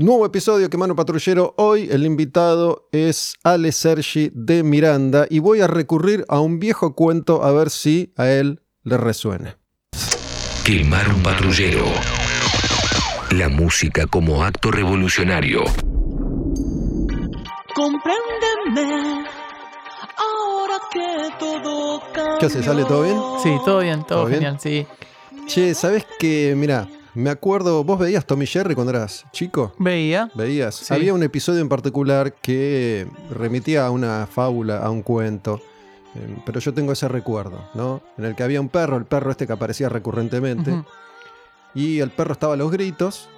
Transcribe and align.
Nuevo 0.00 0.24
episodio 0.24 0.70
que 0.70 0.78
Mano 0.78 0.96
Patrullero. 0.96 1.52
Hoy 1.58 1.86
el 1.90 2.06
invitado 2.06 2.88
es 2.90 3.34
Ale 3.44 3.70
Sergi 3.70 4.30
de 4.32 4.62
Miranda 4.62 5.26
y 5.28 5.40
voy 5.40 5.60
a 5.60 5.66
recurrir 5.66 6.24
a 6.30 6.40
un 6.40 6.58
viejo 6.58 6.94
cuento 6.94 7.44
a 7.44 7.52
ver 7.52 7.68
si 7.68 8.10
a 8.16 8.30
él 8.30 8.62
le 8.82 8.96
resuena. 8.96 9.58
Quemar 10.64 11.06
un 11.12 11.22
patrullero. 11.22 11.84
La 13.32 13.50
música 13.50 14.06
como 14.06 14.42
acto 14.42 14.70
revolucionario. 14.70 15.64
Compréndeme. 17.74 19.26
Ahora 20.16 20.78
que 20.90 21.28
todo 21.38 22.00
cambió. 22.14 22.38
¿Qué 22.38 22.46
haces, 22.46 22.66
Ale? 22.68 22.84
¿Todo 22.86 23.02
bien? 23.02 23.18
Sí, 23.42 23.50
todo 23.66 23.80
bien, 23.80 24.02
todo, 24.06 24.20
¿Todo 24.20 24.38
bien? 24.38 24.58
sí. 24.58 24.86
Che, 25.46 25.74
¿sabes 25.74 26.06
qué? 26.18 26.54
Mira, 26.56 26.88
me 27.14 27.30
acuerdo, 27.30 27.82
¿vos 27.84 27.98
veías 27.98 28.24
Tommy 28.26 28.46
Jerry 28.46 28.74
cuando 28.74 28.92
eras 28.92 29.24
chico? 29.32 29.74
Veía. 29.78 30.30
Veías. 30.34 30.76
Sí. 30.76 30.94
Había 30.94 31.12
un 31.14 31.22
episodio 31.22 31.60
en 31.60 31.68
particular 31.68 32.32
que 32.34 33.06
remitía 33.30 33.86
a 33.86 33.90
una 33.90 34.26
fábula, 34.26 34.78
a 34.78 34.90
un 34.90 35.02
cuento. 35.02 35.60
eh, 36.14 36.36
Pero 36.46 36.60
yo 36.60 36.72
tengo 36.74 36.92
ese 36.92 37.08
recuerdo, 37.08 37.68
¿no? 37.74 38.02
En 38.18 38.24
el 38.24 38.34
que 38.36 38.42
había 38.42 38.60
un 38.60 38.68
perro, 38.68 38.96
el 38.96 39.04
perro 39.06 39.30
este 39.30 39.46
que 39.46 39.52
aparecía 39.52 39.88
recurrentemente. 39.88 40.70
Ujú. 40.72 40.84
Y 41.74 42.00
el 42.00 42.10
perro 42.10 42.32
estaba 42.32 42.54
a 42.54 42.56
los 42.56 42.70
gritos. 42.70 43.28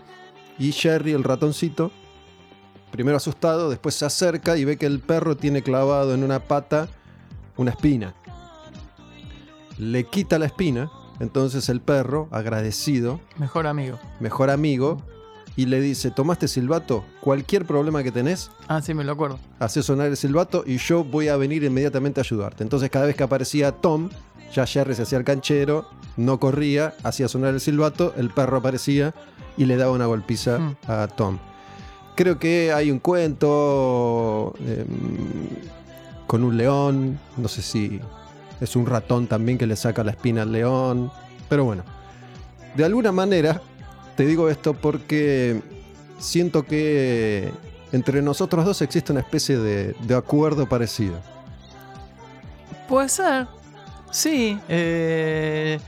Y 0.58 0.72
Jerry, 0.72 1.12
el 1.12 1.24
ratoncito, 1.24 1.90
primero 2.90 3.16
asustado, 3.16 3.70
después 3.70 3.94
se 3.94 4.04
acerca 4.04 4.56
y 4.58 4.64
ve 4.66 4.76
que 4.76 4.86
el 4.86 5.00
perro 5.00 5.36
tiene 5.36 5.62
clavado 5.62 6.12
en 6.14 6.22
una 6.22 6.40
pata 6.40 6.88
una 7.56 7.70
espina. 7.70 8.14
Le 9.78 10.04
quita 10.04 10.38
la 10.38 10.46
espina. 10.46 10.90
Entonces 11.22 11.68
el 11.70 11.80
perro, 11.80 12.28
agradecido, 12.32 13.20
Mejor 13.38 13.66
amigo. 13.66 13.98
mejor 14.20 14.50
amigo, 14.50 15.00
y 15.56 15.66
le 15.66 15.80
dice: 15.80 16.10
¿Tomaste 16.10 16.48
silbato? 16.48 17.04
Cualquier 17.20 17.64
problema 17.64 18.02
que 18.02 18.10
tenés, 18.10 18.50
Ah, 18.68 18.82
sí, 18.82 18.92
me 18.92 19.04
lo 19.04 19.12
acuerdo. 19.12 19.38
hace 19.60 19.82
sonar 19.82 20.08
el 20.08 20.16
silbato 20.16 20.64
y 20.66 20.78
yo 20.78 21.04
voy 21.04 21.28
a 21.28 21.36
venir 21.36 21.62
inmediatamente 21.62 22.20
a 22.20 22.22
ayudarte. 22.22 22.62
Entonces 22.64 22.90
cada 22.90 23.06
vez 23.06 23.14
que 23.16 23.22
aparecía 23.22 23.70
Tom, 23.72 24.10
ya 24.52 24.66
Jerry 24.66 24.94
se 24.94 25.02
hacía 25.02 25.16
el 25.18 25.24
canchero, 25.24 25.86
no 26.16 26.38
corría, 26.40 26.94
hacía 27.04 27.28
sonar 27.28 27.54
el 27.54 27.60
silbato, 27.60 28.12
el 28.16 28.28
perro 28.30 28.56
aparecía 28.58 29.14
y 29.56 29.64
le 29.66 29.76
daba 29.76 29.92
una 29.92 30.06
golpiza 30.06 30.58
Mm. 30.58 30.76
a 30.88 31.06
Tom. 31.06 31.38
Creo 32.16 32.38
que 32.38 32.72
hay 32.72 32.90
un 32.90 32.98
cuento 32.98 34.54
em, 34.66 34.86
con 36.26 36.42
un 36.44 36.56
león, 36.56 37.18
no 37.36 37.48
sé 37.48 37.62
si 37.62 38.00
es 38.62 38.76
un 38.76 38.86
ratón 38.86 39.26
también 39.26 39.58
que 39.58 39.66
le 39.66 39.76
saca 39.76 40.02
la 40.04 40.12
espina 40.12 40.42
al 40.42 40.52
león, 40.52 41.10
pero 41.48 41.64
bueno, 41.64 41.82
de 42.76 42.84
alguna 42.84 43.12
manera 43.12 43.60
te 44.16 44.24
digo 44.24 44.48
esto 44.48 44.74
porque 44.74 45.60
siento 46.18 46.62
que 46.64 47.50
entre 47.92 48.22
nosotros 48.22 48.64
dos 48.64 48.80
existe 48.82 49.12
una 49.12 49.20
especie 49.20 49.58
de, 49.58 49.94
de 50.00 50.14
acuerdo 50.14 50.68
parecido. 50.68 51.16
Puede 52.88 53.08
ser. 53.08 53.46
Sí. 54.10 54.58
eh, 54.68 55.78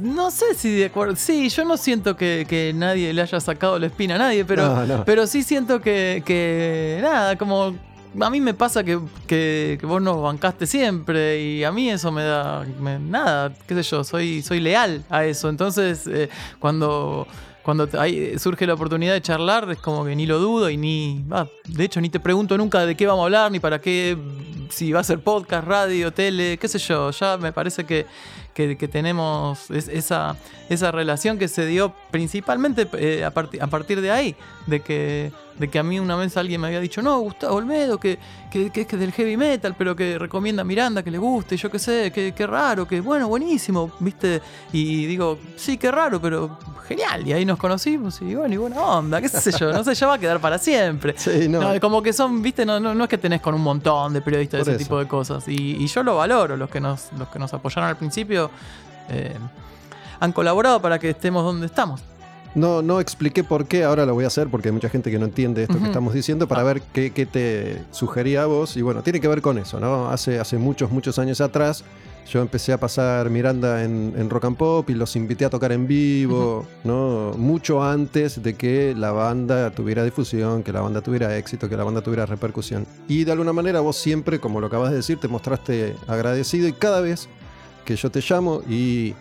No 0.00 0.30
sé 0.30 0.54
si 0.56 0.72
de 0.74 0.86
acuerdo. 0.86 1.14
Sí, 1.16 1.48
yo 1.48 1.64
no 1.64 1.76
siento 1.76 2.16
que, 2.16 2.46
que 2.48 2.72
nadie 2.74 3.12
le 3.12 3.22
haya 3.22 3.40
sacado 3.40 3.78
la 3.78 3.86
espina 3.86 4.14
a 4.16 4.18
nadie, 4.18 4.44
pero, 4.44 4.66
No, 4.66 4.86
no. 4.86 5.04
pero 5.04 5.26
sí 5.26 5.42
siento 5.42 5.80
que, 5.80 6.22
que 6.24 6.98
nada, 7.02 7.36
como 7.36 7.74
a 8.20 8.30
mí 8.30 8.40
me 8.40 8.54
pasa 8.54 8.84
que, 8.84 8.98
que- 9.26 9.78
vos 9.82 10.00
nos 10.02 10.20
bancaste 10.22 10.66
siempre 10.66 11.40
y 11.42 11.64
a 11.64 11.72
mí 11.72 11.90
eso 11.90 12.10
me 12.12 12.22
da 12.22 12.64
nada, 13.00 13.52
qué 13.66 13.74
sé 13.74 13.82
yo, 13.82 14.04
soy, 14.04 14.42
soy 14.42 14.60
leal 14.60 15.04
a 15.10 15.24
eso. 15.24 15.48
Entonces, 15.48 16.06
eh, 16.06 16.28
cuando, 16.58 17.26
cuando 17.62 17.88
surge 18.38 18.66
la 18.66 18.74
oportunidad 18.74 19.14
de 19.14 19.22
charlar, 19.22 19.70
es 19.70 19.78
como 19.78 20.04
que 20.04 20.14
ni 20.14 20.26
lo 20.26 20.38
dudo 20.38 20.70
y 20.70 20.76
ni, 20.76 21.24
ah, 21.30 21.46
de 21.66 21.84
hecho, 21.84 22.00
ni 22.00 22.08
te 22.10 22.20
pregunto 22.20 22.56
nunca 22.58 22.84
de 22.86 22.96
qué 22.96 23.06
vamos 23.06 23.22
a 23.22 23.24
hablar, 23.26 23.50
ni 23.52 23.60
para 23.60 23.80
qué, 23.80 24.16
si 24.70 24.92
va 24.92 25.00
a 25.00 25.04
ser 25.04 25.20
podcast, 25.20 25.66
radio, 25.66 26.12
tele, 26.12 26.58
qué 26.58 26.68
sé 26.68 26.78
yo. 26.78 27.10
Ya 27.10 27.36
me 27.36 27.52
parece 27.52 27.84
que, 27.84 28.06
que, 28.54 28.76
que 28.76 28.88
tenemos 28.88 29.70
es- 29.70 29.88
esa, 29.88 30.36
esa 30.68 30.90
relación 30.92 31.38
que 31.38 31.48
se 31.48 31.66
dio 31.66 31.92
principalmente 32.10 32.88
eh, 32.94 33.24
a, 33.24 33.32
parti- 33.32 33.60
a 33.60 33.66
partir 33.66 34.00
de 34.00 34.10
ahí, 34.10 34.36
de 34.66 34.80
que, 34.80 35.32
de 35.58 35.68
que 35.68 35.78
a 35.78 35.82
mí 35.82 36.00
una 36.00 36.16
vez 36.16 36.36
alguien 36.36 36.60
me 36.60 36.68
había 36.68 36.80
dicho, 36.80 37.02
no, 37.02 37.18
Gustavo 37.20 37.56
Olmedo, 37.56 37.98
que, 37.98 38.18
que, 38.50 38.70
que 38.70 38.82
es 38.82 38.86
que 38.86 38.96
del 38.96 39.12
heavy 39.12 39.36
metal, 39.36 39.74
pero 39.76 39.94
que 39.94 40.18
recomienda 40.18 40.62
a 40.62 40.64
Miranda, 40.64 41.02
que 41.02 41.10
le 41.10 41.18
guste, 41.18 41.56
yo 41.56 41.70
qué 41.70 41.78
sé, 41.78 42.10
que, 42.12 42.32
qué 42.32 42.46
raro, 42.46 42.86
que 42.88 43.00
bueno, 43.00 43.28
buenísimo, 43.28 43.92
¿viste? 44.00 44.40
Y 44.72 45.06
digo, 45.06 45.38
sí, 45.56 45.76
qué 45.76 45.90
raro, 45.90 46.20
pero 46.20 46.58
genial. 46.88 47.26
Y 47.26 47.32
ahí 47.32 47.44
nos 47.44 47.58
conocimos 47.58 48.20
y 48.22 48.34
bueno, 48.34 48.54
y 48.54 48.56
buena 48.56 48.80
onda, 48.80 49.20
qué 49.20 49.28
sé 49.28 49.52
yo, 49.58 49.72
no 49.72 49.82
sé, 49.84 49.94
ya 49.94 50.06
va 50.06 50.14
a 50.14 50.18
quedar 50.18 50.40
para 50.40 50.58
siempre. 50.58 51.14
Sí, 51.24 51.48
no. 51.48 51.60
No, 51.60 51.80
como 51.80 52.02
que 52.02 52.12
son, 52.12 52.40
viste, 52.42 52.64
no, 52.66 52.78
no, 52.80 52.94
no 52.94 53.04
es 53.04 53.10
que 53.10 53.18
tenés 53.18 53.40
con 53.40 53.54
un 53.54 53.62
montón 53.62 54.12
de 54.12 54.20
periodistas 54.20 54.60
Por 54.60 54.66
de 54.66 54.72
ese 54.72 54.82
eso. 54.82 54.88
tipo 54.88 54.98
de 54.98 55.08
cosas. 55.08 55.48
Y, 55.48 55.76
y 55.82 55.86
yo 55.86 56.02
lo 56.02 56.16
valoro, 56.16 56.56
los 56.56 56.68
que 56.70 56.80
nos, 56.80 57.12
los 57.18 57.28
que 57.28 57.38
nos 57.38 57.52
apoyaron 57.54 57.88
al 57.88 57.96
principio 57.96 58.43
eh, 59.08 59.36
han 60.20 60.32
colaborado 60.32 60.80
para 60.80 60.98
que 60.98 61.10
estemos 61.10 61.44
donde 61.44 61.66
estamos. 61.66 62.02
No, 62.54 62.82
no 62.82 63.00
expliqué 63.00 63.42
por 63.42 63.66
qué, 63.66 63.82
ahora 63.82 64.06
lo 64.06 64.14
voy 64.14 64.24
a 64.24 64.28
hacer 64.28 64.48
porque 64.48 64.68
hay 64.68 64.72
mucha 64.72 64.88
gente 64.88 65.10
que 65.10 65.18
no 65.18 65.24
entiende 65.24 65.64
esto 65.64 65.76
que 65.76 65.86
estamos 65.86 66.14
diciendo 66.14 66.46
para 66.46 66.62
ver 66.62 66.82
qué, 66.92 67.10
qué 67.12 67.26
te 67.26 67.82
sugería 67.90 68.44
a 68.44 68.46
vos. 68.46 68.76
Y 68.76 68.82
bueno, 68.82 69.02
tiene 69.02 69.20
que 69.20 69.26
ver 69.26 69.42
con 69.42 69.58
eso, 69.58 69.80
¿no? 69.80 70.08
Hace, 70.08 70.38
hace 70.38 70.56
muchos, 70.56 70.92
muchos 70.92 71.18
años 71.18 71.40
atrás 71.40 71.84
yo 72.30 72.40
empecé 72.40 72.72
a 72.72 72.78
pasar 72.78 73.28
Miranda 73.28 73.84
en, 73.84 74.14
en 74.16 74.30
rock 74.30 74.46
and 74.46 74.56
pop 74.56 74.88
y 74.88 74.94
los 74.94 75.14
invité 75.16 75.44
a 75.44 75.50
tocar 75.50 75.72
en 75.72 75.86
vivo, 75.86 76.66
¿no? 76.82 77.32
Mucho 77.36 77.82
antes 77.82 78.42
de 78.42 78.54
que 78.54 78.94
la 78.96 79.12
banda 79.12 79.70
tuviera 79.70 80.02
difusión, 80.04 80.62
que 80.62 80.72
la 80.72 80.80
banda 80.80 81.02
tuviera 81.02 81.36
éxito, 81.36 81.68
que 81.68 81.76
la 81.76 81.84
banda 81.84 82.00
tuviera 82.00 82.24
repercusión. 82.24 82.86
Y 83.08 83.24
de 83.24 83.32
alguna 83.32 83.52
manera 83.52 83.80
vos 83.80 83.96
siempre, 83.96 84.40
como 84.40 84.60
lo 84.60 84.68
acabas 84.68 84.90
de 84.90 84.96
decir, 84.96 85.18
te 85.18 85.28
mostraste 85.28 85.96
agradecido 86.06 86.66
y 86.66 86.72
cada 86.72 87.00
vez 87.00 87.28
que 87.84 87.96
yo 87.96 88.10
te 88.10 88.20
llamo 88.20 88.62
y 88.68 89.14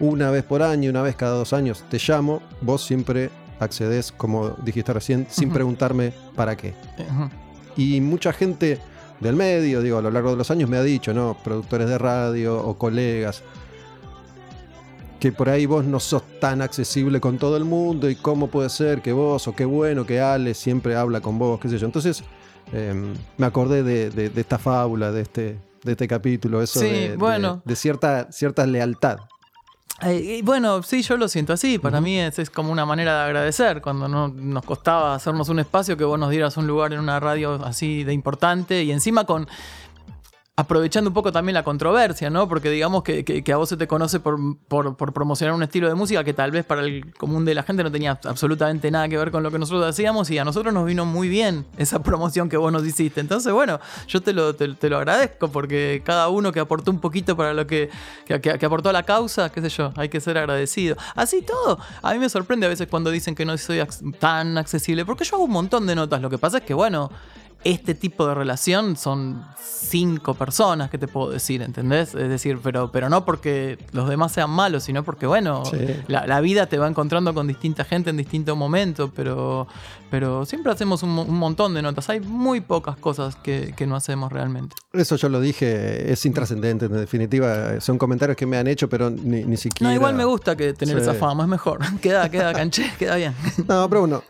una 0.00 0.30
vez 0.30 0.42
por 0.44 0.62
año, 0.62 0.90
una 0.90 1.02
vez 1.02 1.16
cada 1.16 1.36
dos 1.36 1.52
años 1.52 1.84
te 1.88 1.98
llamo, 1.98 2.42
vos 2.60 2.84
siempre 2.84 3.30
accedes, 3.60 4.12
como 4.12 4.50
dijiste 4.64 4.92
recién, 4.92 5.26
sin 5.30 5.50
preguntarme 5.50 6.12
para 6.34 6.56
qué. 6.56 6.74
Y 7.76 8.00
mucha 8.00 8.32
gente 8.32 8.78
del 9.20 9.36
medio, 9.36 9.80
digo, 9.80 9.98
a 9.98 10.02
lo 10.02 10.10
largo 10.10 10.30
de 10.30 10.36
los 10.36 10.50
años 10.50 10.68
me 10.68 10.76
ha 10.76 10.82
dicho, 10.82 11.14
¿no? 11.14 11.36
Productores 11.44 11.88
de 11.88 11.98
radio 11.98 12.56
o 12.62 12.76
colegas, 12.76 13.42
que 15.20 15.32
por 15.32 15.48
ahí 15.48 15.64
vos 15.66 15.84
no 15.84 16.00
sos 16.00 16.22
tan 16.40 16.60
accesible 16.60 17.20
con 17.20 17.38
todo 17.38 17.56
el 17.56 17.64
mundo 17.64 18.10
y 18.10 18.16
cómo 18.16 18.48
puede 18.48 18.68
ser 18.68 19.00
que 19.00 19.12
vos 19.12 19.48
o 19.48 19.54
qué 19.54 19.64
bueno 19.64 20.04
que 20.04 20.20
Ale 20.20 20.52
siempre 20.54 20.96
habla 20.96 21.20
con 21.20 21.38
vos, 21.38 21.58
qué 21.60 21.68
sé 21.68 21.78
yo. 21.78 21.86
Entonces 21.86 22.22
eh, 22.72 22.92
me 23.38 23.46
acordé 23.46 23.82
de, 23.82 24.10
de- 24.10 24.28
de 24.28 24.40
esta 24.40 24.58
fábula, 24.58 25.12
de 25.12 25.22
este, 25.22 25.56
de 25.84 25.92
este 25.92 26.08
capítulo, 26.08 26.60
eso 26.62 26.80
Sí, 26.80 26.86
de, 26.86 27.10
de- 27.10 27.16
bueno. 27.16 27.62
de 27.64 27.76
cierta, 27.76 28.32
cierta 28.32 28.66
lealtad. 28.66 29.18
Eh, 30.02 30.38
y 30.38 30.42
bueno, 30.42 30.82
sí, 30.82 31.02
yo 31.02 31.16
lo 31.16 31.28
siento 31.28 31.52
así. 31.52 31.78
Para 31.78 32.00
mí 32.00 32.18
es, 32.18 32.38
es 32.40 32.50
como 32.50 32.72
una 32.72 32.84
manera 32.84 33.16
de 33.20 33.24
agradecer. 33.26 33.80
Cuando 33.80 34.08
no, 34.08 34.26
nos 34.28 34.64
costaba 34.64 35.14
hacernos 35.14 35.48
un 35.48 35.60
espacio, 35.60 35.96
que 35.96 36.02
vos 36.04 36.18
nos 36.18 36.30
dieras 36.30 36.56
un 36.56 36.66
lugar 36.66 36.92
en 36.92 36.98
una 36.98 37.20
radio 37.20 37.64
así 37.64 38.02
de 38.02 38.12
importante 38.12 38.82
y 38.82 38.90
encima 38.90 39.24
con. 39.24 39.46
Aprovechando 40.56 41.10
un 41.10 41.14
poco 41.14 41.32
también 41.32 41.54
la 41.54 41.64
controversia, 41.64 42.30
¿no? 42.30 42.48
Porque 42.48 42.70
digamos 42.70 43.02
que, 43.02 43.44
a 43.52 43.56
vos 43.56 43.68
se 43.68 43.76
te 43.76 43.88
conoce 43.88 44.20
por, 44.20 44.38
promocionar 45.12 45.52
un 45.52 45.64
estilo 45.64 45.88
de 45.88 45.96
música 45.96 46.22
que 46.22 46.32
tal 46.32 46.52
vez 46.52 46.64
para 46.64 46.82
el 46.82 47.12
común 47.14 47.44
de 47.44 47.56
la 47.56 47.64
gente 47.64 47.82
no 47.82 47.90
tenía 47.90 48.20
absolutamente 48.24 48.88
nada 48.88 49.08
que 49.08 49.18
ver 49.18 49.32
con 49.32 49.42
lo 49.42 49.50
que 49.50 49.58
nosotros 49.58 49.84
hacíamos 49.84 50.30
y 50.30 50.38
a 50.38 50.44
nosotros 50.44 50.72
nos 50.72 50.86
vino 50.86 51.06
muy 51.06 51.28
bien 51.28 51.66
esa 51.76 52.04
promoción 52.04 52.48
que 52.48 52.56
vos 52.56 52.70
nos 52.70 52.86
hiciste. 52.86 53.20
Entonces, 53.20 53.52
bueno, 53.52 53.80
yo 54.06 54.20
te 54.20 54.32
lo, 54.32 54.54
te, 54.54 54.88
lo 54.88 54.96
agradezco 54.96 55.48
porque 55.48 56.02
cada 56.04 56.28
uno 56.28 56.52
que 56.52 56.60
aportó 56.60 56.92
un 56.92 57.00
poquito 57.00 57.36
para 57.36 57.52
lo 57.52 57.66
que, 57.66 57.90
que, 58.24 58.64
aportó 58.64 58.90
a 58.90 58.92
la 58.92 59.02
causa, 59.02 59.50
qué 59.50 59.60
sé 59.60 59.70
yo, 59.70 59.92
hay 59.96 60.08
que 60.08 60.20
ser 60.20 60.38
agradecido. 60.38 60.96
Así 61.16 61.42
todo, 61.42 61.80
a 62.00 62.12
mí 62.12 62.20
me 62.20 62.28
sorprende 62.28 62.66
a 62.66 62.68
veces 62.68 62.86
cuando 62.86 63.10
dicen 63.10 63.34
que 63.34 63.44
no 63.44 63.58
soy 63.58 63.82
tan 64.20 64.56
accesible, 64.56 65.04
porque 65.04 65.24
yo 65.24 65.34
hago 65.34 65.46
un 65.46 65.50
montón 65.50 65.84
de 65.84 65.96
notas. 65.96 66.22
Lo 66.22 66.30
que 66.30 66.38
pasa 66.38 66.58
es 66.58 66.62
que, 66.62 66.74
bueno, 66.74 67.10
este 67.64 67.94
tipo 67.94 68.26
de 68.26 68.34
relación 68.34 68.96
son 68.96 69.42
cinco 69.58 70.34
personas 70.34 70.90
que 70.90 70.98
te 70.98 71.08
puedo 71.08 71.30
decir, 71.30 71.62
¿entendés? 71.62 72.14
Es 72.14 72.28
decir, 72.28 72.58
pero, 72.62 72.90
pero 72.92 73.08
no 73.08 73.24
porque 73.24 73.78
los 73.92 74.08
demás 74.08 74.32
sean 74.32 74.50
malos, 74.50 74.84
sino 74.84 75.02
porque, 75.02 75.26
bueno, 75.26 75.64
Sí. 75.64 75.78
la, 76.08 76.26
la 76.26 76.40
vida 76.40 76.66
te 76.66 76.78
va 76.78 76.86
encontrando 76.88 77.32
con 77.34 77.46
distinta 77.46 77.84
gente 77.84 78.10
en 78.10 78.16
distintos 78.16 78.56
momentos, 78.56 79.10
pero, 79.14 79.66
pero 80.14 80.46
siempre 80.46 80.70
hacemos 80.70 81.02
un, 81.02 81.10
un 81.18 81.34
montón 81.36 81.74
de 81.74 81.82
notas. 81.82 82.08
Hay 82.08 82.20
muy 82.20 82.60
pocas 82.60 82.96
cosas 82.96 83.34
que, 83.34 83.74
que 83.76 83.84
no 83.84 83.96
hacemos 83.96 84.32
realmente. 84.32 84.76
Eso 84.92 85.16
yo 85.16 85.28
lo 85.28 85.40
dije, 85.40 86.12
es 86.12 86.24
intrascendente, 86.24 86.84
en 86.86 86.92
definitiva. 86.92 87.80
Son 87.80 87.98
comentarios 87.98 88.36
que 88.36 88.46
me 88.46 88.56
han 88.56 88.68
hecho, 88.68 88.88
pero 88.88 89.10
ni, 89.10 89.42
ni 89.42 89.56
siquiera. 89.56 89.90
No, 89.90 89.96
igual 89.96 90.14
me 90.14 90.24
gusta 90.24 90.54
que 90.54 90.72
tener 90.72 90.94
Sí. 90.98 91.02
esa 91.02 91.14
fama, 91.14 91.42
es 91.42 91.48
mejor. 91.48 91.80
queda, 92.00 92.30
queda 92.30 92.52
canché, 92.52 92.92
queda 92.98 93.16
bien. 93.16 93.34
No, 93.66 93.88
pero 93.88 94.02
bueno, 94.02 94.22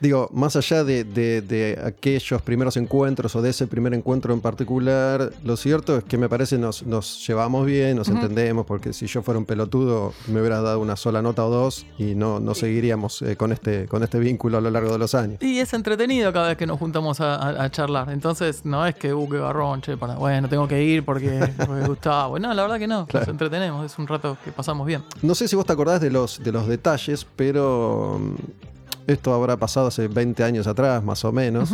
digo, 0.00 0.28
más 0.32 0.56
allá 0.56 0.82
de, 0.82 1.04
de- 1.04 1.40
de 1.42 1.80
aquellos 1.84 2.42
primeros 2.42 2.76
encuentros 2.76 3.36
o 3.36 3.40
de 3.42 3.50
ese 3.50 3.68
primer 3.68 3.94
encuentro 3.94 4.34
en 4.34 4.40
particular, 4.40 5.30
lo 5.44 5.56
cierto 5.56 5.98
es 5.98 6.02
que 6.02 6.18
me 6.18 6.28
parece 6.28 6.58
nos, 6.58 6.82
nos 6.84 7.24
llevamos 7.28 7.64
bien, 7.64 7.96
nos 7.96 8.08
entendemos, 8.08 8.66
porque 8.66 8.92
si 8.92 9.06
yo 9.06 9.22
fuera 9.22 9.38
un 9.38 9.44
pelotudo 9.46 10.14
me 10.26 10.40
hubiera 10.40 10.60
dado 10.62 10.80
una 10.80 10.96
sola 10.96 11.22
nota 11.22 11.44
o 11.46 11.50
dos 11.50 11.86
y 11.96 12.16
no, 12.16 12.40
no 12.40 12.56
seguiríamos 12.56 13.22
eh, 13.22 13.36
con, 13.36 13.52
este, 13.52 13.86
con 13.86 14.02
este 14.02 14.18
vínculo 14.18 14.58
a 14.58 14.60
lo 14.60 14.70
largo 14.72 14.90
de 14.90 14.98
los 14.98 15.14
años. 15.14 15.27
Y 15.40 15.58
es 15.58 15.72
entretenido 15.74 16.32
cada 16.32 16.48
vez 16.48 16.56
que 16.56 16.66
nos 16.66 16.78
juntamos 16.78 17.20
a, 17.20 17.34
a- 17.36 17.64
a 17.64 17.70
charlar. 17.70 18.10
Entonces, 18.10 18.64
no 18.64 18.86
es 18.86 18.94
que, 18.94 19.12
uh, 19.14 19.28
qué 19.28 19.38
garrón, 19.38 19.80
che, 19.80 19.96
para, 19.96 20.14
bueno, 20.14 20.48
tengo 20.48 20.66
que 20.68 20.82
ir 20.82 21.04
porque, 21.04 21.52
porque 21.66 21.86
Gustavo. 21.86 22.38
No, 22.38 22.52
la 22.54 22.62
verdad 22.62 22.78
que 22.78 22.86
no, 22.86 23.06
nos 23.12 23.28
entretenemos, 23.28 23.84
es 23.92 23.98
un 23.98 24.06
rato 24.06 24.36
que 24.44 24.52
pasamos 24.52 24.86
bien. 24.86 25.02
No 25.22 25.34
sé 25.34 25.48
si 25.48 25.56
vos 25.56 25.66
te 25.66 25.72
acordás 25.72 26.00
de 26.00 26.10
los, 26.10 26.42
de 26.42 26.52
los 26.52 26.66
detalles, 26.66 27.26
pero 27.36 28.18
mm, 28.20 29.10
esto 29.10 29.32
habrá 29.34 29.56
pasado 29.56 29.88
hace 29.88 30.08
20 30.08 30.42
años 30.44 30.66
atrás, 30.66 31.02
más 31.02 31.24
o 31.24 31.32
menos. 31.32 31.70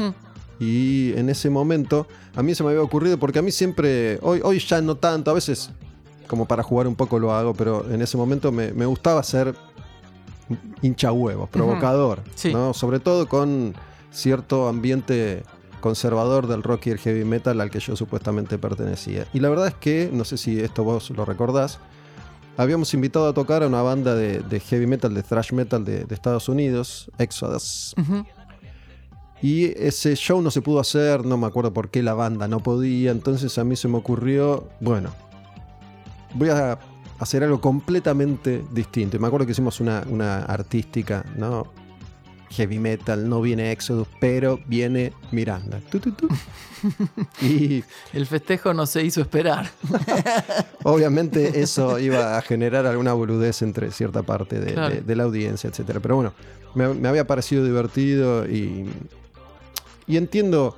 Y 0.60 1.12
en 1.16 1.28
ese 1.30 1.50
momento 1.50 2.06
a 2.36 2.42
mí 2.42 2.54
se 2.54 2.62
me 2.62 2.70
había 2.70 2.82
ocurrido, 2.82 3.18
porque 3.18 3.40
a 3.40 3.42
mí 3.42 3.50
siempre, 3.50 4.18
hoy, 4.22 4.40
hoy 4.44 4.60
ya 4.60 4.80
no 4.80 4.94
tanto, 4.96 5.30
a 5.30 5.34
veces 5.34 5.70
como 6.28 6.46
para 6.46 6.62
jugar 6.62 6.86
un 6.86 6.94
poco 6.94 7.18
lo 7.18 7.32
hago, 7.34 7.54
pero 7.54 7.84
en 7.90 8.00
ese 8.00 8.16
momento 8.16 8.50
me, 8.52 8.72
me 8.72 8.86
gustaba 8.86 9.22
ser 9.22 9.54
hincha 10.82 11.12
huevos, 11.12 11.49
provocador, 11.49 12.20
Sí. 12.35 12.52
¿no? 12.52 12.75
sobre 12.75 13.00
todo 13.00 13.29
con 13.29 13.75
cierto 14.11 14.69
ambiente 14.69 15.43
conservador 15.81 16.46
del 16.46 16.62
rock 16.62 16.87
y 16.87 16.91
el 16.91 16.99
heavy 16.99 17.25
metal 17.25 17.61
al 17.61 17.70
que 17.70 17.79
yo 17.81 17.94
supuestamente 17.96 18.56
pertenecía. 18.58 19.26
Y 19.35 19.41
la 19.41 19.49
verdad 19.50 19.69
es 19.69 19.75
que, 19.75 20.08
no 20.12 20.25
sé 20.25 20.38
si 20.38 20.61
esto 20.61 20.82
vos 20.85 21.11
lo 21.11 21.25
recordás, 21.25 21.79
habíamos 22.56 22.94
invitado 22.94 23.29
a 23.29 23.35
tocar 23.35 23.62
a 23.62 23.67
una 23.67 23.82
banda 23.82 24.14
de, 24.14 24.38
de 24.41 24.61
heavy 24.61 24.87
metal, 24.87 25.12
de 25.12 25.23
thrash 25.23 25.52
metal 25.52 25.85
de, 25.85 26.05
de 26.05 26.14
Estados 26.14 26.49
Unidos, 26.49 27.11
Exodus, 27.19 27.94
y 29.43 29.64
ese 29.79 30.14
show 30.17 30.40
no 30.40 30.50
se 30.50 30.62
pudo 30.62 30.81
hacer, 30.81 31.26
no 31.26 31.37
me 31.37 31.47
acuerdo 31.47 31.73
por 31.75 31.90
qué 31.90 32.02
la 32.02 32.14
banda 32.14 32.49
no 32.49 32.61
podía, 32.61 33.11
entonces 33.11 33.58
a 33.58 33.64
mí 33.64 33.76
se 33.76 33.88
me 33.88 33.99
ocurrió, 33.99 34.69
bueno, 34.81 35.11
voy 36.35 36.49
a 36.49 36.79
hacer 37.25 37.43
algo 37.43 37.61
completamente 37.61 38.62
distinto. 38.73 39.17
Y 39.17 39.21
me 39.21 39.26
acuerdo 39.26 39.47
que 39.47 39.53
hicimos 39.53 39.81
una, 39.81 40.05
una 40.09 40.44
artística, 40.44 41.25
¿no? 41.37 41.67
Heavy 42.50 42.79
metal, 42.79 43.29
no 43.29 43.41
viene 43.41 43.73
Exodus, 43.73 44.06
pero 44.21 44.61
viene 44.67 45.12
Miranda. 45.32 45.81
Tu, 45.91 45.99
tu, 45.99 46.12
tu. 46.12 46.29
Y 47.43 47.82
El 48.12 48.26
festejo 48.26 48.73
no 48.75 48.87
se 48.87 49.03
hizo 49.03 49.21
esperar. 49.23 49.69
obviamente 50.85 51.61
eso 51.61 51.99
iba 51.99 52.37
a 52.38 52.43
generar 52.43 52.87
alguna 52.87 53.12
boludez 53.12 53.62
entre 53.62 53.91
cierta 53.91 54.23
parte 54.23 54.61
de, 54.61 54.75
Claro. 54.75 54.94
de- 54.94 55.00
de 55.00 55.17
la 55.17 55.25
audiencia, 55.25 55.69
etcétera. 55.69 56.00
Pero 56.00 56.17
bueno, 56.17 56.32
me, 56.75 56.93
me 56.94 57.09
había 57.09 57.26
parecido 57.26 57.65
divertido 57.65 58.47
y, 58.49 58.87
y 60.06 60.17
entiendo 60.17 60.76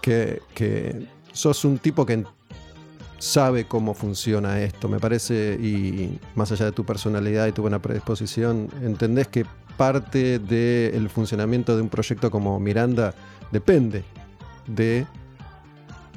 que, 0.00 0.40
que 0.54 1.06
sos 1.32 1.64
un 1.64 1.78
tipo 1.78 2.06
que 2.06 2.24
sabe 3.22 3.66
cómo 3.66 3.94
funciona 3.94 4.60
esto, 4.62 4.88
me 4.88 4.98
parece, 4.98 5.54
y 5.54 6.18
más 6.34 6.50
allá 6.50 6.64
de 6.64 6.72
tu 6.72 6.84
personalidad 6.84 7.46
y 7.46 7.52
tu 7.52 7.62
buena 7.62 7.80
predisposición, 7.80 8.68
entendés 8.82 9.28
que 9.28 9.46
parte 9.76 10.40
del 10.40 11.08
funcionamiento 11.08 11.76
de 11.76 11.82
un 11.82 11.88
proyecto 11.88 12.32
como 12.32 12.58
Miranda 12.58 13.14
depende 13.52 14.02
de 14.66 15.06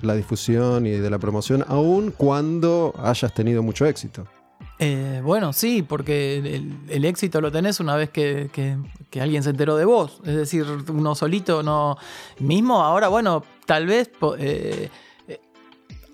la 0.01 0.15
difusión 0.15 0.87
y 0.87 0.93
de 0.93 1.09
la 1.11 1.19
promoción, 1.19 1.63
aun 1.67 2.09
cuando 2.09 2.95
hayas 2.97 3.31
tenido 3.35 3.61
mucho 3.61 3.85
éxito. 3.85 4.25
Eh, 4.79 5.21
bueno, 5.23 5.53
sí, 5.53 5.83
porque 5.83 6.37
el, 6.89 7.05
éxito 7.05 7.39
lo 7.39 7.51
tenés 7.51 7.79
una 7.79 7.95
vez 7.95 8.09
que, 8.09 8.49
que- 8.51 9.21
alguien 9.21 9.43
se 9.43 9.51
enteró 9.51 9.77
de 9.77 9.85
vos. 9.85 10.21
Es 10.25 10.35
decir, 10.35 10.65
uno 10.89 11.15
solito 11.15 11.63
no. 11.63 11.97
Mismo 12.39 12.81
ahora, 12.81 13.07
bueno, 13.07 13.43
tal 13.65 13.85
vez 13.85 14.09
eh, 14.39 14.89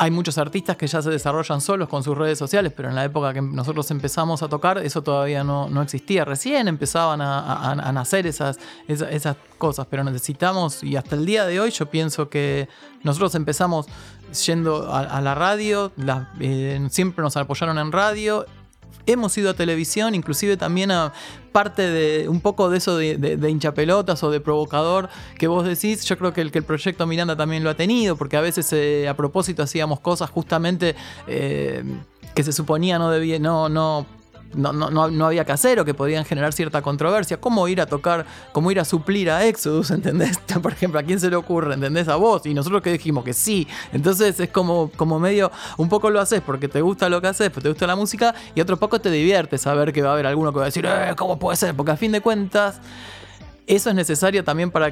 hay 0.03 0.09
muchos 0.09 0.37
artistas 0.39 0.77
que 0.77 0.87
ya 0.87 0.99
se 1.01 1.11
desarrollan 1.11 1.61
solos 1.61 1.87
con 1.87 2.01
sus 2.03 2.17
redes 2.17 2.39
sociales, 2.39 2.73
pero 2.75 2.89
en 2.89 2.95
la 2.95 3.05
época 3.05 3.33
que 3.33 3.41
nosotros 3.41 3.91
empezamos 3.91 4.41
a 4.41 4.47
tocar, 4.49 4.79
eso 4.79 5.03
todavía 5.03 5.43
no, 5.43 5.69
no 5.69 5.81
existía. 5.83 6.25
Recién 6.25 6.67
empezaban 6.67 7.21
a, 7.21 7.39
a- 7.39 7.71
a 7.73 7.91
nacer 7.91 8.25
esas, 8.25 8.57
esa- 8.87 9.09
esas 9.11 9.35
cosas, 9.59 9.85
pero 9.89 10.03
necesitamos, 10.03 10.83
y 10.83 10.95
hasta 10.95 11.15
el 11.15 11.25
día 11.25 11.45
de 11.45 11.59
hoy 11.59 11.69
yo 11.69 11.85
pienso 11.85 12.29
que 12.29 12.67
nosotros 13.03 13.35
empezamos 13.35 13.85
yendo 14.47 14.91
a, 14.91 15.01
a 15.01 15.21
la 15.21 15.35
radio, 15.35 15.91
eh, 16.39 16.87
siempre 16.89 17.21
nos 17.23 17.37
apoyaron 17.37 17.77
en 17.77 17.91
radio, 17.91 18.45
hemos 19.05 19.37
ido 19.37 19.49
a 19.49 19.53
televisión, 19.53 20.15
inclusive 20.15 20.57
también 20.57 20.91
a 20.91 21.13
parte 21.51 21.81
de 21.81 22.29
un 22.29 22.39
poco 22.39 22.69
de 22.69 22.77
eso 22.77 22.97
de, 22.97 23.17
de, 23.17 23.37
de 23.37 23.49
hinchapelotas 23.49 24.23
o 24.23 24.31
de 24.31 24.39
provocador 24.39 25.09
que 25.37 25.47
vos 25.47 25.65
decís, 25.65 26.05
yo 26.05 26.17
creo 26.17 26.33
que 26.33 26.41
el, 26.41 26.51
que 26.51 26.59
el 26.59 26.65
proyecto 26.65 27.05
Miranda 27.05 27.35
también 27.35 27.63
lo 27.63 27.69
ha 27.69 27.75
tenido, 27.75 28.15
porque 28.15 28.37
a 28.37 28.41
veces 28.41 28.71
eh, 28.73 29.07
a 29.07 29.15
propósito 29.15 29.63
hacíamos 29.63 29.99
cosas 29.99 30.29
justamente 30.29 30.95
eh, 31.27 31.83
que 32.33 32.43
se 32.43 32.53
suponía 32.53 32.97
no 32.99 33.09
debía, 33.11 33.39
no, 33.39 33.69
no. 33.69 34.05
No, 34.53 34.73
no, 34.73 34.89
no, 34.89 35.25
había 35.25 35.45
que 35.45 35.51
hacer 35.51 35.79
o 35.79 35.85
que 35.85 35.93
podían 35.93 36.25
generar 36.25 36.53
cierta 36.53 36.81
controversia. 36.81 37.37
¿Cómo 37.39 37.67
ir 37.67 37.81
a 37.81 37.85
tocar, 37.85 38.25
cómo 38.51 38.71
ir 38.71 38.79
a 38.79 38.85
suplir 38.85 39.29
a 39.29 39.45
Exodus, 39.45 39.91
¿entendés? 39.91 40.37
Por 40.61 40.71
ejemplo, 40.71 40.99
¿a 40.99 41.03
quién 41.03 41.19
se 41.19 41.29
le 41.29 41.35
ocurre, 41.35 41.73
¿entendés? 41.73 42.07
A 42.07 42.15
vos. 42.15 42.45
Y 42.45 42.53
nosotros 42.53 42.81
que 42.81 42.91
dijimos 42.91 43.23
que 43.23 43.33
sí. 43.33 43.67
Entonces 43.93 44.39
es 44.39 44.49
como, 44.49 44.91
como 44.95 45.19
medio, 45.19 45.51
un 45.77 45.89
poco 45.89 46.09
lo 46.09 46.19
haces 46.19 46.41
porque 46.41 46.67
te 46.67 46.81
gusta 46.81 47.09
lo 47.09 47.21
que 47.21 47.27
haces, 47.27 47.49
porque 47.49 47.63
te 47.63 47.69
gusta 47.69 47.87
la 47.87 47.95
música, 47.95 48.35
y 48.55 48.61
otro 48.61 48.77
poco 48.77 48.99
te 48.99 49.09
divierte 49.09 49.57
saber 49.57 49.93
que 49.93 50.01
va 50.01 50.09
a 50.09 50.13
haber 50.13 50.27
alguno 50.27 50.51
que 50.51 50.57
va 50.59 50.63
a 50.63 50.67
decir, 50.67 50.85
eh, 50.85 51.13
¿cómo 51.17 51.39
puede 51.39 51.57
ser? 51.57 51.75
Porque 51.75 51.91
a 51.91 51.97
fin 51.97 52.11
de 52.11 52.21
cuentas, 52.21 52.79
eso 53.67 53.89
es 53.89 53.95
necesario 53.95 54.43
también 54.43 54.71
para 54.71 54.91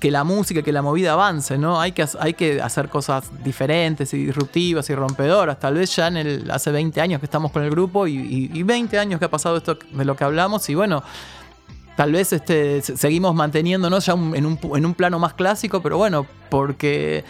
que 0.00 0.10
la 0.10 0.24
música, 0.24 0.62
que 0.62 0.72
la 0.72 0.82
movida 0.82 1.12
avance, 1.12 1.56
¿no? 1.58 1.80
Hay 1.80 1.92
que, 1.92 2.02
ha- 2.02 2.08
hay 2.20 2.34
que 2.34 2.60
hacer 2.60 2.88
cosas 2.88 3.30
diferentes 3.44 4.12
y 4.14 4.24
disruptivas 4.26 4.88
y 4.90 4.94
rompedoras. 4.94 5.58
Tal 5.60 5.74
vez 5.74 5.94
ya 5.94 6.08
en 6.08 6.16
el, 6.16 6.50
hace 6.50 6.70
20 6.70 7.00
años 7.00 7.20
que 7.20 7.26
estamos 7.26 7.52
con 7.52 7.62
el 7.62 7.70
grupo 7.70 8.06
y, 8.06 8.16
y- 8.16 8.50
y 8.52 8.62
20 8.62 8.98
años 8.98 9.18
que 9.18 9.26
ha 9.26 9.30
pasado 9.30 9.56
esto 9.56 9.78
de 9.92 10.04
lo 10.04 10.16
que 10.16 10.24
hablamos 10.24 10.68
y 10.68 10.74
bueno, 10.74 11.02
tal 11.96 12.12
vez 12.12 12.32
este, 12.32 12.82
se- 12.82 12.96
seguimos 12.96 13.34
manteniéndonos 13.34 14.06
ya 14.06 14.12
en, 14.14 14.46
un, 14.46 14.94
plano 14.94 15.18
más 15.18 15.34
clásico, 15.34 15.80
pero 15.82 15.96
bueno, 15.98 16.26
porque... 16.50 17.24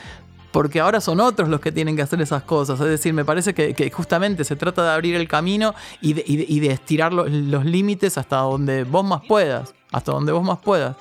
Porque 0.51 0.81
ahora 0.81 1.03
son 1.03 1.21
otros 1.21 1.51
los 1.51 1.61
que 1.61 1.71
tienen 1.71 1.95
que 1.95 2.01
hacer 2.01 2.23
esas 2.23 2.43
cosas. 2.43 2.81
Es 2.81 2.87
decir, 2.87 3.13
me 3.13 3.23
parece 3.23 3.53
que, 3.53 3.91
justamente 3.91 4.45
se 4.45 4.57
trata 4.57 4.83
de 4.83 4.91
abrir 4.93 5.15
el 5.15 5.29
camino 5.29 5.75
y 6.01 6.15
de, 6.15 6.73
estirar 6.73 7.13
lo- 7.13 7.27
los 7.29 7.67
límites 7.67 8.17
hasta 8.17 8.39
donde 8.39 8.85
vos 8.85 9.05
más 9.05 9.21
puedas. 9.29 9.75
Hasta 9.93 10.11
donde 10.11 10.33
vos 10.33 10.43
más 10.43 10.59
puedas. 10.59 10.97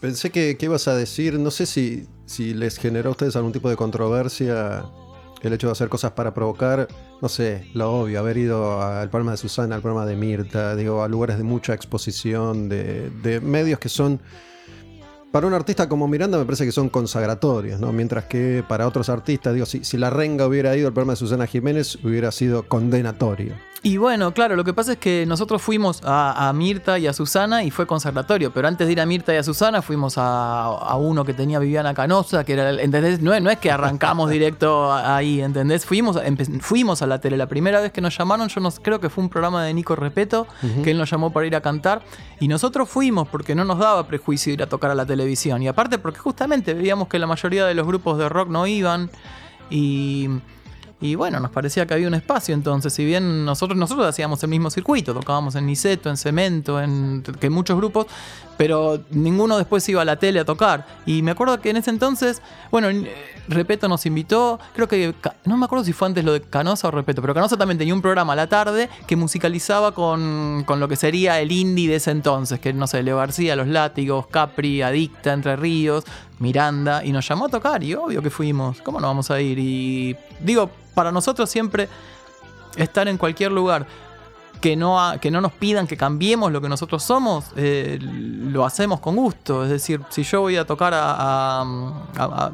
Pensé 0.00 0.30
que, 0.30 0.56
que 0.56 0.66
ibas 0.66 0.86
a 0.88 0.94
decir, 0.94 1.38
no 1.38 1.50
sé 1.50 1.66
si, 1.66 2.06
si 2.26 2.54
les 2.54 2.78
generó 2.78 3.08
a 3.08 3.12
ustedes 3.12 3.34
algún 3.36 3.52
tipo 3.52 3.68
de 3.68 3.76
controversia 3.76 4.84
el 5.42 5.52
hecho 5.52 5.68
de 5.68 5.72
hacer 5.72 5.88
cosas 5.88 6.12
para 6.12 6.34
provocar, 6.34 6.88
no 7.20 7.28
sé, 7.28 7.68
lo 7.74 7.92
obvio, 7.92 8.18
haber 8.18 8.36
ido 8.36 8.82
al 8.82 9.08
programa 9.10 9.32
de 9.32 9.36
Susana, 9.36 9.76
al 9.76 9.82
programa 9.82 10.06
de 10.06 10.16
Mirta, 10.16 10.74
digo, 10.76 11.02
a 11.02 11.08
lugares 11.08 11.38
de 11.38 11.44
mucha 11.44 11.74
exposición, 11.74 12.68
de, 12.68 13.10
de 13.22 13.40
medios 13.40 13.78
que 13.78 13.88
son, 13.88 14.20
para 15.30 15.46
un 15.46 15.54
artista 15.54 15.88
como 15.88 16.08
Miranda 16.08 16.38
me 16.38 16.44
parece 16.44 16.64
que 16.64 16.72
son 16.72 16.88
consagratorios, 16.88 17.78
¿no? 17.80 17.92
Mientras 17.92 18.24
que 18.24 18.64
para 18.66 18.86
otros 18.86 19.08
artistas, 19.08 19.54
digo, 19.54 19.66
si, 19.66 19.84
si 19.84 19.96
la 19.96 20.10
renga 20.10 20.46
hubiera 20.46 20.76
ido 20.76 20.88
al 20.88 20.94
programa 20.94 21.12
de 21.12 21.18
Susana 21.18 21.46
Jiménez, 21.46 21.98
hubiera 22.02 22.32
sido 22.32 22.64
condenatorio. 22.66 23.54
Y 23.80 23.96
bueno, 23.96 24.34
claro, 24.34 24.56
lo 24.56 24.64
que 24.64 24.74
pasa 24.74 24.92
es 24.92 24.98
que 24.98 25.24
nosotros 25.24 25.62
fuimos 25.62 26.00
a, 26.04 26.48
a 26.48 26.52
Mirta 26.52 26.98
y 26.98 27.06
a 27.06 27.12
Susana 27.12 27.62
y 27.62 27.70
fue 27.70 27.86
conservatorio, 27.86 28.52
pero 28.52 28.66
antes 28.66 28.88
de 28.88 28.92
ir 28.92 29.00
a 29.00 29.06
Mirta 29.06 29.32
y 29.32 29.36
a 29.36 29.42
Susana 29.44 29.82
fuimos 29.82 30.18
a, 30.18 30.64
a 30.64 30.96
uno 30.96 31.24
que 31.24 31.32
tenía 31.32 31.60
Viviana 31.60 31.94
Canosa, 31.94 32.42
que 32.44 32.54
era, 32.54 32.70
el- 32.70 32.80
¿entendés? 32.80 33.22
No, 33.22 33.32
es- 33.32 33.40
no 33.40 33.50
es 33.50 33.58
que 33.58 33.70
arrancamos 33.70 34.30
directo 34.30 34.92
ahí, 34.92 35.40
¿entendés? 35.40 35.86
Fuimos, 35.86 36.18
fuimos 36.60 37.02
a 37.02 37.06
la 37.06 37.20
tele, 37.20 37.36
la 37.36 37.46
primera 37.46 37.80
vez 37.80 37.92
que 37.92 38.00
nos 38.00 38.18
llamaron, 38.18 38.48
yo 38.48 38.60
no, 38.60 38.68
creo 38.72 38.98
que 38.98 39.08
fue 39.10 39.22
un 39.22 39.30
programa 39.30 39.62
de 39.64 39.72
Nico 39.72 39.94
Repeto, 39.94 40.48
que 40.82 40.90
él 40.90 40.98
nos 40.98 41.08
llamó 41.08 41.32
para 41.32 41.46
ir 41.46 41.54
a 41.54 41.60
cantar, 41.60 42.02
y 42.40 42.48
nosotros 42.48 42.88
fuimos 42.88 43.28
porque 43.28 43.54
no 43.54 43.64
nos 43.64 43.78
daba 43.78 44.08
prejuicio 44.08 44.52
ir 44.52 44.60
a 44.62 44.66
tocar 44.66 44.90
a 44.90 44.94
la 44.96 45.06
televisión, 45.06 45.62
y 45.62 45.68
aparte 45.68 45.98
porque 45.98 46.18
justamente 46.18 46.74
veíamos 46.74 47.06
que 47.06 47.20
la 47.20 47.28
mayoría 47.28 47.64
de 47.64 47.74
los 47.74 47.86
grupos 47.86 48.18
de 48.18 48.28
rock 48.28 48.48
no 48.48 48.66
iban, 48.66 49.08
y... 49.70 50.28
Y 51.00 51.14
bueno, 51.14 51.38
nos 51.38 51.52
parecía 51.52 51.86
que 51.86 51.94
había 51.94 52.08
un 52.08 52.14
espacio 52.14 52.54
entonces, 52.54 52.92
si 52.92 53.04
bien 53.04 53.44
nosotros, 53.44 53.78
nosotros 53.78 54.04
hacíamos 54.06 54.42
el 54.42 54.50
mismo 54.50 54.68
circuito, 54.68 55.14
tocábamos 55.14 55.54
en 55.54 55.66
Niceto, 55.66 56.10
en 56.10 56.16
Cemento, 56.16 56.82
en 56.82 57.22
que 57.38 57.50
muchos 57.50 57.76
grupos, 57.76 58.06
pero 58.56 59.00
ninguno 59.10 59.56
después 59.56 59.88
iba 59.88 60.02
a 60.02 60.04
la 60.04 60.16
tele 60.16 60.40
a 60.40 60.44
tocar. 60.44 60.84
Y 61.06 61.22
me 61.22 61.30
acuerdo 61.30 61.60
que 61.60 61.70
en 61.70 61.76
ese 61.76 61.90
entonces, 61.90 62.42
bueno, 62.72 62.88
Repeto 63.46 63.88
nos 63.88 64.04
invitó, 64.06 64.58
creo 64.74 64.88
que, 64.88 65.14
no 65.44 65.56
me 65.56 65.66
acuerdo 65.66 65.84
si 65.84 65.92
fue 65.92 66.08
antes 66.08 66.24
lo 66.24 66.32
de 66.32 66.40
Canosa 66.40 66.88
o 66.88 66.90
Repeto, 66.90 67.22
pero 67.22 67.32
Canosa 67.32 67.56
también 67.56 67.78
tenía 67.78 67.94
un 67.94 68.02
programa 68.02 68.32
a 68.32 68.36
la 68.36 68.48
tarde 68.48 68.90
que 69.06 69.14
musicalizaba 69.14 69.92
con, 69.92 70.64
con 70.66 70.80
lo 70.80 70.88
que 70.88 70.96
sería 70.96 71.40
el 71.40 71.52
indie 71.52 71.88
de 71.88 71.96
ese 71.96 72.10
entonces, 72.10 72.58
que 72.58 72.72
no 72.72 72.88
sé, 72.88 73.04
Leo 73.04 73.18
García, 73.18 73.54
Los 73.54 73.68
Látigos, 73.68 74.26
Capri, 74.26 74.82
Adicta, 74.82 75.32
Entre 75.32 75.54
Ríos, 75.54 76.04
Miranda 76.38 77.04
y 77.04 77.12
nos 77.12 77.26
llamó 77.28 77.46
a 77.46 77.48
tocar 77.48 77.82
y 77.82 77.94
obvio 77.94 78.22
que 78.22 78.30
fuimos. 78.30 78.80
¿Cómo 78.82 79.00
no 79.00 79.06
vamos 79.08 79.30
a 79.30 79.40
ir? 79.40 79.58
Y 79.58 80.16
digo, 80.40 80.70
para 80.94 81.10
nosotros 81.12 81.50
siempre 81.50 81.88
estar 82.76 83.08
en 83.08 83.16
cualquier 83.18 83.52
lugar 83.52 83.86
que 84.60 84.74
no, 84.76 84.98
que 85.20 85.30
no 85.30 85.40
nos 85.40 85.52
pidan 85.52 85.86
que 85.86 85.96
cambiemos 85.96 86.50
lo 86.50 86.60
que 86.60 86.68
nosotros 86.68 87.02
somos, 87.02 87.46
eh, 87.56 87.98
lo 88.00 88.64
hacemos 88.64 88.98
con 89.00 89.14
gusto. 89.16 89.62
Es 89.64 89.70
decir, 89.70 90.00
si 90.10 90.22
yo 90.24 90.40
voy 90.40 90.56
a 90.56 90.64
tocar 90.66 90.94
a, 90.94 91.12
a- 91.12 91.62
a- 92.18 92.52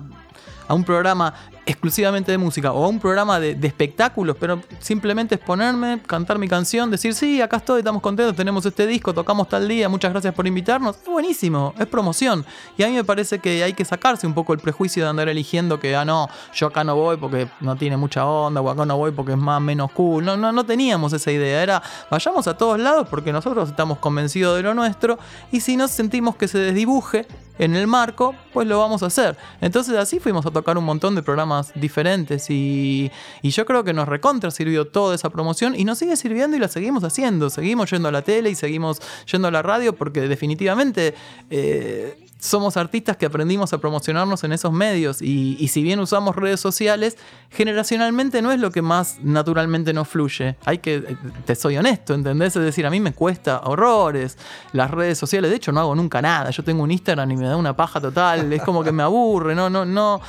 a 0.68 0.74
un 0.74 0.84
programa 0.84 1.32
exclusivamente 1.66 2.30
de 2.30 2.38
música 2.38 2.72
o 2.72 2.84
a 2.84 2.88
un 2.88 3.00
programa 3.00 3.40
de, 3.40 3.58
espectáculos, 3.64 4.36
pero 4.38 4.60
simplemente 4.78 5.36
es 5.36 5.40
ponerme, 5.40 6.00
cantar 6.06 6.38
mi 6.38 6.48
canción, 6.48 6.90
decir, 6.90 7.14
sí, 7.14 7.40
acá 7.40 7.56
estoy, 7.58 7.78
estamos 7.78 8.02
contentos, 8.02 8.36
tenemos 8.36 8.64
este 8.66 8.86
disco, 8.86 9.14
tocamos 9.14 9.48
tal 9.48 9.66
día, 9.66 9.88
muchas 9.88 10.12
gracias 10.12 10.34
por 10.34 10.46
invitarnos. 10.46 10.96
Es 10.96 11.06
buenísimo, 11.06 11.74
es 11.78 11.86
promoción. 11.86 12.44
Y 12.76 12.82
a 12.82 12.88
mí 12.88 12.94
me 12.94 13.04
parece 13.04 13.38
que 13.38 13.62
hay 13.62 13.72
que 13.72 13.84
sacarse 13.84 14.26
un 14.26 14.34
poco 14.34 14.52
el 14.52 14.58
prejuicio 14.58 15.02
de 15.02 15.10
andar 15.10 15.28
eligiendo 15.28 15.80
que, 15.80 15.96
ah, 15.96 16.04
no, 16.04 16.28
yo 16.54 16.66
acá 16.66 16.84
no 16.84 16.96
voy 16.96 17.16
porque 17.16 17.48
no 17.60 17.76
tiene 17.76 17.96
mucha 17.96 18.26
onda, 18.26 18.60
o 18.60 18.68
acá 18.68 18.84
no 18.84 18.96
voy 18.96 19.12
porque 19.12 19.32
es 19.32 19.38
más 19.38 19.60
menos 19.60 19.90
cool. 19.92 20.24
No, 20.24 20.36
no, 20.36 20.52
no 20.52 20.64
teníamos 20.64 21.12
esa 21.12 21.32
idea. 21.32 21.62
Era, 21.62 21.82
vayamos 22.10 22.46
a 22.46 22.56
todos 22.56 22.78
lados 22.78 23.08
porque 23.08 23.32
nosotros 23.32 23.68
estamos 23.68 23.98
convencidos 23.98 24.56
de 24.56 24.62
lo 24.62 24.74
nuestro 24.74 25.18
y 25.50 25.60
si 25.60 25.76
nos 25.76 25.90
sentimos 25.90 26.36
que 26.36 26.48
se 26.48 26.58
desdibuje 26.58 27.26
en 27.58 27.76
el 27.76 27.86
marco, 27.86 28.34
pues 28.52 28.66
lo 28.66 28.78
vamos 28.78 29.02
a 29.02 29.06
hacer. 29.06 29.36
Entonces 29.60 29.96
así 29.96 30.18
fuimos 30.18 30.44
a 30.46 30.50
tocar 30.50 30.76
un 30.76 30.84
montón 30.84 31.14
de 31.14 31.22
programas 31.22 31.53
diferentes 31.74 32.50
y, 32.50 33.10
y 33.42 33.50
yo 33.50 33.64
creo 33.64 33.84
que 33.84 33.92
nos 33.92 34.08
recontra 34.08 34.50
sirvió 34.50 34.86
toda 34.86 35.14
esa 35.14 35.30
promoción 35.30 35.74
y 35.74 35.84
nos 35.84 35.98
sigue 35.98 36.16
sirviendo 36.16 36.56
y 36.56 36.60
la 36.60 36.68
seguimos 36.68 37.04
haciendo. 37.04 37.50
Seguimos 37.50 37.90
yendo 37.90 38.08
a 38.08 38.12
la 38.12 38.22
tele 38.22 38.50
y 38.50 38.54
seguimos 38.54 39.00
yendo 39.30 39.48
a 39.48 39.50
la 39.50 39.62
radio 39.62 39.94
porque 39.94 40.22
definitivamente... 40.22 41.14
eh, 41.50 42.18
somos 42.44 42.76
artistas 42.76 43.16
que 43.16 43.24
aprendimos 43.24 43.72
a 43.72 43.78
promocionarnos 43.78 44.44
en 44.44 44.52
esos 44.52 44.70
medios 44.70 45.22
y, 45.22 45.56
y 45.58 45.68
si 45.68 45.82
bien 45.82 45.98
usamos 45.98 46.36
redes 46.36 46.60
sociales, 46.60 47.16
generacionalmente 47.48 48.42
no 48.42 48.52
es 48.52 48.60
lo 48.60 48.70
que 48.70 48.82
más 48.82 49.16
naturalmente 49.22 49.94
nos 49.94 50.08
fluye. 50.08 50.56
Hay 50.66 50.76
que, 50.76 51.16
te 51.46 51.54
soy 51.54 51.78
honesto, 51.78 52.12
¿entendés? 52.12 52.54
Es 52.54 52.62
decir, 52.62 52.84
a 52.84 52.90
mí 52.90 53.00
me 53.00 53.14
cuesta 53.14 53.62
horrores 53.64 54.36
las 54.72 54.90
redes 54.90 55.16
sociales. 55.16 55.50
De 55.50 55.56
hecho, 55.56 55.72
no 55.72 55.80
hago 55.80 55.94
nunca 55.94 56.20
nada. 56.20 56.50
Yo 56.50 56.62
tengo 56.62 56.82
un 56.82 56.90
Instagram 56.90 57.30
y 57.30 57.36
me 57.36 57.46
da 57.46 57.56
una 57.56 57.74
paja 57.74 57.98
total. 57.98 58.52
Es 58.52 58.62
como 58.62 58.84
que 58.84 58.92
me 58.92 59.02
aburre, 59.02 59.54
no, 59.54 59.70
no, 59.70 59.86
no, 59.86 60.20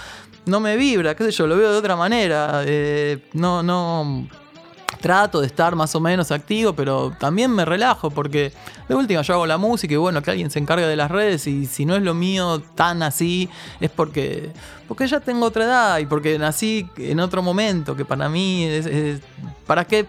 no 0.46 0.60
me 0.60 0.76
vibra, 0.78 1.16
qué 1.16 1.24
sé 1.26 1.32
yo, 1.32 1.48
lo 1.48 1.58
veo 1.58 1.72
de 1.72 1.78
otra 1.78 1.96
manera. 1.96 2.62
Eh, 2.66 3.20
no, 3.34 3.62
no 3.64 4.28
trato 5.02 5.42
de 5.42 5.48
estar 5.48 5.76
más 5.76 5.94
o 5.96 6.00
menos 6.00 6.32
activo, 6.32 6.74
pero 6.74 7.14
también 7.20 7.52
me 7.52 7.64
relajo 7.66 8.10
porque 8.10 8.52
de 8.88 8.96
última 8.96 9.22
yo 9.22 9.34
hago 9.36 9.46
la 9.46 9.58
música 9.58 9.94
y 9.94 9.98
bueno, 9.98 10.22
que 10.24 10.32
alguien 10.32 10.50
se 10.50 10.58
encargue 10.58 10.88
de 10.88 10.96
las 10.96 11.12
redes 11.12 11.46
y 11.46 11.68
si 11.68 11.86
no 11.86 11.96
es 11.96 12.02
lo 12.02 12.14
mío 12.16 12.60
tan 12.74 13.04
así 13.04 13.48
es 13.80 13.92
porque 13.92 14.50
porque 14.88 15.06
ya 15.08 15.20
tengo 15.20 15.46
otra 15.46 15.66
edad 15.66 15.98
y 16.00 16.06
porque 16.08 16.40
nací 16.40 16.90
en 16.98 17.20
otro 17.20 17.44
momento 17.44 17.96
que 17.96 18.04
para 18.06 18.30
mí 18.30 18.64
es, 18.64 18.86
es- 18.88 19.22
¿para 19.68 19.86
qué 19.86 20.08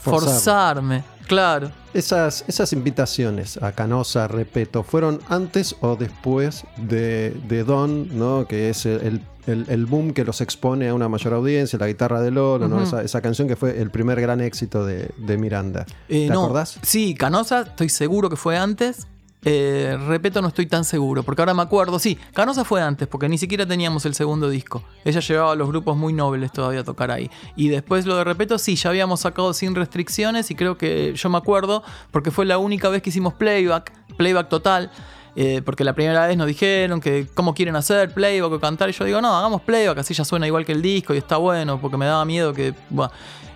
Forzar. 0.00 0.30
forzarme? 0.34 1.02
Claro. 1.26 1.70
Esas, 1.94 2.44
esas 2.46 2.72
invitaciones 2.72 3.56
a 3.62 3.72
Canosa, 3.72 4.28
Repeto, 4.28 4.82
¿fueron 4.82 5.18
antes 5.28 5.74
o 5.80 5.96
después 5.96 6.64
de, 6.76 7.30
de 7.48 7.64
Don, 7.64 8.16
¿no? 8.18 8.46
que 8.46 8.70
es 8.70 8.86
el, 8.86 9.22
el- 9.46 9.64
el 9.68 9.86
boom 9.86 10.12
que 10.12 10.24
los 10.24 10.40
expone 10.40 10.88
a 10.88 10.94
una 10.94 11.08
mayor 11.08 11.32
audiencia, 11.34 11.78
la 11.78 11.86
guitarra 11.86 12.20
de 12.20 12.30
Lolo, 12.32 12.66
¿no? 12.68 12.82
Esa, 12.82 13.02
esa 13.02 13.20
canción 13.20 13.46
que 13.46 13.54
fue 13.56 13.80
el 13.80 13.90
primer 13.90 14.20
gran 14.20 14.40
éxito 14.40 14.84
de, 14.84 15.10
de 15.18 15.38
Miranda? 15.38 15.86
Eh, 16.08 16.26
¿Te 16.26 16.34
no. 16.34 16.44
acordás? 16.44 16.78
Sí, 16.82 17.14
Canosa, 17.14 17.60
estoy 17.62 17.88
seguro 17.88 18.28
que 18.28 18.36
fue 18.36 18.56
antes. 18.58 19.06
Eh, 19.48 19.96
Repeto, 20.08 20.42
no 20.42 20.48
estoy 20.48 20.66
tan 20.66 20.84
seguro, 20.84 21.22
porque 21.22 21.40
ahora 21.40 21.54
me 21.54 21.62
acuerdo. 21.62 22.00
Sí, 22.00 22.18
Canosa 22.34 22.64
fue 22.64 22.82
antes, 22.82 23.06
porque 23.06 23.28
ni 23.28 23.38
siquiera 23.38 23.64
teníamos 23.64 24.04
el 24.04 24.14
segundo 24.14 24.50
disco. 24.50 24.82
Ella 25.04 25.20
llevaba 25.20 25.52
a 25.52 25.54
los 25.54 25.68
grupos 25.68 25.96
muy 25.96 26.12
nobles 26.12 26.50
todavía 26.50 26.80
a 26.80 26.84
tocar 26.84 27.12
ahí. 27.12 27.30
Y 27.54 27.68
después 27.68 28.06
lo 28.06 28.16
de 28.16 28.24
Repeto, 28.24 28.58
sí, 28.58 28.74
ya 28.74 28.90
habíamos 28.90 29.20
sacado 29.20 29.54
sin 29.54 29.76
restricciones, 29.76 30.50
y 30.50 30.56
creo 30.56 30.76
que 30.76 31.14
yo 31.14 31.28
me 31.30 31.38
acuerdo, 31.38 31.84
porque 32.10 32.32
fue 32.32 32.44
la 32.44 32.58
única 32.58 32.88
vez 32.88 33.02
que 33.02 33.10
hicimos 33.10 33.34
playback, 33.34 33.92
playback 34.16 34.48
total. 34.48 34.90
eh, 35.36 35.60
porque 35.64 35.84
la 35.84 35.92
primera 35.92 36.26
vez 36.26 36.36
nos 36.36 36.46
dijeron 36.46 36.98
que 36.98 37.28
cómo 37.34 37.54
quieren 37.54 37.76
hacer 37.76 38.12
playback 38.12 38.50
o 38.50 38.58
cantar. 38.58 38.88
Y 38.88 38.92
yo 38.92 39.04
digo, 39.04 39.20
no, 39.20 39.36
hagamos 39.36 39.60
playback, 39.60 39.98
así 39.98 40.14
ya 40.14 40.24
suena 40.24 40.46
igual 40.46 40.64
que 40.64 40.72
el 40.72 40.80
disco 40.82 41.14
y 41.14 41.18
está 41.18 41.36
bueno, 41.36 41.78
porque 41.80 41.96
me 41.98 42.06
daba 42.06 42.24
miedo 42.24 42.52
que. 42.52 42.74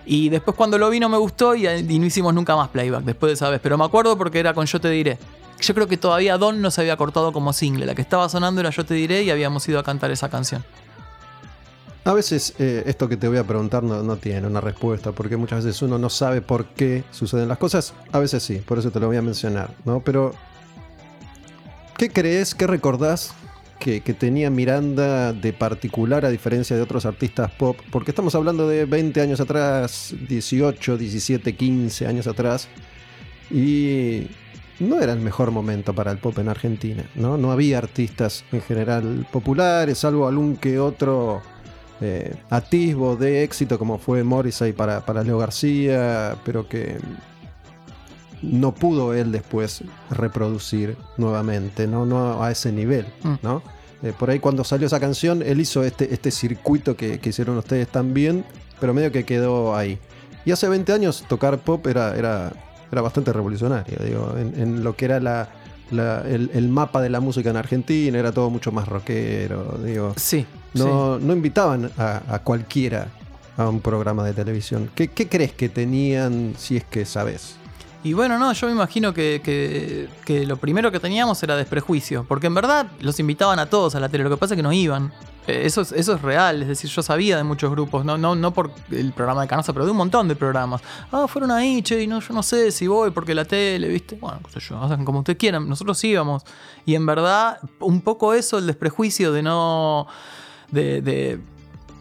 Y 0.05 0.29
después 0.29 0.55
cuando 0.55 0.77
lo 0.77 0.89
vi 0.89 0.99
no 0.99 1.09
me 1.09 1.17
gustó 1.17 1.55
y, 1.55 1.67
y 1.67 1.99
no 1.99 2.05
hicimos 2.05 2.33
nunca 2.33 2.55
más 2.55 2.69
playback 2.69 3.03
después 3.03 3.31
de 3.31 3.33
esa 3.33 3.49
vez. 3.49 3.59
Pero 3.61 3.77
me 3.77 3.83
acuerdo 3.83 4.17
porque 4.17 4.39
era 4.39 4.53
con 4.53 4.65
Yo 4.65 4.79
Te 4.79 4.89
Diré. 4.89 5.17
Yo 5.61 5.75
creo 5.75 5.87
que 5.87 5.97
todavía 5.97 6.37
Don 6.37 6.59
no 6.59 6.71
se 6.71 6.81
había 6.81 6.97
cortado 6.97 7.31
como 7.31 7.53
single. 7.53 7.85
La 7.85 7.95
que 7.95 8.01
estaba 8.01 8.27
sonando 8.29 8.61
era 8.61 8.71
Yo 8.71 8.83
Te 8.83 8.95
Diré 8.95 9.23
y 9.23 9.29
habíamos 9.29 9.67
ido 9.69 9.79
a 9.79 9.83
cantar 9.83 10.09
esa 10.09 10.27
canción. 10.29 10.63
A 12.03 12.13
veces 12.13 12.55
eh, 12.57 12.81
esto 12.87 13.07
que 13.07 13.15
te 13.15 13.27
voy 13.27 13.37
a 13.37 13.43
preguntar 13.43 13.83
no, 13.83 14.01
no 14.01 14.17
tiene 14.17 14.47
una 14.47 14.59
respuesta, 14.59 15.11
porque 15.11 15.37
muchas 15.37 15.63
veces 15.63 15.83
uno 15.83 15.99
no 15.99 16.09
sabe 16.09 16.41
por 16.41 16.65
qué 16.65 17.03
suceden 17.11 17.47
las 17.47 17.59
cosas. 17.59 17.93
A 18.11 18.17
veces 18.17 18.41
sí, 18.41 18.55
por 18.55 18.79
eso 18.79 18.89
te 18.89 18.99
lo 18.99 19.05
voy 19.05 19.17
a 19.17 19.21
mencionar, 19.21 19.69
¿no? 19.85 19.99
Pero, 19.99 20.33
¿qué 21.95 22.09
crees, 22.09 22.55
qué 22.55 22.65
recordás 22.65 23.35
que, 23.77 24.01
que 24.01 24.15
tenía 24.15 24.49
Miranda 24.49 25.31
de 25.31 25.53
particular 25.53 26.25
a 26.25 26.29
diferencia 26.29 26.75
de 26.75 26.81
otros 26.81 27.05
artistas 27.05 27.51
pop? 27.51 27.77
Porque 27.91 28.09
estamos 28.09 28.33
hablando 28.33 28.67
de 28.67 28.85
20 28.85 29.21
años 29.21 29.39
atrás, 29.39 30.15
18, 30.27 30.97
17, 30.97 31.55
15 31.55 32.07
años 32.07 32.25
atrás, 32.25 32.67
y 33.51 34.27
no 34.81 34.99
era 34.99 35.13
el 35.13 35.19
mejor 35.19 35.51
momento 35.51 35.93
para 35.93 36.11
el 36.11 36.17
pop 36.17 36.37
en 36.39 36.49
Argentina, 36.49 37.03
¿no? 37.15 37.37
No 37.37 37.51
había 37.51 37.77
artistas 37.77 38.43
en 38.51 38.61
general 38.61 39.27
populares, 39.31 39.99
salvo 39.99 40.27
algún 40.27 40.57
que 40.57 40.79
otro 40.79 41.41
eh, 42.01 42.35
atisbo 42.49 43.15
de 43.15 43.43
éxito 43.43 43.77
como 43.77 43.97
fue 43.97 44.23
Morrissey 44.23 44.73
para, 44.73 45.05
para 45.05 45.23
Leo 45.23 45.37
García, 45.37 46.35
pero 46.43 46.67
que 46.67 46.97
no 48.41 48.73
pudo 48.73 49.13
él 49.13 49.31
después 49.31 49.83
reproducir 50.09 50.97
nuevamente, 51.17 51.87
no, 51.87 52.05
no 52.05 52.43
a 52.43 52.51
ese 52.51 52.71
nivel, 52.71 53.05
Mm. 53.23 53.35
¿no? 53.43 53.61
Eh, 54.03 54.13
por 54.17 54.31
ahí 54.31 54.39
cuando 54.39 54.63
salió 54.63 54.87
esa 54.87 54.99
canción, 54.99 55.43
él 55.43 55.61
hizo 55.61 55.83
este, 55.83 56.11
este 56.11 56.31
circuito 56.31 56.95
que, 56.95 57.19
que 57.19 57.29
hicieron 57.29 57.57
ustedes 57.59 57.87
también, 57.87 58.43
pero 58.79 58.95
medio 58.95 59.11
que 59.11 59.25
quedó 59.25 59.75
ahí. 59.75 59.99
Y 60.43 60.51
hace 60.51 60.67
20 60.67 60.91
años 60.91 61.23
tocar 61.29 61.59
pop 61.59 61.85
era, 61.85 62.15
era, 62.17 62.51
era 62.91 63.01
bastante 63.01 63.31
revolucionario, 63.33 63.97
digo, 64.03 64.35
en, 64.37 64.53
en 64.59 64.83
lo 64.83 64.95
que 64.95 65.05
era 65.05 65.19
la, 65.19 65.47
la- 65.91 66.21
el, 66.27 66.51
el 66.53 66.67
mapa 66.69 67.01
de 67.01 67.09
la 67.09 67.19
música 67.19 67.49
en 67.49 67.57
Argentina, 67.57 68.17
era 68.17 68.31
todo 68.31 68.49
mucho 68.49 68.71
más 68.71 68.87
rockero, 68.87 69.79
digo. 69.83 70.13
Sí. 70.17 70.45
No, 70.73 71.19
no 71.19 71.33
invitaban 71.33 71.91
a, 71.97 72.21
a 72.29 72.39
cualquiera 72.39 73.07
a 73.57 73.67
un 73.67 73.81
programa 73.81 74.23
de 74.23 74.33
televisión. 74.33 74.89
¿Qué, 74.95 75.09
qué 75.09 75.27
crees 75.27 75.51
que 75.51 75.67
tenían 75.69 76.53
si 76.57 76.77
es 76.77 76.85
que 76.85 77.05
sabes? 77.05 77.55
Y 78.03 78.13
bueno, 78.13 78.39
no, 78.39 78.51
yo 78.53 78.67
me 78.67 78.73
imagino 78.73 79.13
que, 79.13 79.41
que- 79.43 80.07
que 80.25 80.45
lo 80.45 80.57
primero 80.57 80.91
que 80.91 80.99
teníamos 80.99 81.43
era 81.43 81.55
desprejuicio, 81.55 82.25
porque 82.27 82.47
en 82.47 82.55
verdad 82.55 82.87
los 83.01 83.19
invitaban 83.19 83.59
a 83.59 83.67
todos 83.67 83.93
a 83.95 83.99
la 83.99 84.09
tele, 84.09 84.23
lo 84.23 84.29
que 84.29 84.37
pasa 84.37 84.53
es 84.53 84.57
que 84.57 84.63
no 84.63 84.73
iban. 84.73 85.11
Eh, 85.47 85.63
Eso 85.65 85.81
es, 85.81 85.91
eso 85.91 86.13
es 86.13 86.21
real, 86.21 86.61
es 86.61 86.67
decir, 86.67 86.89
yo 86.89 87.01
sabía 87.01 87.35
de 87.37 87.43
muchos 87.43 87.71
grupos, 87.71 88.05
no, 88.05 88.17
no, 88.17 88.35
no 88.35 88.53
por 88.53 88.71
el 88.91 89.11
programa 89.11 89.41
de 89.41 89.47
Canosa, 89.47 89.73
pero 89.73 89.85
de 89.85 89.91
un 89.91 89.97
montón 89.97 90.27
de 90.27 90.35
programas. 90.35 90.81
Ah, 91.11 91.25
fueron 91.27 91.51
ahí, 91.51 91.81
che, 91.81 92.01
y 92.03 92.07
no, 92.07 92.19
yo 92.19 92.33
no 92.33 92.43
sé 92.43 92.71
si 92.71 92.87
voy 92.87 93.11
porque 93.11 93.33
la 93.33 93.45
tele, 93.45 93.87
¿viste? 93.87 94.17
Bueno, 94.21 94.39
qué 94.45 94.59
sé 94.59 94.67
yo, 94.69 94.77
hagan 94.77 95.03
como 95.03 95.19
ustedes 95.19 95.39
quieran, 95.39 95.67
nosotros 95.67 96.03
íbamos. 96.03 96.43
Y 96.85 96.95
en 96.95 97.05
verdad, 97.05 97.59
un 97.79 98.01
poco 98.01 98.33
eso, 98.33 98.59
el 98.59 98.67
desprejuicio 98.67 99.31
de 99.31 99.41
no. 99.43 100.07
de. 100.69 101.01
de 101.01 101.39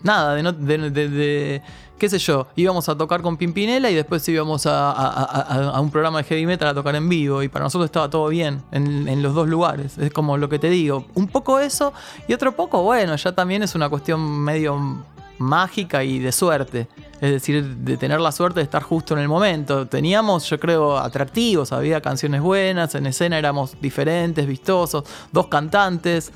nada, 0.02 0.34
de 0.34 0.42
no. 0.42 0.52
de- 0.52 1.62
qué 1.98 2.08
sé 2.08 2.18
yo, 2.18 2.46
íbamos 2.56 2.88
a 2.88 2.96
tocar 2.96 3.20
con 3.20 3.36
Pimpinela 3.36 3.90
y 3.90 3.94
después 3.94 4.26
íbamos 4.26 4.62
a 4.66 5.78
un 5.82 5.90
programa 5.90 6.18
de 6.18 6.24
heavy 6.24 6.46
metal 6.46 6.68
a 6.68 6.74
tocar 6.74 6.96
en 6.96 7.06
vivo 7.08 7.42
y 7.42 7.48
para 7.48 7.64
nosotros 7.66 7.84
estaba 7.86 8.08
todo 8.08 8.28
bien 8.28 8.62
en, 8.72 9.06
en 9.06 9.22
los 9.22 9.34
dos 9.34 9.46
lugares. 9.48 9.98
Es 9.98 10.10
como 10.10 10.38
lo 10.38 10.48
que 10.48 10.58
te 10.58 10.70
digo, 10.70 11.04
un 11.14 11.28
poco 11.28 11.60
eso 11.60 11.92
y 12.26 12.32
otro 12.32 12.52
poco, 12.56 12.82
bueno, 12.82 13.14
ya 13.16 13.32
también 13.32 13.62
es 13.62 13.74
una 13.74 13.90
cuestión 13.90 14.20
medio 14.40 15.04
mágica 15.38 16.02
y 16.02 16.18
de 16.18 16.32
suerte. 16.32 16.88
Es 17.20 17.32
decir, 17.32 17.62
de 17.62 17.98
tener 17.98 18.18
la 18.18 18.32
suerte 18.32 18.60
de 18.60 18.64
estar 18.64 18.82
justo 18.82 19.12
en 19.12 19.20
el 19.20 19.28
momento. 19.28 19.86
Teníamos, 19.86 20.48
yo 20.48 20.58
creo, 20.58 20.96
atractivos, 20.96 21.70
había 21.70 22.00
canciones 22.00 22.40
buenas, 22.40 22.94
en 22.94 23.04
escena 23.04 23.38
éramos 23.38 23.76
diferentes, 23.78 24.46
vistosos, 24.46 25.04
dos 25.32 25.48
cantantes 25.48 26.32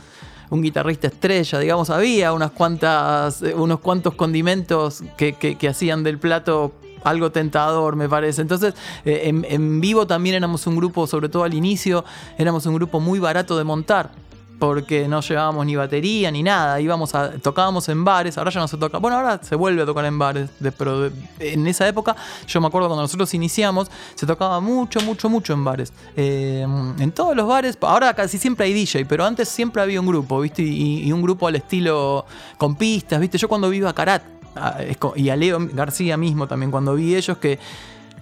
un 0.54 0.62
guitarrista 0.62 1.08
estrella, 1.08 1.58
digamos, 1.58 1.90
había 1.90 2.32
unas 2.32 2.52
cuantas, 2.52 3.42
eh, 3.42 3.54
unos 3.54 3.80
cuantos 3.80 4.14
condimentos 4.14 5.02
que, 5.16 5.32
que- 5.34 5.56
que 5.56 5.68
hacían 5.68 6.02
del 6.04 6.18
plato 6.18 6.72
algo 7.02 7.30
tentador, 7.32 7.96
me 7.96 8.08
parece. 8.08 8.40
Entonces, 8.40 8.72
eh, 9.04 9.22
en, 9.24 9.44
en 9.48 9.80
vivo 9.80 10.06
también 10.06 10.36
éramos 10.36 10.66
un 10.66 10.76
grupo, 10.76 11.06
sobre 11.06 11.28
todo 11.28 11.44
al 11.44 11.52
inicio, 11.52 12.04
éramos 12.38 12.64
un 12.66 12.74
grupo 12.76 12.98
muy 13.00 13.18
barato 13.18 13.58
de 13.58 13.64
montar. 13.64 14.10
Porque 14.58 15.08
no 15.08 15.20
llevábamos 15.20 15.66
ni 15.66 15.76
batería 15.76 16.30
ni 16.30 16.42
nada, 16.42 16.80
íbamos 16.80 17.14
a, 17.14 17.32
tocábamos 17.38 17.88
en 17.88 18.04
bares, 18.04 18.38
ahora 18.38 18.50
ya 18.50 18.60
no 18.60 18.68
se 18.68 18.76
toca, 18.76 18.98
bueno, 18.98 19.16
ahora 19.16 19.40
se 19.42 19.56
vuelve 19.56 19.82
a 19.82 19.86
tocar 19.86 20.04
en 20.04 20.18
bares, 20.18 20.48
pero 20.78 21.10
en 21.40 21.66
esa 21.66 21.86
época, 21.88 22.14
yo 22.46 22.60
me 22.60 22.68
acuerdo 22.68 22.88
cuando 22.88 23.02
nosotros 23.02 23.34
iniciamos, 23.34 23.90
se 24.14 24.26
tocaba 24.26 24.60
mucho, 24.60 25.00
mucho, 25.00 25.28
mucho 25.28 25.52
en 25.52 25.64
bares, 25.64 25.92
Eh, 26.16 26.66
en 26.98 27.12
todos 27.12 27.36
los 27.36 27.46
bares, 27.46 27.76
ahora 27.82 28.14
casi 28.14 28.38
siempre 28.38 28.66
hay 28.66 28.72
DJ, 28.72 29.04
pero 29.06 29.24
antes 29.24 29.48
siempre 29.48 29.82
había 29.82 30.00
un 30.00 30.06
grupo, 30.06 30.40
¿viste? 30.40 30.62
Y, 30.62 31.02
y 31.04 31.12
un 31.12 31.20
grupo 31.22 31.46
al 31.48 31.56
estilo 31.56 32.24
con 32.56 32.76
pistas, 32.76 33.20
¿viste? 33.20 33.36
Yo 33.38 33.48
cuando 33.48 33.68
vivo 33.68 33.88
a 33.88 33.92
Carat, 33.94 34.22
a- 34.54 34.82
es 34.82 34.96
co- 34.96 35.14
y 35.16 35.28
a 35.30 35.36
Leo 35.36 35.58
García 35.72 36.16
mismo 36.16 36.46
también, 36.46 36.70
cuando 36.70 36.94
vi 36.94 37.14
ellos 37.16 37.36
que 37.38 37.58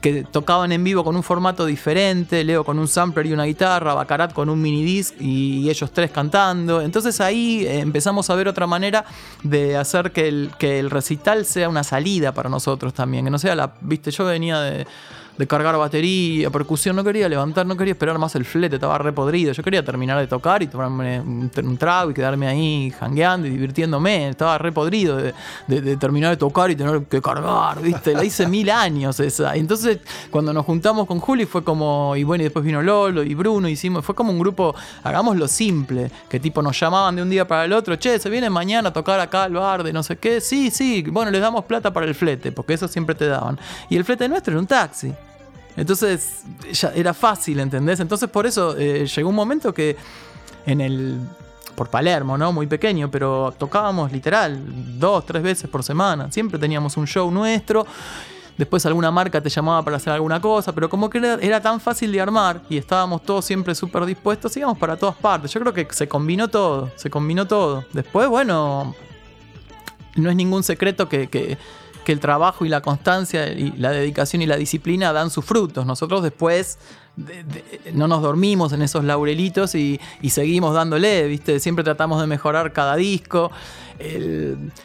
que 0.02 0.24
tocaban 0.24 0.72
en 0.72 0.82
vivo 0.82 1.04
con 1.04 1.14
un 1.14 1.22
formato 1.22 1.64
diferente, 1.64 2.42
Leo 2.42 2.64
con 2.64 2.78
un 2.78 2.88
sampler 2.88 3.26
y 3.26 3.32
una 3.32 3.44
guitarra, 3.44 3.94
Bacarat 3.94 4.32
con 4.32 4.50
un 4.50 4.60
mini 4.60 4.82
disc 4.82 5.14
y, 5.20 5.60
y 5.60 5.70
ellos 5.70 5.92
tres 5.92 6.10
cantando. 6.10 6.82
Entonces 6.82 7.20
ahí 7.20 7.64
eh, 7.64 7.78
empezamos 7.78 8.28
a 8.28 8.34
ver 8.34 8.48
otra 8.48 8.66
manera 8.66 9.04
de 9.44 9.76
hacer 9.76 10.10
que 10.10 10.26
el, 10.26 10.50
que 10.58 10.80
el 10.80 10.90
recital 10.90 11.46
sea 11.46 11.68
una 11.68 11.84
salida 11.84 12.32
para 12.32 12.50
nosotros 12.50 12.92
también, 12.92 13.24
que 13.24 13.30
no 13.30 13.38
sea 13.38 13.54
la, 13.54 13.74
viste, 13.80 14.10
yo 14.10 14.24
venía 14.24 14.60
de, 14.60 14.86
de 15.38 15.46
cargar 15.46 15.76
batería, 15.76 16.50
percusión, 16.50 16.96
no 16.96 17.04
quería 17.04 17.28
levantar, 17.28 17.66
no 17.66 17.76
quería 17.76 17.92
esperar 17.92 18.18
más 18.18 18.34
el 18.34 18.44
flete, 18.44 18.76
estaba 18.76 18.98
re 18.98 19.12
podrido. 19.12 19.52
Yo 19.52 19.62
quería 19.62 19.84
terminar 19.84 20.18
de 20.18 20.26
tocar 20.26 20.62
y 20.62 20.66
tomarme 20.66 21.20
un, 21.20 21.76
trago 21.78 22.10
y 22.10 22.14
quedarme 22.14 22.46
ahí 22.46 22.92
jangueando 22.98 23.46
y 23.46 23.50
divirtiéndome. 23.50 24.28
Estaba 24.28 24.58
re 24.58 24.72
podrido 24.72 25.16
de 25.16 25.96
terminar 25.96 26.30
de 26.30 26.36
tocar 26.36 26.70
y 26.70 26.76
tener 26.76 27.02
que 27.04 27.20
cargar, 27.20 27.80
¿viste? 27.80 28.14
La 28.14 28.24
hice 28.24 28.46
mil 28.46 28.70
años 28.70 29.18
esa. 29.20 29.56
Y 29.56 29.60
Entonces, 29.60 29.98
cuando 30.30 30.52
nos 30.52 30.64
juntamos 30.66 31.06
con 31.06 31.20
Juli 31.20 31.46
fue 31.46 31.64
como, 31.64 32.14
y 32.16 32.24
bueno, 32.24 32.42
y 32.42 32.44
después 32.44 32.64
vino 32.64 32.82
Lolo 32.82 33.22
y 33.22 33.34
Bruno, 33.34 33.68
hicimos, 33.68 34.04
fue 34.04 34.14
como 34.14 34.32
un 34.32 34.38
grupo, 34.38 34.74
hagámoslo 35.02 35.48
simple, 35.48 36.10
que 36.28 36.40
tipo 36.40 36.62
nos 36.62 36.78
llamaban 36.78 37.16
de 37.16 37.22
un 37.22 37.30
día 37.30 37.46
para 37.46 37.64
el 37.64 37.72
otro, 37.72 37.96
che, 37.96 38.18
se 38.18 38.30
viene 38.30 38.50
mañana 38.50 38.90
a 38.90 38.92
tocar 38.92 39.20
acá 39.20 39.44
al 39.44 39.52
bar 39.52 39.82
de 39.82 39.92
no 39.92 40.02
sé 40.02 40.16
qué, 40.16 40.40
sí, 40.40 40.70
sí, 40.70 41.02
bueno, 41.08 41.30
les 41.30 41.40
damos 41.40 41.64
plata 41.64 41.92
para 41.92 42.06
el 42.06 42.14
flete, 42.14 42.52
porque 42.52 42.74
eso 42.74 42.88
siempre 42.88 43.14
te 43.14 43.26
daban. 43.26 43.58
Y 43.88 43.96
el 43.96 44.04
flete 44.04 44.28
nuestro 44.28 44.52
era 44.52 44.60
un 44.60 44.66
taxi. 44.66 45.12
Entonces 45.76 46.42
ya 46.72 46.92
era 46.94 47.14
fácil, 47.14 47.60
¿entendés? 47.60 48.00
Entonces 48.00 48.28
por 48.28 48.46
eso 48.46 48.76
eh, 48.76 49.06
llegó 49.06 49.28
un 49.28 49.34
momento 49.36 49.72
que 49.72 49.96
en 50.66 50.80
el... 50.80 51.20
Por 51.74 51.88
Palermo, 51.88 52.36
¿no? 52.36 52.52
Muy 52.52 52.66
pequeño, 52.66 53.10
pero 53.10 53.54
tocábamos 53.58 54.12
literal 54.12 54.60
dos, 54.98 55.24
tres 55.24 55.42
veces 55.42 55.70
por 55.70 55.82
semana. 55.82 56.30
Siempre 56.30 56.58
teníamos 56.58 56.98
un 56.98 57.06
show 57.06 57.30
nuestro. 57.30 57.86
Después 58.58 58.84
alguna 58.84 59.10
marca 59.10 59.40
te 59.40 59.48
llamaba 59.48 59.82
para 59.82 59.96
hacer 59.96 60.12
alguna 60.12 60.38
cosa, 60.38 60.74
pero 60.74 60.90
como 60.90 61.08
que 61.08 61.16
era, 61.16 61.34
era 61.36 61.62
tan 61.62 61.80
fácil 61.80 62.12
de 62.12 62.20
armar 62.20 62.60
y 62.68 62.76
estábamos 62.76 63.22
todos 63.22 63.46
siempre 63.46 63.74
súper 63.74 64.04
dispuestos, 64.04 64.54
íbamos 64.54 64.76
para 64.76 64.98
todas 64.98 65.16
partes. 65.16 65.50
Yo 65.50 65.60
creo 65.60 65.72
que 65.72 65.88
se 65.92 66.06
combinó 66.06 66.48
todo, 66.48 66.90
se 66.96 67.08
combinó 67.08 67.46
todo. 67.46 67.86
Después, 67.94 68.28
bueno, 68.28 68.94
no 70.16 70.28
es 70.30 70.36
ningún 70.36 70.62
secreto 70.62 71.08
que, 71.08 71.28
que- 71.28 71.56
que 72.04 72.12
el 72.12 72.20
trabajo 72.20 72.64
y 72.64 72.68
la 72.68 72.80
constancia 72.80 73.50
y 73.52 73.72
la 73.72 73.90
dedicación 73.90 74.42
y 74.42 74.46
la 74.46 74.56
disciplina 74.56 75.12
dan 75.12 75.30
sus 75.30 75.44
frutos. 75.44 75.86
Nosotros 75.86 76.22
después 76.22 76.78
de- 77.16 77.44
de- 77.44 77.92
no 77.92 78.08
nos 78.08 78.22
dormimos 78.22 78.72
en 78.72 78.82
esos 78.82 79.04
laurelitos 79.04 79.74
y, 79.74 80.00
seguimos 80.28 80.74
dándole, 80.74 81.26
¿viste? 81.28 81.60
Siempre 81.60 81.84
tratamos 81.84 82.20
de 82.20 82.26
mejorar 82.26 82.72
cada 82.72 82.96
disco. 82.96 83.50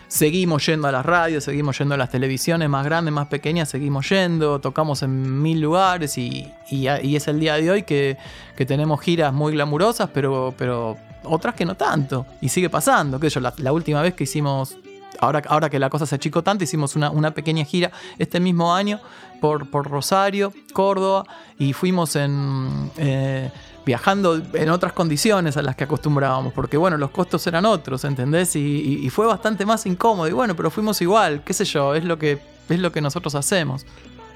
Seguimos 0.08 0.66
yendo 0.66 0.88
a 0.88 0.92
las 0.92 1.06
radios, 1.06 1.44
seguimos 1.44 1.78
yendo 1.78 1.96
a 1.96 1.98
las 1.98 2.10
televisiones 2.10 2.70
más 2.70 2.86
grandes, 2.86 3.14
más 3.14 3.28
pequeñas, 3.28 3.70
seguimos 3.70 4.10
yendo, 4.10 4.60
tocamos 4.60 5.02
en 5.04 5.42
mil 5.42 5.60
lugares 5.62 6.18
y, 6.18 6.52
es 6.72 7.28
el 7.28 7.40
día 7.40 7.56
de 7.56 7.72
hoy 7.72 7.84
que, 7.84 8.18
que 8.56 8.66
tenemos 8.66 9.02
giras 9.02 9.34
muy 9.34 9.54
glamurosas, 9.54 10.10
pero, 10.14 10.54
pero 10.58 10.98
otras 11.24 11.56
que 11.56 11.66
no 11.66 11.76
tanto. 11.76 12.26
Y 12.42 12.50
sigue 12.50 12.70
pasando, 12.70 13.20
que 13.20 13.30
yo, 13.30 13.40
la, 13.40 13.54
la 13.58 13.72
última 13.72 14.02
vez 14.02 14.14
que 14.14 14.24
hicimos 14.26 14.78
ahora, 15.20 15.42
ahora 15.48 15.70
que 15.70 15.80
la 15.80 15.90
cosa 15.90 16.06
se 16.06 16.16
achicó 16.16 16.44
tanto, 16.44 16.64
hicimos 16.64 16.96
una, 16.96 17.10
una 17.12 17.32
pequeña 17.32 17.64
gira 17.66 17.92
este 18.18 18.40
mismo 18.40 18.74
año 18.74 19.00
por, 19.42 19.70
por 19.70 19.90
Rosario, 19.90 20.54
Córdoba, 20.74 21.26
y 21.60 21.74
fuimos 21.74 22.16
en. 22.16 22.92
eh, 22.98 23.52
viajando 23.86 24.36
en 24.54 24.70
otras 24.70 24.92
condiciones 24.92 25.56
a 25.56 25.62
las 25.62 25.78
que 25.78 25.86
acostumbrábamos, 25.86 26.52
porque 26.52 26.76
bueno, 26.76 26.98
los 26.98 27.10
costos 27.12 27.48
eran 27.48 27.66
otros, 27.66 28.04
¿entendés? 28.04 28.54
Y, 28.58 28.60
y- 28.60 29.06
y 29.06 29.10
fue 29.10 29.26
bastante 29.26 29.66
más 29.66 29.86
incómodo, 29.86 30.28
y 30.28 30.34
bueno, 30.34 30.58
pero 30.58 30.70
fuimos 30.70 31.02
igual, 31.02 31.42
qué 31.46 31.54
sé 31.54 31.64
yo, 31.64 31.96
es 31.96 32.04
lo 32.04 32.20
que, 32.20 32.38
es 32.68 32.80
lo 32.82 32.92
que 32.92 33.00
nosotros 33.00 33.34
hacemos. 33.36 33.86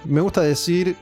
Me 0.06 0.22
gusta 0.22 0.40
decir 0.40 0.96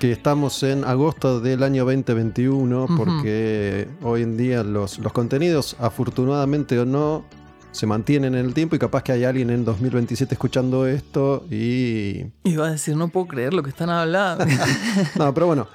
que 0.00 0.10
estamos 0.10 0.60
en 0.64 0.84
agosto 0.84 1.38
del 1.40 1.62
año 1.62 1.84
2021 1.84 2.84
Ujú. 2.84 2.96
porque 2.96 3.86
hoy 4.02 4.22
en 4.22 4.36
día 4.36 4.64
los, 4.64 4.98
los 4.98 5.12
contenidos, 5.12 5.76
afortunadamente 5.78 6.76
o 6.80 6.84
no, 6.84 7.24
se 7.74 7.86
mantienen 7.86 8.36
en 8.36 8.46
el 8.46 8.54
tiempo 8.54 8.76
y 8.76 8.78
capaz 8.78 9.02
que 9.02 9.10
hay 9.10 9.24
alguien 9.24 9.50
en 9.50 9.64
2027 9.64 10.34
escuchando 10.34 10.86
esto 10.86 11.44
y... 11.50 12.24
Y 12.44 12.54
va 12.56 12.68
a 12.68 12.70
decir, 12.70 12.96
no 12.96 13.08
puedo 13.08 13.26
creer 13.26 13.52
lo 13.52 13.64
que 13.64 13.70
están 13.70 13.90
hablando. 13.90 14.44
No, 15.16 15.34
pero 15.34 15.46
bueno. 15.46 15.66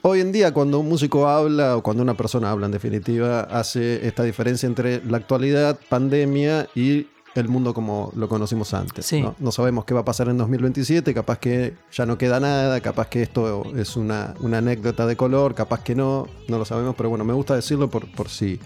Hoy 0.00 0.20
en 0.20 0.32
día 0.32 0.54
cuando 0.54 0.78
un 0.78 0.88
músico 0.88 1.28
habla 1.28 1.76
o 1.76 1.82
cuando 1.82 2.02
una 2.02 2.14
persona 2.14 2.50
habla 2.50 2.64
en 2.66 2.72
definitiva 2.72 3.42
hace 3.42 4.06
esta 4.06 4.22
diferencia 4.22 4.66
entre 4.66 5.04
la 5.04 5.18
actualidad, 5.18 5.78
pandemia 5.90 6.68
y 6.74 7.08
el 7.34 7.48
mundo 7.48 7.74
como 7.74 8.10
lo 8.16 8.26
conocimos 8.26 8.72
antes. 8.72 9.04
Sí. 9.04 9.20
¿no? 9.20 9.34
No 9.38 9.52
sabemos 9.52 9.84
qué 9.84 9.92
va 9.92 10.00
a 10.00 10.04
pasar 10.06 10.30
en 10.30 10.38
2027, 10.38 11.12
capaz 11.12 11.38
que 11.38 11.74
ya 11.92 12.06
no 12.06 12.16
queda 12.16 12.40
nada, 12.40 12.80
capaz 12.80 13.08
que 13.08 13.22
esto 13.22 13.64
es 13.76 13.94
una, 13.94 14.32
una 14.40 14.58
anécdota 14.58 15.06
de 15.06 15.16
color, 15.16 15.54
capaz 15.54 15.82
que 15.82 15.94
no, 15.94 16.26
no 16.48 16.56
lo 16.56 16.64
sabemos, 16.64 16.94
pero 16.96 17.10
bueno, 17.10 17.26
me 17.26 17.34
gusta 17.34 17.54
decirlo 17.54 17.90
por, 17.90 18.10
por 18.10 18.30
si 18.30 18.58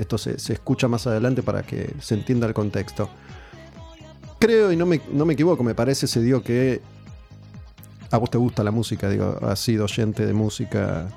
esto 0.00 0.18
se, 0.18 0.38
se 0.38 0.52
escucha 0.54 0.88
más 0.88 1.06
adelante 1.06 1.42
para 1.42 1.62
que 1.62 1.94
se 2.00 2.14
entienda 2.14 2.46
el 2.46 2.54
contexto. 2.54 3.08
Creo, 4.38 4.72
y 4.72 4.76
no 4.76 4.86
me, 4.86 5.00
no 5.12 5.24
me 5.26 5.34
equivoco, 5.34 5.62
me 5.62 5.74
parece, 5.74 6.06
se 6.06 6.22
dio 6.22 6.42
que 6.42 6.80
a 8.10 8.16
vos 8.18 8.30
te 8.30 8.38
gusta 8.38 8.64
la 8.64 8.70
música, 8.70 9.08
digo, 9.08 9.38
has 9.42 9.60
sido 9.60 9.84
oyente 9.84 10.24
de 10.26 10.32
música. 10.32 11.08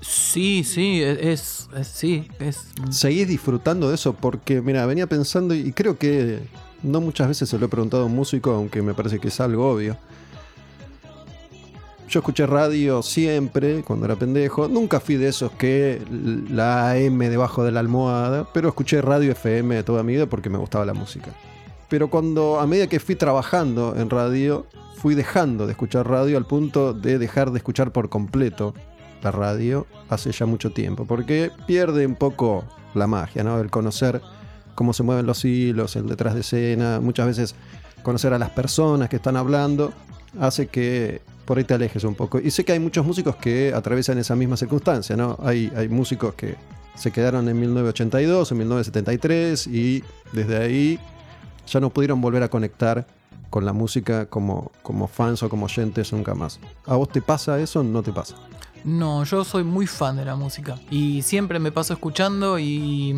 sí, 0.00 0.62
sí, 0.64 1.02
es, 1.02 1.68
es- 1.76 1.86
sí, 1.88 2.28
es... 2.38 2.66
¿Seguís 2.90 3.26
disfrutando 3.28 3.88
de 3.88 3.96
eso? 3.96 4.14
Porque, 4.14 4.60
mira, 4.62 4.86
venía 4.86 5.06
pensando 5.06 5.52
y 5.54 5.72
creo 5.72 5.98
que 5.98 6.40
no 6.82 7.00
muchas 7.00 7.28
veces 7.28 7.48
se 7.48 7.58
lo 7.58 7.66
he 7.66 7.68
preguntado 7.68 8.04
a 8.04 8.06
un 8.06 8.14
músico, 8.14 8.52
aunque 8.52 8.80
me 8.82 8.94
parece 8.94 9.18
que 9.18 9.28
es 9.28 9.40
algo 9.40 9.70
obvio. 9.72 9.96
Yo 12.08 12.20
escuché 12.20 12.46
radio 12.46 13.02
siempre, 13.02 13.82
cuando 13.82 14.06
era 14.06 14.16
pendejo. 14.16 14.68
Nunca 14.68 15.00
fui 15.00 15.16
de 15.16 15.28
esos 15.28 15.50
que 15.52 16.02
la 16.50 16.90
AM 16.90 17.18
debajo 17.18 17.64
de 17.64 17.72
la 17.72 17.80
almohada, 17.80 18.46
pero 18.52 18.68
escuché 18.68 19.00
radio 19.00 19.32
FM 19.32 19.82
toda 19.84 20.02
mi 20.02 20.12
vida 20.12 20.26
porque 20.26 20.50
me 20.50 20.58
gustaba 20.58 20.84
la 20.84 20.94
música. 20.94 21.30
Pero 21.88 22.10
cuando, 22.10 22.60
a 22.60 22.66
medida 22.66 22.86
que 22.86 23.00
fui 23.00 23.14
trabajando 23.14 23.94
en 23.96 24.10
radio, 24.10 24.66
fui 24.96 25.14
dejando 25.14 25.66
de 25.66 25.72
escuchar 25.72 26.08
radio 26.08 26.36
al 26.36 26.46
punto 26.46 26.92
de 26.92 27.18
dejar 27.18 27.50
de 27.50 27.58
escuchar 27.58 27.92
por 27.92 28.08
completo 28.08 28.74
la 29.22 29.30
radio 29.30 29.86
hace 30.08 30.32
ya 30.32 30.44
mucho 30.46 30.70
tiempo, 30.72 31.06
porque 31.06 31.50
pierde 31.66 32.06
un 32.06 32.14
poco 32.14 32.64
la 32.94 33.06
magia, 33.06 33.42
¿no? 33.42 33.58
El 33.58 33.70
conocer 33.70 34.20
cómo 34.74 34.92
se 34.92 35.02
mueven 35.02 35.26
los 35.26 35.44
hilos, 35.44 35.96
el 35.96 36.06
detrás 36.06 36.34
de 36.34 36.40
escena, 36.40 37.00
muchas 37.00 37.26
veces 37.26 37.54
conocer 38.02 38.34
a 38.34 38.38
las 38.38 38.50
personas 38.50 39.08
que 39.08 39.16
están 39.16 39.36
hablando, 39.36 39.92
hace 40.38 40.66
que 40.66 41.22
por 41.44 41.58
ahí 41.58 41.64
te 41.64 41.74
alejes 41.74 42.04
un 42.04 42.14
poco. 42.14 42.40
Y 42.40 42.50
sé 42.50 42.64
que 42.64 42.72
hay 42.72 42.80
muchos 42.80 43.04
músicos 43.04 43.36
que 43.36 43.72
atraviesan 43.74 44.18
esa 44.18 44.36
misma 44.36 44.56
circunstancia, 44.56 45.16
¿no? 45.16 45.38
Hay, 45.42 45.72
hay 45.76 45.88
músicos 45.88 46.34
que 46.34 46.56
se 46.94 47.10
quedaron 47.10 47.48
en 47.48 47.58
1982, 47.58 48.52
en 48.52 48.58
1973 48.58 49.66
y 49.66 50.04
desde 50.32 50.58
ahí 50.58 50.98
ya 51.66 51.80
no 51.80 51.90
pudieron 51.90 52.20
volver 52.20 52.42
a 52.42 52.48
conectar 52.48 53.06
con 53.50 53.64
la 53.64 53.72
música 53.72 54.26
como, 54.26 54.72
como 54.82 55.06
fans 55.06 55.42
o 55.42 55.48
como 55.48 55.66
oyentes 55.66 56.12
nunca 56.12 56.34
más. 56.34 56.58
¿A 56.86 56.96
vos 56.96 57.08
te 57.08 57.22
pasa 57.22 57.60
eso 57.60 57.80
o 57.80 57.82
no 57.82 58.02
te 58.02 58.12
pasa? 58.12 58.36
No, 58.84 59.24
yo 59.24 59.44
soy 59.44 59.64
muy 59.64 59.86
fan 59.86 60.16
de 60.16 60.24
la 60.24 60.36
música 60.36 60.78
y 60.90 61.22
siempre 61.22 61.58
me 61.58 61.72
paso 61.72 61.94
escuchando 61.94 62.58
y 62.58 63.14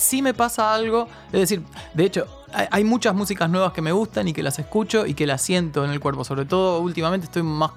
sí 0.00 0.22
me 0.22 0.34
pasa 0.34 0.74
algo, 0.74 1.06
es 1.26 1.40
decir, 1.40 1.62
de 1.94 2.04
hecho, 2.04 2.26
hay, 2.52 2.82
muchas 2.84 3.14
músicas 3.14 3.48
nuevas 3.48 3.72
que 3.72 3.80
me 3.82 3.92
gustan 3.92 4.26
y 4.26 4.32
que 4.32 4.42
las 4.42 4.58
escucho 4.58 5.06
y 5.06 5.14
que 5.14 5.26
las 5.26 5.40
siento 5.40 5.84
en 5.84 5.90
el 5.90 6.00
cuerpo, 6.00 6.24
sobre 6.24 6.44
todo 6.46 6.80
últimamente 6.80 7.26
estoy 7.26 7.42
más... 7.42 7.70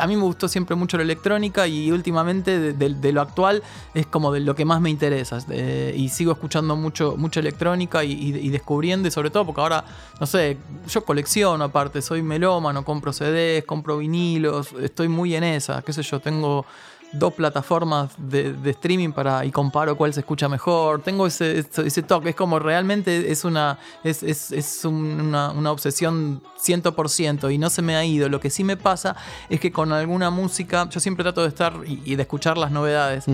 A 0.00 0.06
mí 0.06 0.14
me 0.16 0.22
gustó 0.22 0.46
siempre 0.46 0.76
mucho 0.76 0.96
la 0.96 1.02
electrónica 1.02 1.66
y 1.66 1.90
últimamente 1.90 2.72
de 2.72 3.12
lo 3.12 3.20
actual 3.20 3.60
es 3.92 4.06
como 4.06 4.30
de 4.32 4.38
lo 4.38 4.54
que 4.54 4.64
más 4.64 4.80
me 4.80 4.88
interesa. 4.88 5.38
eh, 5.50 5.92
y 5.96 6.08
sigo 6.10 6.30
escuchando 6.32 6.76
mucho, 6.76 7.16
mucha 7.16 7.40
electrónica 7.40 8.04
y, 8.04 8.12
y- 8.12 8.36
y 8.38 8.48
descubriendo, 8.50 9.08
y 9.08 9.10
sobre 9.10 9.30
todo 9.30 9.46
porque 9.46 9.60
ahora, 9.60 9.84
no 10.20 10.26
sé, 10.26 10.58
yo 10.88 11.04
colecciono 11.04 11.64
aparte, 11.64 12.02
soy 12.02 12.22
melómano, 12.22 12.84
compro 12.84 13.12
CDs, 13.12 13.64
compro 13.64 13.98
vinilos, 13.98 14.72
estoy 14.80 15.08
muy 15.08 15.34
en 15.34 15.42
esa, 15.42 15.82
qué 15.82 15.92
sé 15.92 16.02
yo, 16.04 16.20
tengo 16.20 16.64
dos 17.12 17.34
plataformas 17.34 18.10
de, 18.18 18.52
de 18.52 18.70
streaming 18.70 19.10
para 19.12 19.44
y 19.44 19.50
comparo 19.50 19.96
cuál 19.96 20.14
se 20.14 20.20
escucha 20.20 20.48
mejor. 20.48 21.02
Tengo 21.02 21.26
ese, 21.26 21.58
ese, 21.58 21.86
ese 21.86 22.02
toque. 22.02 22.30
Es 22.30 22.36
como 22.36 22.58
realmente 22.58 23.30
es 23.32 23.44
una, 23.44 23.78
es, 24.04 24.22
es- 24.22 24.52
es 24.52 24.84
un- 24.84 25.20
una, 25.20 25.50
una 25.50 25.72
obsesión 25.72 26.42
100% 26.64 27.52
y 27.52 27.58
no 27.58 27.68
se 27.70 27.82
me 27.82 27.96
ha 27.96 28.04
ido. 28.04 28.28
Lo 28.28 28.38
que 28.40 28.50
sí 28.50 28.64
me 28.64 28.76
pasa 28.76 29.16
es 29.48 29.60
que 29.60 29.72
con 29.72 29.92
alguna 29.92 30.30
música, 30.30 30.88
yo 30.90 31.00
siempre 31.00 31.24
trato 31.24 31.42
de 31.42 31.48
estar 31.48 31.74
y, 31.86 32.00
y 32.04 32.16
de 32.16 32.22
escuchar 32.22 32.56
las 32.58 32.70
novedades. 32.70 33.24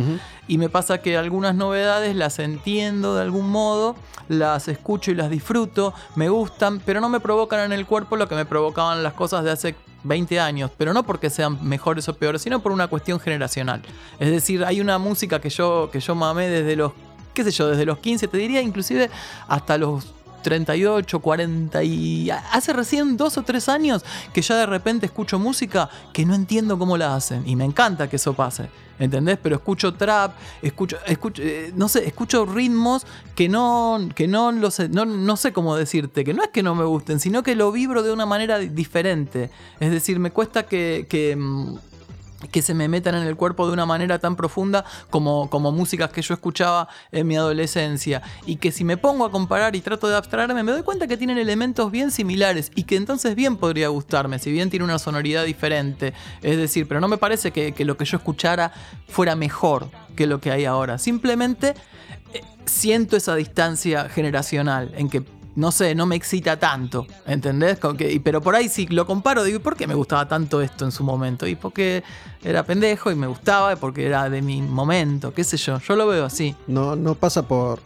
Y 0.48 0.58
me 0.58 0.68
pasa 0.68 0.98
que 0.98 1.16
algunas 1.16 1.54
novedades 1.54 2.14
las 2.16 2.38
entiendo 2.38 3.14
de 3.16 3.22
algún 3.22 3.50
modo, 3.50 3.96
las 4.28 4.68
escucho 4.68 5.10
y 5.10 5.14
las 5.14 5.28
disfruto, 5.30 5.92
me 6.14 6.28
gustan, 6.28 6.80
pero 6.84 7.00
no 7.00 7.08
me 7.08 7.20
provocan 7.20 7.60
en 7.60 7.72
el 7.72 7.84
cuerpo 7.86 8.16
lo 8.16 8.28
que 8.28 8.34
me 8.34 8.46
provocaban 8.46 9.02
las 9.02 9.12
cosas 9.12 9.44
de 9.44 9.50
hace 9.50 9.74
20 10.06 10.40
años, 10.40 10.70
pero 10.76 10.92
no 10.92 11.04
porque 11.04 11.30
sean 11.30 11.58
mejores 11.66 12.08
o 12.08 12.14
peores, 12.14 12.42
sino 12.42 12.60
por 12.60 12.72
una 12.72 12.88
cuestión 12.88 13.20
generacional. 13.20 13.82
Es 14.18 14.30
decir, 14.30 14.64
hay 14.64 14.80
una 14.80 14.98
música 14.98 15.40
que 15.40 15.50
yo, 15.50 15.90
que 15.92 16.00
yo 16.00 16.14
mamé 16.14 16.48
desde 16.48 16.76
los, 16.76 16.92
qué 17.34 17.44
sé 17.44 17.50
yo, 17.50 17.68
desde 17.68 17.84
los 17.84 17.98
15, 17.98 18.28
te 18.28 18.36
diría 18.38 18.62
inclusive 18.62 19.10
hasta 19.48 19.78
los 19.78 20.15
38, 20.50 21.18
40 21.18 21.82
y 21.82 22.30
hace 22.30 22.72
recién 22.72 23.16
dos 23.16 23.36
o 23.36 23.42
tres 23.42 23.68
años 23.68 24.04
que 24.32 24.42
ya 24.42 24.54
de 24.56 24.66
repente 24.66 25.06
escucho 25.06 25.40
música 25.40 25.90
que 26.12 26.24
no 26.24 26.36
entiendo 26.36 26.78
cómo 26.78 26.96
la 26.96 27.16
hacen 27.16 27.42
y 27.48 27.56
me 27.56 27.64
encanta 27.64 28.08
que 28.08 28.14
eso 28.14 28.32
pase. 28.32 28.68
¿Entendés? 28.98 29.38
Pero 29.42 29.56
escucho 29.56 29.92
trap, 29.92 30.32
escucho, 30.62 30.96
escucho 31.06 31.42
eh, 31.42 31.70
no 31.76 31.86
sé, 31.88 32.06
escucho 32.06 32.46
ritmos 32.46 33.04
que 33.34 33.46
no, 33.48 34.08
que 34.14 34.26
no 34.26 34.52
lo 34.52 34.70
sé, 34.70 34.88
no, 34.88 35.04
no 35.04 35.36
sé 35.36 35.52
cómo 35.52 35.76
decirte, 35.76 36.24
que 36.24 36.32
no 36.32 36.42
es 36.42 36.48
que 36.48 36.62
no 36.62 36.74
me 36.74 36.84
gusten, 36.84 37.20
sino 37.20 37.42
que 37.42 37.54
lo 37.56 37.70
vibro 37.72 38.02
de 38.02 38.10
una 38.12 38.24
manera 38.24 38.58
di- 38.58 38.68
diferente. 38.68 39.50
Es 39.80 39.90
decir, 39.90 40.18
me 40.18 40.30
cuesta 40.30 40.64
que, 40.64 41.06
que, 41.10 41.36
mm, 41.36 41.76
que 42.50 42.62
se 42.62 42.74
me 42.74 42.88
metan 42.88 43.14
en 43.14 43.26
el 43.26 43.36
cuerpo 43.36 43.66
de 43.66 43.72
una 43.72 43.86
manera 43.86 44.18
tan 44.18 44.36
profunda 44.36 44.84
como, 45.10 45.48
como 45.50 45.72
músicas 45.72 46.10
que 46.10 46.22
yo 46.22 46.34
escuchaba 46.34 46.88
en 47.12 47.26
mi 47.26 47.36
adolescencia. 47.36 48.22
Y 48.46 48.56
que 48.56 48.72
si 48.72 48.84
me 48.84 48.96
pongo 48.96 49.24
a 49.24 49.30
comparar 49.30 49.74
y 49.76 49.80
trato 49.80 50.08
de 50.08 50.16
abstraerme, 50.16 50.62
me 50.62 50.72
doy 50.72 50.82
cuenta 50.82 51.06
que 51.06 51.16
tienen 51.16 51.38
elementos 51.38 51.90
bien 51.90 52.10
similares 52.10 52.70
y 52.74 52.84
que 52.84 52.96
entonces 52.96 53.34
bien 53.34 53.56
podría 53.56 53.88
gustarme, 53.88 54.38
si 54.38 54.50
bien 54.52 54.70
tiene 54.70 54.84
una 54.84 54.98
sonoridad 54.98 55.44
diferente. 55.44 56.12
Es 56.42 56.56
decir, 56.56 56.86
pero 56.86 57.00
no 57.00 57.08
me 57.08 57.18
parece 57.18 57.50
que, 57.50 57.72
que 57.72 57.84
lo 57.84 57.96
que 57.96 58.04
yo 58.04 58.18
escuchara 58.18 58.72
fuera 59.08 59.36
mejor 59.36 59.90
que 60.14 60.26
lo 60.26 60.40
que 60.40 60.50
hay 60.50 60.64
ahora. 60.64 60.98
Simplemente 60.98 61.74
eh, 62.32 62.42
siento 62.64 63.16
esa 63.16 63.36
distancia 63.36 64.08
generacional 64.08 64.92
en 64.96 65.08
que 65.08 65.22
no 65.56 65.72
sé, 65.72 65.94
no 65.94 66.06
me 66.06 66.14
excita 66.16 66.58
tanto, 66.58 67.06
¿entendés? 67.26 67.78
Que- 67.98 68.20
pero 68.22 68.40
por 68.40 68.54
ahí 68.54 68.68
si 68.68 68.86
lo 68.86 69.04
comparo, 69.06 69.42
digo, 69.42 69.56
¿y 69.56 69.60
¿por 69.60 69.76
qué 69.76 69.86
me 69.86 69.94
gustaba 69.94 70.28
tanto 70.28 70.60
esto 70.60 70.84
en 70.84 70.92
su 70.92 71.02
momento? 71.02 71.46
Y 71.46 71.56
porque 71.56 72.04
era 72.44 72.62
pendejo 72.62 73.10
y 73.10 73.14
me 73.16 73.26
gustaba, 73.26 73.74
porque 73.76 74.06
era 74.06 74.30
de 74.30 74.42
mi 74.42 74.62
momento, 74.62 75.34
qué 75.34 75.42
sé 75.44 75.56
yo, 75.56 75.78
yo 75.80 75.96
lo 75.96 76.06
veo 76.06 76.24
así. 76.24 76.54
No, 76.68 76.94
no 76.94 77.14
pasa 77.14 77.42
por. 77.42 77.80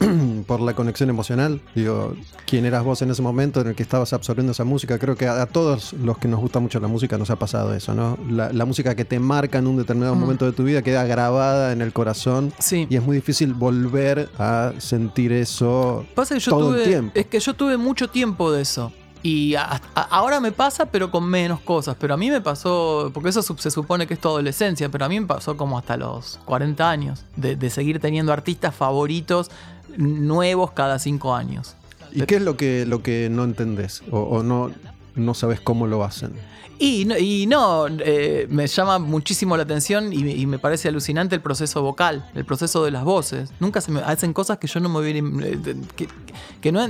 por 0.46 0.60
la 0.60 0.74
conexión 0.74 1.10
emocional. 1.10 1.60
Digo, 1.74 2.14
quién 2.46 2.64
eras 2.64 2.82
vos 2.84 3.02
en 3.02 3.10
ese 3.10 3.22
momento 3.22 3.60
en 3.60 3.68
el 3.68 3.74
que 3.74 3.82
estabas 3.82 4.12
absorbiendo 4.12 4.52
esa 4.52 4.64
música. 4.64 4.98
Creo 4.98 5.16
que 5.16 5.26
a, 5.26 5.42
a 5.42 5.46
todos 5.46 5.92
los 5.94 6.18
que 6.18 6.28
nos 6.28 6.40
gusta 6.40 6.58
mucho 6.60 6.80
la 6.80 6.88
música 6.88 7.18
nos 7.18 7.30
ha 7.30 7.36
pasado 7.36 7.74
eso, 7.74 7.94
¿no? 7.94 8.18
La, 8.28 8.52
la 8.52 8.64
música 8.64 8.94
que 8.94 9.04
te 9.04 9.20
marca 9.20 9.58
en 9.58 9.66
un 9.66 9.76
determinado 9.76 10.14
Mm. 10.14 10.18
momento 10.20 10.44
de 10.46 10.52
tu 10.52 10.64
vida 10.64 10.82
queda 10.82 11.04
grabada 11.04 11.72
en 11.72 11.82
el 11.82 11.92
corazón. 11.92 12.52
Sí. 12.58 12.86
Y 12.90 12.96
es 12.96 13.02
muy 13.02 13.16
difícil 13.16 13.54
volver 13.54 14.28
a 14.38 14.72
sentir 14.78 15.32
eso 15.32 16.04
Pasa 16.14 16.34
que 16.34 16.40
yo 16.40 16.50
todo 16.50 16.68
tuve, 16.70 16.82
el 16.82 16.88
tiempo. 16.88 17.12
es 17.14 17.26
que 17.26 17.38
yo 17.40 17.54
tuve 17.54 17.76
mucho 17.76 18.08
tiempo 18.08 18.50
de 18.50 18.62
eso. 18.62 18.92
Y 19.22 19.54
a- 19.54 19.80
a- 19.94 20.00
ahora 20.00 20.40
me 20.40 20.50
pasa, 20.50 20.86
pero 20.86 21.10
con 21.10 21.24
menos 21.26 21.60
cosas. 21.60 21.94
Pero 22.00 22.14
a 22.14 22.16
mí 22.16 22.30
me 22.30 22.40
pasó, 22.40 23.10
porque 23.12 23.28
eso 23.28 23.42
se 23.42 23.70
supone 23.70 24.06
que 24.06 24.14
es 24.14 24.20
tu 24.20 24.28
adolescencia, 24.28 24.88
pero 24.88 25.04
a 25.04 25.08
mí 25.10 25.20
me 25.20 25.26
pasó 25.26 25.58
como 25.58 25.76
hasta 25.78 25.98
los 25.98 26.40
40 26.46 26.88
años, 26.90 27.24
de, 27.36 27.54
de 27.54 27.68
seguir 27.68 28.00
teniendo 28.00 28.32
artistas 28.32 28.74
favoritos 28.74 29.50
nuevos 29.96 30.72
cada 30.72 30.98
5 30.98 31.34
años. 31.34 31.76
¿Y 32.12 32.22
qué 32.22 32.36
es 32.36 32.42
lo 32.42 32.56
que, 32.56 32.86
lo 32.86 33.02
que 33.02 33.28
no 33.30 33.44
entendés? 33.44 34.02
O, 34.10 34.20
o 34.20 34.42
no, 34.42 34.70
no 35.14 35.34
sabes 35.34 35.60
cómo 35.60 35.86
lo 35.86 36.04
hacen. 36.04 36.32
Y 36.82 37.04
no, 37.04 37.18
y 37.18 37.46
no, 37.46 37.88
eh, 37.88 38.46
me 38.48 38.66
llama 38.66 38.98
muchísimo 38.98 39.54
la 39.54 39.64
atención 39.64 40.14
y, 40.14 40.24
me- 40.24 40.32
y 40.34 40.46
me 40.46 40.58
parece 40.58 40.88
alucinante 40.88 41.34
el 41.34 41.42
proceso 41.42 41.82
vocal, 41.82 42.30
el 42.34 42.46
proceso 42.46 42.82
de 42.82 42.90
las 42.90 43.04
voces. 43.04 43.50
Nunca 43.60 43.82
se 43.82 43.92
me 43.92 44.00
hacen 44.00 44.32
cosas 44.32 44.56
que 44.56 44.66
yo 44.66 44.80
no 44.80 44.88
me 44.88 44.98
hubiera. 45.00 45.18
eh, 45.18 45.76
Que, 45.94 46.08
que 46.62 46.72
no, 46.72 46.80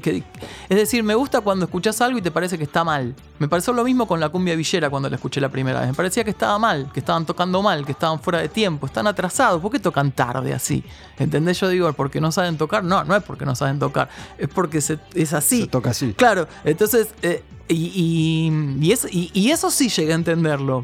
que- 0.00 0.22
es 0.68 0.76
decir, 0.76 1.02
me 1.02 1.14
gusta 1.14 1.40
cuando 1.40 1.64
escuchás 1.64 1.98
algo 2.02 2.18
y 2.18 2.22
te 2.22 2.30
parece 2.30 2.58
que 2.58 2.64
está 2.64 2.84
mal. 2.84 3.14
Me 3.38 3.48
pareció 3.48 3.72
lo 3.72 3.84
mismo 3.84 4.06
con 4.06 4.20
la 4.20 4.28
cumbia 4.28 4.54
villera 4.54 4.90
cuando 4.90 5.08
la 5.08 5.16
escuché 5.16 5.40
la 5.40 5.48
primera 5.48 5.80
vez. 5.80 5.88
Me 5.88 5.94
parecía 5.94 6.24
que 6.24 6.30
estaba 6.30 6.58
mal, 6.58 6.90
que 6.92 7.00
estaban 7.00 7.24
tocando 7.24 7.62
mal, 7.62 7.86
que 7.86 7.92
estaban 7.92 8.20
fuera 8.20 8.40
de 8.40 8.50
tiempo, 8.50 8.84
están 8.84 9.06
atrasados. 9.06 9.62
¿Por 9.62 9.72
qué 9.72 9.78
tocan 9.78 10.12
tarde 10.12 10.52
así? 10.52 10.84
¿Entendés? 11.18 11.58
Yo 11.58 11.70
digo, 11.70 11.90
¿porque 11.94 12.20
no 12.20 12.30
saben 12.32 12.58
tocar? 12.58 12.84
No, 12.84 13.02
no 13.02 13.16
es 13.16 13.22
porque 13.22 13.46
no 13.46 13.54
saben 13.54 13.78
tocar, 13.78 14.10
es 14.36 14.48
porque 14.48 14.82
se- 14.82 14.98
es 15.14 15.32
así. 15.32 15.62
Se 15.62 15.68
toca 15.68 15.88
así. 15.90 16.12
Claro, 16.12 16.46
entonces, 16.64 17.08
eh, 17.22 17.42
y, 17.68 17.92
y, 17.94 18.86
y 18.86 18.92
es- 18.92 19.06
y- 19.12 19.30
y 19.34 19.50
eso 19.50 19.70
sí 19.70 19.88
llegué 19.88 20.12
a 20.12 20.14
entenderlo, 20.16 20.82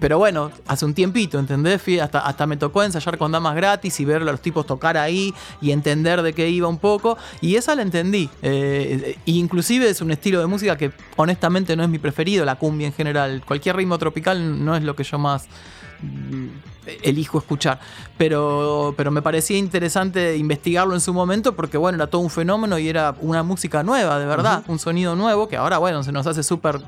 pero 0.00 0.18
bueno, 0.18 0.50
hace 0.66 0.84
un 0.84 0.94
tiempito, 0.94 1.38
¿entendés? 1.38 1.82
Hasta, 2.02 2.20
hasta 2.20 2.46
me 2.46 2.56
tocó 2.56 2.82
ensayar 2.82 3.18
con 3.18 3.32
damas 3.32 3.54
gratis 3.54 4.00
y 4.00 4.04
ver 4.04 4.22
a 4.22 4.24
los 4.24 4.40
tipos 4.40 4.66
tocar 4.66 4.96
ahí 4.96 5.34
y 5.60 5.70
entender 5.72 6.22
de 6.22 6.32
qué 6.32 6.48
iba 6.48 6.68
un 6.68 6.78
poco, 6.78 7.18
y 7.40 7.56
esa 7.56 7.74
la 7.74 7.82
entendí. 7.82 8.28
Eh, 8.42 9.16
e 9.26 9.30
inclusive 9.30 9.88
es 9.88 10.00
un 10.00 10.10
estilo 10.10 10.40
de 10.40 10.46
música 10.46 10.76
que 10.76 10.90
honestamente 11.16 11.76
no 11.76 11.82
es 11.82 11.88
mi 11.88 11.98
preferido, 11.98 12.44
la 12.44 12.56
cumbia 12.56 12.86
en 12.86 12.92
general. 12.92 13.42
Cualquier 13.46 13.76
ritmo 13.76 13.98
tropical 13.98 14.64
no 14.64 14.74
es 14.74 14.82
lo 14.82 14.96
que 14.96 15.04
yo 15.04 15.18
más 15.18 15.46
elijo 17.02 17.38
escuchar. 17.38 17.78
Pero, 18.18 18.94
pero 18.96 19.10
me 19.10 19.20
parecía 19.22 19.58
interesante 19.58 20.36
investigarlo 20.36 20.94
en 20.94 21.00
su 21.00 21.12
momento 21.12 21.54
porque, 21.54 21.76
bueno, 21.76 21.96
era 21.96 22.06
todo 22.06 22.22
un 22.22 22.30
fenómeno 22.30 22.78
y 22.78 22.88
era 22.88 23.14
una 23.20 23.42
música 23.42 23.82
nueva, 23.82 24.18
de 24.18 24.26
verdad, 24.26 24.62
un 24.68 24.78
sonido 24.78 25.14
nuevo 25.14 25.48
que 25.48 25.56
ahora, 25.56 25.78
bueno, 25.78 26.02
se 26.02 26.12
nos 26.12 26.26
hace 26.26 26.42
súper 26.42 26.80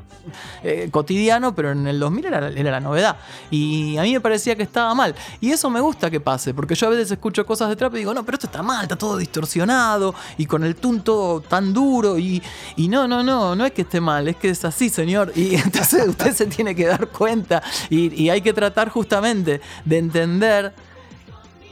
eh, 0.62 0.88
cotidiano, 0.90 1.54
pero 1.54 1.72
en 1.72 1.86
el 1.86 2.00
2000 2.00 2.24
era, 2.24 2.48
era 2.48 2.70
la 2.70 2.80
novedad. 2.80 3.16
Y 3.50 3.96
a 3.98 4.02
mí 4.02 4.12
me 4.12 4.20
parecía 4.20 4.56
que 4.56 4.62
estaba 4.62 4.94
mal. 4.94 5.14
Y 5.40 5.50
eso 5.50 5.68
me 5.70 5.80
gusta 5.80 6.10
que 6.10 6.20
pase, 6.20 6.54
porque 6.54 6.74
yo 6.74 6.86
a 6.86 6.90
veces 6.90 7.10
escucho 7.10 7.44
cosas 7.44 7.68
de 7.68 7.76
trap 7.76 7.94
y 7.94 7.98
digo, 7.98 8.14
no, 8.14 8.24
pero 8.24 8.36
esto 8.36 8.46
está 8.46 8.62
mal, 8.62 8.82
está 8.82 8.96
todo 8.96 9.16
distorsionado 9.16 10.14
y 10.38 10.46
con 10.46 10.64
el 10.64 10.76
tune 10.76 11.00
todo 11.00 11.40
tan 11.40 11.72
duro. 11.72 12.18
Y, 12.18 12.42
y 12.76 12.88
no, 12.88 13.06
no, 13.06 13.22
no, 13.22 13.54
no 13.54 13.66
es 13.66 13.72
que 13.72 13.82
esté 13.82 14.00
mal, 14.00 14.28
es 14.28 14.36
que 14.36 14.50
es 14.50 14.64
así, 14.64 14.88
señor. 14.88 15.32
Y 15.34 15.54
entonces 15.56 16.08
usted 16.08 16.32
se 16.32 16.46
tiene 16.46 16.74
que 16.74 16.86
dar 16.86 17.08
cuenta 17.08 17.62
y, 17.90 18.14
y 18.22 18.30
hay 18.30 18.40
que 18.40 18.52
tratar 18.52 18.88
justamente 18.88 19.60
de 19.88 19.98
entender 19.98 20.74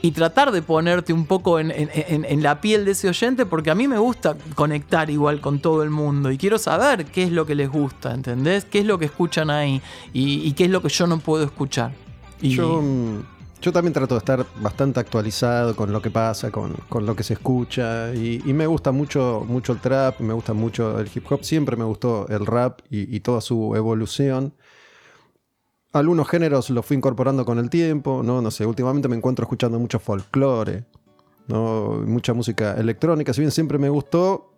y 0.01 0.11
tratar 0.11 0.51
de 0.51 0.61
ponerte 0.61 1.11
un 1.11 1.25
poco 1.25 1.59
en, 1.59 2.43
la 2.43 2.61
piel 2.61 2.85
de 2.85 2.91
ese 2.91 3.09
oyente, 3.09 3.45
porque 3.45 3.71
a 3.71 3.75
mí 3.75 3.87
me 3.87 3.97
gusta 3.97 4.37
conectar 4.55 5.09
igual 5.09 5.41
con 5.41 5.59
todo 5.59 5.83
el 5.83 5.89
mundo 5.89 6.31
y 6.31 6.37
quiero 6.37 6.57
saber 6.59 7.05
qué 7.05 7.23
es 7.23 7.31
lo 7.31 7.45
que 7.45 7.55
les 7.55 7.69
gusta, 7.69 8.13
¿entendés? 8.13 8.65
¿Qué 8.65 8.79
es 8.79 8.85
lo 8.85 8.99
que 8.99 9.05
escuchan 9.05 9.49
ahí 9.49 9.81
y, 10.13 10.51
qué 10.53 10.65
es 10.65 10.71
lo 10.71 10.81
que 10.81 10.89
yo 10.89 11.07
no 11.07 11.17
puedo 11.19 11.43
escuchar? 11.43 11.91
Yo, 12.41 12.81
mm, 12.81 13.23
yo 13.59 13.71
también 13.71 13.93
trato 13.93 14.13
de 14.13 14.19
estar 14.19 14.45
bastante 14.61 14.99
actualizado 14.99 15.75
con 15.75 15.91
lo 15.91 15.99
que 15.99 16.11
pasa, 16.11 16.51
con, 16.51 16.73
con 16.87 17.05
lo 17.07 17.15
que 17.15 17.23
se 17.23 17.33
escucha. 17.33 18.13
Y, 18.13 18.41
me 18.53 18.67
gusta 18.67 18.91
mucho, 18.91 19.43
mucho 19.47 19.73
el 19.73 19.79
trap, 19.79 20.19
me 20.19 20.33
gusta 20.33 20.53
mucho 20.53 20.99
el 20.99 21.09
hip 21.13 21.25
hop. 21.31 21.43
Siempre 21.43 21.75
me 21.75 21.85
gustó 21.85 22.27
el 22.29 22.45
rap 22.45 22.81
y 22.89 23.19
toda 23.21 23.41
su 23.41 23.75
evolución. 23.75 24.53
Algunos 25.93 26.27
géneros 26.27 26.69
los 26.69 26.85
fui 26.85 26.97
incorporando 26.97 27.45
con 27.45 27.59
el 27.59 27.69
tiempo, 27.69 28.21
¿no? 28.23 28.41
No 28.41 28.51
sé, 28.51 28.65
últimamente 28.65 29.07
me 29.07 29.15
encuentro 29.15 29.43
escuchando 29.43 29.79
mucho 29.79 29.99
folclore, 29.99 30.85
¿no? 31.47 32.01
Mucha 32.05 32.33
música 32.33 32.73
electrónica. 32.75 33.33
Si 33.33 33.41
bien 33.41 33.51
siempre 33.51 33.77
me 33.77 33.89
gustó, 33.89 34.53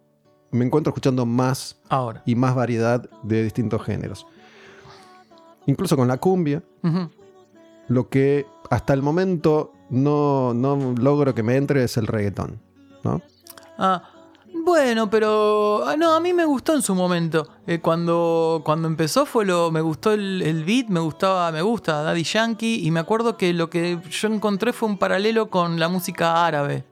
me 0.52 0.66
encuentro 0.66 0.92
escuchando 0.92 1.26
más 1.26 1.80
ahora. 1.90 2.24
y 2.26 2.36
más 2.36 2.56
variedad 2.56 3.08
de 3.24 3.44
distintos 3.44 3.84
géneros. 3.84 4.26
Incluso 5.68 5.96
con 5.96 6.08
la 6.08 6.18
cumbia, 6.18 6.64
lo 7.88 8.10
que 8.10 8.48
hasta 8.72 8.94
el 8.94 9.04
momento 9.04 9.74
no, 9.90 10.54
no 10.54 10.96
logro 11.00 11.36
que 11.36 11.44
me 11.44 11.58
entre 11.58 11.84
es 11.84 11.96
el 11.98 12.08
reggaetón. 12.08 12.60
¿no? 13.04 13.22
Ah, 13.78 14.04
bueno, 14.70 15.10
pero 15.10 15.84
ah, 15.88 15.98
no, 15.98 16.14
a 16.14 16.20
mí 16.20 16.32
me 16.32 16.46
gustó 16.46 16.76
en 16.76 16.84
su 16.84 16.94
momento. 16.94 17.48
Eh, 17.66 17.80
cuando, 17.80 18.62
cuando 18.64 18.88
empezó 18.88 19.26
fue 19.26 19.44
lo. 19.44 19.72
Me 19.72 19.82
gustó 19.82 20.14
el, 20.14 20.44
el 20.44 20.64
beat, 20.64 20.90
me 20.90 21.00
gustaba, 21.00 21.52
me 21.52 21.64
gusta 21.64 22.04
Daddy 22.04 22.24
Yankee. 22.24 22.86
Y 22.86 22.92
me 22.92 23.00
acuerdo 23.00 23.36
que 23.36 23.52
lo 23.54 23.72
que 23.72 24.00
yo 24.12 24.28
encontré 24.28 24.72
fue 24.72 24.88
un 24.88 25.00
paralelo 25.00 25.50
con 25.50 25.80
la 25.80 25.90
música 25.90 26.46
árabe. 26.46 26.86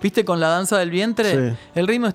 ¿Viste 0.00 0.24
con 0.24 0.38
la 0.38 0.48
danza 0.48 0.78
del 0.78 0.90
vientre? 0.90 1.50
Sí. 1.50 1.56
El 1.74 1.88
ritmo 1.88 2.06
es. 2.06 2.14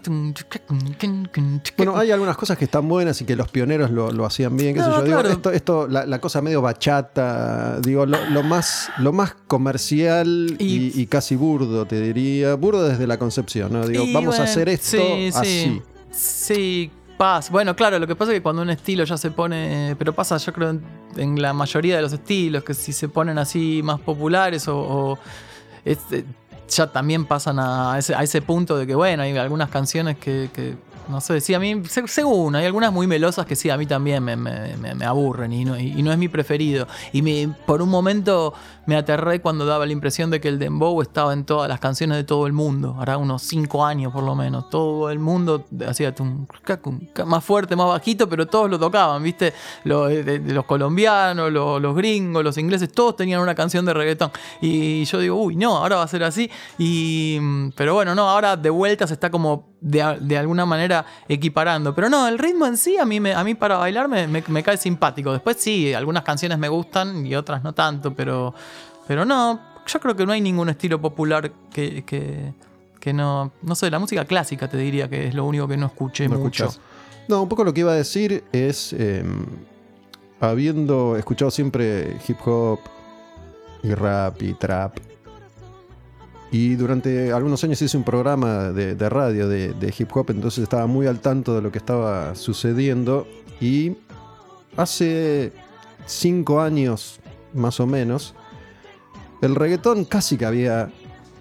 Bueno, 1.78 1.98
hay 1.98 2.12
algunas 2.12 2.38
cosas 2.38 2.58
que 2.58 2.66
están 2.66 2.88
buenas 2.88 3.20
y 3.22 3.26
que 3.26 3.36
los 3.36 3.50
pioneros 3.50 3.92
lo, 3.92 4.12
lo 4.12 4.26
hacían 4.26 4.56
bien. 4.56 4.74
qué 4.76 4.82
sé 4.82 4.88
No, 4.88 4.98
yo. 5.00 5.04
Digo, 5.04 5.20
claro. 5.20 5.30
esto, 5.36 5.52
esto, 5.52 5.88
la, 5.88 6.06
la 6.06 6.20
cosa 6.20 6.42
medio 6.42 6.62
bachata, 6.62 7.80
digo, 7.82 8.06
lo, 8.06 8.18
lo 8.30 8.44
más, 8.44 8.90
lo 9.00 9.12
más 9.12 9.36
comercial 9.48 10.56
y, 10.60 10.64
Y- 10.66 11.02
y 11.02 11.06
casi 11.08 11.36
burdo, 11.36 11.86
te 11.86 12.00
diría. 12.00 12.56
Burdo 12.56 12.88
desde 12.88 13.08
la 13.08 13.18
concepción, 13.20 13.74
¿no? 13.74 13.86
Digo, 13.88 14.06
vamos 14.14 14.40
a 14.40 14.44
hacer 14.44 14.70
esto 14.70 14.98
sí, 14.98 15.30
así. 15.34 15.46
Sí, 15.46 15.82
sí, 16.12 16.92
Paz. 17.18 17.50
Bueno, 17.50 17.76
claro, 17.76 18.00
lo 18.00 18.08
que 18.08 18.16
pasa 18.16 18.32
es 18.32 18.38
que 18.40 18.42
cuando 18.44 18.62
un 18.62 18.70
estilo 18.70 19.04
ya 19.04 19.18
se 19.18 19.32
pone. 19.32 19.96
Pero 20.00 20.14
pasa, 20.14 20.38
yo 20.38 20.52
creo, 20.54 20.70
en, 20.72 20.84
en 21.18 21.42
la 21.42 21.54
mayoría 21.54 21.96
de 21.98 22.02
los 22.02 22.14
estilos, 22.14 22.64
que 22.64 22.74
si 22.74 22.92
se 22.94 23.08
ponen 23.10 23.38
así 23.38 23.82
más 23.84 24.00
populares 24.00 24.68
o. 24.68 24.78
o 24.78 25.20
este, 25.86 26.24
ya 26.76 26.88
también 26.88 27.26
pasan 27.26 27.60
a 27.60 27.98
ese, 27.98 28.16
a 28.16 28.24
ese 28.24 28.42
punto 28.42 28.78
de 28.78 28.88
que, 28.88 28.96
bueno, 28.96 29.24
hay 29.24 29.38
algunas 29.38 29.70
canciones 29.70 30.18
que. 30.18 30.50
que, 30.54 30.76
no 31.08 31.22
sé, 31.22 31.42
sí, 31.42 31.54
a 31.54 31.60
mí, 31.60 31.84
se- 31.88 32.08
según, 32.08 32.56
hay 32.56 32.66
algunas 32.66 32.92
muy 32.92 33.08
melosas 33.08 33.46
que 33.46 33.56
sí, 33.56 33.70
a 33.70 33.78
mí 33.78 33.86
también 33.86 34.24
me, 34.24 35.06
aburren 35.06 35.52
y 35.54 35.66
no, 35.66 35.78
y 35.78 36.02
no 36.02 36.12
es 36.12 36.18
mi 36.18 36.28
preferido. 36.28 36.88
Y 37.12 37.48
por 37.66 37.82
un 37.82 37.90
momento 37.90 38.54
me 38.86 38.96
aterré 38.96 39.40
cuando 39.42 39.66
daba 39.66 39.86
la 39.86 39.94
impresión 39.94 40.30
de 40.30 40.42
que 40.42 40.50
el 40.50 40.60
dembow 40.60 41.02
estaba 41.02 41.34
en 41.34 41.46
todas 41.46 41.70
las 41.70 41.80
canciones 41.80 42.18
de 42.18 42.24
todo 42.24 42.48
el 42.48 42.54
mundo. 42.54 42.98
Hará 43.00 43.18
unos 43.18 43.44
cinco 43.44 43.86
años 43.86 44.12
por 44.12 44.24
lo 44.24 44.36
menos. 44.36 44.70
Todo 44.70 45.10
el 45.10 45.20
mundo 45.20 45.66
hacía 45.88 46.14
más 47.26 47.44
fuerte, 47.44 47.76
más 47.76 47.88
bajito, 47.88 48.28
pero 48.28 48.48
todos 48.48 48.70
lo 48.70 48.78
tocaban, 48.80 49.24
¿viste? 49.24 49.54
De 49.84 50.54
los 50.54 50.66
colombianos, 50.66 51.52
los, 51.52 51.82
los 51.82 51.96
gringos, 51.96 52.44
los 52.44 52.58
ingleses, 52.58 52.92
todos 52.92 53.16
tenían 53.16 53.42
una 53.42 53.56
canción 53.56 53.86
de 53.86 53.94
reggaetón. 53.94 54.32
Y 54.62 55.06
yo 55.06 55.20
digo, 55.20 55.36
uy, 55.42 55.56
no, 55.56 55.78
ahora 55.78 55.98
va 55.98 56.04
a 56.04 56.08
ser 56.08 56.24
así. 56.24 56.50
Y, 56.78 57.38
mm, 57.42 57.70
pero 57.76 57.94
bueno, 57.94 58.16
no, 58.16 58.30
ahora 58.30 58.58
de 58.58 58.70
vuelta 58.70 59.08
se 59.08 59.14
está 59.14 59.30
como 59.30 59.73
de, 59.84 60.18
de 60.22 60.38
alguna 60.38 60.66
manera 60.66 61.06
equiparando. 61.28 61.94
Pero 61.94 62.10
no, 62.10 62.28
el 62.28 62.40
ritmo 62.40 62.66
en 62.66 62.78
sí 62.78 62.98
a 62.98 63.06
mí, 63.06 63.20
me, 63.20 63.34
a 63.34 63.44
mí 63.44 63.54
para 63.54 63.78
bailar 63.78 64.08
me, 64.08 64.28
me- 64.28 64.44
me 64.48 64.64
cae 64.64 64.78
simpático. 64.78 65.32
Después 65.34 65.58
sí, 65.60 65.94
algunas 65.94 66.24
canciones 66.24 66.58
me 66.58 66.70
gustan 66.70 67.26
y 67.26 67.36
otras 67.36 67.64
no 67.64 67.74
tanto, 67.74 68.14
pero, 68.14 68.54
pero 69.08 69.26
no, 69.26 69.60
yo 69.86 70.00
creo 70.00 70.16
que 70.16 70.26
no 70.26 70.32
hay 70.32 70.42
ningún 70.42 70.70
estilo 70.70 71.00
popular 71.02 71.52
que, 71.72 72.04
que, 72.06 72.54
que 73.00 73.14
no... 73.14 73.52
No 73.62 73.76
sé, 73.76 73.92
la 73.92 74.00
música 74.00 74.26
clásica 74.26 74.68
te 74.70 74.78
diría 74.78 75.10
que 75.10 75.28
es 75.28 75.36
lo 75.36 75.46
único 75.46 75.68
que 75.68 75.76
no 75.78 75.88
escuché 75.88 76.28
No 76.30 76.38
mucho. 76.40 76.66
escuchás. 76.66 76.82
No, 77.28 77.42
un 77.42 77.50
poco 77.50 77.64
lo 77.64 77.74
que 77.74 77.82
iba 77.82 77.92
a 77.92 77.96
decir 77.96 78.44
es, 78.52 78.94
eh, 78.94 79.24
habiendo 80.40 81.16
escuchado 81.18 81.52
siempre 81.52 82.18
hip 82.28 82.38
hop 82.46 82.80
y 83.82 83.94
rap 83.94 84.42
y 84.42 84.54
trap, 84.54 84.98
y 86.54 86.76
durante 86.76 87.32
algunos 87.34 87.62
años 87.66 87.82
hice 87.82 87.98
un 87.98 88.04
programa 88.06 88.70
de, 88.72 88.96
de 88.96 89.10
radio 89.10 89.50
de, 89.50 89.74
de 89.74 89.94
hip 89.98 90.16
hop, 90.16 90.28
entonces 90.30 90.64
estaba 90.64 90.86
muy 90.88 91.08
al 91.08 91.20
tanto 91.20 91.54
de 91.56 91.62
lo 91.62 91.72
que 91.72 91.80
estaba 91.80 92.36
sucediendo, 92.36 93.28
y 93.60 93.98
hace 94.78 95.52
cinco 96.06 96.62
años 96.62 97.20
más 97.54 97.80
o 97.80 97.88
menos, 97.88 98.34
el 99.42 99.56
reggaetón 99.56 100.06
casi 100.06 100.38
que 100.38 100.46
había 100.46 100.90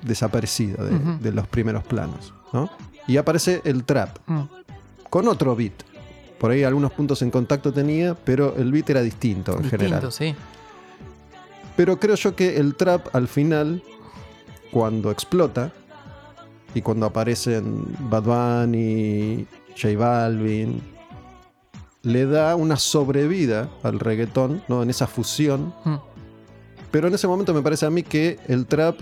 desaparecido 0.02 0.84
de, 0.84 1.30
los 1.32 1.46
primeros 1.46 1.84
planos, 1.84 2.34
¿no? 2.52 2.68
Y 3.06 3.16
aparece 3.18 3.60
el 3.64 3.84
trap 3.84 4.18
Mm. 4.26 4.42
con 5.08 5.28
otro 5.28 5.54
beat. 5.54 5.72
Por 6.38 6.50
ahí 6.50 6.64
algunos 6.64 6.92
puntos 6.92 7.22
en 7.22 7.30
contacto 7.30 7.72
tenía, 7.72 8.14
pero 8.14 8.54
el 8.56 8.72
beat 8.72 8.90
era 8.90 9.00
distinto 9.02 9.52
en 9.52 9.62
Distinto, 9.62 9.84
general. 9.84 10.12
sí. 10.12 10.34
Pero 11.76 11.98
creo 12.00 12.16
yo 12.16 12.34
que 12.34 12.56
el 12.58 12.74
trap 12.74 13.14
al 13.14 13.28
final, 13.28 13.82
cuando 14.72 15.10
explota 15.10 15.70
y 16.74 16.80
cuando 16.82 17.06
aparecen 17.06 17.84
Bad 18.10 18.22
Bunny, 18.64 19.46
J 19.80 19.96
Balvin, 19.96 20.82
le 22.02 22.26
da 22.26 22.56
una 22.56 22.76
sobrevida 22.76 23.68
al 23.82 24.00
reggaetón, 24.00 24.62
¿no? 24.66 24.82
En 24.82 24.90
esa 24.90 25.06
fusión. 25.06 25.72
Mm. 25.84 25.96
Pero 26.90 27.08
en 27.08 27.14
ese 27.14 27.28
momento 27.28 27.54
me 27.54 27.62
parece 27.62 27.86
a 27.86 27.90
mí 27.90 28.02
que 28.02 28.38
el 28.48 28.66
trap 28.66 28.98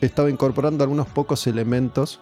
estaba 0.00 0.30
incorporando 0.30 0.82
algunos 0.82 1.06
pocos 1.06 1.46
elementos 1.46 2.18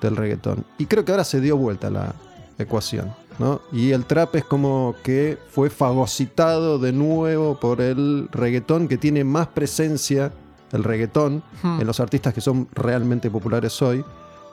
del 0.00 0.16
reggaetón. 0.16 0.64
Y 0.78 0.86
creo 0.86 1.04
que 1.04 1.12
ahora 1.12 1.24
se 1.24 1.40
dio 1.40 1.56
vuelta 1.56 1.90
la 1.90 2.14
ecuación. 2.58 3.12
¿no? 3.38 3.62
Y 3.72 3.92
el 3.92 4.04
trap 4.04 4.36
es 4.36 4.44
como 4.44 4.94
que 5.02 5.38
fue 5.50 5.70
fagocitado 5.70 6.78
de 6.78 6.92
nuevo 6.92 7.58
por 7.58 7.80
el 7.80 8.28
reggaetón, 8.32 8.86
que 8.86 8.98
tiene 8.98 9.24
más 9.24 9.48
presencia, 9.48 10.32
el 10.72 10.84
reggaetón, 10.84 11.42
Hmm. 11.62 11.80
en 11.80 11.86
los 11.86 12.00
artistas 12.00 12.32
que 12.34 12.40
son 12.40 12.68
realmente 12.74 13.30
populares 13.30 13.80
hoy, 13.82 14.04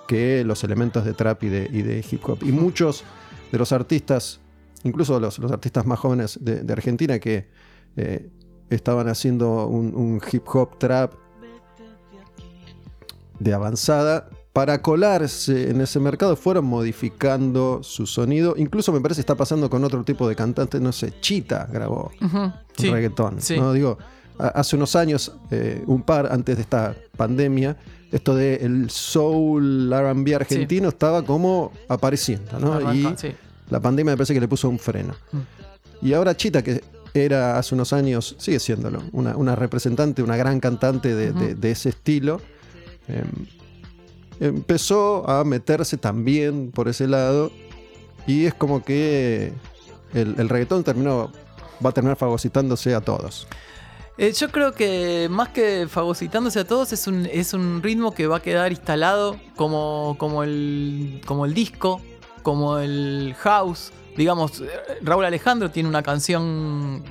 que 0.08 0.43
los 0.45 0.63
elementos 0.63 1.03
de 1.06 1.13
trap 1.13 1.43
y 1.43 1.49
de, 1.49 1.69
y 1.71 1.82
de 1.82 2.03
hip 2.10 2.21
hop. 2.27 2.39
Y 2.43 2.51
muchos 2.51 3.03
de 3.51 3.58
los 3.58 3.71
artistas, 3.71 4.39
incluso 4.84 5.19
los, 5.19 5.38
los 5.39 5.51
artistas 5.51 5.86
más 5.86 5.99
jóvenes 5.99 6.39
de, 6.41 6.62
de 6.63 6.73
Argentina, 6.73 7.19
que 7.19 7.47
eh, 7.97 8.30
estaban 8.69 9.08
haciendo 9.10 9.67
un, 9.67 9.93
un 9.95 10.21
hip 10.32 10.43
hop 10.53 10.77
trap 10.80 11.13
de 13.39 13.53
avanzada, 13.53 14.30
para 14.53 14.82
colarse 14.82 15.69
en 15.69 15.82
ese 15.82 15.99
mercado 15.99 16.36
fueron 16.36 16.65
modificando 16.65 17.82
su 17.84 18.08
sonido. 18.08 18.56
Incluso 18.58 18.91
me 18.91 18.99
parece 18.99 19.19
que 19.19 19.21
está 19.21 19.36
pasando 19.36 19.69
con 19.69 19.84
otro 19.84 20.03
tipo 20.03 20.27
de 20.27 20.36
cantante, 20.36 20.80
no 20.80 20.91
sé, 20.91 21.13
Chita 21.21 21.67
grabó 21.71 22.12
un 22.19 22.53
sí. 22.75 22.89
reggaetón. 22.89 23.39
sí. 23.39 23.60
¿no? 23.60 23.71
Digo, 23.71 23.99
hace 24.38 24.76
unos 24.76 24.95
años, 24.95 25.32
eh, 25.52 25.84
un 25.88 26.02
par 26.02 26.32
antes 26.32 26.56
de 26.56 26.62
esta 26.62 26.95
pandemia, 27.15 27.78
esto 28.12 28.36
de 28.36 28.56
el 28.56 28.89
soul 28.89 29.91
R&B 29.91 30.36
argentino 30.36 30.89
estaba 30.89 31.23
como 31.23 31.71
apareciendo, 31.89 32.60
¿no? 32.60 32.73
Arranca, 32.73 33.13
y 33.13 33.17
sí. 33.17 33.36
la 33.69 33.80
pandemia 33.80 34.13
me 34.13 34.17
parece 34.17 34.34
que 34.34 34.39
le 34.39 34.47
puso 34.47 34.69
un 34.69 34.80
freno. 34.80 35.13
Mm. 35.32 36.06
Y 36.06 36.13
ahora 36.13 36.38
Chita, 36.38 36.63
que 36.63 36.84
era 37.13 37.58
hace 37.58 37.76
unos 37.76 37.91
años, 37.93 38.36
sigue 38.38 38.60
siéndolo, 38.60 39.02
una, 39.12 39.36
una 39.36 39.56
representante, 39.56 40.21
una 40.21 40.38
gran 40.38 40.60
cantante 40.60 41.15
de 41.15 41.71
ese 41.71 41.89
estilo, 41.89 42.39
em, 43.08 43.47
empezó 44.39 45.28
a 45.28 45.43
meterse 45.43 45.97
también 45.97 46.71
por 46.71 46.88
ese 46.88 47.08
lado 47.08 47.52
y 48.28 48.45
es 48.45 48.54
como 48.54 48.84
que 48.84 49.52
el, 50.13 50.36
el 50.38 50.50
reggaetón 50.50 50.84
terminó, 50.84 51.32
va 51.84 51.89
a 51.89 51.93
terminar 51.93 52.17
fagocitándose 52.17 52.93
a 52.93 53.02
todos. 53.02 53.47
Eh, 54.17 54.34
yo 54.34 54.49
creo 54.49 54.73
que 54.73 55.27
más 55.30 55.49
que 55.49 55.88
fagocitándose 55.88 56.60
a 56.60 56.65
todos 56.67 56.91
es 56.91 57.06
un, 57.06 57.27
es 57.27 57.53
un 57.53 57.84
ritmo 57.84 58.13
que 58.13 58.25
va 58.25 58.38
a 58.38 58.41
quedar 58.41 58.71
instalado 58.71 59.39
como, 59.56 60.15
como, 60.17 60.43
el, 60.43 61.21
como 61.27 61.45
el 61.45 61.53
disco, 61.53 62.01
como 62.41 62.80
el 62.80 63.36
house. 63.39 63.91
Digamos, 64.15 64.62
eh, 64.62 64.69
Raúl 65.03 65.25
Alejandro 65.25 65.69
tiene 65.69 65.88
una 65.88 66.01
canción 66.01 67.03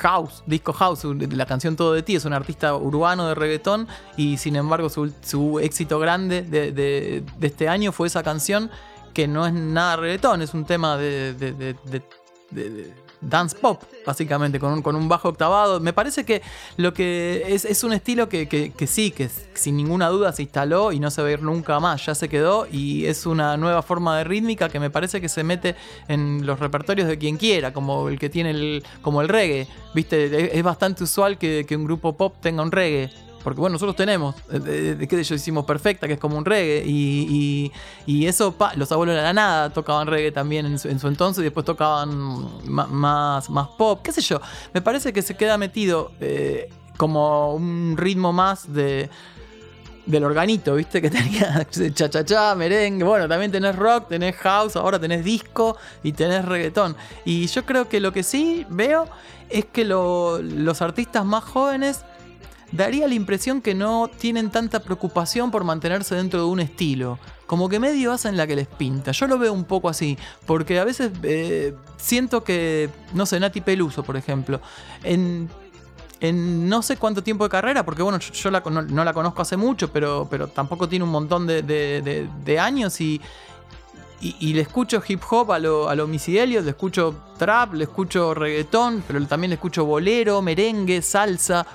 house, 0.00 0.42
disco 0.46 0.72
house, 0.72 1.04
la 1.04 1.46
canción 1.46 1.76
Todo 1.76 1.92
de 1.92 2.02
ti, 2.02 2.16
es 2.16 2.24
un 2.24 2.32
artista 2.32 2.74
urbano 2.74 3.28
de 3.28 3.34
reggaetón 3.34 3.86
y 4.16 4.38
sin 4.38 4.56
embargo 4.56 4.88
su, 4.88 5.12
su 5.22 5.60
éxito 5.60 5.98
grande 5.98 6.42
de, 6.42 6.72
de- 6.72 7.22
este 7.42 7.68
año 7.68 7.92
fue 7.92 8.08
esa 8.08 8.22
canción 8.22 8.70
que 9.12 9.28
no 9.28 9.46
es 9.46 9.52
nada 9.52 9.96
reggaetón, 9.96 10.42
es 10.42 10.52
un 10.54 10.64
tema 10.64 10.96
de- 10.96 11.34
de 11.34 12.94
dance 13.28 13.56
pop, 13.56 13.82
básicamente, 14.06 14.58
con 14.60 14.72
un, 14.72 14.82
con 14.82 14.96
un 14.96 15.08
bajo 15.08 15.28
octavado. 15.28 15.80
Me 15.80 15.92
parece 15.92 16.24
que 16.24 16.42
lo 16.76 16.92
que 16.94 17.44
es, 17.48 17.64
es 17.64 17.84
un 17.84 17.92
estilo 17.92 18.28
que, 18.28 18.48
que- 18.48 18.72
que 18.72 18.86
sí, 18.86 19.10
que 19.10 19.28
sin 19.54 19.76
ninguna 19.76 20.08
duda 20.08 20.32
se 20.32 20.42
instaló 20.42 20.92
y 20.92 21.00
no 21.00 21.10
se 21.10 21.22
va 21.22 21.28
a 21.28 21.32
ir 21.32 21.42
nunca 21.42 21.78
más, 21.80 22.04
ya 22.06 22.14
se 22.14 22.28
quedó 22.28 22.66
y 22.70 23.06
es 23.06 23.26
una 23.26 23.56
nueva 23.56 23.82
forma 23.82 24.16
de 24.18 24.24
rítmica 24.24 24.68
que 24.68 24.80
me 24.80 24.90
parece 24.90 25.20
que 25.20 25.28
se 25.28 25.44
mete 25.44 25.74
en 26.08 26.44
los 26.46 26.58
repertorios 26.60 27.08
de 27.08 27.18
quien 27.18 27.36
quiera, 27.36 27.72
como 27.72 28.08
el 28.08 28.18
que 28.18 28.28
tiene 28.30 28.50
el, 28.50 28.84
como 29.02 29.20
el 29.22 29.28
reggae. 29.28 29.66
Viste, 29.94 30.56
es 30.58 30.62
bastante 30.62 31.04
usual 31.04 31.38
que, 31.38 31.64
que 31.66 31.76
un 31.76 31.84
grupo 31.84 32.16
pop 32.16 32.34
tenga 32.40 32.62
un 32.62 32.72
reggae. 32.72 33.10
Porque 33.44 33.60
bueno, 33.60 33.74
nosotros 33.74 33.94
tenemos, 33.94 34.34
eh, 34.50 35.06
qué 35.08 35.16
sé 35.16 35.22
yo, 35.24 35.34
hicimos 35.36 35.64
Perfecta, 35.66 36.06
que 36.08 36.14
es 36.14 36.18
como 36.18 36.36
un 36.38 36.44
reggae, 36.44 36.82
y, 36.86 37.70
y- 38.06 38.12
y 38.22 38.26
eso, 38.26 38.54
los 38.76 38.90
abuelos 38.90 39.14
de 39.14 39.22
la 39.22 39.32
nada 39.34 39.70
tocaban 39.70 40.06
reggae 40.08 40.32
también 40.32 40.66
en 40.66 40.78
su, 40.78 40.88
en 40.88 40.98
su 40.98 41.06
entonces, 41.08 41.42
y 41.42 41.44
después 41.44 41.64
tocaban 41.66 42.10
más, 42.64 43.50
más 43.50 43.68
pop, 43.78 44.00
qué 44.02 44.10
sé 44.12 44.22
yo. 44.22 44.40
Me 44.72 44.80
parece 44.80 45.12
que 45.12 45.22
se 45.22 45.36
queda 45.36 45.58
metido 45.58 46.10
eh, 46.20 46.70
como 46.96 47.54
un 47.54 47.94
ritmo 47.96 48.32
más 48.32 48.72
de 48.72 49.10
del 50.06 50.22
organito, 50.24 50.74
¿viste? 50.74 51.00
Que 51.00 51.08
tenía 51.10 51.66
cha-cha-cha, 51.70 52.54
merengue. 52.54 53.04
Bueno, 53.04 53.26
también 53.26 53.50
tenés 53.50 53.74
rock, 53.74 54.08
tenés 54.08 54.36
house, 54.36 54.76
ahora 54.76 54.98
tenés 54.98 55.24
disco 55.24 55.78
y 56.02 56.12
tenés 56.12 56.44
reggaetón. 56.44 56.94
Y 57.24 57.46
yo 57.46 57.64
creo 57.64 57.88
que 57.88 58.00
lo 58.00 58.12
que 58.12 58.22
sí 58.22 58.66
veo 58.68 59.06
es 59.48 59.64
que 59.64 59.84
lo- 59.84 60.40
los 60.42 60.82
artistas 60.82 61.24
más 61.24 61.44
jóvenes 61.44 62.04
daría 62.76 63.06
la 63.08 63.14
impresión 63.14 63.60
que 63.60 63.74
no 63.74 64.10
tienen 64.18 64.50
tanta 64.50 64.80
preocupación 64.80 65.50
por 65.50 65.64
mantenerse 65.64 66.14
dentro 66.14 66.40
de 66.40 66.46
un 66.46 66.60
estilo. 66.60 67.18
Como 67.46 67.68
que 67.68 67.78
medio 67.78 68.12
hacen 68.12 68.36
la 68.36 68.46
que 68.46 68.56
les 68.56 68.66
pinta. 68.66 69.12
Yo 69.12 69.26
lo 69.26 69.38
veo 69.38 69.52
un 69.52 69.64
poco 69.64 69.88
así. 69.88 70.18
Porque 70.46 70.78
a 70.80 70.84
veces 70.84 71.12
eh, 71.22 71.74
siento 71.96 72.42
que, 72.42 72.88
no 73.12 73.26
sé, 73.26 73.38
Nati 73.38 73.60
Peluso, 73.60 74.02
por 74.02 74.16
ejemplo, 74.16 74.60
en, 75.02 75.48
en 76.20 76.68
no 76.68 76.82
sé 76.82 76.96
cuánto 76.96 77.22
tiempo 77.22 77.44
de 77.44 77.50
carrera, 77.50 77.84
porque 77.84 78.02
bueno, 78.02 78.18
yo, 78.18 78.50
la, 78.50 78.60
no, 78.60 79.04
la 79.04 79.12
conozco 79.12 79.42
hace 79.42 79.56
mucho, 79.56 79.92
pero, 79.92 80.26
pero 80.30 80.48
tampoco 80.48 80.88
tiene 80.88 81.04
un 81.04 81.10
montón 81.10 81.46
de, 81.46 81.62
de- 81.62 82.00
de- 82.02 82.28
de 82.44 82.58
años 82.58 83.00
y, 83.00 83.20
y, 84.20 84.54
le 84.54 84.62
escucho 84.62 85.02
hip 85.06 85.20
hop 85.30 85.52
a 85.52 85.58
lo, 85.58 85.88
a 85.90 85.94
lo 85.94 86.06
Missy 86.06 86.32
le 86.46 86.58
escucho 86.70 87.14
trap, 87.38 87.74
le 87.74 87.84
escucho 87.84 88.32
reggaetón, 88.32 89.04
pero 89.06 89.24
también 89.26 89.50
le 89.50 89.56
escucho 89.56 89.84
bolero, 89.84 90.40
merengue, 90.40 91.02
salsa. 91.02 91.66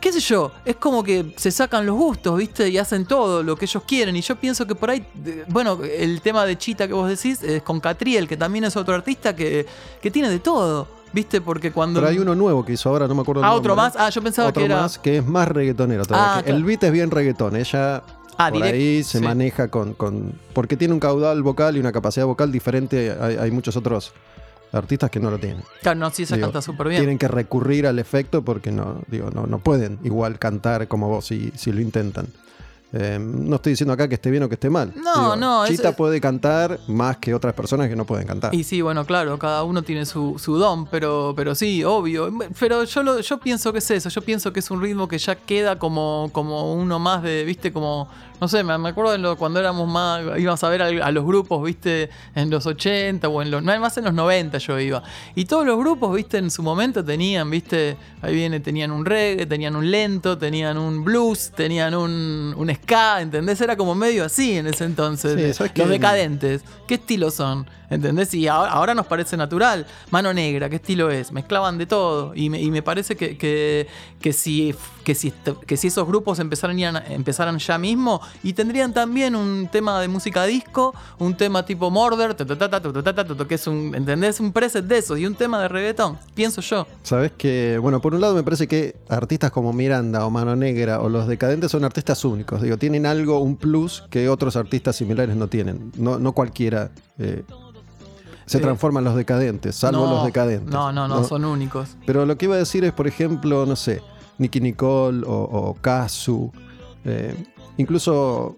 Qué 0.00 0.12
sé 0.12 0.20
yo, 0.20 0.50
es 0.64 0.76
como 0.76 1.02
que 1.04 1.32
se 1.36 1.50
sacan 1.50 1.84
los 1.86 1.96
gustos, 1.96 2.36
¿viste? 2.38 2.68
Y 2.68 2.78
hacen 2.78 3.04
todo 3.06 3.42
lo 3.42 3.56
que 3.56 3.66
ellos 3.66 3.82
quieren. 3.86 4.16
Y 4.16 4.22
yo 4.22 4.36
pienso 4.36 4.66
que 4.66 4.74
por 4.74 4.90
ahí, 4.90 5.04
bueno, 5.48 5.78
el 5.84 6.20
tema 6.20 6.44
de 6.46 6.56
Chita 6.58 6.86
que 6.88 6.94
vos 6.94 7.08
decís 7.08 7.42
es 7.42 7.62
con 7.62 7.80
Catriel, 7.80 8.26
que 8.26 8.36
también 8.36 8.64
es 8.64 8.76
otro 8.76 8.94
artista 8.94 9.34
que, 9.36 9.66
que 10.00 10.10
tiene 10.10 10.28
de 10.30 10.38
todo, 10.38 10.88
¿viste? 11.12 11.40
Porque 11.40 11.70
cuando... 11.72 12.00
Pero 12.00 12.10
hay 12.10 12.18
uno 12.18 12.34
nuevo 12.34 12.64
que 12.64 12.72
hizo 12.72 12.88
ahora, 12.88 13.06
no 13.06 13.14
me 13.14 13.22
acuerdo 13.22 13.44
Ah, 13.44 13.52
otro 13.52 13.76
más. 13.76 13.94
Ah, 13.96 14.08
yo 14.10 14.22
pensaba 14.22 14.48
Otro 14.48 14.60
que 14.60 14.66
era... 14.66 14.80
más 14.82 14.98
que 14.98 15.18
es 15.18 15.26
más 15.26 15.46
reggaetonero 15.48 16.04
todavía. 16.04 16.36
Ah, 16.38 16.42
claro. 16.42 16.56
El 16.56 16.64
beat 16.64 16.82
es 16.84 16.92
bien 16.92 17.10
reggaetón. 17.10 17.56
Ella 17.56 18.02
Ah, 18.42 18.50
por 18.50 18.62
ahí 18.62 19.02
se 19.02 19.18
sí. 19.18 19.24
maneja 19.24 19.68
con, 19.68 19.92
con- 19.92 20.32
Porque 20.54 20.74
tiene 20.74 20.94
un 20.94 21.00
caudal 21.00 21.42
vocal 21.42 21.76
y 21.76 21.80
una 21.80 21.92
capacidad 21.92 22.24
vocal 22.24 22.50
diferente. 22.50 23.14
Hay, 23.20 23.36
hay 23.36 23.50
muchos 23.50 23.76
otros 23.76 24.12
artistas 24.72 25.10
que 25.10 25.20
no 25.20 25.30
lo 25.30 25.38
tienen. 25.38 25.62
Claro, 25.82 25.98
no, 25.98 26.10
sí, 26.10 26.22
esa 26.24 26.36
Digo, 26.36 26.48
canta 26.48 26.62
súper 26.62 26.88
bien. 26.88 27.00
Tienen 27.00 27.18
que 27.18 27.28
recurrir 27.28 27.86
al 27.86 27.98
efecto 27.98 28.42
porque 28.42 28.70
no, 28.70 29.02
digo, 29.08 29.30
no, 29.30 29.46
no 29.46 29.58
pueden 29.58 29.98
igual 30.04 30.38
cantar 30.38 30.88
como 30.88 31.08
vos 31.08 31.26
si, 31.26 31.52
si 31.56 31.72
lo 31.72 31.80
intentan. 31.80 32.26
Eh, 32.92 33.18
no 33.20 33.56
estoy 33.56 33.72
diciendo 33.72 33.92
acá 33.92 34.08
que 34.08 34.16
esté 34.16 34.30
bien 34.30 34.42
o 34.42 34.48
que 34.48 34.54
esté 34.54 34.68
mal. 34.68 34.92
No, 34.96 35.36
no, 35.36 35.64
Chita 35.66 35.90
es- 35.90 35.94
puede 35.94 36.20
cantar 36.20 36.80
más 36.88 37.18
que 37.18 37.32
otras 37.34 37.54
personas 37.54 37.88
que 37.88 37.94
no 37.94 38.04
pueden 38.04 38.26
cantar. 38.26 38.52
Y 38.54 38.64
sí, 38.64 38.80
bueno, 38.82 39.04
claro, 39.06 39.38
cada 39.38 39.62
uno 39.62 39.82
tiene 39.82 40.04
su, 40.06 40.36
su 40.38 40.56
don, 40.56 40.86
pero, 40.86 41.32
pero 41.36 41.54
sí, 41.54 41.84
obvio. 41.84 42.30
Pero 42.58 42.82
yo 42.84 43.02
lo, 43.04 43.20
yo 43.20 43.38
pienso 43.38 43.72
que 43.72 43.78
es 43.78 43.90
eso, 43.92 44.08
yo 44.08 44.22
pienso 44.22 44.52
que 44.52 44.58
es 44.60 44.70
un 44.70 44.82
ritmo 44.82 45.06
que 45.06 45.18
ya 45.18 45.36
queda 45.36 45.78
como, 45.78 46.30
como 46.32 46.74
uno 46.74 46.98
más 46.98 47.22
de, 47.22 47.44
viste, 47.44 47.72
como, 47.72 48.08
no 48.40 48.48
sé, 48.48 48.64
me, 48.64 48.76
me 48.78 48.88
acuerdo 48.88 49.12
de 49.12 49.18
lo- 49.18 49.36
cuando 49.36 49.60
éramos 49.60 49.88
más, 49.88 50.22
íbamos 50.38 50.64
a 50.64 50.68
ver 50.68 50.82
a, 50.82 50.86
a 51.06 51.12
los 51.12 51.24
grupos, 51.24 51.62
viste, 51.62 52.10
en 52.34 52.50
los 52.50 52.66
80 52.66 53.28
o 53.28 53.40
en 53.40 53.52
los, 53.52 53.62
no, 53.62 53.78
más 53.78 53.96
en 53.98 54.04
los 54.04 54.14
90 54.14 54.58
yo 54.58 54.80
iba. 54.80 55.02
Y 55.36 55.44
todos 55.44 55.64
los 55.64 55.78
grupos, 55.78 56.12
viste, 56.16 56.38
en 56.38 56.50
su 56.50 56.62
momento 56.64 57.04
tenían, 57.04 57.48
viste, 57.50 57.96
ahí 58.20 58.34
viene, 58.34 58.58
tenían 58.58 58.90
un 58.90 59.04
reggae, 59.04 59.46
tenían 59.46 59.76
un 59.76 59.88
lento, 59.90 60.36
tenían 60.36 60.76
un 60.76 61.04
blues, 61.04 61.52
tenían 61.54 61.94
un, 61.94 62.52
un 62.56 62.70
ska, 62.82 63.20
¿entendés? 63.20 63.60
Era 63.60 63.76
como 63.76 63.94
medio 63.94 64.24
así 64.24 64.56
en 64.56 64.66
ese 64.66 64.84
entonces. 64.84 65.34
Sí, 65.34 65.42
de- 65.42 65.54
¿sabes 65.54 65.72
los 65.76 65.88
decadentes, 65.88 66.62
¿qué 66.86 66.94
estilos 66.94 67.34
son? 67.34 67.66
¿Entendés? 67.90 68.32
Y 68.34 68.46
ahora, 68.46 68.70
ahora, 68.70 68.94
nos 68.94 69.06
parece 69.06 69.36
natural. 69.36 69.86
Mano 70.10 70.32
negra, 70.32 70.70
¿qué 70.70 70.76
estilo 70.76 71.10
es? 71.10 71.32
Mezclaban 71.32 71.76
de 71.76 71.86
todo. 71.86 72.32
Y 72.36 72.48
me, 72.48 72.62
y 72.62 72.70
me 72.70 72.82
parece 72.82 73.16
que, 73.16 73.36
que, 73.36 73.88
que, 74.20 74.32
si, 74.32 74.74
que, 75.02 75.14
si, 75.16 75.32
que 75.66 75.76
si 75.76 75.88
esos 75.88 76.06
grupos 76.06 76.38
empezaran, 76.38 76.78
empezaran 77.10 77.58
ya 77.58 77.78
mismo 77.78 78.20
y 78.44 78.52
tendrían 78.52 78.94
también 78.94 79.34
un 79.34 79.68
tema 79.70 80.00
de 80.00 80.06
música 80.06 80.44
disco, 80.44 80.94
un 81.18 81.36
tema 81.36 81.64
tipo 81.64 81.90
Murder, 81.90 82.36
que 82.36 83.54
es 83.54 83.66
un, 83.66 83.92
¿entendés? 83.94 84.38
Un 84.38 84.52
preset 84.52 84.84
de 84.84 84.98
esos 84.98 85.18
y 85.18 85.26
un 85.26 85.34
tema 85.34 85.60
de 85.60 85.68
reggaetón, 85.68 86.16
pienso 86.34 86.60
yo. 86.60 86.86
Sabes 87.02 87.32
que, 87.32 87.78
bueno, 87.78 88.00
por 88.00 88.14
un 88.14 88.20
lado 88.20 88.34
me 88.34 88.44
parece 88.44 88.68
que 88.68 88.96
artistas 89.08 89.50
como 89.50 89.72
Miranda 89.72 90.24
o 90.24 90.30
Mano 90.30 90.54
Negra 90.54 91.00
o 91.00 91.08
Los 91.08 91.26
Decadentes 91.26 91.72
son 91.72 91.84
artistas 91.84 92.24
únicos. 92.24 92.62
Digo, 92.62 92.76
tienen 92.76 93.06
algo, 93.06 93.40
un 93.40 93.56
plus 93.56 94.04
que 94.10 94.28
otros 94.28 94.54
artistas 94.54 94.96
similares 94.96 95.34
no 95.34 95.48
tienen. 95.48 95.90
No, 95.96 96.18
no 96.18 96.32
cualquiera 96.32 96.90
se 98.50 98.58
transforma 98.58 98.98
en 99.00 99.04
Los 99.04 99.14
Decadentes, 99.14 99.76
salvo 99.76 100.06
no, 100.06 100.14
Los 100.14 100.24
Decadentes. 100.24 100.72
No, 100.72 100.92
no, 100.92 101.06
no, 101.06 101.22
son 101.24 101.44
únicos. 101.44 101.96
Pero 102.04 102.26
lo 102.26 102.36
que 102.36 102.46
iba 102.46 102.56
a 102.56 102.58
decir 102.58 102.84
es, 102.84 102.92
por 102.92 103.06
ejemplo, 103.06 103.64
no 103.64 103.76
sé, 103.76 104.02
Nicky 104.38 104.60
Nicole 104.60 105.22
o, 105.24 105.32
o 105.32 105.74
Kazu, 105.74 106.50
eh, 107.04 107.34
incluso 107.76 108.56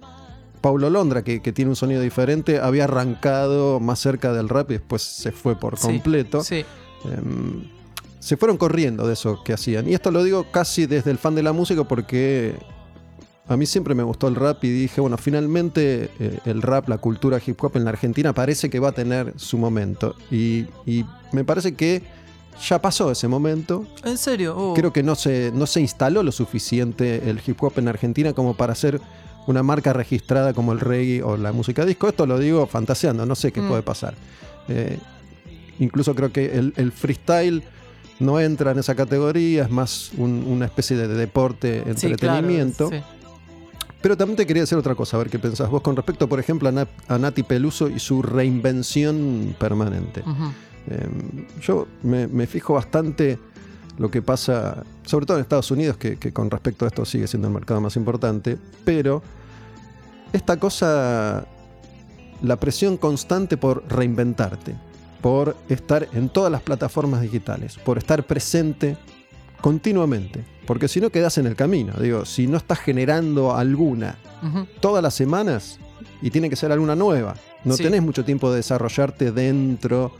Paulo 0.62 0.88
Londra, 0.88 1.22
que, 1.22 1.42
que 1.42 1.52
tiene 1.52 1.70
un 1.70 1.76
sonido 1.76 2.00
diferente, 2.00 2.59
había 2.59 2.85
arrancado 2.85 3.81
más 3.81 3.98
cerca 3.98 4.33
del 4.33 4.48
rap 4.48 4.70
y 4.70 4.74
después 4.74 5.02
se 5.02 5.31
fue 5.31 5.57
por 5.57 5.78
completo. 5.78 6.42
Sí. 6.42 6.64
Em, 7.05 7.68
se 8.18 8.37
fueron 8.37 8.57
corriendo 8.57 9.07
de 9.07 9.12
eso 9.12 9.42
que 9.44 9.52
hacían. 9.52 9.88
Y 9.88 9.94
esto 9.94 10.11
lo 10.11 10.22
digo 10.22 10.46
casi 10.50 10.87
desde 10.87 11.11
el 11.11 11.18
fan 11.18 11.35
de 11.35 11.42
la 11.42 11.52
música 11.52 11.85
porque 11.85 12.55
a 13.48 13.57
mí 13.57 13.66
siempre 13.66 13.94
me 13.94 14.02
gustó 14.02 14.28
el 14.28 14.37
rap 14.37 14.62
y 14.64 14.70
dije, 14.70 15.00
bueno, 15.00 15.18
finalmente 15.18 16.11
eh, 16.20 16.38
el 16.46 16.62
rap, 16.62 16.88
la 16.88 16.98
cultura 16.98 17.40
hip 17.44 17.62
hop 17.62 17.72
en 17.76 17.85
la 17.85 17.90
Argentina 17.90 18.33
parece 18.33 18.70
que 18.70 18.78
va 18.78 18.88
a 18.90 18.92
tener 18.92 19.35
su 19.37 19.59
momento. 19.59 20.14
Y, 20.31 20.66
y 20.87 21.05
me 21.33 21.44
parece 21.44 21.74
que 21.74 22.02
ya 22.68 22.81
pasó 22.81 23.11
ese 23.11 23.26
momento. 23.28 23.85
En 24.05 24.16
serio. 24.16 24.57
Oh. 24.57 24.74
Creo 24.74 24.92
que 24.92 25.02
no 25.02 25.14
se, 25.16 25.50
no 25.55 25.66
se 25.66 25.81
instaló 25.81 26.22
lo 26.22 26.31
suficiente 26.33 27.28
el 27.28 27.40
hip 27.44 27.62
hop 27.62 27.72
en 27.78 27.88
Argentina 27.88 28.33
como 28.33 28.55
para 28.55 28.74
ser 28.74 29.00
una 29.48 29.62
marca 29.64 29.92
registrada 29.92 30.52
como 30.55 30.72
el 30.72 30.78
reggae 30.81 31.22
o 31.22 31.37
la 31.37 31.50
música 31.52 31.85
disco. 31.85 32.09
Esto 32.09 32.26
lo 32.26 32.38
digo 32.38 32.66
fantaseando, 32.66 33.26
no 33.26 33.35
sé 33.35 33.50
qué 33.52 33.61
Mm. 33.61 33.68
puede 33.68 33.83
pasar. 33.83 34.14
Eh, 34.68 34.98
incluso 35.81 36.14
creo 36.14 36.33
que 36.33 36.57
el, 36.57 36.72
el 36.76 36.92
freestyle 36.92 37.64
no 38.20 38.38
entra 38.38 38.70
en 38.70 38.78
esa 38.78 38.94
categoría, 38.94 39.64
es 39.64 39.70
más 39.70 40.12
un- 40.16 40.44
una 40.46 40.66
especie 40.66 40.96
de 40.96 41.09
deporte, 41.09 41.78
Sí, 41.78 41.83
claro, 41.83 42.12
entretenimiento. 42.12 42.88
sí. 42.90 42.96
Pero 44.02 44.16
también 44.16 44.36
te 44.36 44.46
quería 44.46 44.64
decir 44.64 44.76
otra 44.76 44.94
cosa, 44.96 45.16
a 45.16 45.20
ver 45.20 45.30
qué 45.30 45.38
pensás 45.38 45.70
vos 45.70 45.80
con 45.80 45.94
respecto, 45.94 46.28
por 46.28 46.40
ejemplo, 46.40 46.68
a, 46.68 46.72
Na- 46.72 46.88
a 47.08 47.18
Nati 47.18 47.42
Peluso 47.44 47.88
y 47.88 47.98
su 48.00 48.20
reinvención 48.20 49.54
permanente. 49.58 50.22
Eh, 50.88 51.08
yo 51.62 51.86
me, 52.02 52.26
me 52.26 52.46
fijo 52.48 52.74
bastante 52.74 53.38
lo 53.98 54.10
que 54.10 54.20
pasa, 54.20 54.82
sobre 55.04 55.26
todo 55.26 55.36
en 55.36 55.42
Estados 55.42 55.70
Unidos, 55.70 55.96
que, 55.98 56.16
que 56.16 56.32
con 56.32 56.50
respecto 56.50 56.84
a 56.84 56.88
esto 56.88 57.04
sigue 57.04 57.28
siendo 57.28 57.46
el 57.46 57.54
mercado 57.54 57.80
más 57.80 57.94
importante, 57.96 58.58
pero 58.84 59.22
esta 60.32 60.56
cosa, 60.58 61.46
la 62.42 62.56
presión 62.56 62.96
constante 62.96 63.56
por 63.56 63.84
reinventarte, 63.88 64.74
por 65.20 65.54
estar 65.68 66.08
en 66.14 66.28
todas 66.28 66.50
las 66.50 66.62
plataformas 66.62 67.20
digitales, 67.20 67.76
por 67.84 67.98
estar 67.98 68.24
presente 68.24 68.96
continuamente, 69.62 70.44
porque 70.66 70.88
si 70.88 71.01
no 71.01 71.09
quedas 71.11 71.38
en 71.38 71.46
el 71.46 71.57
camino, 71.57 71.94
digo, 72.01 72.25
si 72.27 72.46
no 72.46 72.59
estás 72.59 72.79
generando 72.81 73.55
alguna 73.57 74.16
todas 74.81 75.03
las 75.03 75.14
semanas 75.14 75.79
y 76.20 76.31
tiene 76.31 76.51
que 76.51 76.57
ser 76.57 76.70
alguna 76.72 76.94
nueva. 76.94 77.35
No 77.64 77.77
Sí. 77.77 77.85
tenés 77.85 78.03
mucho 78.03 78.25
tiempo 78.25 78.51
de 78.51 78.57
desarrollarte 78.57 79.33
dentro 79.33 80.12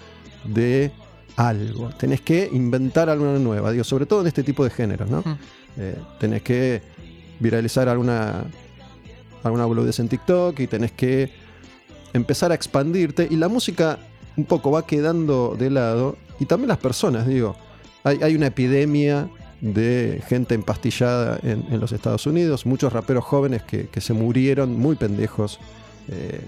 de 0.45 0.93
algo. 1.37 1.91
Tenés 1.99 2.21
que 2.21 2.49
inventar 2.53 3.11
alguna 3.11 3.39
nueva, 3.39 3.71
digo, 3.73 3.85
sobre 3.85 4.07
todo 4.07 4.21
en 4.23 4.29
este 4.29 4.43
tipo 4.45 4.63
de 4.65 4.71
géneros, 4.71 5.11
¿no? 5.11 5.23
Eh, 5.77 5.97
tenés 6.21 6.43
que 6.43 6.83
viralizar 7.41 7.89
alguna, 7.89 8.45
alguna 9.43 9.67
boludez 9.67 9.99
en 9.99 10.09
TikTok 10.09 10.59
y 10.61 10.67
tenés 10.69 10.93
que 10.93 11.33
empezar 12.13 12.53
a 12.53 12.55
expandirte 12.55 13.27
y 13.29 13.37
la 13.37 13.49
música 13.49 13.99
un 14.37 14.45
poco 14.45 14.71
va 14.71 14.87
quedando 14.87 15.57
de 15.59 15.71
lado 15.71 16.17
y 16.39 16.47
también 16.47 16.69
las 16.69 16.79
personas, 16.79 17.27
digo, 17.27 17.57
hay, 18.05 18.19
hay 18.23 18.35
una 18.35 18.47
epidemia 18.49 19.29
de 19.61 20.23
gente 20.29 20.55
empastillada 20.55 21.39
en, 21.43 21.65
en 21.71 21.79
los 21.81 21.93
Estados 21.93 22.27
Unidos, 22.27 22.67
muchos 22.67 22.93
raperos 22.93 23.25
jóvenes 23.25 23.63
que, 23.63 23.87
que 23.89 24.01
se 24.01 24.13
murieron 24.13 24.77
muy 24.79 24.97
pendejos 24.97 25.61
eh, 26.09 26.41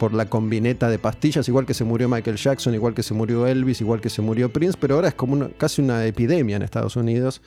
por 0.00 0.12
la 0.12 0.26
combineta 0.28 0.88
de 0.90 0.98
pastillas, 0.98 1.48
igual 1.48 1.64
que 1.64 1.74
se 1.74 1.84
murió 1.84 2.08
Michael 2.08 2.36
Jackson, 2.36 2.74
igual 2.74 2.92
que 2.92 3.02
se 3.04 3.14
murió 3.14 3.46
Elvis, 3.46 3.80
igual 3.80 4.00
que 4.00 4.10
se 4.10 4.20
murió 4.20 4.52
Prince, 4.52 4.76
pero 4.80 4.96
ahora 4.96 5.08
es 5.08 5.14
como 5.14 5.34
una- 5.34 5.48
casi 5.50 5.80
una 5.80 6.04
epidemia 6.04 6.56
en 6.56 6.62
Estados 6.62 6.96
Unidos, 6.96 7.40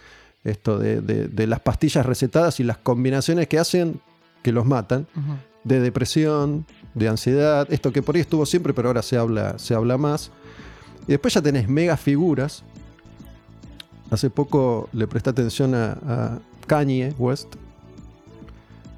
esto 0.46 0.80
de, 0.80 1.02
de- 1.02 1.28
de 1.28 1.48
las 1.48 1.60
pastillas 1.60 2.06
recetadas 2.06 2.60
y 2.62 2.64
las 2.64 2.78
combinaciones 2.78 3.48
que 3.48 3.60
hacen 3.60 4.00
que 4.42 4.54
los 4.54 4.66
matan, 4.66 5.06
de 5.66 5.82
depresión, 5.82 6.66
de 6.96 7.10
ansiedad, 7.10 7.68
esto 7.72 7.92
que 7.92 8.02
por 8.02 8.16
ahí 8.16 8.22
estuvo 8.22 8.46
siempre, 8.46 8.74
pero 8.74 8.88
ahora 8.88 9.02
se 9.02 9.18
habla, 9.18 9.60
se 9.60 9.76
habla 9.76 9.98
más. 9.98 10.32
Y 11.08 11.12
después 11.12 11.34
ya 11.34 11.42
tenés 11.42 11.68
mega 11.68 11.98
figuras. 11.98 12.64
Hace 14.12 14.30
poco 14.30 14.90
le 14.94 15.08
presté 15.08 15.30
atención 15.30 15.76
a, 15.76 15.92
a 16.08 16.40
Kanye 16.68 17.14
West, 17.18 17.56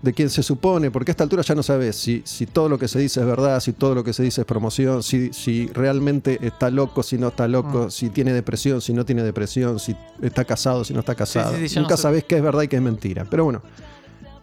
de 0.01 0.13
quien 0.13 0.29
se 0.31 0.41
supone, 0.41 0.89
porque 0.89 1.11
a 1.11 1.13
esta 1.13 1.23
altura 1.23 1.43
ya 1.43 1.53
no 1.53 1.61
sabes 1.61 1.95
si, 1.95 2.23
si 2.25 2.47
todo 2.47 2.69
lo 2.69 2.79
que 2.79 2.87
se 2.87 2.97
dice 2.97 3.19
es 3.19 3.25
verdad, 3.25 3.59
si 3.59 3.71
todo 3.73 3.93
lo 3.93 4.03
que 4.03 4.13
se 4.13 4.23
dice 4.23 4.41
es 4.41 4.47
promoción, 4.47 5.03
si, 5.03 5.31
si 5.31 5.67
realmente 5.67 6.39
está 6.45 6.71
loco, 6.71 7.03
si 7.03 7.17
no 7.19 7.27
está 7.27 7.47
loco, 7.47 7.85
Mm. 7.85 7.91
si 7.91 8.09
tiene 8.09 8.33
depresión, 8.33 8.81
si 8.81 8.93
no 8.93 9.05
tiene 9.05 9.21
depresión, 9.21 9.79
si 9.79 9.95
está 10.21 10.43
casado, 10.43 10.83
si 10.83 10.93
no 10.93 11.01
está 11.01 11.13
casado. 11.13 11.55
sí, 11.55 11.67
sí, 11.67 11.75
ya 11.75 11.81
no 11.81 11.85
Nunca 11.87 11.97
sé. 11.97 12.03
sabes 12.03 12.23
qué 12.23 12.37
es 12.37 12.41
verdad 12.41 12.63
y 12.63 12.67
qué 12.67 12.77
es 12.77 12.81
mentira. 12.81 13.27
Pero 13.29 13.43
bueno, 13.43 13.61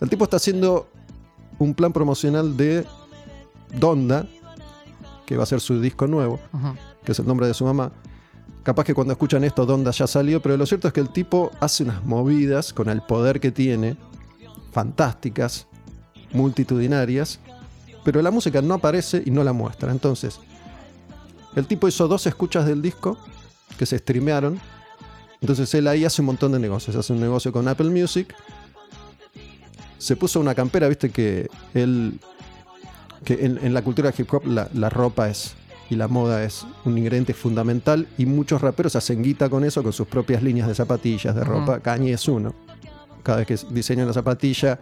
el 0.01 0.09
tipo 0.09 0.23
está 0.25 0.37
haciendo 0.37 0.89
un 1.59 1.75
plan 1.75 1.93
promocional 1.93 2.57
de 2.57 2.85
Donda, 3.77 4.27
que 5.27 5.37
va 5.37 5.43
a 5.43 5.47
ser 5.47 5.61
su 5.61 5.81
disco 5.81 6.07
nuevo, 6.07 6.39
que 7.05 7.13
es 7.13 7.19
el 7.19 7.27
nombre 7.27 7.49
de 7.49 7.55
su 7.55 7.65
mamá. 7.65 7.91
Capaz 8.69 8.85
que 8.85 8.93
cuando 8.93 9.15
escuchan 9.15 9.45
esto, 9.45 9.65
Donda 9.65 9.93
ya 9.93 10.07
salió, 10.07 10.43
pero 10.43 10.55
lo 10.59 10.67
cierto 10.67 10.89
es 10.89 10.93
que 10.93 11.01
el 11.01 11.09
tipo 11.09 11.51
hace 11.59 11.85
unas 11.85 12.05
movidas 12.05 12.75
con 12.75 12.91
el 12.91 13.01
poder 13.01 13.41
que 13.41 13.51
tiene, 13.51 13.97
fantásticas, 14.73 15.67
multitudinarias, 16.35 17.41
pero 18.05 18.21
la 18.21 18.31
música 18.31 18.61
no 18.61 18.75
aparece 18.75 19.23
y 19.25 19.31
no 19.31 19.43
la 19.43 19.55
muestra. 19.55 19.91
Entonces, 19.91 20.39
el 21.57 21.67
tipo 21.67 21.89
hizo 21.89 22.09
dos 22.09 22.27
escuchas 22.27 22.67
del 22.67 22.83
disco 22.83 23.17
que 23.79 23.87
se 23.87 23.97
streamearon. 23.97 24.61
Entonces 25.41 25.73
él 25.73 25.89
ahí 25.89 26.05
hace 26.05 26.21
un 26.21 26.27
montón 26.27 26.53
de 26.53 26.59
negocios. 26.59 26.95
Hace 26.95 27.15
un 27.15 27.21
negocio 27.21 27.51
con 27.51 27.67
Apple 27.69 27.89
Music. 27.89 28.35
Se 29.97 30.15
puso 30.15 30.41
una 30.41 30.55
campera, 30.55 30.89
viste 30.89 31.09
que 31.09 31.49
él. 31.73 32.21
que 33.25 33.47
en, 33.47 33.73
la 33.73 33.81
cultura 33.81 34.13
hip 34.15 34.31
hop 34.31 34.45
la 34.47 34.91
ropa 34.91 35.31
es. 35.31 35.57
Y 35.91 35.97
la 35.97 36.09
moda 36.09 36.45
es 36.45 36.67
un 36.85 36.99
ingrediente 36.99 37.35
fundamental. 37.35 38.07
Y 38.19 38.27
muchos 38.27 38.61
raperos 38.61 38.97
hacen 38.97 39.23
guita 39.23 39.49
con 39.49 39.65
eso, 39.65 39.83
con 39.83 39.93
sus 39.93 40.07
propias 40.07 40.43
líneas 40.43 40.69
de 40.69 40.75
zapatillas, 40.75 41.35
de 41.35 41.45
ropa. 41.45 41.81
Kanye 41.81 42.13
es 42.13 42.29
uno. 42.29 42.55
cada 43.23 43.39
vez 43.39 43.47
que 43.47 43.75
diseña 43.75 44.05
una 44.05 44.13
zapatilla, 44.13 44.79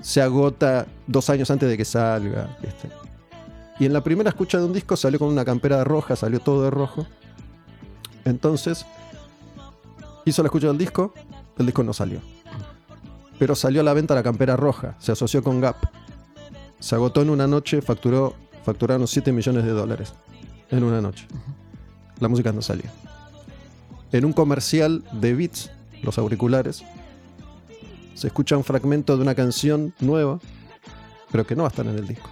se 0.00 0.22
agota 0.22 0.86
dos 1.06 1.28
años 1.30 1.50
antes 1.50 1.68
de 1.68 1.76
que 1.76 1.84
salga. 1.84 2.56
¿viste? 2.62 2.88
Y 3.78 3.86
en 3.86 3.92
la 3.92 4.02
primera 4.02 4.30
escucha 4.30 4.58
de 4.58 4.64
un 4.64 4.72
disco 4.72 4.96
salió 4.96 5.18
con 5.18 5.28
una 5.28 5.44
campera 5.44 5.82
roja, 5.84 6.16
salió 6.16 6.40
todo 6.40 6.64
de 6.64 6.70
rojo. 6.70 7.06
Entonces, 8.24 8.84
hizo 10.26 10.42
la 10.42 10.48
escucha 10.48 10.66
del 10.66 10.78
disco, 10.78 11.14
el 11.58 11.66
disco 11.66 11.82
no 11.82 11.92
salió. 11.92 12.20
Pero 13.38 13.54
salió 13.54 13.80
a 13.80 13.84
la 13.84 13.94
venta 13.94 14.14
la 14.14 14.22
campera 14.22 14.54
roja, 14.56 14.96
se 14.98 15.12
asoció 15.12 15.42
con 15.42 15.60
Gap. 15.62 15.76
Se 16.78 16.94
agotó 16.94 17.22
en 17.22 17.30
una 17.30 17.46
noche, 17.46 17.80
facturó, 17.80 18.34
facturaron 18.64 19.06
7 19.06 19.32
millones 19.32 19.64
de 19.64 19.70
dólares. 19.70 20.12
En 20.70 20.84
una 20.84 21.00
noche. 21.00 21.26
La 22.20 22.28
música 22.28 22.52
no 22.52 22.62
salió. 22.62 22.84
En 24.12 24.24
un 24.24 24.32
comercial 24.32 25.04
de 25.12 25.34
Beats, 25.34 25.70
los 26.02 26.18
auriculares, 26.18 26.84
se 28.14 28.26
escucha 28.26 28.56
un 28.56 28.64
fragmento 28.64 29.16
de 29.16 29.22
una 29.22 29.34
canción 29.34 29.94
nueva, 30.00 30.38
pero 31.30 31.46
que 31.46 31.56
no 31.56 31.62
va 31.62 31.68
a 31.68 31.70
estar 31.70 31.86
en 31.86 31.96
el 31.96 32.06
disco. 32.06 32.28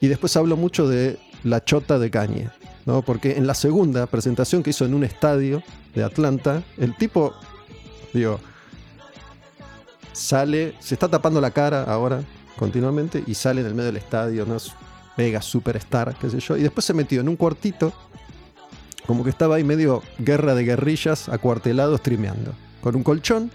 Y 0.00 0.08
después 0.08 0.36
hablo 0.36 0.56
mucho 0.56 0.88
de 0.88 1.18
la 1.44 1.64
chota 1.64 1.98
de 1.98 2.10
Kanye, 2.10 2.50
¿no? 2.86 3.02
Porque 3.02 3.36
en 3.36 3.46
la 3.46 3.54
segunda 3.54 4.06
presentación 4.06 4.62
que 4.62 4.70
hizo 4.70 4.84
en 4.84 4.94
un 4.94 5.04
estadio 5.04 5.62
de 5.94 6.04
Atlanta, 6.04 6.62
el 6.76 6.96
tipo, 6.96 7.32
digo, 8.12 8.40
sale, 10.12 10.74
se 10.80 10.94
está 10.94 11.08
tapando 11.08 11.40
la 11.40 11.50
cara 11.50 11.84
ahora 11.84 12.22
continuamente 12.58 13.24
y 13.26 13.34
sale 13.34 13.62
en 13.62 13.68
el 13.68 13.74
medio 13.74 13.86
del 13.86 13.96
estadio, 13.96 14.44
¿no? 14.44 14.56
Es 14.56 14.72
mega 15.16 15.40
superstar, 15.40 16.14
qué 16.20 16.28
sé 16.28 16.40
yo, 16.40 16.56
y 16.56 16.62
después 16.62 16.84
se 16.84 16.94
metió 16.94 17.20
en 17.20 17.28
un 17.28 17.36
cuartito, 17.36 17.92
como 19.06 19.24
que 19.24 19.30
estaba 19.30 19.56
ahí 19.56 19.64
medio 19.64 20.02
guerra 20.18 20.54
de 20.54 20.64
guerrillas, 20.64 21.28
acuartelado, 21.28 21.96
streameando, 21.96 22.52
con 22.82 22.94
un 22.94 23.02
colchón, 23.02 23.50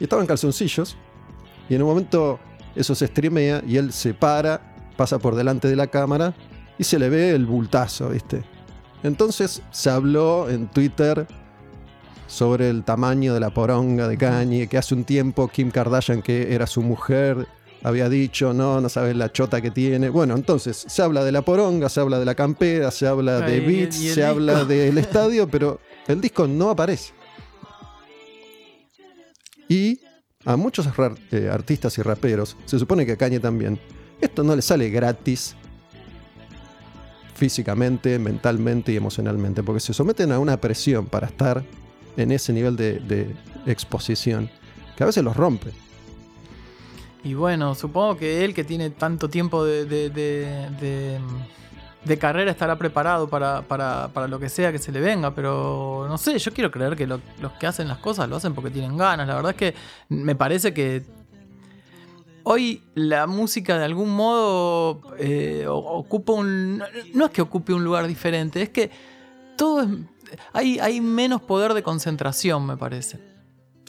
y 0.00 0.04
estaba 0.04 0.20
en 0.20 0.28
calzoncillos, 0.28 0.96
y 1.68 1.74
en 1.74 1.82
un 1.82 1.88
momento 1.88 2.38
eso 2.74 2.94
se 2.94 3.06
streamea 3.06 3.62
y 3.66 3.78
él 3.78 3.92
se 3.92 4.14
para, 4.14 4.60
pasa 4.96 5.18
por 5.18 5.34
delante 5.34 5.68
de 5.68 5.76
la 5.76 5.86
cámara 5.86 6.34
y 6.78 6.84
se 6.84 6.98
le 6.98 7.08
ve 7.08 7.30
el 7.30 7.46
bultazo, 7.46 8.10
¿viste? 8.10 8.44
Entonces 9.02 9.62
se 9.70 9.90
habló 9.90 10.48
en 10.50 10.68
Twitter 10.68 11.26
sobre 12.26 12.68
el 12.68 12.84
tamaño 12.84 13.32
de 13.34 13.40
la 13.40 13.50
poronga 13.50 14.08
de 14.08 14.18
Kanye, 14.18 14.68
que 14.68 14.78
hace 14.78 14.94
un 14.94 15.04
tiempo 15.04 15.48
Kim 15.48 15.70
Kardashian, 15.70 16.22
que 16.22 16.54
era 16.54 16.66
su 16.66 16.82
mujer, 16.82 17.46
había 17.86 18.08
dicho, 18.08 18.52
no, 18.52 18.80
no 18.80 18.88
sabes 18.88 19.14
la 19.14 19.30
chota 19.30 19.62
que 19.62 19.70
tiene. 19.70 20.08
Bueno, 20.08 20.34
entonces 20.34 20.86
se 20.88 21.02
habla 21.02 21.22
de 21.22 21.30
la 21.30 21.42
poronga, 21.42 21.88
se 21.88 22.00
habla 22.00 22.18
de 22.18 22.24
la 22.24 22.34
campera, 22.34 22.90
se 22.90 23.06
habla 23.06 23.38
de 23.40 23.52
Ay, 23.52 23.60
beats, 23.60 23.94
se 23.94 24.02
disco. 24.08 24.26
habla 24.26 24.64
del 24.64 24.98
estadio, 24.98 25.48
pero 25.48 25.78
el 26.08 26.20
disco 26.20 26.48
no 26.48 26.70
aparece. 26.70 27.12
Y 29.68 30.00
a 30.44 30.56
muchos 30.56 30.88
eh, 31.30 31.48
artistas 31.48 31.96
y 31.98 32.02
raperos, 32.02 32.56
se 32.64 32.76
supone 32.76 33.06
que 33.06 33.12
a 33.12 33.16
Kanye 33.16 33.38
también, 33.38 33.78
esto 34.20 34.42
no 34.42 34.56
le 34.56 34.62
sale 34.62 34.90
gratis 34.90 35.54
físicamente, 37.34 38.18
mentalmente 38.18 38.90
y 38.90 38.96
emocionalmente, 38.96 39.62
porque 39.62 39.78
se 39.78 39.94
someten 39.94 40.32
a 40.32 40.40
una 40.40 40.60
presión 40.60 41.06
para 41.06 41.28
estar 41.28 41.62
en 42.16 42.32
ese 42.32 42.52
nivel 42.52 42.74
de, 42.74 42.98
de 42.98 43.32
exposición, 43.66 44.50
que 44.96 45.04
a 45.04 45.06
veces 45.06 45.22
los 45.22 45.36
rompe. 45.36 45.70
Y 47.26 47.34
bueno, 47.34 47.74
supongo 47.74 48.16
que 48.16 48.44
él 48.44 48.54
que 48.54 48.62
tiene 48.62 48.90
tanto 48.90 49.28
tiempo 49.28 49.64
de, 49.64 49.84
de- 49.84 50.08
carrera 52.18 52.52
estará 52.52 52.76
preparado 52.78 53.28
para, 53.28 53.62
para- 53.62 54.08
para 54.14 54.28
lo 54.28 54.38
que 54.38 54.48
sea 54.48 54.70
que 54.70 54.78
se 54.78 54.92
le 54.92 55.00
venga, 55.00 55.34
pero 55.34 56.06
no 56.08 56.18
sé, 56.18 56.38
yo 56.38 56.52
quiero 56.52 56.70
creer 56.70 56.94
que 56.94 57.04
lo- 57.04 57.20
los 57.40 57.50
que 57.54 57.66
hacen 57.66 57.88
las 57.88 57.98
cosas 57.98 58.28
lo 58.28 58.36
hacen 58.36 58.54
porque 58.54 58.70
tienen 58.70 58.96
ganas. 58.96 59.26
La 59.26 59.34
verdad 59.34 59.50
es 59.50 59.56
que 59.56 59.74
me 60.08 60.36
parece 60.36 60.72
que 60.72 61.02
hoy 62.44 62.84
la 62.94 63.26
música 63.26 63.76
de 63.76 63.84
algún 63.86 64.10
modo 64.14 65.00
eh, 65.18 65.66
ocupa 65.68 66.32
un... 66.32 66.80
No 67.12 67.24
es 67.24 67.30
que 67.32 67.42
ocupe 67.42 67.72
un 67.74 67.82
lugar 67.82 68.06
diferente, 68.06 68.62
es 68.62 68.68
que 68.68 68.88
todo 69.56 69.82
es... 69.82 69.88
Hay, 70.52 70.78
hay 70.78 71.00
menos 71.00 71.42
poder 71.42 71.74
de 71.74 71.82
concentración, 71.82 72.66
me 72.66 72.76
parece. 72.76 73.18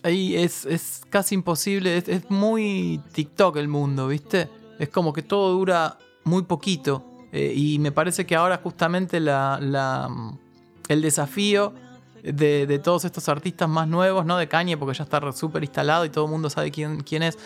Ahí 0.08 0.38
es, 0.38 0.66
es 0.66 1.01
casi 1.10 1.36
imposible, 1.36 1.97
es, 1.97 2.08
es 2.08 2.32
muy 2.32 3.01
TikTok 3.12 3.58
el 3.58 3.68
mundo, 3.68 4.08
¿viste? 4.08 4.47
Es 4.80 4.88
como 4.88 5.12
que 5.12 5.22
todo 5.22 5.51
dura 5.51 5.97
muy 6.24 6.43
poquito. 6.43 7.03
eh, 7.34 7.51
y 7.53 7.78
me 7.80 7.91
parece 7.91 8.26
que 8.26 8.34
ahora 8.34 8.62
justamente 8.64 9.20
la, 9.20 9.60
la, 9.62 10.08
mm, 10.08 10.38
el 10.88 11.01
desafío 11.01 11.74
de, 12.24 12.66
de 12.66 12.80
todos 12.80 13.03
estos 13.03 13.28
artistas 13.28 13.68
más 13.68 13.86
nuevos, 13.89 14.26
no 14.26 14.38
de 14.38 14.47
Kanye, 14.47 14.78
porque 14.78 14.97
ya 14.97 15.03
está 15.03 15.20
súper 15.34 15.64
instalado 15.64 16.05
y 16.05 16.10
todo 16.10 16.24
el 16.24 16.32
mundo 16.32 16.49
sabe 16.49 16.72
quién, 16.72 17.01
quién 17.01 17.24
es. 17.24 17.38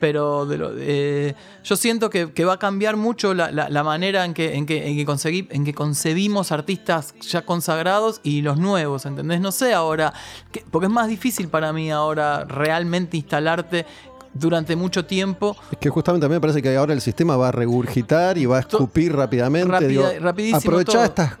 Pero 0.00 0.46
de 0.46 0.58
lo- 0.58 0.70
eh, 0.76 1.34
yo 1.64 1.76
siento 1.76 2.08
que, 2.08 2.32
que 2.32 2.44
va 2.44 2.52
a 2.54 2.58
cambiar 2.58 2.96
mucho 2.96 3.34
la, 3.34 3.50
la- 3.50 3.68
la 3.68 3.82
manera 3.82 4.24
en 4.24 4.32
que, 4.32 4.54
en, 4.56 4.64
que, 4.64 4.88
en, 4.88 4.96
que 4.96 5.04
conseguí- 5.04 5.48
en 5.50 5.64
que 5.64 5.74
concebimos 5.74 6.52
artistas 6.52 7.14
ya 7.20 7.44
consagrados 7.44 8.20
y 8.22 8.42
los 8.42 8.58
nuevos, 8.58 9.06
¿entendés? 9.06 9.40
No 9.40 9.50
sé 9.50 9.74
ahora, 9.74 10.12
que- 10.52 10.64
porque 10.70 10.86
es 10.86 10.92
más 10.92 11.08
difícil 11.08 11.48
para 11.48 11.72
mí 11.72 11.90
ahora 11.90 12.44
realmente 12.44 13.16
instalarte 13.16 13.86
durante 14.34 14.76
mucho 14.76 15.04
tiempo. 15.04 15.56
Es 15.72 15.78
que 15.78 15.88
justamente 15.90 16.26
a 16.26 16.28
mí 16.28 16.34
me 16.36 16.40
parece 16.40 16.62
que 16.62 16.76
ahora 16.76 16.92
el 16.92 17.00
sistema 17.00 17.36
va 17.36 17.48
a 17.48 17.52
regurgitar 17.52 18.38
y 18.38 18.46
va 18.46 18.58
a 18.58 18.60
escupir 18.60 19.16
rápidamente. 19.16 19.68
Rápida- 19.68 19.88
Digo, 20.10 20.24
rapidísimo 20.24 20.58
aprovechá 20.58 20.92
todo. 20.92 21.04
estas 21.04 21.38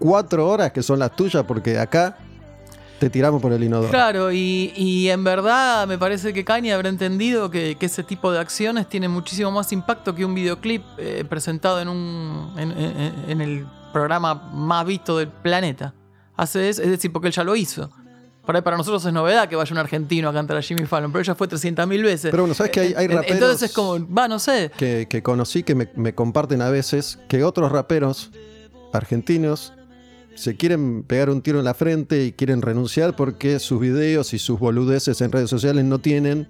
cuatro 0.00 0.48
horas 0.48 0.72
que 0.72 0.82
son 0.82 0.98
las 0.98 1.14
tuyas 1.14 1.44
porque 1.46 1.78
acá 1.78 2.18
te 3.06 3.10
tiramos 3.10 3.42
por 3.42 3.52
el 3.52 3.62
inodoro. 3.64 3.90
Claro, 3.90 4.30
y, 4.30 4.72
y 4.76 5.08
en 5.10 5.24
verdad 5.24 5.86
me 5.88 5.98
parece 5.98 6.32
que 6.32 6.44
Kanye 6.44 6.72
habrá 6.72 6.88
entendido 6.88 7.50
que, 7.50 7.74
que 7.76 7.86
ese 7.86 8.04
tipo 8.04 8.30
de 8.30 8.38
acciones 8.38 8.88
tienen 8.88 9.10
muchísimo 9.10 9.50
más 9.50 9.72
impacto 9.72 10.14
que 10.14 10.24
un 10.24 10.34
videoclip 10.34 10.82
eh, 10.98 11.24
presentado 11.28 11.80
en, 11.80 11.88
un, 11.88 12.54
en, 12.56 12.70
en- 12.72 13.24
en 13.28 13.40
el 13.40 13.66
programa 13.92 14.34
más 14.34 14.86
visto 14.86 15.18
del 15.18 15.28
planeta. 15.28 15.94
Hace 16.36 16.68
es 16.68 16.76
decir, 16.78 17.12
porque 17.12 17.28
él 17.28 17.34
ya 17.34 17.42
lo 17.44 17.56
hizo. 17.56 17.90
Por 18.46 18.56
ahí 18.56 18.62
para 18.62 18.76
nosotros 18.76 19.04
es 19.04 19.12
novedad 19.12 19.48
que 19.48 19.54
vaya 19.56 19.72
un 19.72 19.78
argentino 19.78 20.28
a 20.28 20.32
cantar 20.32 20.56
a 20.56 20.62
Jimmy 20.62 20.84
Fallon, 20.86 21.12
pero 21.12 21.22
ella 21.22 21.34
fue 21.34 21.48
300.000 21.48 22.02
veces. 22.02 22.30
Pero 22.30 22.42
bueno, 22.44 22.54
¿sabes 22.54 22.72
que 22.72 22.80
hay- 22.80 22.94
raperos- 23.08 23.24
Entonces 23.28 23.62
es 23.70 23.72
como, 23.74 24.12
va, 24.12 24.28
no 24.28 24.38
sé. 24.38 24.70
que, 24.76 25.06
que 25.08 25.22
conocí, 25.22 25.62
que 25.62 25.74
me, 25.74 25.88
me 25.96 26.14
comparten 26.14 26.62
a 26.62 26.70
veces, 26.70 27.18
que 27.28 27.44
otros 27.44 27.70
raperos 27.70 28.30
argentinos 28.92 29.72
se 30.34 30.56
quieren 30.56 31.02
pegar 31.02 31.30
un 31.30 31.42
tiro 31.42 31.58
en 31.58 31.64
la 31.64 31.74
frente 31.74 32.24
y 32.24 32.32
quieren 32.32 32.62
renunciar 32.62 33.14
porque 33.16 33.58
sus 33.58 33.80
videos 33.80 34.32
y 34.34 34.38
sus 34.38 34.58
boludeces 34.58 35.20
en 35.20 35.30
redes 35.32 35.50
sociales 35.50 35.84
no 35.84 35.98
tienen 36.00 36.48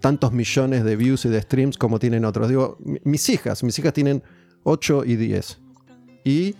tantos 0.00 0.32
millones 0.32 0.82
de 0.84 0.96
views 0.96 1.24
y 1.26 1.28
de 1.28 1.40
streams 1.42 1.76
como 1.76 1.98
tienen 1.98 2.24
otros. 2.24 2.48
Digo, 2.48 2.78
mi- 2.84 3.00
mis 3.04 3.28
hijas, 3.28 3.62
mis 3.62 3.78
hijas 3.78 3.92
tienen 3.92 4.22
8 4.62 5.04
y 5.04 5.16
10. 5.16 5.58
Y 6.24 6.54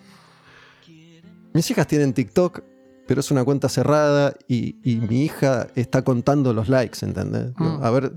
mis 1.52 1.70
hijas 1.70 1.86
tienen 1.86 2.12
TikTok, 2.12 2.60
pero 3.06 3.20
es 3.20 3.30
una 3.30 3.44
cuenta 3.44 3.68
cerrada 3.68 4.34
y, 4.46 4.76
y 4.84 4.96
mi 4.96 5.24
hija 5.24 5.66
está 5.74 6.02
contando 6.02 6.52
los 6.52 6.68
likes, 6.68 7.04
¿entendés? 7.04 7.52
Mm. 7.56 7.82
A 7.82 7.90
ver, 7.90 8.12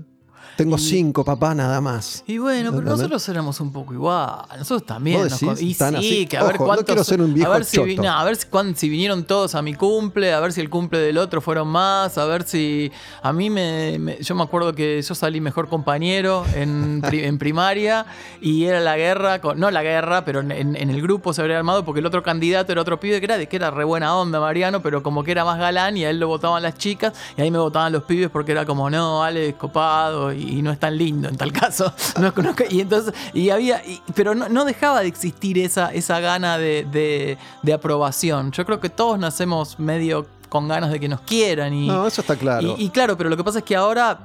tengo 0.56 0.76
Y- 0.76 0.80
5, 0.80 1.24
papá, 1.24 1.54
nada 1.54 1.80
más. 1.80 2.22
Y 2.26 2.38
bueno, 2.38 2.70
pero 2.70 2.78
¿Entendés? 2.82 2.98
nosotros 2.98 3.28
éramos 3.28 3.60
un 3.60 3.72
poco 3.72 3.92
igual. 3.94 4.42
Nosotros 4.58 4.86
también. 4.86 5.20
¿Vos 5.28 5.40
decís? 5.40 5.62
y 5.62 5.74
¿Tan 5.74 5.90
sí, 5.92 5.96
así? 5.98 6.26
que 6.26 6.36
a 6.36 6.44
ver 6.44 6.54
Ojo, 6.56 6.64
no 6.64 6.66
cuántos. 6.68 6.86
quiero 6.86 7.04
ser 7.04 7.20
un 7.20 7.34
viejo 7.34 7.50
a 7.50 7.54
ver, 7.56 7.64
si, 7.64 7.76
choto. 7.76 8.02
no, 8.02 8.10
a 8.12 8.24
ver 8.24 8.36
si, 8.36 8.46
cuán- 8.48 8.76
si 8.76 8.88
vinieron 8.88 9.24
todos 9.24 9.54
a 9.54 9.62
mi 9.62 9.74
cumple, 9.74 10.32
a 10.32 10.40
ver 10.40 10.52
si 10.52 10.60
el 10.60 10.70
cumple 10.70 10.98
del 10.98 11.18
otro 11.18 11.40
fueron 11.40 11.68
más, 11.68 12.16
a 12.18 12.24
ver 12.26 12.44
si. 12.44 12.90
A 13.22 13.32
mí 13.32 13.50
me. 13.50 13.98
me- 13.98 14.18
yo 14.20 14.34
me 14.34 14.42
acuerdo 14.42 14.74
que 14.74 15.00
yo 15.02 15.14
salí 15.14 15.40
mejor 15.40 15.68
compañero 15.68 16.44
en, 16.54 17.02
en 17.10 17.38
primaria 17.38 18.06
y 18.40 18.64
era 18.64 18.80
la 18.80 18.96
guerra. 18.96 19.40
con- 19.40 19.58
no 19.58 19.70
la 19.70 19.82
guerra, 19.82 20.24
pero 20.24 20.40
en, 20.40 20.50
en- 20.52 20.76
en 20.76 20.90
el 20.90 21.02
grupo 21.02 21.32
se 21.32 21.40
habría 21.40 21.56
armado 21.58 21.84
porque 21.84 22.00
el 22.00 22.06
otro 22.06 22.22
candidato 22.22 22.72
era 22.72 22.80
otro 22.80 23.00
pibe 23.00 23.18
que 23.20 23.24
era 23.26 23.38
de 23.38 23.48
que 23.48 23.56
era 23.56 23.70
re 23.70 23.84
buena 23.84 24.16
onda, 24.16 24.40
Mariano, 24.40 24.82
pero 24.82 25.02
como 25.02 25.24
que 25.24 25.30
era 25.32 25.44
más 25.44 25.58
galán 25.58 25.96
y 25.96 26.04
a 26.04 26.10
él 26.10 26.18
lo 26.20 26.28
votaban 26.28 26.62
las 26.62 26.76
chicas 26.78 27.12
y 27.36 27.42
ahí 27.42 27.50
me 27.50 27.58
votaban 27.58 27.92
los 27.92 28.04
pibes 28.04 28.30
porque 28.30 28.52
era 28.52 28.64
como, 28.66 28.88
no, 28.90 29.22
Ale 29.24 29.54
copado 29.54 30.32
y, 30.32 30.43
y 30.48 30.62
no 30.62 30.70
es 30.70 30.78
tan 30.78 30.96
lindo 30.96 31.28
en 31.28 31.36
tal 31.36 31.52
caso. 31.52 31.92
No 32.20 32.32
no 32.36 32.54
y 32.70 32.80
entonces, 32.80 33.14
y 33.32 33.50
había, 33.50 33.84
y- 33.84 34.00
pero 34.14 34.34
no, 34.34 34.48
no 34.48 34.64
dejaba 34.64 35.00
de 35.00 35.08
existir 35.08 35.58
esa, 35.58 35.92
esa 35.92 36.20
gana 36.20 36.58
de, 36.58 36.84
de- 36.90 37.38
de 37.62 37.72
aprobación. 37.72 38.50
Yo 38.52 38.64
creo 38.64 38.80
que 38.80 38.88
todos 38.90 39.18
nacemos 39.18 39.78
medio 39.78 40.26
con 40.48 40.68
ganas 40.68 40.90
de 40.90 41.00
que 41.00 41.08
nos 41.08 41.20
quieran 41.22 41.74
y, 41.74 41.88
No, 41.88 42.06
eso 42.06 42.20
está 42.20 42.36
claro. 42.36 42.76
y, 42.78 42.84
y 42.84 42.88
claro, 42.90 43.16
pero 43.16 43.28
lo 43.30 43.36
que 43.36 43.42
pasa 43.44 43.58
es 43.58 43.64
que 43.64 43.74
ahora 43.74 44.20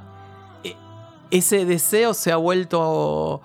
eh, 0.64 0.76
ese 1.32 1.66
deseo 1.66 2.14
se 2.14 2.32
ha 2.32 2.36
vuelto 2.38 3.42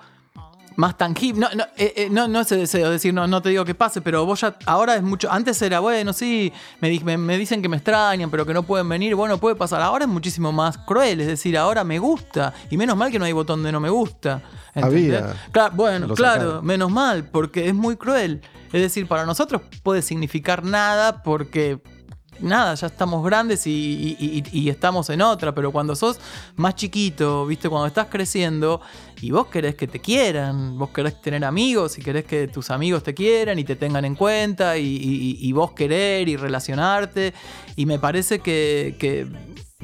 más 0.77 0.97
tangible. 0.97 1.39
No, 1.41 1.49
no, 1.55 1.63
eh, 1.77 1.93
eh, 1.95 2.07
no, 2.11 2.27
no 2.27 2.41
ese 2.41 2.57
deseo, 2.57 2.85
es 2.87 2.91
decir, 2.91 3.13
no, 3.13 3.27
no 3.27 3.41
te 3.41 3.49
digo 3.49 3.63
que 3.65 3.75
pase, 3.75 4.01
pero 4.01 4.25
vos 4.25 4.41
ya, 4.41 4.55
ahora 4.65 4.95
es 4.95 5.03
mucho. 5.03 5.31
Antes 5.31 5.61
era, 5.61 5.79
bueno, 5.79 6.11
sí, 6.13 6.51
me, 6.81 6.89
di- 6.89 6.99
me, 7.03 7.17
me 7.17 7.37
dicen 7.37 7.61
que 7.61 7.69
me 7.69 7.77
extrañan, 7.77 8.29
pero 8.29 8.45
que 8.45 8.53
no 8.53 8.63
pueden 8.63 8.87
venir. 8.89 9.15
Bueno, 9.15 9.37
puede 9.37 9.55
pasar. 9.55 9.81
Ahora 9.81 10.05
es 10.05 10.09
muchísimo 10.11 10.51
más 10.51 10.77
cruel, 10.77 11.21
es 11.21 11.27
decir, 11.27 11.57
ahora 11.57 11.83
me 11.83 11.99
gusta. 11.99 12.53
Y 12.69 12.77
menos 12.77 12.97
mal 12.97 13.11
que 13.11 13.19
no 13.19 13.25
hay 13.25 13.33
botón 13.33 13.63
de 13.63 13.71
no 13.71 13.79
me 13.79 13.89
gusta. 13.89 14.41
¿entendés? 14.73 15.21
Había. 15.21 15.35
Claro, 15.51 15.73
bueno, 15.75 16.13
claro, 16.13 16.61
menos 16.61 16.91
mal, 16.91 17.23
porque 17.29 17.67
es 17.67 17.73
muy 17.73 17.95
cruel. 17.95 18.41
Es 18.73 18.81
decir, 18.81 19.07
para 19.07 19.25
nosotros 19.25 19.61
puede 19.83 20.01
significar 20.01 20.63
nada 20.65 21.23
porque 21.23 21.79
nada, 22.41 22.75
ya 22.75 22.87
estamos 22.87 23.23
grandes 23.23 23.65
y, 23.65 23.71
y- 24.19 24.43
y- 24.51 24.59
y 24.59 24.69
estamos 24.69 25.09
en 25.09 25.21
otra, 25.21 25.55
pero 25.55 25.71
cuando 25.71 25.95
sos 25.95 26.19
más 26.57 26.75
chiquito, 26.75 27.45
viste, 27.45 27.69
cuando 27.69 27.87
estás 27.87 28.07
creciendo 28.09 28.81
y 29.21 29.31
vos 29.31 29.47
querés 29.47 29.75
que 29.75 29.87
te 29.87 29.99
quieran, 29.99 30.77
vos 30.77 30.89
querés 30.89 31.21
tener 31.21 31.43
amigos 31.45 31.97
y 31.97 32.01
querés 32.01 32.25
que 32.25 32.47
tus 32.47 32.69
amigos 32.69 33.03
te 33.03 33.13
quieran 33.13 33.57
y 33.59 33.63
te 33.63 33.75
tengan 33.75 34.05
en 34.05 34.15
cuenta 34.15 34.77
y, 34.77 34.85
y- 34.85 35.37
y 35.39 35.51
vos 35.51 35.71
querer 35.71 36.27
y 36.29 36.35
relacionarte, 36.37 37.33
y 37.75 37.85
me 37.85 37.99
parece 37.99 38.39
que... 38.39 38.95
que 38.99 39.27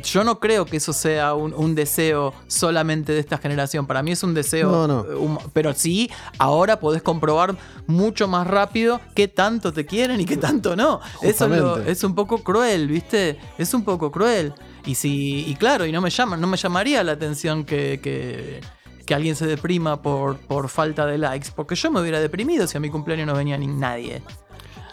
yo 0.03 0.23
no 0.23 0.39
creo 0.39 0.65
que 0.65 0.77
eso 0.77 0.93
sea 0.93 1.33
un, 1.35 1.53
un 1.53 1.75
deseo 1.75 2.33
solamente 2.47 3.11
de 3.11 3.19
esta 3.19 3.37
generación. 3.37 3.85
Para 3.85 4.01
mí 4.01 4.11
es 4.11 4.23
un 4.23 4.33
deseo. 4.33 4.71
No, 4.71 4.87
no. 4.87 5.01
eh, 5.03 5.37
Pero 5.53 5.73
sí, 5.73 6.09
ahora 6.39 6.79
podés 6.79 7.03
comprobar 7.03 7.55
mucho 7.87 8.27
más 8.27 8.47
rápido 8.47 9.01
qué 9.13 9.27
tanto 9.27 9.73
te 9.73 9.85
quieren 9.85 10.19
y 10.21 10.25
qué 10.25 10.37
tanto 10.37 10.77
no. 10.77 11.01
Eso 11.21 11.45
es, 11.45 11.51
lo- 11.51 11.77
es 11.83 12.03
un 12.05 12.15
poco 12.15 12.41
cruel, 12.41 12.87
¿viste? 12.87 13.37
Es 13.57 13.73
un 13.73 13.83
poco 13.83 14.11
cruel. 14.11 14.53
Y 14.85 14.95
si, 14.95 15.45
y 15.45 15.55
claro, 15.55 15.85
y 15.85 15.91
no 15.91 15.99
me 16.01 16.09
llama, 16.09 16.37
no 16.37 16.47
me 16.47 16.57
llamaría 16.57 17.03
la 17.03 17.11
atención 17.11 17.65
que, 17.65 17.99
que, 18.01 18.61
que 19.05 19.13
alguien 19.15 19.35
se 19.35 19.45
deprima 19.47 20.01
por, 20.01 20.37
por 20.37 20.69
falta 20.69 21.05
de 21.05 21.17
likes. 21.17 21.49
Porque 21.55 21.75
yo 21.75 21.91
me 21.91 22.01
hubiera 22.01 22.19
deprimido 22.19 22.67
si 22.67 22.77
a 22.77 22.79
mi 22.79 22.89
cumpleaños 22.89 23.27
no 23.27 23.33
venía 23.35 23.57
ni 23.57 23.67
nadie. 23.67 24.21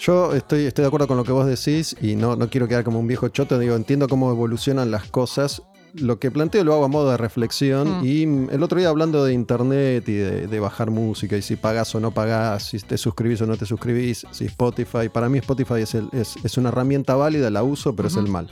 Yo 0.00 0.32
estoy, 0.34 0.64
estoy 0.66 0.82
de 0.82 0.86
acuerdo 0.86 1.08
con 1.08 1.16
lo 1.16 1.24
que 1.24 1.32
vos 1.32 1.46
decís 1.46 1.96
y 2.00 2.14
no, 2.14 2.36
no 2.36 2.48
quiero 2.48 2.68
quedar 2.68 2.84
como 2.84 3.00
un 3.00 3.06
viejo 3.08 3.28
choto. 3.28 3.58
Digo, 3.58 3.74
entiendo 3.74 4.06
cómo 4.08 4.30
evolucionan 4.30 4.90
las 4.90 5.04
cosas. 5.10 5.62
Lo 5.94 6.20
que 6.20 6.30
planteo 6.30 6.62
lo 6.64 6.74
hago 6.74 6.84
a 6.84 6.88
modo 6.88 7.10
de 7.10 7.16
reflexión. 7.16 8.00
Mm. 8.02 8.04
Y 8.04 8.22
el 8.54 8.62
otro 8.62 8.78
día 8.78 8.90
hablando 8.90 9.24
de 9.24 9.32
internet 9.32 10.08
y 10.08 10.12
de, 10.14 10.46
de 10.46 10.60
bajar 10.60 10.90
música 10.90 11.36
y 11.36 11.42
si 11.42 11.56
pagás 11.56 11.94
o 11.94 12.00
no 12.00 12.12
pagás, 12.12 12.68
si 12.68 12.78
te 12.78 12.96
suscribís 12.98 13.40
o 13.40 13.46
no 13.46 13.56
te 13.56 13.66
suscribís, 13.66 14.24
si 14.30 14.44
Spotify. 14.44 15.08
Para 15.12 15.28
mí 15.28 15.38
Spotify 15.38 15.80
es, 15.82 15.94
el- 15.94 16.10
es, 16.12 16.36
es 16.44 16.56
una 16.58 16.68
herramienta 16.68 17.16
válida, 17.16 17.50
la 17.50 17.62
uso, 17.64 17.96
pero 17.96 18.06
es 18.08 18.16
el 18.16 18.28
mal. 18.28 18.48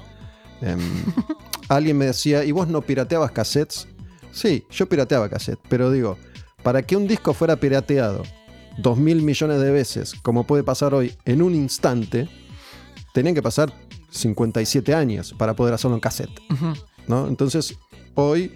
Em, 0.62 0.80
alguien 1.68 1.98
me 1.98 2.07
decía, 2.07 2.42
¿y 2.44 2.50
vos 2.52 2.66
no 2.68 2.80
pirateabas 2.80 3.30
cassettes? 3.30 3.86
Sí, 4.32 4.64
yo 4.70 4.88
pirateaba 4.88 5.28
cassettes, 5.28 5.64
pero 5.68 5.90
digo, 5.90 6.18
para 6.62 6.82
que 6.82 6.96
un 6.96 7.06
disco 7.06 7.32
fuera 7.34 7.56
pirateado 7.56 8.22
dos 8.78 8.98
mil 8.98 9.22
millones 9.22 9.60
de 9.60 9.70
veces, 9.70 10.14
como 10.22 10.46
puede 10.46 10.62
pasar 10.62 10.92
hoy, 10.94 11.14
en 11.24 11.40
un 11.42 11.54
instante, 11.54 12.28
tenían 13.14 13.34
que 13.34 13.42
pasar 13.42 13.72
57 14.10 14.94
años 14.94 15.34
para 15.36 15.54
poder 15.56 15.74
hacerlo 15.74 15.94
en 15.96 16.00
cassette. 16.00 16.30
¿no? 17.08 17.28
Entonces, 17.28 17.76
hoy 18.14 18.52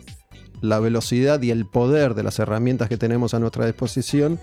la 0.61 0.79
velocidad 0.79 1.41
y 1.43 1.51
el 1.51 1.65
poder 1.67 2.15
de 2.15 2.23
las 2.23 2.39
herramientas 2.39 2.89
que 2.89 2.99
tenemos 2.99 3.33
a 3.33 3.39
nuestra 3.39 3.65
disposición 3.65 4.39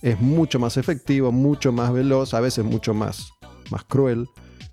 es 0.00 0.18
mucho 0.20 0.58
más 0.58 0.76
efectivo, 0.78 1.30
mucho 1.32 1.72
más 1.72 1.92
veloz, 1.92 2.32
a 2.32 2.40
veces 2.40 2.64
mucho 2.64 2.94
más, 2.94 3.32
más 3.70 3.84
cruel 3.84 4.28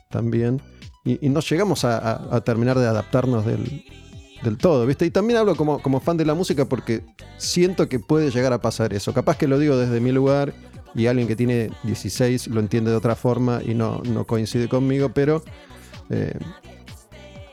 también. 0.09 0.61
Y, 1.03 1.25
y 1.25 1.29
no 1.29 1.41
llegamos 1.41 1.83
a, 1.83 1.97
a- 1.97 2.35
a 2.37 2.41
terminar 2.41 2.79
de 2.79 2.87
adaptarnos 2.87 3.45
del, 3.45 3.83
del 4.43 4.57
todo, 4.57 4.85
¿viste? 4.85 5.05
Y 5.05 5.11
también 5.11 5.39
hablo 5.39 5.55
como, 5.55 5.81
como 5.81 5.99
fan 5.99 6.17
de 6.17 6.25
la 6.25 6.33
música 6.33 6.65
porque 6.65 7.03
siento 7.37 7.89
que 7.89 7.99
puede 7.99 8.31
llegar 8.31 8.53
a 8.53 8.61
pasar 8.61 8.93
eso. 8.93 9.13
Capaz 9.13 9.37
que 9.37 9.47
lo 9.47 9.57
digo 9.59 9.77
desde 9.77 9.99
mi 9.99 10.11
lugar 10.11 10.53
y 10.93 11.07
alguien 11.07 11.27
que 11.27 11.35
tiene 11.35 11.71
16 11.83 12.47
lo 12.47 12.59
entiende 12.59 12.91
de 12.91 12.97
otra 12.97 13.15
forma 13.15 13.61
y 13.65 13.73
no, 13.73 14.01
no 14.05 14.25
coincide 14.25 14.69
conmigo, 14.69 15.09
pero 15.09 15.43
eh, 16.09 16.37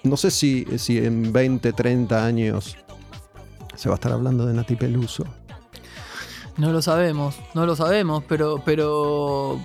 no 0.05 0.17
sé 0.17 0.31
si, 0.31 0.67
si 0.79 0.99
en 0.99 1.33
20, 1.33 1.73
30 1.73 2.25
años 2.25 2.77
se 3.75 3.89
va 3.89 3.95
a 3.95 3.97
estar 3.97 4.13
hablando 4.13 4.47
de 4.47 4.55
Nati 4.55 4.77
Peluso. 4.77 5.25
No 6.57 6.71
lo 6.71 6.83
sabemos, 6.83 7.37
no 7.55 7.65
lo 7.65 7.75
sabemos, 7.75 8.23
pero, 8.29 8.63
pero 8.65 9.59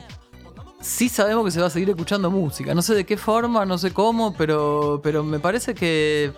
sí 0.79 1.09
sabemos 1.09 1.43
que 1.45 1.51
se 1.51 1.59
va 1.59 1.67
a 1.67 1.69
seguir 1.69 1.89
escuchando 1.89 2.31
música. 2.31 2.73
No 2.73 2.81
sé 2.81 2.95
de 2.95 3.05
qué 3.05 3.17
forma, 3.17 3.65
no 3.65 3.77
sé 3.77 3.91
cómo, 3.91 4.33
pero, 4.33 5.01
pero 5.03 5.23
me 5.23 5.39
parece 5.39 5.75
que, 5.75 6.31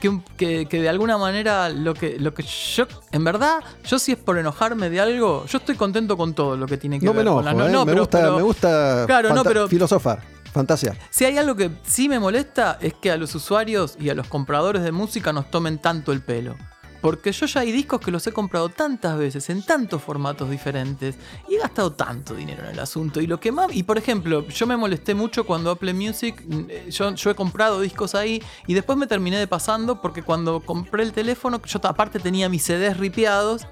que, 0.00 0.20
que- 0.36 0.66
que 0.66 0.80
de 0.82 0.88
alguna 0.88 1.18
manera 1.18 1.68
lo 1.68 1.94
que, 1.94 2.18
lo 2.18 2.32
que 2.34 2.42
yo, 2.42 2.86
en 3.12 3.24
verdad, 3.24 3.60
yo 3.84 3.98
si 3.98 4.12
es 4.12 4.18
por 4.18 4.38
enojarme 4.38 4.90
de 4.90 5.00
algo, 5.00 5.44
yo 5.46 5.58
estoy 5.58 5.74
contento 5.76 6.16
con 6.16 6.34
todo 6.34 6.56
lo 6.56 6.66
que 6.66 6.76
tiene 6.76 6.98
que 7.00 7.06
No 7.06 7.12
me 7.12 7.18
ver 7.18 7.26
enojo, 7.26 7.36
con 7.42 7.44
la... 7.44 7.50
¿eh? 7.66 7.70
no, 7.72 7.84
me, 7.84 7.92
pero- 7.92 8.02
gusta, 8.02 8.18
pero- 8.20 8.36
me 8.36 8.42
gusta 8.42 9.04
Claro, 9.06 9.34
no, 9.34 9.42
pero- 9.44 9.68
filosofar, 9.68 10.22
fantasear. 10.52 10.96
Si 11.10 11.24
hay 11.24 11.36
algo 11.38 11.54
que 11.56 11.70
sí 11.84 12.08
me 12.08 12.18
molesta 12.18 12.78
es 12.80 12.94
que 12.94 13.10
a 13.10 13.16
los 13.16 13.34
usuarios 13.34 13.96
y 14.00 14.08
a 14.10 14.14
los 14.14 14.26
compradores 14.28 14.82
de 14.82 14.92
música 14.92 15.32
nos 15.32 15.50
tomen 15.50 15.78
tanto 15.78 16.12
el 16.12 16.22
pelo. 16.22 16.56
Porque 17.00 17.32
yo 17.32 17.46
ya 17.46 17.60
hay 17.60 17.72
discos 17.72 18.00
que 18.00 18.10
los 18.10 18.26
he 18.26 18.32
comprado 18.32 18.68
tantas 18.68 19.16
veces, 19.18 19.48
en 19.50 19.62
tantos 19.62 20.02
formatos 20.02 20.50
diferentes, 20.50 21.16
y 21.48 21.54
he 21.54 21.58
gastado 21.58 21.92
tanto 21.92 22.34
dinero 22.34 22.64
en 22.64 22.70
el 22.70 22.80
asunto. 22.80 23.20
Y 23.20 23.26
lo 23.26 23.38
que 23.38 23.52
más. 23.52 23.74
Y 23.74 23.82
por 23.82 23.98
ejemplo, 23.98 24.46
yo 24.48 24.66
me 24.66 24.76
molesté 24.76 25.14
mucho 25.14 25.44
cuando 25.44 25.70
Apple 25.70 25.94
Music. 25.94 26.42
eh, 26.68 26.88
Yo, 26.90 27.14
yo 27.14 27.30
he 27.30 27.34
comprado 27.34 27.80
discos 27.80 28.14
ahí 28.14 28.42
y 28.66 28.74
después 28.74 28.98
me 28.98 29.06
terminé 29.06 29.38
de 29.38 29.46
pasando 29.46 30.00
porque 30.00 30.22
cuando 30.22 30.60
compré 30.60 31.02
el 31.02 31.12
teléfono, 31.12 31.60
yo 31.62 31.80
aparte 31.84 32.18
tenía 32.18 32.48
mis 32.48 32.62
CDs 32.64 32.96
ripiados 32.96 33.66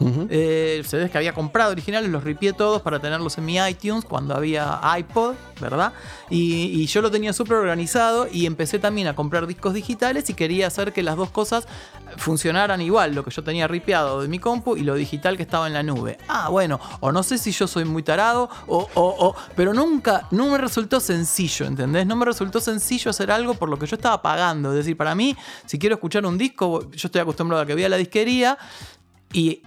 Ujú. 0.00 0.26
eh, 0.30 0.82
CDs 0.84 1.10
que 1.10 1.18
había 1.18 1.34
comprado 1.34 1.72
originales, 1.72 2.10
los 2.10 2.24
ripié 2.24 2.52
todos 2.54 2.80
para 2.82 2.98
tenerlos 3.00 3.36
en 3.38 3.44
mi 3.44 3.58
iTunes 3.58 4.04
cuando 4.06 4.34
había 4.34 4.80
iPod, 4.98 5.34
¿verdad? 5.60 5.92
Y, 6.30 6.64
y 6.82 6.86
yo 6.86 7.02
lo 7.02 7.10
tenía 7.10 7.32
súper 7.34 7.58
organizado 7.58 8.26
y 8.32 8.46
empecé 8.46 8.78
también 8.78 9.08
a 9.08 9.14
comprar 9.14 9.46
discos 9.46 9.74
digitales 9.74 10.28
y 10.30 10.34
quería 10.34 10.66
hacer 10.68 10.92
que 10.94 11.02
las 11.02 11.16
dos 11.16 11.30
cosas 11.30 11.68
funcionaran 12.16 12.80
igual, 12.80 13.14
lo 13.14 13.22
que 13.24 13.30
yo 13.30 13.44
tenía 13.44 13.68
ripiado 13.68 14.22
de 14.22 14.28
mi 14.28 14.38
compu 14.38 14.76
y 14.76 14.80
lo 14.80 14.94
digital 14.94 15.36
que 15.36 15.42
estaba 15.42 15.66
en 15.66 15.74
la 15.74 15.82
nube. 15.82 16.18
Ah, 16.28 16.48
bueno, 16.48 16.80
o 17.00 17.12
no 17.12 17.22
sé 17.22 17.38
si 17.38 17.52
yo 17.52 17.66
soy 17.68 17.84
muy 17.84 18.02
tarado, 18.02 18.48
o, 18.66 18.88
o- 18.94 19.16
o- 19.28 19.36
pero 19.54 19.74
nunca, 19.74 20.26
no 20.30 20.46
me 20.50 20.58
resultó 20.58 20.98
sencillo, 21.00 21.66
¿entendés? 21.66 22.06
No 22.06 22.16
me 22.16 22.24
resultó 22.24 22.60
sencillo 22.60 23.10
hacer 23.10 23.30
algo 23.30 23.54
por 23.54 23.68
lo 23.68 23.78
que 23.78 23.86
yo 23.86 23.96
estaba 23.96 24.20
pagando. 24.22 24.70
Es 24.70 24.76
decir, 24.78 24.96
para 24.96 25.14
mí, 25.14 25.36
si 25.66 25.78
quiero 25.78 25.94
escuchar 25.96 26.24
un 26.26 26.36
disco, 26.38 26.90
yo 26.90 27.06
estoy 27.06 27.20
acostumbrado 27.20 27.62
a 27.62 27.66
que 27.66 27.74
voy 27.74 27.84
a 27.84 27.88
la 27.88 27.96
disquería 27.96 28.58
y 29.32 29.62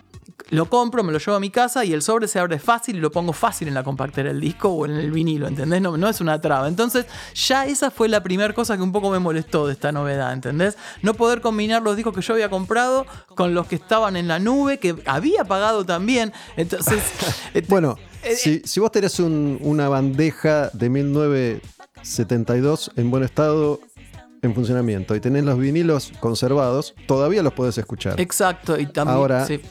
lo 0.49 0.69
compro, 0.69 1.03
me 1.03 1.11
lo 1.11 1.19
llevo 1.19 1.35
a 1.35 1.39
mi 1.39 1.49
casa 1.49 1.83
y 1.85 1.93
el 1.93 2.01
sobre 2.01 2.27
se 2.27 2.39
abre 2.39 2.59
fácil 2.59 2.97
y 2.97 2.99
lo 2.99 3.11
pongo 3.11 3.33
fácil 3.33 3.67
en 3.67 3.73
la 3.73 3.83
compactera 3.83 4.29
del 4.29 4.39
disco 4.39 4.69
o 4.69 4.85
en 4.85 4.91
el 4.93 5.11
vinilo, 5.11 5.47
¿entendés? 5.47 5.81
No, 5.81 5.97
no 5.97 6.07
es 6.07 6.21
una 6.21 6.39
traba. 6.39 6.67
Entonces, 6.67 7.05
ya 7.33 7.65
esa 7.65 7.91
fue 7.91 8.07
la 8.09 8.21
primera 8.23 8.53
cosa 8.53 8.75
que 8.77 8.83
un 8.83 8.91
poco 8.91 9.09
me 9.09 9.19
molestó 9.19 9.67
de 9.67 9.73
esta 9.73 9.91
novedad, 9.91 10.33
¿entendés? 10.33 10.77
No 11.01 11.13
poder 11.13 11.41
combinar 11.41 11.81
los 11.81 11.95
discos 11.95 12.13
que 12.15 12.21
yo 12.21 12.33
había 12.33 12.49
comprado 12.49 13.05
con 13.35 13.53
los 13.53 13.67
que 13.67 13.75
estaban 13.75 14.15
en 14.15 14.27
la 14.27 14.39
nube, 14.39 14.79
que 14.79 14.95
había 15.05 15.43
pagado 15.45 15.85
también. 15.85 16.33
Entonces, 16.57 17.01
este, 17.53 17.67
Bueno, 17.69 17.97
eh, 18.23 18.35
si, 18.35 18.61
si 18.65 18.79
vos 18.79 18.91
tenés 18.91 19.19
un- 19.19 19.57
una 19.61 19.89
bandeja 19.89 20.69
de 20.73 20.89
1972 20.89 22.91
en 22.95 23.11
buen 23.11 23.23
estado 23.23 23.79
en 24.41 24.53
funcionamiento 24.53 25.15
y 25.15 25.21
tenés 25.21 25.45
los 25.45 25.57
vinilos 25.57 26.11
conservados, 26.19 26.93
todavía 27.07 27.41
los 27.43 27.53
podés 27.53 27.77
escuchar. 27.77 28.19
exacto, 28.19 28.77
y 28.77 28.85
también... 28.87 29.17
Ahora, 29.17 29.45
sí. 29.47 29.61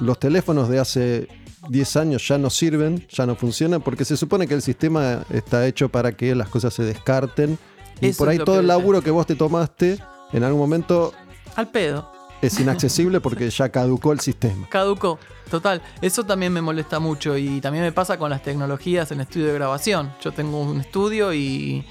Los 0.00 0.18
teléfonos 0.18 0.68
de 0.68 0.78
hace 0.78 1.28
10 1.68 1.96
años 1.96 2.26
ya 2.28 2.38
no 2.38 2.50
sirven, 2.50 3.06
ya 3.08 3.26
no 3.26 3.34
funcionan, 3.34 3.80
porque 3.80 4.04
se 4.04 4.16
supone 4.16 4.46
que 4.46 4.54
el 4.54 4.62
sistema 4.62 5.24
está 5.30 5.66
hecho 5.66 5.88
para 5.88 6.12
que 6.12 6.34
las 6.34 6.48
cosas 6.48 6.74
se 6.74 6.84
descarten. 6.84 7.58
Y 8.00 8.08
Eso 8.08 8.18
por 8.18 8.28
ahí 8.28 8.38
todo 8.38 8.60
el 8.60 8.66
laburo 8.66 9.00
que 9.02 9.10
vos 9.10 9.26
te 9.26 9.34
tomaste, 9.34 9.98
en 10.32 10.44
algún 10.44 10.60
momento 10.60 11.12
Al 11.54 11.68
pedo. 11.70 12.10
es 12.42 12.60
inaccesible 12.60 13.20
porque 13.20 13.48
ya 13.48 13.70
caducó 13.70 14.12
el 14.12 14.20
sistema. 14.20 14.68
Caducó. 14.68 15.18
Total, 15.50 15.80
eso 16.02 16.24
también 16.24 16.52
me 16.52 16.60
molesta 16.60 16.98
mucho 16.98 17.36
y 17.38 17.60
también 17.60 17.84
me 17.84 17.92
pasa 17.92 18.18
con 18.18 18.30
las 18.30 18.42
tecnologías 18.42 19.12
en 19.12 19.20
estudio 19.20 19.46
de 19.46 19.54
grabación. 19.54 20.12
Yo 20.20 20.32
tengo 20.32 20.60
un 20.60 20.80
estudio 20.80 21.32
y, 21.32 21.86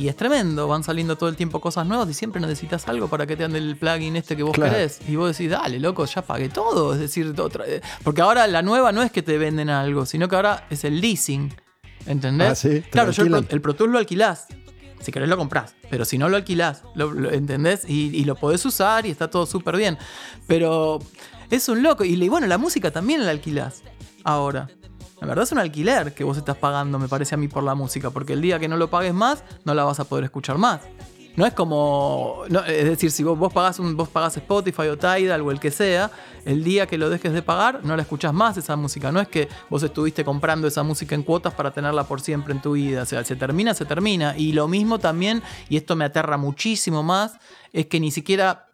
y 0.00 0.08
es 0.08 0.16
tremendo, 0.16 0.66
van 0.66 0.82
saliendo 0.82 1.16
todo 1.16 1.28
el 1.28 1.36
tiempo 1.36 1.60
cosas 1.60 1.86
nuevas 1.86 2.08
y 2.08 2.14
siempre 2.14 2.40
necesitas 2.40 2.88
algo 2.88 3.08
para 3.08 3.26
que 3.26 3.36
te 3.36 3.44
ande 3.44 3.58
el 3.58 3.76
plugin 3.76 4.16
este 4.16 4.36
que 4.36 4.42
vos 4.42 4.52
Claro. 4.54 4.72
querés. 4.72 4.98
Y 5.06 5.16
vos 5.16 5.36
decís, 5.36 5.50
dale, 5.50 5.78
loco, 5.78 6.04
ya 6.06 6.22
pagué 6.22 6.48
todo. 6.48 6.94
Es 6.94 7.00
decir, 7.00 7.34
otra, 7.38 7.66
eh, 7.66 7.82
porque 8.02 8.22
ahora 8.22 8.46
la 8.46 8.62
nueva 8.62 8.92
no 8.92 9.02
es 9.02 9.12
que 9.12 9.22
te 9.22 9.36
venden 9.36 9.68
algo, 9.68 10.06
sino 10.06 10.28
que 10.28 10.36
ahora 10.36 10.66
es 10.70 10.84
el 10.84 11.00
leasing. 11.00 11.54
¿Entendés? 12.06 12.48
Ah, 12.50 12.54
sí, 12.54 12.80
claro, 12.90 13.10
yo 13.10 13.22
el, 13.24 13.28
Pro, 13.30 13.44
el 13.48 13.60
Pro 13.60 13.74
Tools 13.74 13.92
lo 13.92 13.98
alquilás. 13.98 14.46
Si 15.00 15.12
querés 15.12 15.28
lo 15.28 15.36
comprás, 15.36 15.74
pero 15.90 16.04
si 16.04 16.16
no 16.18 16.28
lo 16.28 16.36
alquilás, 16.36 16.82
lo, 16.94 17.10
lo- 17.12 17.30
¿entendés? 17.30 17.84
Y, 17.88 18.14
y 18.16 18.24
lo 18.24 18.36
podés 18.36 18.64
usar 18.66 19.04
y 19.06 19.10
está 19.10 19.28
todo 19.28 19.44
súper 19.46 19.76
bien. 19.76 19.98
Pero 20.46 20.98
es 21.50 21.68
un 21.68 21.82
loco. 21.82 22.04
Y 22.04 22.28
bueno, 22.28 22.46
la 22.46 22.58
música 22.58 22.90
también 22.90 23.24
la 23.24 23.30
alquilás 23.32 23.82
ahora. 24.24 24.68
La 25.20 25.26
verdad 25.26 25.42
es 25.42 25.52
un 25.52 25.58
alquiler 25.58 26.14
que 26.14 26.24
vos 26.24 26.38
estás 26.38 26.56
pagando, 26.56 26.98
me 26.98 27.08
parece 27.08 27.34
a 27.34 27.38
mí, 27.38 27.46
por 27.46 27.62
la 27.62 27.74
música. 27.74 28.10
Porque 28.10 28.32
el 28.32 28.40
día 28.40 28.58
que 28.58 28.68
no 28.68 28.76
lo 28.76 28.88
pagues 28.88 29.12
más, 29.12 29.44
no 29.64 29.74
la 29.74 29.84
vas 29.84 30.00
a 30.00 30.04
poder 30.04 30.24
escuchar 30.24 30.56
más. 30.56 30.80
No 31.36 31.46
es 31.46 31.54
como. 31.54 32.42
no, 32.48 32.64
es 32.64 32.84
decir, 32.86 33.10
si 33.10 33.22
vos, 33.22 33.38
vos, 33.38 33.52
pagás 33.52 33.78
un, 33.78 33.96
vos 33.96 34.08
pagás 34.08 34.36
Spotify 34.36 34.88
o 34.88 34.98
Tidal 34.98 35.42
o 35.42 35.50
el 35.50 35.60
que 35.60 35.70
sea, 35.70 36.10
el 36.44 36.64
día 36.64 36.86
que 36.86 36.98
lo 36.98 37.08
dejes 37.08 37.32
de 37.32 37.42
pagar, 37.42 37.84
no 37.84 37.94
la 37.94 38.02
escuchás 38.02 38.32
más 38.32 38.56
esa 38.56 38.76
música. 38.76 39.12
No 39.12 39.20
es 39.20 39.28
que 39.28 39.48
vos 39.68 39.82
estuviste 39.82 40.24
comprando 40.24 40.66
esa 40.66 40.82
música 40.82 41.14
en 41.14 41.22
cuotas 41.22 41.54
para 41.54 41.70
tenerla 41.70 42.04
por 42.04 42.20
siempre 42.20 42.52
en 42.52 42.60
tu 42.60 42.72
vida. 42.72 43.02
O 43.02 43.06
sea, 43.06 43.22
se 43.22 43.36
termina, 43.36 43.74
se 43.74 43.84
termina. 43.84 44.36
Y 44.36 44.52
lo 44.52 44.68
mismo 44.68 44.98
también, 44.98 45.42
y 45.68 45.76
esto 45.76 45.96
me 45.96 46.04
aterra 46.06 46.36
muchísimo 46.36 47.02
más, 47.02 47.38
es 47.72 47.86
que 47.86 48.00
ni 48.00 48.10
siquiera 48.10 48.69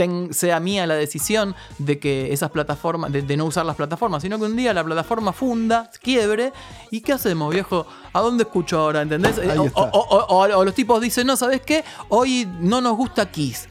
ten- 0.00 0.32
sea 0.32 0.60
mía 0.60 0.86
la 0.86 0.94
decisión 0.94 1.54
de 1.78 1.98
que 1.98 2.32
esas 2.32 2.50
plataformas, 2.50 3.12
de, 3.12 3.20
de 3.20 3.36
no 3.36 3.44
usar 3.44 3.66
las 3.66 3.76
plataformas, 3.76 4.22
sino 4.22 4.38
que 4.38 4.46
un 4.46 4.56
día 4.56 4.72
la 4.72 4.82
plataforma 4.82 5.34
funda, 5.34 5.90
quiebre, 6.02 6.52
¿y 6.90 7.02
qué 7.02 7.12
hacemos, 7.12 7.52
viejo? 7.52 7.86
¿A 8.14 8.20
dónde 8.20 8.44
escucho 8.44 8.78
ahora? 8.80 9.02
¿Entendés? 9.02 9.36
O, 9.38 9.42
está. 9.42 9.60
o- 9.82 9.90
o- 10.00 10.26
o- 10.38 10.58
o 10.58 10.64
los 10.64 10.74
tipos 10.74 11.02
dicen, 11.02 11.26
no, 11.26 11.36
¿sabes 11.36 11.60
qué? 11.60 11.84
Hoy 12.08 12.48
no 12.60 12.80
nos 12.80 12.96
gusta 12.96 13.30
Kiss. 13.30 13.68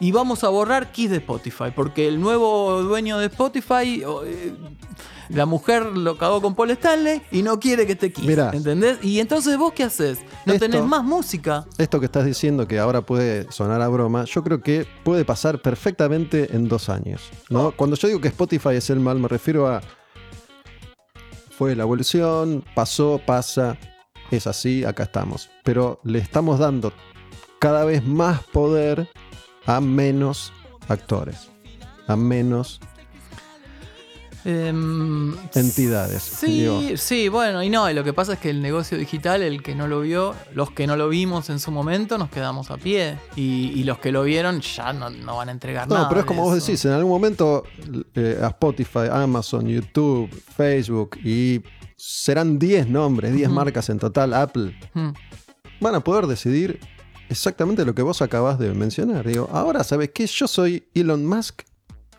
Y 0.00 0.10
vamos 0.10 0.42
a 0.42 0.48
borrar 0.48 0.90
Kiss 0.90 1.10
de 1.10 1.18
Spotify, 1.18 1.70
porque 1.72 2.08
el 2.08 2.20
nuevo 2.20 2.82
dueño 2.82 3.18
de 3.18 3.26
Spotify, 3.26 4.02
eh, 4.26 4.52
la 5.28 5.46
mujer 5.46 5.84
lo 5.86 6.18
cagó 6.18 6.40
con 6.42 6.54
Paul 6.54 6.70
Stanley 6.72 7.22
y 7.30 7.42
no 7.42 7.58
quiere 7.60 7.86
que 7.86 7.96
Kiss. 8.12 8.24
Mirá. 8.24 8.50
¿Entendés? 8.52 8.98
Y 9.02 9.20
entonces 9.20 9.56
vos 9.56 9.72
qué 9.72 9.84
haces? 9.84 10.18
No 10.46 10.52
Esto- 10.54 10.66
tenés 10.66 10.84
más 10.84 11.04
música. 11.04 11.66
Esto 11.78 12.00
que 12.00 12.06
estás 12.06 12.24
diciendo 12.24 12.66
que 12.66 12.78
ahora 12.78 13.02
puede 13.02 13.50
sonar 13.52 13.80
a 13.82 13.88
broma, 13.88 14.24
yo 14.24 14.42
creo 14.42 14.60
que 14.60 14.86
puede 15.04 15.24
pasar 15.24 15.60
perfectamente 15.62 16.54
en 16.56 16.68
dos 16.68 16.88
años. 16.88 17.22
¿no? 17.48 17.72
Cuando 17.72 17.96
yo 17.96 18.08
digo 18.08 18.20
que 18.20 18.28
Spotify 18.28 18.70
es 18.76 18.90
el 18.90 19.00
mal, 19.00 19.18
me 19.18 19.28
refiero 19.28 19.68
a. 19.68 19.80
Fue 21.56 21.76
la 21.76 21.82
evolución, 21.84 22.64
pasó, 22.74 23.20
pasa, 23.24 23.76
es 24.30 24.46
así, 24.46 24.84
acá 24.84 25.04
estamos. 25.04 25.50
Pero 25.64 26.00
le 26.02 26.18
estamos 26.18 26.58
dando 26.58 26.92
cada 27.58 27.84
vez 27.84 28.04
más 28.04 28.42
poder 28.44 29.08
a 29.66 29.80
menos 29.80 30.52
actores, 30.88 31.50
a 32.08 32.16
menos 32.16 32.80
Em, 34.44 35.34
entidades. 35.54 36.22
Sí, 36.22 36.60
digo. 36.62 36.80
sí, 36.96 37.28
bueno, 37.28 37.62
y 37.62 37.70
no, 37.70 37.88
y 37.90 37.94
lo 37.94 38.02
que 38.04 38.12
pasa 38.12 38.34
es 38.34 38.38
que 38.38 38.50
el 38.50 38.60
negocio 38.60 38.98
digital, 38.98 39.42
el 39.42 39.62
que 39.62 39.74
no 39.74 39.86
lo 39.88 40.00
vio, 40.00 40.34
los 40.54 40.70
que 40.72 40.86
no 40.86 40.96
lo 40.96 41.08
vimos 41.08 41.48
en 41.50 41.58
su 41.60 41.70
momento, 41.70 42.18
nos 42.18 42.28
quedamos 42.30 42.70
a 42.70 42.76
pie. 42.76 43.18
Y, 43.36 43.72
y 43.74 43.84
los 43.84 43.98
que 43.98 44.10
lo 44.12 44.24
vieron 44.24 44.60
ya 44.60 44.92
no, 44.92 45.10
no 45.10 45.36
van 45.36 45.48
a 45.48 45.52
entregar 45.52 45.88
No, 45.88 45.94
nada. 45.94 46.08
pero 46.08 46.20
es 46.20 46.26
de 46.26 46.28
como 46.28 46.42
vos 46.42 46.54
decís, 46.64 46.84
en 46.84 46.92
algún 46.92 47.10
momento 47.12 47.64
eh, 48.14 48.38
a 48.42 48.48
Spotify, 48.48 49.08
Amazon, 49.10 49.66
YouTube, 49.68 50.28
Facebook 50.56 51.18
y 51.24 51.60
serán 51.96 52.58
10 52.58 52.88
nombres, 52.88 53.32
10 53.32 53.46
Ujú. 53.46 53.54
marcas 53.54 53.88
en 53.90 53.98
total, 53.98 54.34
Apple, 54.34 54.76
van 55.80 55.94
a 55.94 56.00
poder 56.00 56.26
decidir 56.26 56.80
exactamente 57.28 57.84
lo 57.84 57.94
que 57.94 58.02
vos 58.02 58.20
acabas 58.22 58.58
de 58.58 58.72
mencionar. 58.74 59.26
Digo, 59.26 59.48
ahora 59.52 59.84
sabes 59.84 60.10
que 60.10 60.26
yo 60.26 60.48
soy 60.48 60.84
Elon 60.94 61.24
Musk 61.24 61.62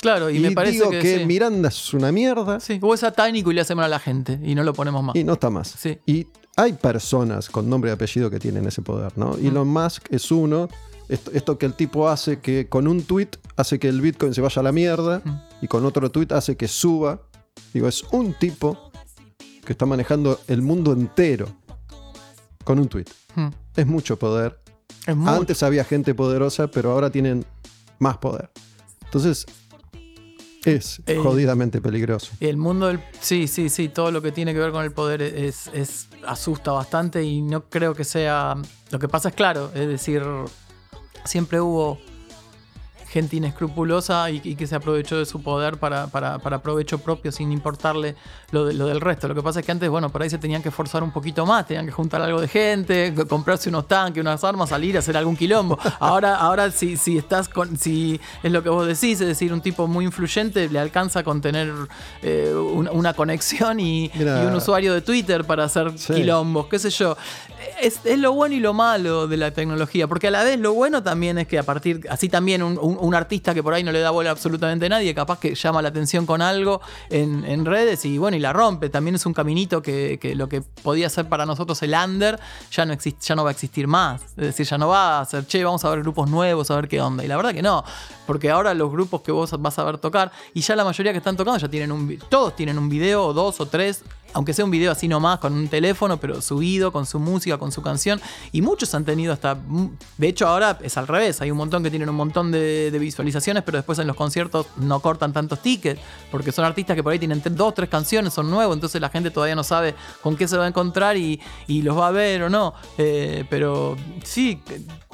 Claro, 0.03 0.29
y, 0.29 0.37
y, 0.37 0.39
me 0.39 0.51
parece 0.51 0.73
digo 0.77 0.89
que, 0.91 0.99
que, 0.99 1.17
sí. 1.19 1.25
Miranda 1.25 1.69
es 1.69 1.93
una 1.93 2.11
mierda 2.11 2.59
Sí, 2.59 2.77
o 2.81 2.93
es 2.93 2.99
satánico 2.99 3.49
y 3.51 3.55
le 3.55 3.61
hace 3.61 3.73
mal 3.73 3.85
a 3.85 3.87
la 3.87 3.99
gente 3.99 4.39
y 4.43 4.53
no 4.53 4.63
lo 4.63 4.73
ponemos 4.73 5.03
más. 5.03 5.15
y 5.15 5.23
no 5.23 5.33
está 5.33 5.49
más. 5.49 5.69
Sí. 5.77 5.97
Y 6.05 6.27
hay 6.55 6.73
personas 6.73 7.49
con 7.49 7.67
nombre 7.69 7.89
y 7.89 7.93
apellido 7.93 8.29
que 8.29 8.39
tienen 8.39 8.67
ese 8.67 8.81
poder, 8.83 9.17
¿no? 9.17 9.35
Elon 9.37 9.67
Musk 9.67 10.05
es 10.11 10.29
uno. 10.29 10.67
Esto, 11.09 11.31
esto 11.33 11.57
que 11.57 11.65
el 11.65 11.73
tipo 11.73 12.07
hace 12.09 12.39
que 12.39 12.69
con 12.69 12.87
un 12.87 13.03
tweet 13.03 13.29
hace 13.57 13.77
que 13.79 13.89
el 13.89 13.99
Bitcoin 14.01 14.33
se 14.33 14.41
vaya 14.41 14.59
a 14.59 14.63
la 14.63 14.71
mierda 14.71 15.21
Mm. 15.25 15.41
y 15.63 15.67
con 15.67 15.85
otro 15.85 16.09
tweet 16.11 16.27
hace 16.31 16.55
que 16.55 16.67
suba. 16.67 17.21
Digo, 17.73 17.87
es 17.87 18.03
un 18.11 18.33
tipo 18.33 18.91
que 19.65 19.73
está 19.73 19.85
manejando 19.85 20.39
el 20.47 20.61
mundo 20.61 20.93
entero 20.93 21.47
con 22.63 22.79
un 22.79 22.87
tweet. 22.87 23.05
Mm. 23.35 23.47
Es 23.75 23.87
mucho 23.87 24.17
poder. 24.19 24.59
Es 25.07 25.15
mucho. 25.15 25.31
Antes 25.31 25.63
había 25.63 25.83
gente 25.83 26.13
poderosa, 26.15 26.67
pero 26.67 26.91
ahora 26.91 27.09
tienen 27.09 27.45
más 27.99 28.17
poder. 28.17 28.49
Entonces, 29.05 29.45
es 30.65 31.01
Eh, 31.05 31.17
jodidamente 31.21 31.81
peligroso. 31.81 32.31
El 32.39 32.57
mundo 32.57 32.87
del. 32.87 32.99
Sí, 33.19 33.47
sí, 33.47 33.69
sí. 33.69 33.89
Todo 33.89 34.11
lo 34.11 34.21
que 34.21 34.31
tiene 34.31 34.53
que 34.53 34.59
ver 34.59 34.71
con 34.71 34.83
el 34.83 34.91
poder 34.91 35.21
es, 35.21 35.69
es. 35.73 36.07
asusta 36.25 36.71
bastante 36.71 37.23
y 37.23 37.41
no 37.41 37.65
creo 37.69 37.93
que 37.93 38.03
sea. 38.03 38.55
Lo 38.91 38.99
que 38.99 39.07
pasa 39.07 39.29
es 39.29 39.35
claro, 39.35 39.71
es 39.73 39.87
decir. 39.87 40.23
Siempre 41.25 41.61
hubo 41.61 41.99
gente 43.13 43.35
inescrupulosa 43.37 44.29
y, 44.31 44.41
y 44.43 44.55
que 44.55 44.65
se 44.67 44.75
aprovechó 44.75 45.17
de 45.17 45.25
su 45.25 45.41
poder 45.41 45.77
para, 45.77 46.07
para- 46.07 46.39
para 46.39 46.61
provecho 46.61 46.97
propio 46.97 47.31
sin 47.31 47.51
importarle 47.51 48.15
lo, 48.51 48.65
de- 48.65 48.73
lo 48.73 48.87
del 48.87 48.99
resto. 48.99 49.27
Lo 49.27 49.35
que 49.35 49.41
pasa 49.43 49.59
es 49.59 49.65
que 49.65 49.71
antes, 49.71 49.89
bueno, 49.89 50.09
por 50.09 50.23
ahí 50.23 50.29
se 50.29 50.37
tenían 50.39 50.63
que 50.63 50.71
forzar 50.71 51.03
un 51.03 51.11
poquito 51.11 51.45
más, 51.45 51.67
tenían 51.67 51.85
que 51.85 51.91
juntar 51.91 52.21
algo 52.21 52.41
de 52.41 52.47
gente, 52.47 53.13
comprarse 53.29 53.69
unos 53.69 53.87
tanques, 53.87 54.19
unas 54.21 54.43
armas, 54.43 54.69
salir 54.69 54.95
a 54.95 54.99
hacer 54.99 55.15
algún 55.15 55.35
quilombo. 55.37 55.77
Ahora, 55.99 56.35
ahora 56.37 56.71
si, 56.71 56.97
si 56.97 57.17
estás 57.17 57.47
con, 57.47 57.77
si 57.77 58.19
es 58.41 58.51
lo 58.51 58.63
que 58.63 58.69
vos 58.69 58.87
decís, 58.87 59.21
es 59.21 59.27
decir, 59.27 59.53
un 59.53 59.61
tipo 59.61 59.87
muy 59.87 60.05
influyente 60.05 60.67
le 60.69 60.79
alcanza 60.79 61.23
con 61.23 61.39
tener 61.41 61.71
eh, 62.23 62.51
un- 62.53 62.89
una 62.91 63.13
conexión 63.13 63.79
y, 63.79 64.11
Mira. 64.15 64.43
y 64.43 64.47
un 64.47 64.55
usuario 64.55 64.93
de 64.93 65.01
Twitter 65.01 65.45
para 65.45 65.65
hacer 65.65 65.91
Sí. 65.97 66.13
quilombos, 66.13 66.67
qué 66.67 66.79
sé 66.79 66.89
yo. 66.89 67.15
Es, 67.81 67.99
es 68.03 68.19
lo 68.19 68.33
bueno 68.33 68.55
y 68.55 68.59
lo 68.59 68.73
malo 68.73 69.27
de 69.27 69.37
la 69.37 69.51
tecnología, 69.51 70.07
porque 70.07 70.27
a 70.27 70.31
la 70.31 70.43
vez 70.43 70.59
lo 70.59 70.73
bueno 70.73 71.01
también 71.01 71.37
es 71.37 71.47
que 71.47 71.57
a 71.59 71.63
partir, 71.63 72.01
así 72.09 72.27
también 72.27 72.61
un, 72.61 72.77
un- 72.81 72.97
un 73.03 73.15
artista 73.15 73.53
que 73.53 73.61
por 73.61 73.73
ahí 73.73 73.83
no 73.83 73.91
le 73.91 73.99
da 73.99 74.11
bola 74.11 74.29
a 74.29 74.31
absolutamente 74.31 74.87
nadie, 74.87 75.13
capaz 75.13 75.37
que 75.37 75.55
llama 75.55 75.81
la 75.81 75.89
atención 75.89 76.25
con 76.25 76.41
algo 76.41 76.79
en, 77.09 77.65
redes 77.65 78.05
y 78.05 78.17
bueno, 78.17 78.37
y 78.37 78.39
la 78.39 78.53
rompe. 78.53 78.89
También 78.89 79.15
es 79.15 79.25
un 79.25 79.33
caminito 79.33 79.81
que, 79.81 80.33
lo 80.35 80.47
que 80.47 80.61
podía 80.61 81.09
ser 81.09 81.27
para 81.27 81.45
nosotros 81.45 81.81
el 81.83 81.93
under 81.93 82.39
ya 82.71 82.85
no, 82.85 82.93
existe, 82.93 83.25
ya 83.25 83.35
no 83.35 83.43
va 83.43 83.49
a 83.49 83.51
existir 83.51 83.87
más. 83.87 84.23
Es 84.23 84.35
decir, 84.35 84.65
ya 84.65 84.77
no 84.77 84.87
va 84.87 85.19
a 85.19 85.25
ser, 85.25 85.45
che, 85.45 85.63
vamos 85.63 85.83
a 85.83 85.89
ver 85.89 85.99
grupos 85.99 86.29
nuevos, 86.29 86.71
a 86.71 86.75
ver 86.77 86.87
qué 86.87 87.01
onda. 87.01 87.25
Y 87.25 87.27
la 87.27 87.35
verdad 87.35 87.53
que 87.53 87.61
no, 87.61 87.83
porque 88.25 88.49
ahora 88.49 88.73
los 88.73 88.89
grupos 88.89 89.21
que 89.21 89.33
vos 89.33 89.51
vas 89.61 89.77
a 89.79 89.83
ver 89.83 89.97
tocar, 89.97 90.31
y 90.53 90.61
ya 90.61 90.75
la 90.75 90.85
mayoría 90.85 91.11
que 91.11 91.17
están 91.17 91.35
tocando 91.35 91.59
ya 91.59 91.67
tienen 91.67 91.91
un, 91.91 92.17
todos 92.29 92.55
tienen 92.55 92.77
un 92.77 92.87
video, 92.87 93.25
o 93.25 93.33
dos 93.33 93.59
o 93.59 93.65
tres, 93.65 94.03
aunque 94.33 94.53
sea 94.53 94.65
un 94.65 94.71
video 94.71 94.91
así 94.91 95.07
nomás, 95.07 95.39
con 95.39 95.53
un 95.53 95.67
teléfono, 95.67 96.17
pero 96.17 96.41
subido, 96.41 96.91
con 96.91 97.05
su 97.05 97.19
música, 97.19 97.57
con 97.57 97.71
su 97.71 97.81
canción. 97.81 98.19
Y 98.51 98.61
muchos 98.61 98.93
han 98.95 99.05
tenido 99.05 99.33
hasta. 99.33 99.57
De 100.17 100.27
hecho, 100.27 100.47
ahora 100.47 100.77
es 100.81 100.97
al 100.97 101.07
revés. 101.07 101.41
Hay 101.41 101.51
un 101.51 101.57
montón 101.57 101.83
que 101.83 101.89
tienen 101.89 102.09
un 102.09 102.15
montón 102.15 102.51
de, 102.51 102.95
visualizaciones, 102.99 103.63
pero 103.63 103.77
después 103.77 103.99
en 103.99 104.07
los 104.07 104.15
conciertos 104.15 104.67
no 104.77 104.99
cortan 104.99 105.33
tantos 105.33 105.61
tickets. 105.61 106.01
Porque 106.31 106.51
son 106.51 106.65
artistas 106.65 106.95
que 106.95 107.03
por 107.03 107.13
ahí 107.13 107.19
tienen 107.19 107.41
dos, 107.51 107.73
tres 107.73 107.89
canciones, 107.89 108.33
son 108.33 108.49
nuevos. 108.49 108.75
Entonces 108.75 108.99
la 108.99 109.09
gente 109.09 109.31
todavía 109.31 109.55
no 109.55 109.63
sabe 109.63 109.95
con 110.21 110.35
qué 110.35 110.47
se 110.47 110.57
va 110.57 110.65
a 110.65 110.67
encontrar 110.67 111.17
y, 111.17 111.39
los 111.67 111.97
va 111.97 112.07
a 112.07 112.11
ver 112.11 112.43
o 112.43 112.49
no. 112.49 112.73
Eh, 112.97 113.45
pero 113.49 113.95
sí, 114.23 114.61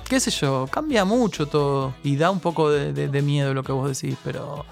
qué, 0.08 0.20
sé 0.20 0.32
yo, 0.32 0.68
cambia 0.72 1.06
mucho 1.06 1.48
todo. 1.48 1.94
Y 2.04 2.16
da 2.16 2.32
un 2.32 2.40
poco 2.40 2.70
de- 2.70 2.94
de 2.94 3.22
miedo 3.22 3.54
lo 3.54 3.64
que 3.64 3.72
vos 3.72 3.88
decís, 4.00 4.18
pero. 4.24 4.66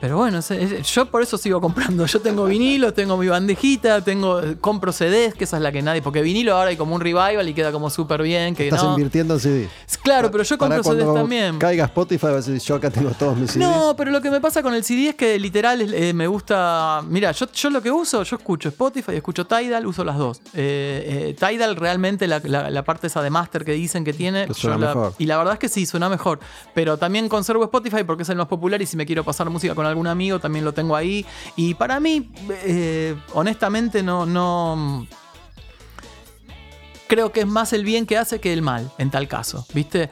Pero 0.00 0.18
bueno, 0.18 0.40
yo 0.84 1.06
por 1.06 1.22
eso 1.22 1.38
sigo 1.38 1.60
comprando. 1.60 2.04
Yo 2.06 2.20
tengo 2.20 2.44
vinilo, 2.44 2.92
tengo 2.92 3.16
mi 3.16 3.28
bandejita, 3.28 4.02
tengo 4.02 4.40
compro 4.60 4.92
CDs, 4.92 5.34
que 5.34 5.44
esa 5.44 5.56
es 5.56 5.62
la 5.62 5.72
que 5.72 5.80
nadie. 5.80 6.02
Porque 6.02 6.20
vinilo 6.20 6.54
ahora 6.54 6.68
hay 6.70 6.76
como 6.76 6.94
un 6.94 7.00
revival 7.00 7.48
y 7.48 7.54
queda 7.54 7.72
como 7.72 7.88
súper 7.88 8.22
bien. 8.22 8.54
Que 8.54 8.64
Estás 8.68 8.82
no. 8.84 8.90
invirtiendo 8.90 9.34
en 9.34 9.40
CD. 9.40 9.68
Claro, 10.02 10.30
pero 10.30 10.44
yo 10.44 10.58
compro 10.58 10.82
CDs 10.84 11.12
también. 11.14 11.58
Caiga 11.58 11.86
Spotify, 11.86 12.26
vas 12.26 12.46
a 12.46 12.50
decir, 12.52 12.58
yo 12.68 12.74
acá 12.74 12.90
tengo 12.90 13.10
todos 13.12 13.36
mis 13.38 13.50
CDs. 13.52 13.56
No, 13.66 13.94
pero 13.96 14.10
lo 14.10 14.20
que 14.20 14.30
me 14.30 14.40
pasa 14.40 14.62
con 14.62 14.74
el 14.74 14.84
CD 14.84 15.08
es 15.08 15.14
que 15.14 15.38
literal 15.38 15.80
eh, 15.80 16.12
me 16.12 16.26
gusta. 16.26 17.02
Mira, 17.08 17.32
yo, 17.32 17.50
yo 17.50 17.70
lo 17.70 17.80
que 17.80 17.90
uso, 17.90 18.22
yo 18.22 18.36
escucho 18.36 18.68
Spotify, 18.68 19.12
escucho 19.14 19.46
Tidal, 19.46 19.86
uso 19.86 20.04
las 20.04 20.18
dos. 20.18 20.40
Eh, 20.52 21.30
eh, 21.30 21.36
Tidal 21.38 21.74
realmente 21.74 22.26
la, 22.28 22.40
la- 22.44 22.68
la 22.70 22.84
parte 22.84 23.06
esa 23.06 23.22
de 23.22 23.30
master 23.30 23.64
que 23.64 23.72
dicen 23.72 24.04
que 24.04 24.12
tiene. 24.12 24.46
Que 24.46 24.54
suena 24.54 24.76
la- 24.76 24.86
mejor. 24.88 25.14
y 25.18 25.24
la 25.24 25.38
verdad 25.38 25.54
es 25.54 25.58
que 25.58 25.68
sí, 25.70 25.86
suena 25.86 26.08
mejor. 26.10 26.38
Pero 26.74 26.98
también 26.98 27.28
conservo 27.30 27.64
Spotify 27.64 28.04
porque 28.04 28.24
es 28.24 28.28
el 28.28 28.36
más 28.36 28.46
popular 28.46 28.80
y 28.82 28.86
si 28.86 28.96
me 28.98 29.06
quiero 29.06 29.24
pasar 29.24 29.48
música 29.48 29.74
con 29.86 29.90
algún 29.90 30.06
amigo 30.06 30.38
también 30.38 30.64
lo 30.64 30.74
tengo 30.74 30.96
ahí. 30.96 31.24
Y 31.56 31.74
para 31.74 32.00
mí, 32.00 32.30
eh, 32.64 33.16
honestamente, 33.34 34.02
no. 34.02 34.26
no 34.26 35.06
creo 37.06 37.30
que 37.30 37.40
es 37.40 37.46
más 37.46 37.72
el 37.72 37.84
bien 37.84 38.04
que 38.04 38.18
hace 38.18 38.40
que 38.40 38.52
el 38.52 38.62
mal, 38.62 38.90
en 38.98 39.12
tal 39.12 39.28
caso, 39.28 39.64
¿viste? 39.72 40.10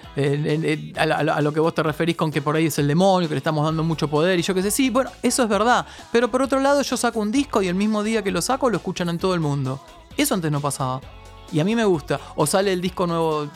A, 0.96 1.02
a 1.02 1.40
lo 1.40 1.52
que 1.52 1.58
vos 1.58 1.74
te 1.74 1.82
referís 1.82 2.14
con 2.14 2.30
que 2.30 2.40
por 2.40 2.54
ahí 2.54 2.66
es 2.66 2.78
el 2.78 2.86
demonio, 2.86 3.28
que 3.28 3.34
le 3.34 3.38
estamos 3.38 3.64
dando 3.64 3.82
mucho 3.82 4.08
poder 4.08 4.38
y 4.38 4.42
yo 4.42 4.54
qué 4.54 4.62
sé, 4.62 4.70
sí, 4.70 4.90
bueno, 4.90 5.10
eso 5.20 5.42
es 5.42 5.48
verdad, 5.48 5.86
pero 6.12 6.30
por 6.30 6.40
otro 6.40 6.60
lado 6.60 6.82
yo 6.82 6.96
saco 6.96 7.18
un 7.18 7.32
disco 7.32 7.62
y 7.62 7.66
el 7.66 7.74
mismo 7.74 8.04
día 8.04 8.22
que 8.22 8.30
lo 8.30 8.40
saco 8.40 8.70
lo 8.70 8.76
escuchan 8.76 9.08
en 9.08 9.18
todo 9.18 9.34
el 9.34 9.40
mundo. 9.40 9.80
Eso 10.16 10.34
antes 10.34 10.52
no 10.52 10.60
pasaba. 10.60 11.00
Y 11.52 11.60
a 11.60 11.64
mí 11.64 11.74
me 11.74 11.84
gusta. 11.84 12.20
O 12.36 12.46
sale 12.46 12.72
el 12.72 12.80
disco 12.80 13.06
nuevo 13.06 13.48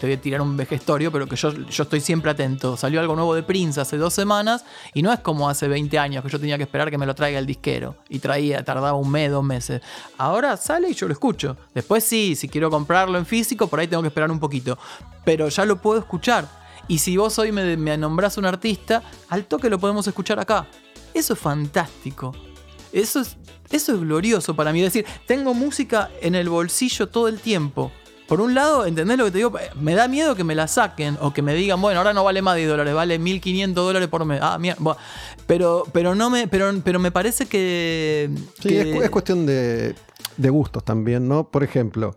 te 0.00 0.06
voy 0.06 0.14
a 0.14 0.20
tirar 0.20 0.40
un 0.40 0.56
vejestorio, 0.56 1.12
pero 1.12 1.26
que 1.26 1.36
yo, 1.36 1.52
yo 1.52 1.82
estoy 1.82 2.00
siempre 2.00 2.30
atento. 2.30 2.74
Salió 2.78 3.00
algo 3.00 3.14
nuevo 3.14 3.34
de 3.34 3.42
Prince 3.42 3.78
hace 3.78 3.98
dos 3.98 4.14
semanas 4.14 4.64
y 4.94 5.02
no 5.02 5.12
es 5.12 5.20
como 5.20 5.46
hace 5.50 5.68
20 5.68 5.98
años 5.98 6.24
que 6.24 6.30
yo 6.30 6.40
tenía 6.40 6.56
que 6.56 6.62
esperar 6.62 6.90
que 6.90 6.96
me 6.96 7.04
lo 7.04 7.14
traiga 7.14 7.38
el 7.38 7.44
disquero 7.44 7.96
y 8.08 8.18
traía, 8.18 8.64
tardaba 8.64 8.94
un 8.94 9.10
mes, 9.10 9.30
dos 9.30 9.44
meses. 9.44 9.82
Ahora 10.16 10.56
sale 10.56 10.88
y 10.88 10.94
yo 10.94 11.06
lo 11.06 11.12
escucho. 11.12 11.58
Después 11.74 12.02
sí, 12.02 12.34
si 12.34 12.48
quiero 12.48 12.70
comprarlo 12.70 13.18
en 13.18 13.26
físico, 13.26 13.66
por 13.66 13.78
ahí 13.78 13.88
tengo 13.88 14.02
que 14.02 14.08
esperar 14.08 14.30
un 14.30 14.40
poquito. 14.40 14.78
Pero 15.22 15.50
ya 15.50 15.66
lo 15.66 15.76
puedo 15.82 16.00
escuchar. 16.00 16.48
Y 16.88 16.96
si 16.96 17.18
vos 17.18 17.38
hoy 17.38 17.52
me, 17.52 17.98
nombrás 17.98 18.38
un 18.38 18.46
artista, 18.46 19.02
al 19.28 19.44
toque 19.44 19.68
lo 19.68 19.78
podemos 19.78 20.08
escuchar 20.08 20.40
acá. 20.40 20.66
Eso 21.12 21.34
es 21.34 21.38
fantástico. 21.38 22.34
Eso 22.90 23.20
es, 23.20 23.36
eso 23.70 23.92
es 23.92 24.00
glorioso 24.00 24.56
para 24.56 24.72
mí. 24.72 24.80
Es 24.82 24.94
decir, 24.94 25.04
tengo 25.26 25.52
música 25.52 26.10
en 26.22 26.34
el 26.34 26.48
bolsillo 26.48 27.06
todo 27.08 27.28
el 27.28 27.38
tiempo. 27.38 27.92
Por 28.30 28.40
un 28.40 28.54
lado, 28.54 28.86
¿entendés 28.86 29.18
lo 29.18 29.24
que 29.26 29.30
te 29.32 29.38
digo? 29.38 29.52
Me 29.80 29.94
da 29.94 30.06
miedo 30.08 30.34
que 30.36 30.44
me 30.44 30.54
la 30.54 30.68
saquen 30.68 31.18
o 31.20 31.32
que 31.34 31.42
me 31.42 31.52
digan, 31.52 31.82
bueno, 31.82 31.98
ahora 31.98 32.12
no 32.14 32.24
vale 32.24 32.40
más 32.42 32.56
10 32.56 32.68
dólares, 32.68 32.94
vale 32.94 33.18
1500 33.18 33.84
dólares 33.84 34.08
por 34.08 34.24
mes. 34.24 34.38
Ah, 34.40 34.56
mierda. 34.58 34.78
Buah. 34.80 34.96
Pero, 35.48 35.82
pero, 35.92 36.14
no 36.14 36.30
me, 36.30 36.46
pero, 36.48 36.70
pero 36.84 36.98
me 37.00 37.10
parece 37.10 37.46
que. 37.46 38.30
Sí, 38.62 38.68
que- 38.68 38.80
es, 38.92 38.96
cu- 38.96 39.02
es 39.02 39.10
cuestión 39.10 39.44
de, 39.46 39.94
de 40.36 40.48
gustos 40.50 40.84
también, 40.84 41.26
¿no? 41.28 41.50
Por 41.50 41.64
ejemplo, 41.64 42.14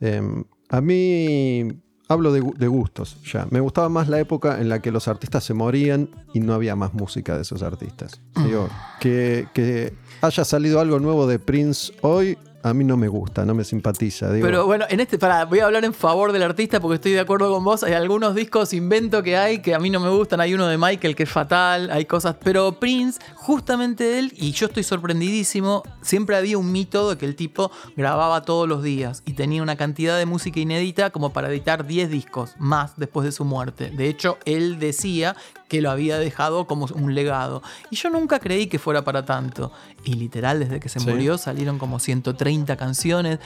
eh, 0.00 0.22
a 0.68 0.80
mí 0.80 1.68
hablo 2.08 2.32
de, 2.32 2.42
gu- 2.42 2.56
de 2.56 2.68
gustos 2.68 3.16
ya. 3.24 3.48
Me 3.50 3.58
gustaba 3.58 3.88
más 3.88 4.08
la 4.08 4.20
época 4.20 4.60
en 4.60 4.68
la 4.68 4.80
que 4.80 4.92
los 4.92 5.08
artistas 5.08 5.42
se 5.42 5.52
morían 5.54 6.10
y 6.32 6.38
no 6.38 6.54
había 6.54 6.76
más 6.76 6.94
música 6.94 7.34
de 7.34 7.42
esos 7.42 7.62
artistas. 7.64 8.20
Digo, 8.44 8.68
que, 9.00 9.48
que 9.52 9.92
haya 10.20 10.44
salido 10.44 10.78
algo 10.78 11.00
nuevo 11.00 11.26
de 11.26 11.40
Prince 11.40 11.92
hoy, 12.02 12.38
a 12.66 12.74
mí 12.74 12.82
no 12.82 12.96
me 12.96 13.06
gusta, 13.06 13.44
no 13.44 13.54
me 13.54 13.62
simpatiza. 13.62 14.28
Pero 14.28 14.66
bueno, 14.66 14.86
en 14.88 14.98
este, 14.98 15.18
para, 15.18 15.44
voy 15.44 15.60
a 15.60 15.66
hablar 15.66 15.84
en 15.84 15.94
favor 15.94 16.32
del 16.32 16.42
artista 16.42 16.80
porque 16.80 16.96
estoy 16.96 17.12
de 17.12 17.20
acuerdo 17.20 17.52
con 17.54 17.62
vos. 17.62 17.84
Hay 17.84 17.92
algunos 17.92 18.34
discos 18.34 18.72
invento 18.72 19.22
que 19.22 19.36
hay 19.36 19.60
que 19.60 19.72
a 19.72 19.78
mí 19.78 19.88
no 19.88 20.00
me 20.00 20.08
gustan. 20.10 20.40
Hay 20.40 20.52
uno 20.52 20.66
de 20.66 20.76
Michael 20.76 21.14
que 21.14 21.22
es 21.22 21.30
fatal, 21.30 21.90
hay 21.92 22.06
cosas. 22.06 22.34
Pero 22.42 22.72
Prince, 22.80 23.20
justamente 23.36 24.18
él, 24.18 24.32
y 24.34 24.50
yo 24.50 24.66
estoy 24.66 24.82
sorprendidísimo, 24.82 25.84
siempre 26.02 26.36
había 26.36 26.58
un 26.58 26.72
mito 26.72 27.10
de 27.10 27.16
que 27.16 27.26
el 27.26 27.36
tipo 27.36 27.70
grababa 27.96 28.42
todos 28.42 28.68
los 28.68 28.82
días 28.82 29.22
y 29.24 29.34
tenía 29.34 29.62
una 29.62 29.76
cantidad 29.76 30.18
de 30.18 30.26
música 30.26 30.58
inédita 30.58 31.10
como 31.10 31.32
para 31.32 31.48
editar 31.48 31.86
10 31.86 32.10
discos 32.10 32.56
más 32.58 32.96
después 32.96 33.24
de 33.26 33.30
su 33.30 33.44
muerte. 33.44 33.90
De 33.90 34.08
hecho, 34.08 34.38
él 34.44 34.80
decía 34.80 35.36
que 35.68 35.80
lo 35.80 35.90
había 35.90 36.18
dejado 36.18 36.66
como 36.66 36.86
un 36.94 37.14
legado. 37.14 37.62
Y 37.90 37.96
yo 37.96 38.10
nunca 38.10 38.38
creí 38.38 38.66
que 38.68 38.78
fuera 38.78 39.02
para 39.02 39.24
tanto. 39.24 39.72
Y 40.04 40.14
literal, 40.14 40.60
desde 40.60 40.78
que 40.80 40.88
se 40.88 41.00
Sí. 41.00 41.08
murió 41.08 41.38
salieron 41.38 41.78
como 41.78 41.98
130 41.98 42.76
canciones. 42.76 43.38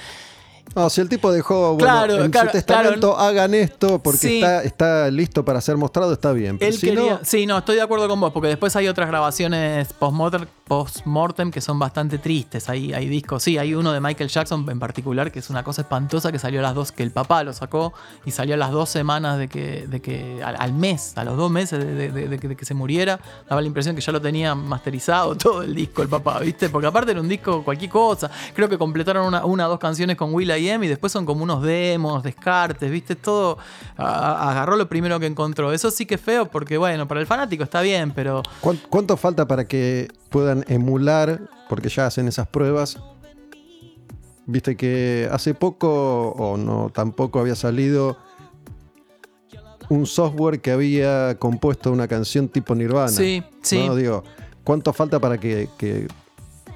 No, 0.76 0.88
si 0.90 1.00
el 1.00 1.08
tipo 1.08 1.32
dejó, 1.32 1.74
bueno, 1.74 1.78
Claro, 1.78 2.24
en 2.24 2.30
claro, 2.30 2.48
su 2.50 2.52
testamento 2.52 3.14
claro. 3.14 3.18
hagan 3.18 3.54
esto 3.54 4.00
porque 4.00 4.18
Sí. 4.18 4.36
está, 4.36 4.62
está 4.62 5.10
listo 5.10 5.44
para 5.44 5.60
ser 5.60 5.76
mostrado, 5.76 6.12
está 6.12 6.32
bien. 6.32 6.58
Pero 6.58 6.70
Él 6.70 6.78
si 6.78 6.86
quería. 6.88 7.12
no, 7.14 7.20
Sí, 7.24 7.46
no, 7.46 7.58
estoy 7.58 7.76
de 7.76 7.82
acuerdo 7.82 8.06
con 8.08 8.20
vos, 8.20 8.32
porque 8.32 8.48
después 8.48 8.76
hay 8.76 8.86
otras 8.86 9.08
grabaciones 9.08 9.92
post-mortem 9.94 10.46
post-mortem 10.70 11.50
que 11.50 11.60
son 11.60 11.80
bastante 11.80 12.18
tristes. 12.18 12.68
Hay, 12.68 12.92
hay 12.92 13.08
discos, 13.08 13.42
sí, 13.42 13.58
hay 13.58 13.74
uno 13.74 13.90
de 13.90 14.00
Michael 14.00 14.30
Jackson 14.30 14.64
en 14.70 14.78
particular 14.78 15.32
que 15.32 15.40
es 15.40 15.50
una 15.50 15.64
cosa 15.64 15.82
espantosa 15.82 16.30
que 16.30 16.38
salió 16.38 16.60
a 16.60 16.62
las 16.62 16.76
dos, 16.76 16.92
que 16.92 17.02
el 17.02 17.10
papá 17.10 17.42
lo 17.42 17.52
sacó 17.52 17.92
y 18.24 18.30
salió 18.30 18.54
a 18.54 18.56
las 18.56 18.70
dos 18.70 18.88
semanas 18.88 19.36
de 19.36 19.48
que, 19.48 19.88
de 19.88 20.00
que 20.00 20.44
al, 20.44 20.72
mes, 20.72 21.18
a 21.18 21.24
los 21.24 21.36
dos 21.36 21.50
meses 21.50 21.84
de, 21.84 22.38
que, 22.56 22.64
se 22.64 22.74
muriera. 22.74 23.18
Daba 23.48 23.60
la 23.60 23.66
impresión 23.66 23.96
que 23.96 24.00
ya 24.00 24.12
lo 24.12 24.20
tenía 24.20 24.54
masterizado 24.54 25.34
todo 25.36 25.62
el 25.62 25.74
disco, 25.74 26.02
el 26.02 26.08
papá, 26.08 26.38
¿viste? 26.38 26.68
Porque 26.68 26.86
aparte 26.86 27.10
era 27.10 27.20
un 27.20 27.28
disco 27.28 27.64
cualquier 27.64 27.90
cosa. 27.90 28.30
Creo 28.54 28.68
que 28.68 28.78
completaron 28.78 29.26
una, 29.26 29.44
una 29.44 29.64
dos 29.64 29.80
canciones 29.80 30.16
con 30.16 30.32
Will 30.32 30.52
I 30.56 30.70
Am 30.70 30.84
y 30.84 30.86
después 30.86 31.10
son 31.12 31.26
como 31.26 31.42
unos 31.42 31.64
demos, 31.64 32.22
descartes, 32.22 32.88
¿viste? 32.88 33.16
Todo 33.16 33.58
agarró 33.96 34.76
lo 34.76 34.88
primero 34.88 35.18
que 35.18 35.26
encontró. 35.26 35.72
Eso 35.72 35.90
sí 35.90 36.06
que 36.06 36.14
es 36.14 36.20
feo 36.20 36.46
porque, 36.46 36.78
bueno, 36.78 37.08
para 37.08 37.20
el 37.20 37.26
fanático 37.26 37.64
está 37.64 37.80
bien, 37.80 38.12
pero 38.12 38.44
¿cuán- 38.60 38.78
¿cuánto 38.88 39.16
falta 39.16 39.46
para 39.48 39.64
que 39.66 40.08
puedan 40.30 40.64
emular, 40.68 41.48
porque 41.68 41.88
ya 41.88 42.06
hacen 42.06 42.28
esas 42.28 42.48
pruebas? 42.48 42.98
Viste 44.46 44.76
que 44.76 45.28
hace 45.30 45.54
poco, 45.54 46.30
o 46.30 46.56
no, 46.56 46.90
tampoco 46.92 47.40
había 47.40 47.54
salido 47.54 48.16
un 49.90 50.06
software 50.06 50.60
que 50.60 50.70
había 50.70 51.36
compuesto 51.38 51.92
una 51.92 52.08
canción 52.08 52.48
tipo 52.48 52.74
Nirvana. 52.74 53.08
Sí, 53.08 53.42
sí. 53.62 53.86
¿no? 53.86 53.94
Digo, 53.94 54.24
¿cuánto 54.64 54.92
falta 54.92 55.18
para 55.18 55.38
que, 55.38 55.68
que 55.76 56.06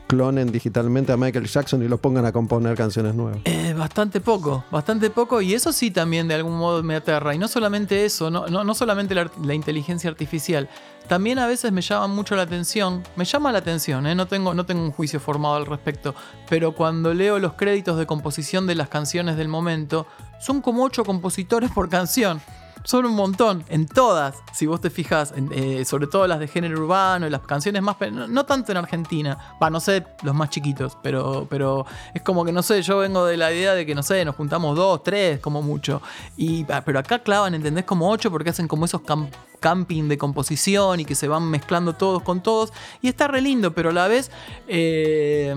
clonen 0.07 0.53
digitalmente 0.53 1.13
a 1.13 1.17
Michael 1.17 1.47
Jackson 1.47 1.83
y 1.83 1.89
lo 1.89 1.99
pongan 1.99 2.25
a 2.27 2.33
componer 2.33 2.77
canciones 2.77 3.15
nuevas? 3.15 3.39
Eh, 3.45 3.75
bastante 3.77 4.21
poco, 4.21 4.65
bastante 4.71 5.11
poco. 5.11 5.41
Y 5.41 5.55
eso 5.55 5.73
sí 5.73 5.91
también 5.91 6.29
de 6.29 6.35
algún 6.35 6.57
modo 6.57 6.83
me 6.83 6.95
aterra. 6.95 7.35
Y 7.35 7.39
no 7.39 7.49
solamente 7.49 8.05
eso, 8.05 8.31
no, 8.31 8.47
no, 8.47 8.65
no 8.65 8.75
solamente 8.75 9.15
la, 9.15 9.55
inteligencia 9.55 10.11
artificial. 10.11 10.69
También 11.09 11.39
a 11.39 11.47
veces 11.47 11.73
me 11.73 11.83
llama 11.83 12.07
mucho 12.07 12.37
la 12.37 12.43
atención. 12.43 13.03
Me 13.17 13.25
llama 13.25 13.53
la 13.53 13.59
atención, 13.59 14.07
¿eh? 14.07 14.15
no, 14.15 14.27
tengo, 14.27 14.55
no 14.55 14.67
tengo 14.67 14.83
un 14.83 14.93
juicio 14.93 15.21
formado 15.21 15.57
al 15.57 15.67
respecto. 15.67 16.15
Pero 16.49 16.73
cuando 16.73 17.15
leo 17.15 17.39
los 17.39 17.55
créditos 17.55 17.99
de 17.99 18.07
composición 18.07 18.67
de 18.67 18.75
las 18.75 18.89
canciones 18.89 19.37
del 19.37 19.49
momento, 19.49 20.07
son 20.41 20.61
como 20.61 20.85
ocho 20.85 21.05
compositores 21.05 21.71
por 21.71 21.89
canción. 21.89 22.41
Son 22.87 23.07
un 23.07 23.15
montón, 23.15 23.65
en 23.71 23.87
todas, 23.87 24.37
si 24.53 24.67
vos 24.67 24.79
te 24.79 24.91
fijas, 24.91 25.33
eh, 25.53 25.87
sobre 25.87 26.07
todo 26.07 26.27
las 26.27 26.39
de 26.39 26.49
género 26.49 26.79
urbano 26.81 27.27
y 27.27 27.31
las 27.31 27.41
canciones 27.41 27.81
más... 27.81 27.97
No, 28.13 28.29
no 28.29 28.45
tanto 28.45 28.73
en 28.73 28.79
Argentina, 28.79 29.57
va, 29.61 29.71
no 29.71 29.81
sé, 29.81 30.05
los 30.23 30.35
más 30.35 30.51
chiquitos, 30.51 30.99
pero, 31.03 31.47
pero 31.49 31.87
es 32.13 32.21
como 32.21 32.45
que, 32.45 32.53
no 32.53 32.63
sé, 32.63 32.83
yo 32.83 32.99
vengo 32.99 33.25
de 33.25 33.39
la 33.39 33.51
idea 33.51 33.75
de 33.75 33.87
que, 33.87 33.95
no 33.95 34.03
sé, 34.03 34.23
nos 34.27 34.37
juntamos 34.37 34.77
dos, 34.77 35.03
tres, 35.03 35.41
como 35.41 35.63
mucho. 35.63 36.03
Y, 36.37 36.71
ah, 36.71 36.83
pero 36.85 36.99
acá 36.99 37.21
clavan, 37.21 37.55
¿entendés? 37.55 37.85
Como 37.87 38.11
ocho 38.11 38.31
porque 38.31 38.51
hacen 38.51 38.69
como 38.69 38.85
esos 38.85 39.01
cam- 39.01 39.31
camping 39.61 40.07
de 40.07 40.19
composición 40.19 41.01
y 41.01 41.07
que 41.07 41.15
se 41.15 41.27
van 41.27 41.45
mezclando 41.45 41.95
todos 41.95 42.23
con 42.23 42.43
todos. 42.43 42.71
Y 43.01 43.09
está 43.09 43.29
re 43.29 43.41
lindo, 43.41 43.73
pero 43.75 43.91
a 43.91 43.93
la 43.95 44.09
vez... 44.09 44.31
eh, 44.69 45.57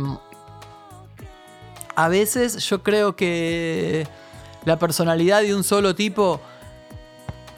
a 1.97 2.09
veces 2.09 2.57
yo 2.69 2.83
creo 2.83 3.15
que 3.15 4.07
la 4.65 4.77
personalidad 4.77 5.41
de 5.41 5.55
un 5.55 5.63
solo 5.63 5.95
tipo 5.95 6.39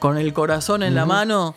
con 0.00 0.18
el 0.18 0.32
corazón 0.32 0.82
en 0.82 0.94
la 0.96 1.06
mano 1.06 1.54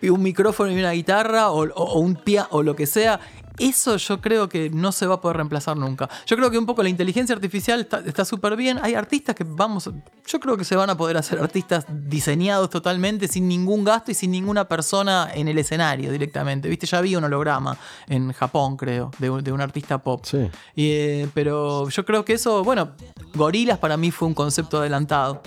y 0.00 0.10
un 0.10 0.22
micrófono 0.22 0.70
y 0.70 0.78
una 0.78 0.92
guitarra 0.92 1.50
o, 1.50 1.64
o- 1.64 1.72
o 1.72 1.98
un 1.98 2.14
piano 2.16 2.46
o 2.52 2.62
lo 2.62 2.76
que 2.76 2.86
sea, 2.86 3.18
eso 3.58 3.96
yo 3.96 4.20
creo 4.20 4.50
que 4.50 4.68
no 4.68 4.92
se 4.92 5.06
va 5.06 5.14
a 5.14 5.20
poder 5.22 5.38
reemplazar 5.38 5.78
nunca. 5.78 6.10
Yo 6.26 6.36
creo 6.36 6.50
que 6.50 6.58
un 6.58 6.66
poco 6.66 6.82
la 6.82 6.90
inteligencia 6.90 7.34
artificial 7.34 7.80
está- 8.04 8.24
súper 8.26 8.54
bien. 8.54 8.78
Hay 8.82 8.92
artistas 8.94 9.34
que 9.34 9.44
vamos, 9.48 9.88
yo 10.26 10.40
creo 10.40 10.58
que 10.58 10.64
se 10.64 10.76
van 10.76 10.90
a 10.90 10.96
poder 10.98 11.16
hacer 11.16 11.38
artistas 11.40 11.86
diseñados 11.88 12.68
totalmente 12.68 13.28
sin 13.28 13.48
ningún 13.48 13.82
gasto 13.82 14.10
y 14.10 14.14
sin 14.14 14.30
ninguna 14.30 14.68
persona 14.68 15.30
en 15.32 15.48
el 15.48 15.56
escenario 15.56 16.12
directamente. 16.12 16.68
Viste, 16.68 16.84
ya 16.86 16.98
había 16.98 17.16
un 17.16 17.24
holograma 17.24 17.78
en 18.08 18.30
Japón, 18.32 18.76
creo, 18.76 19.10
de 19.18 19.30
un, 19.30 19.42
de 19.42 19.50
un 19.52 19.62
artista 19.62 19.96
pop. 19.96 20.20
Sí. 20.26 20.50
Y, 20.74 20.90
eh, 20.90 21.28
pero 21.32 21.88
yo 21.88 22.04
creo 22.04 22.26
que 22.26 22.34
eso, 22.34 22.62
bueno, 22.62 22.90
Gorilas 23.34 23.78
para 23.78 23.96
mí 23.96 24.10
fue 24.10 24.28
un 24.28 24.34
concepto 24.34 24.80
adelantado 24.80 25.40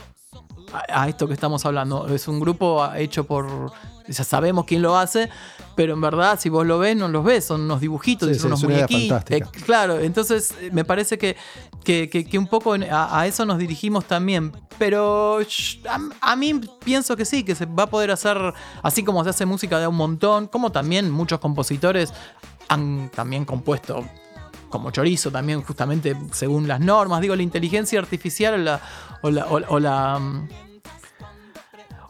a, 0.74 1.04
a 1.04 1.10
esto 1.10 1.28
que 1.28 1.34
estamos 1.34 1.66
hablando. 1.66 2.08
Es 2.14 2.28
un 2.28 2.40
grupo 2.40 2.88
hecho 2.96 3.24
por. 3.26 3.72
Ya 4.08 4.24
sabemos 4.24 4.66
quién 4.66 4.82
lo 4.82 4.98
hace, 4.98 5.30
pero 5.76 5.94
en 5.94 6.02
verdad, 6.02 6.40
si 6.40 6.50
vos 6.50 6.66
lo 6.66 6.80
ves, 6.80 6.96
no 6.96 7.08
los 7.10 7.24
ves, 7.24 7.46
son 7.46 7.62
unos 7.62 7.80
dibujitos, 7.80 8.28
Sí, 8.28 8.34
son 8.34 8.42
sí, 8.42 8.48
unos 8.48 8.64
muñequitos. 8.64 9.22
Eh, 9.30 9.42
claro, 9.66 10.00
entonces 10.00 10.52
eh, 10.62 10.72
me 10.74 10.84
parece 10.84 11.20
que, 11.20 11.38
que, 11.84 12.10
que- 12.10 12.26
que 12.26 12.40
un 12.40 12.48
poco 12.48 12.74
a, 12.74 13.20
a 13.20 13.28
eso 13.28 13.46
nos 13.46 13.60
dirigimos 13.60 14.06
también. 14.06 14.52
Pero 14.80 15.40
a, 15.88 16.32
a 16.32 16.36
mí 16.36 16.60
pienso 16.84 17.16
que 17.16 17.24
sí, 17.24 17.44
que 17.44 17.54
se 17.54 17.68
va 17.68 17.84
a 17.84 17.88
poder 17.88 18.10
hacer, 18.10 18.38
así 18.82 19.04
como 19.04 19.24
se 19.24 19.30
hace 19.30 19.46
música 19.46 19.78
de 19.80 19.86
un 19.86 19.96
montón, 19.96 20.48
como 20.48 20.72
también 20.72 21.12
muchos 21.12 21.40
compositores 21.40 22.12
han 22.68 23.10
también 23.14 23.46
compuesto 23.46 24.04
como 24.70 24.92
chorizo 24.92 25.32
también 25.32 25.64
justamente 25.64 26.16
según 26.32 26.68
las 26.68 26.80
normas. 26.80 27.22
Digo, 27.22 27.36
la 27.36 27.42
inteligencia 27.44 28.00
artificial 28.00 28.64
la... 28.66 28.80
O 29.22 29.30
la, 29.30 29.46
o- 29.48 29.62
o 29.68 29.80
la, 29.80 30.18
mm, 30.20 30.48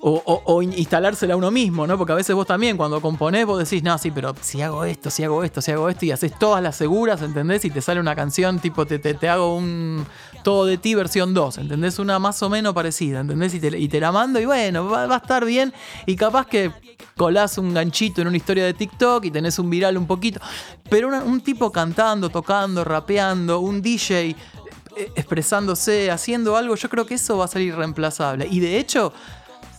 o, 0.01 0.11
o- 0.25 0.41
o 0.45 0.61
in- 0.61 0.73
instalársela 0.77 1.33
a 1.33 1.37
uno 1.37 1.51
mismo, 1.51 1.85
¿no? 1.85 1.97
Porque 1.97 2.13
a 2.13 2.15
veces 2.15 2.33
vos 2.33 2.47
también 2.47 2.77
cuando 2.77 3.01
componés 3.01 3.45
vos 3.45 3.59
decís, 3.59 3.83
no, 3.83 3.97
sí, 3.97 4.11
pero 4.11 4.33
si 4.39 4.61
hago 4.61 4.85
esto, 4.85 5.09
si 5.09 5.23
hago 5.23 5.43
esto, 5.43 5.61
si 5.61 5.71
hago 5.71 5.89
esto, 5.89 6.05
y 6.05 6.11
haces 6.11 6.31
todas 6.39 6.63
las 6.63 6.77
seguras, 6.77 7.21
¿entendés? 7.21 7.65
Y 7.65 7.69
te 7.69 7.81
sale 7.81 7.99
una 7.99 8.15
canción 8.15 8.59
tipo, 8.59 8.85
te, 8.85 8.97
te, 8.99 9.13
te 9.13 9.27
hago 9.27 9.55
un 9.57 10.05
todo 10.41 10.65
de 10.65 10.77
ti 10.77 10.95
versión 10.95 11.33
2, 11.33 11.57
¿entendés? 11.57 11.99
Una 11.99 12.17
más 12.17 12.41
o 12.43 12.49
menos 12.49 12.73
parecida, 12.73 13.19
¿entendés? 13.19 13.53
Y 13.55 13.59
te, 13.59 13.77
y 13.77 13.89
te 13.89 13.99
la 13.99 14.13
mando 14.13 14.39
y 14.39 14.45
bueno, 14.45 14.85
va, 14.87 15.05
va 15.05 15.15
a 15.15 15.17
estar 15.17 15.43
bien 15.43 15.73
y 16.05 16.15
capaz 16.15 16.45
que 16.47 16.71
colás 17.17 17.57
un 17.57 17.73
ganchito 17.73 18.21
en 18.21 18.29
una 18.29 18.37
historia 18.37 18.63
de 18.63 18.73
TikTok 18.73 19.25
y 19.25 19.31
tenés 19.31 19.59
un 19.59 19.69
viral 19.69 19.97
un 19.97 20.07
poquito, 20.07 20.39
pero 20.89 21.09
un 21.09 21.41
tipo 21.41 21.73
cantando, 21.73 22.29
tocando, 22.29 22.85
rapeando, 22.85 23.59
un 23.59 23.81
DJ 23.81 24.33
expresándose, 25.15 26.11
haciendo 26.11 26.55
algo, 26.55 26.75
yo 26.75 26.89
creo 26.89 27.05
que 27.05 27.15
eso 27.15 27.37
va 27.37 27.45
a 27.45 27.47
ser 27.47 27.61
irreemplazable. 27.61 28.47
Y 28.49 28.59
de 28.59 28.77
hecho, 28.77 29.13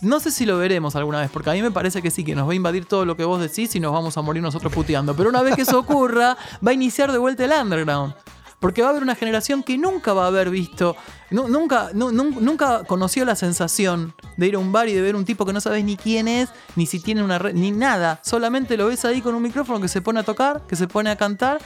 no 0.01 0.19
sé 0.19 0.31
si 0.31 0.45
lo 0.45 0.57
veremos 0.57 0.95
alguna 0.95 1.19
vez, 1.21 1.29
porque 1.31 1.49
a 1.49 1.53
mí 1.53 1.61
me 1.61 1.71
parece 1.71 2.01
que 2.01 2.09
sí, 2.11 2.23
que 2.23 2.35
nos 2.35 2.47
va 2.47 2.53
a 2.53 2.55
invadir 2.55 2.85
todo 2.85 3.05
lo 3.05 3.15
que 3.15 3.23
vos 3.23 3.39
decís 3.39 3.75
y 3.75 3.79
nos 3.79 3.93
vamos 3.93 4.17
a 4.17 4.21
morir 4.21 4.41
nosotros 4.41 4.73
puteando. 4.73 5.15
Pero 5.15 5.29
una 5.29 5.41
vez 5.41 5.55
que 5.55 5.61
eso 5.61 5.77
ocurra, 5.79 6.37
va 6.65 6.71
a 6.71 6.73
iniciar 6.73 7.11
de 7.11 7.17
vuelta 7.17 7.45
el 7.45 7.51
underground. 7.51 8.13
Porque 8.59 8.83
va 8.83 8.89
a 8.89 8.91
haber 8.91 9.01
una 9.01 9.15
generación 9.15 9.63
que 9.63 9.75
nunca 9.75 10.13
va 10.13 10.25
a 10.25 10.27
haber 10.27 10.51
visto, 10.51 10.95
nu- 11.31 11.47
nunca, 11.47 11.89
nu- 11.95 12.11
nun- 12.11 12.37
nunca 12.41 12.83
conoció 12.83 13.25
la 13.25 13.35
sensación 13.35 14.13
de 14.37 14.47
ir 14.49 14.53
a 14.55 14.59
un 14.59 14.71
bar 14.71 14.87
y 14.87 14.93
de 14.93 15.01
ver 15.01 15.15
un 15.15 15.25
tipo 15.25 15.47
que 15.47 15.53
no 15.53 15.59
sabes 15.59 15.83
ni 15.83 15.97
quién 15.97 16.27
es, 16.27 16.49
ni 16.75 16.85
si 16.85 16.99
tiene 16.99 17.23
una 17.23 17.39
red, 17.39 17.55
ni 17.55 17.71
nada. 17.71 18.19
Solamente 18.23 18.77
lo 18.77 18.85
ves 18.87 19.03
ahí 19.03 19.19
con 19.21 19.33
un 19.33 19.41
micrófono 19.41 19.81
que 19.81 19.87
se 19.87 19.99
pone 20.03 20.19
a 20.19 20.23
tocar, 20.23 20.61
que 20.67 20.75
se 20.75 20.87
pone 20.87 21.09
a 21.09 21.15
cantar 21.15 21.59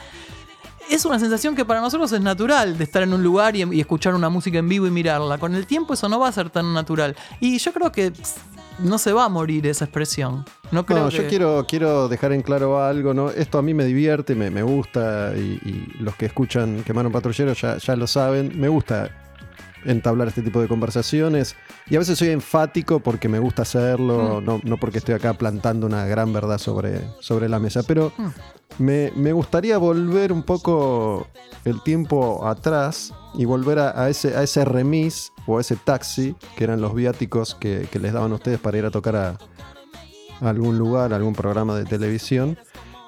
es 0.89 1.05
una 1.05 1.19
sensación 1.19 1.55
que 1.55 1.65
para 1.65 1.81
nosotros 1.81 2.11
es 2.11 2.21
natural 2.21 2.77
de 2.77 2.83
estar 2.83 3.03
en 3.03 3.13
un 3.13 3.23
lugar 3.23 3.55
y, 3.55 3.63
y 3.75 3.79
escuchar 3.79 4.13
una 4.15 4.29
música 4.29 4.57
en 4.59 4.67
vivo 4.69 4.87
y 4.87 4.91
mirarla. 4.91 5.37
Con 5.37 5.55
el 5.55 5.65
tiempo 5.65 5.93
eso 5.93 6.07
no 6.09 6.19
va 6.19 6.27
a 6.27 6.31
ser 6.31 6.49
tan 6.49 6.73
natural. 6.73 7.15
Y 7.39 7.57
yo 7.57 7.73
creo 7.73 7.91
que 7.91 8.11
no 8.79 8.97
se 8.97 9.13
va 9.13 9.25
a 9.25 9.29
morir 9.29 9.65
esa 9.67 9.85
expresión. 9.85 10.45
No 10.71 10.85
creo 10.85 11.05
No, 11.05 11.09
que... 11.09 11.17
yo 11.17 11.27
quiero, 11.27 11.65
quiero 11.67 12.07
dejar 12.09 12.33
en 12.33 12.41
claro 12.41 12.83
algo, 12.83 13.13
¿no? 13.13 13.29
Esto 13.29 13.57
a 13.57 13.61
mí 13.61 13.73
me 13.73 13.85
divierte, 13.85 14.35
me, 14.35 14.49
me 14.51 14.63
gusta, 14.63 15.33
y, 15.35 15.59
y 15.63 15.93
los 15.99 16.15
que 16.15 16.25
escuchan 16.25 16.83
Quemaron 16.83 17.11
Patrullero 17.11 17.53
ya, 17.53 17.77
ya 17.77 17.95
lo 17.95 18.05
saben. 18.07 18.51
Me 18.59 18.67
gusta 18.67 19.09
entablar 19.85 20.27
este 20.27 20.41
tipo 20.41 20.59
de 20.61 20.67
conversaciones. 20.67 21.55
Y 21.89 21.95
a 21.95 21.99
veces 21.99 22.17
soy 22.17 22.29
enfático 22.29 22.99
porque 22.99 23.29
me 23.29 23.39
gusta 23.39 23.61
hacerlo, 23.61 24.41
Mm. 24.41 24.45
no, 24.45 24.61
no 24.63 24.77
porque 24.77 24.97
estoy 24.97 25.15
acá 25.15 25.33
plantando 25.33 25.87
una 25.87 26.05
gran 26.05 26.33
verdad 26.33 26.57
sobre, 26.57 27.01
sobre 27.19 27.47
la 27.49 27.59
mesa. 27.59 27.83
Pero 27.83 28.11
Mm. 28.17 28.27
me, 28.79 29.11
me 29.15 29.31
gustaría 29.33 29.77
volver 29.77 30.31
un 30.33 30.43
poco 30.43 31.27
el 31.65 31.81
tiempo 31.83 32.47
atrás 32.47 33.13
y 33.35 33.45
volver 33.45 33.79
a, 33.79 34.01
a 34.01 34.09
ese, 34.09 34.35
a 34.35 34.43
ese 34.43 34.65
remis 34.65 35.31
o 35.47 35.57
a 35.57 35.61
ese 35.61 35.75
taxi 35.75 36.35
que 36.57 36.63
eran 36.63 36.81
los 36.81 36.93
viáticos 36.93 37.55
que, 37.55 37.87
que 37.91 37.99
les 37.99 38.13
daban 38.13 38.31
a 38.31 38.35
ustedes 38.35 38.59
para 38.59 38.77
ir 38.77 38.85
a 38.85 38.91
tocar 38.91 39.15
a, 39.15 39.37
a 40.41 40.49
algún 40.49 40.77
lugar, 40.77 41.13
a 41.13 41.15
algún 41.15 41.33
programa 41.33 41.75
de 41.75 41.85
televisión. 41.85 42.57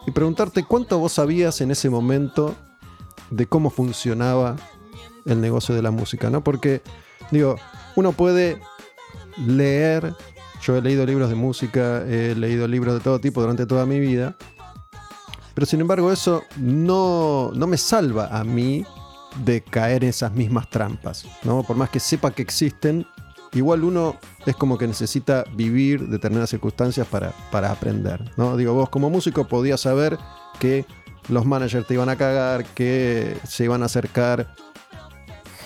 Y 0.06 0.12
preguntarte 0.12 0.64
cuánto 0.64 1.00
vos 1.00 1.12
sabías 1.14 1.60
en 1.62 1.72
ese 1.72 1.90
momento 1.90 2.56
de 3.30 3.46
cómo 3.46 3.70
funcionaba 3.70 4.56
el 5.28 5.42
negocio 5.42 5.76
de 5.76 5.82
la 5.82 5.92
música, 5.92 6.30
¿no? 6.30 6.44
Porque, 6.44 6.82
digo, 7.32 7.58
uno 7.96 8.12
puede 8.14 8.60
leer, 9.46 10.14
yo 10.62 10.78
he 10.78 10.82
leído 10.82 11.06
libros 11.06 11.30
de 11.30 11.36
música, 11.36 12.04
he 12.08 12.36
leído 12.36 12.68
libros 12.68 12.96
de 12.96 13.00
todo 13.02 13.20
tipo 13.20 13.42
durante 13.42 13.66
toda 13.66 13.86
mi 13.86 14.00
vida, 14.00 14.36
pero 15.54 15.66
sin 15.66 15.82
embargo 15.82 16.12
eso 16.12 16.44
no, 16.58 17.52
no 17.54 17.68
me 17.68 17.78
salva 17.78 18.28
a 18.28 18.44
mí 18.44 18.86
de 19.44 19.62
caer 19.62 20.04
en 20.04 20.12
esas 20.12 20.32
mismas 20.32 20.70
trampas, 20.70 21.26
¿no? 21.44 21.64
Por 21.64 21.76
más 21.76 21.90
que 21.90 22.00
sepa 22.00 22.32
que 22.32 22.42
existen, 22.42 23.06
igual 23.54 23.84
uno 23.84 24.18
es 24.46 24.56
como 24.56 24.78
que 24.78 24.88
necesita 24.88 25.44
vivir 25.56 26.08
determinadas 26.08 26.50
circunstancias 26.50 27.08
para, 27.08 27.34
para 27.52 27.72
aprender, 27.72 28.32
¿no? 28.38 28.58
Digo, 28.58 28.74
vos 28.74 28.90
como 28.90 29.10
músico 29.10 29.48
podías 29.48 29.82
saber 29.82 30.18
que 30.60 30.86
los 31.30 31.46
managers 31.46 31.86
te 31.88 31.94
iban 31.96 32.10
a 32.10 32.16
cagar, 32.16 32.66
que 32.66 33.38
se 33.44 33.66
iban 33.66 33.84
a 33.84 33.88
acercar 33.88 34.54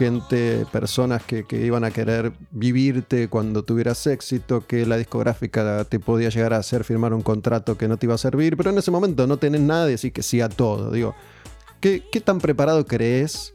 gente, 0.01 0.65
personas 0.71 1.21
que, 1.21 1.45
iban 1.51 1.83
a 1.83 1.91
querer 1.91 2.33
vivirte 2.49 3.27
cuando 3.27 3.61
tuvieras 3.61 4.07
éxito, 4.07 4.65
que 4.65 4.83
la 4.87 4.97
discográfica 4.97 5.83
te 5.83 5.99
podía 5.99 6.29
llegar 6.29 6.53
a 6.53 6.57
hacer 6.57 6.83
firmar 6.83 7.13
un 7.13 7.21
contrato 7.21 7.77
que 7.77 7.87
no 7.87 7.97
te 7.97 8.07
iba 8.07 8.15
a 8.15 8.17
servir, 8.17 8.57
pero 8.57 8.71
en 8.71 8.79
ese 8.79 8.89
momento 8.89 9.27
no 9.27 9.37
tenés 9.37 9.61
nada 9.61 9.87
y 9.87 9.91
decís 9.91 10.11
que 10.11 10.23
sí 10.23 10.41
a 10.41 10.49
todo. 10.49 10.89
Digo, 10.89 11.13
¿qué, 11.81 12.03
qué 12.11 12.19
tan 12.19 12.39
preparado 12.39 12.83
crees 12.87 13.53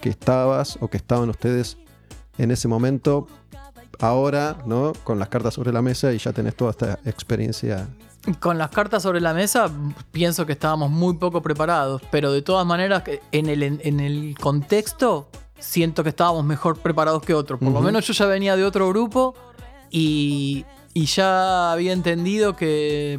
que 0.00 0.08
estabas 0.08 0.78
o 0.80 0.88
que 0.88 0.96
estaban 0.96 1.30
ustedes 1.30 1.76
en 2.38 2.50
ese 2.50 2.66
momento? 2.66 3.28
Ahora, 4.00 4.56
¿no? 4.66 4.94
Con 5.04 5.20
las 5.20 5.28
cartas 5.28 5.54
sobre 5.54 5.72
la 5.72 5.80
mesa 5.80 6.12
y 6.12 6.18
ya 6.18 6.32
tenés 6.32 6.56
toda 6.56 6.72
esta 6.72 6.98
experiencia. 7.04 7.86
Con 8.40 8.58
las 8.58 8.70
cartas 8.70 9.04
sobre 9.04 9.20
la 9.20 9.32
mesa, 9.32 9.70
pienso 10.10 10.44
que 10.44 10.54
estábamos 10.54 10.90
muy 10.90 11.18
poco 11.18 11.40
preparados, 11.40 12.02
pero 12.10 12.32
de 12.32 12.42
todas 12.42 12.66
maneras, 12.66 13.04
en 13.30 13.48
el, 13.48 13.62
en 13.62 14.00
el 14.00 14.34
contexto, 14.40 15.28
siento 15.64 16.02
que 16.02 16.10
estábamos 16.10 16.44
mejor 16.44 16.78
preparados 16.78 17.22
que 17.22 17.34
otros. 17.34 17.58
Por 17.58 17.72
lo 17.72 17.80
menos 17.80 18.06
yo 18.06 18.12
ya 18.12 18.26
venía 18.26 18.56
de 18.56 18.64
otro 18.64 18.88
grupo 18.88 19.34
y, 19.90 20.64
y 20.92 21.06
ya 21.06 21.72
había 21.72 21.92
entendido 21.92 22.54
que, 22.54 23.18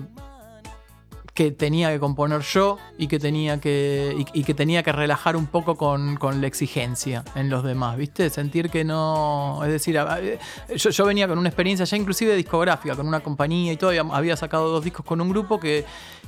que 1.34 1.52
tenía 1.52 1.92
que 1.92 2.00
componer 2.00 2.42
yo 2.42 2.78
y 2.98 3.08
que 3.08 3.20
tenía 3.20 3.60
que, 3.60 4.16
y, 4.34 4.40
y 4.40 4.44
que, 4.44 4.54
tenía 4.54 4.84
que 4.84 4.92
relajar 4.92 5.36
un 5.36 5.48
poco 5.48 5.76
con, 5.76 6.18
con 6.18 6.40
la 6.40 6.48
exigencia 6.48 7.26
en 7.36 7.50
los 7.50 7.64
demás, 7.64 7.98
¿viste? 7.98 8.30
Sentir 8.30 8.70
que 8.70 8.84
no. 8.84 9.62
Es 9.64 9.72
decir, 9.72 9.98
eh, 9.98 10.40
yo, 10.76 10.92
yo 10.92 11.06
venía 11.06 11.28
con 11.28 11.38
una 11.38 11.50
experiencia 11.50 11.86
ya 11.86 11.98
inclusive 11.98 12.36
discográfica, 12.36 12.96
con 12.96 13.08
una 13.08 13.22
compañía 13.22 13.74
y 13.74 13.78
todo. 13.78 13.92
Había 14.14 14.38
sacado 14.38 14.70
dos 14.70 14.84
discos 14.84 15.06
con 15.06 15.20
un 15.20 15.30
grupo 15.30 15.60
que. 15.60 15.84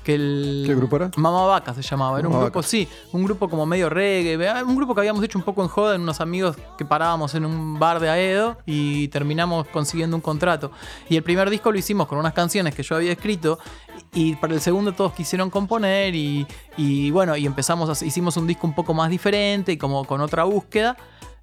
Que 0.08 0.16
el, 0.16 0.64
¿Qué 0.66 0.74
grupo 0.74 0.96
era? 0.96 1.12
Mamá 1.18 1.46
Vaca 1.48 1.74
se 1.74 1.82
llamaba. 1.82 2.18
Era 2.18 2.30
un 2.30 2.34
grupo, 2.34 2.60
Vaca. 2.60 2.66
sí, 2.66 2.88
un 3.12 3.26
grupo 3.26 3.50
como 3.50 3.66
medio 3.66 3.90
reggae. 3.90 4.38
Un 4.64 4.78
grupo 4.78 4.96
que 4.96 5.02
habíamos 5.02 5.22
hecho 5.22 5.38
un 5.38 5.44
poco 5.44 5.64
en 5.64 5.68
joda 5.68 5.96
en 5.96 6.02
unos 6.02 6.22
amigos 6.22 6.56
que 6.78 6.86
parábamos 6.86 7.36
en 7.36 7.44
un 7.44 7.78
bar 7.78 8.00
de 8.00 8.10
Aedo 8.10 8.58
y 8.66 9.10
terminamos 9.10 9.68
consiguiendo 9.68 10.16
un 10.16 10.22
contrato. 10.22 10.72
Y 11.10 11.18
el 11.18 11.24
primer 11.24 11.50
disco 11.50 11.74
lo 11.74 11.78
hicimos 11.78 12.08
con 12.08 12.18
unas 12.20 12.32
canciones 12.32 12.74
que 12.74 12.84
yo 12.84 12.96
había 12.96 13.12
escrito. 13.12 13.60
Y 14.14 14.36
para 14.38 14.54
el 14.54 14.62
segundo 14.62 14.94
todos 14.94 15.12
quisieron 15.12 15.50
componer 15.50 16.16
y, 16.16 16.48
y 16.78 17.12
bueno, 17.12 17.36
y 17.36 17.46
empezamos, 17.46 18.02
a, 18.02 18.06
hicimos 18.06 18.38
un 18.38 18.48
disco 18.48 18.66
un 18.66 18.74
poco 18.74 18.94
más 18.94 19.10
diferente 19.10 19.74
y 19.74 19.78
como 19.78 20.06
con 20.06 20.22
otra 20.22 20.46
búsqueda. 20.46 20.96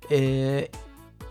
Eh, 0.08 0.70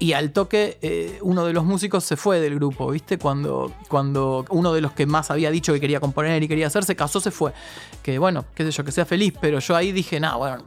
y 0.03 0.11
al 0.11 0.33
toque, 0.33 0.77
eh, 0.81 1.17
uno 1.21 1.45
de 1.45 1.53
los 1.53 1.63
músicos 1.63 2.03
se 2.03 2.17
fue 2.17 2.41
del 2.41 2.55
grupo, 2.55 2.91
¿viste? 2.91 3.17
Cuando, 3.17 3.71
cuando 3.87 4.43
uno 4.49 4.73
de 4.73 4.81
los 4.81 4.91
que 4.91 5.05
más 5.05 5.31
había 5.31 5.49
dicho 5.49 5.71
que 5.71 5.79
quería 5.79 6.01
componer 6.01 6.43
y 6.43 6.49
quería 6.49 6.67
hacer, 6.67 6.83
se 6.83 6.93
casó, 6.93 7.21
se 7.21 7.31
fue. 7.31 7.53
Que 8.01 8.19
bueno, 8.19 8.43
qué 8.53 8.65
sé 8.65 8.71
yo, 8.71 8.83
que 8.83 8.91
sea 8.91 9.05
feliz, 9.05 9.33
pero 9.39 9.59
yo 9.59 9.77
ahí 9.77 9.93
dije, 9.93 10.19
nah, 10.19 10.35
bueno, 10.35 10.65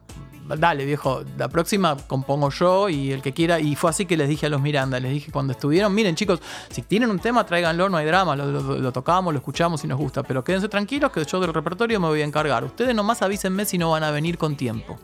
dale 0.57 0.85
viejo, 0.85 1.23
la 1.37 1.49
próxima 1.49 1.97
compongo 1.97 2.51
yo 2.51 2.89
y 2.89 3.13
el 3.13 3.23
que 3.23 3.33
quiera. 3.33 3.59
Y 3.61 3.75
fue 3.77 3.91
así 3.91 4.07
que 4.07 4.17
les 4.17 4.29
dije 4.29 4.47
a 4.47 4.49
los 4.49 4.61
Miranda, 4.61 5.01
les 5.01 5.13
dije 5.13 5.31
cuando 5.33 5.53
estuvieron, 5.53 5.95
miren 5.95 6.15
chicos, 6.15 6.41
si 6.71 6.83
tienen 6.83 7.11
un 7.11 7.19
tema, 7.19 7.45
tráiganlo, 7.47 7.89
no 7.89 7.97
hay 7.97 8.07
drama, 8.07 8.37
lo, 8.37 8.93
tocamos, 8.93 9.33
lo 9.33 9.39
escuchamos 9.39 9.81
si 9.81 9.87
nos 9.89 9.99
gusta, 9.99 10.23
pero 10.23 10.43
quédense 10.45 10.69
tranquilos 10.69 11.11
que 11.13 11.25
yo 11.25 11.41
del 11.41 11.53
repertorio 11.53 11.99
me 12.01 12.09
voy 12.09 12.21
a 12.21 12.25
encargar. 12.25 12.65
Ustedes 12.65 12.95
nomás 12.95 13.23
avísenme 13.23 13.65
si 13.65 13.79
no 13.79 13.91
van 13.91 14.05
a 14.05 14.11
venir 14.11 14.39
con 14.39 14.57
tiempo. 14.57 14.99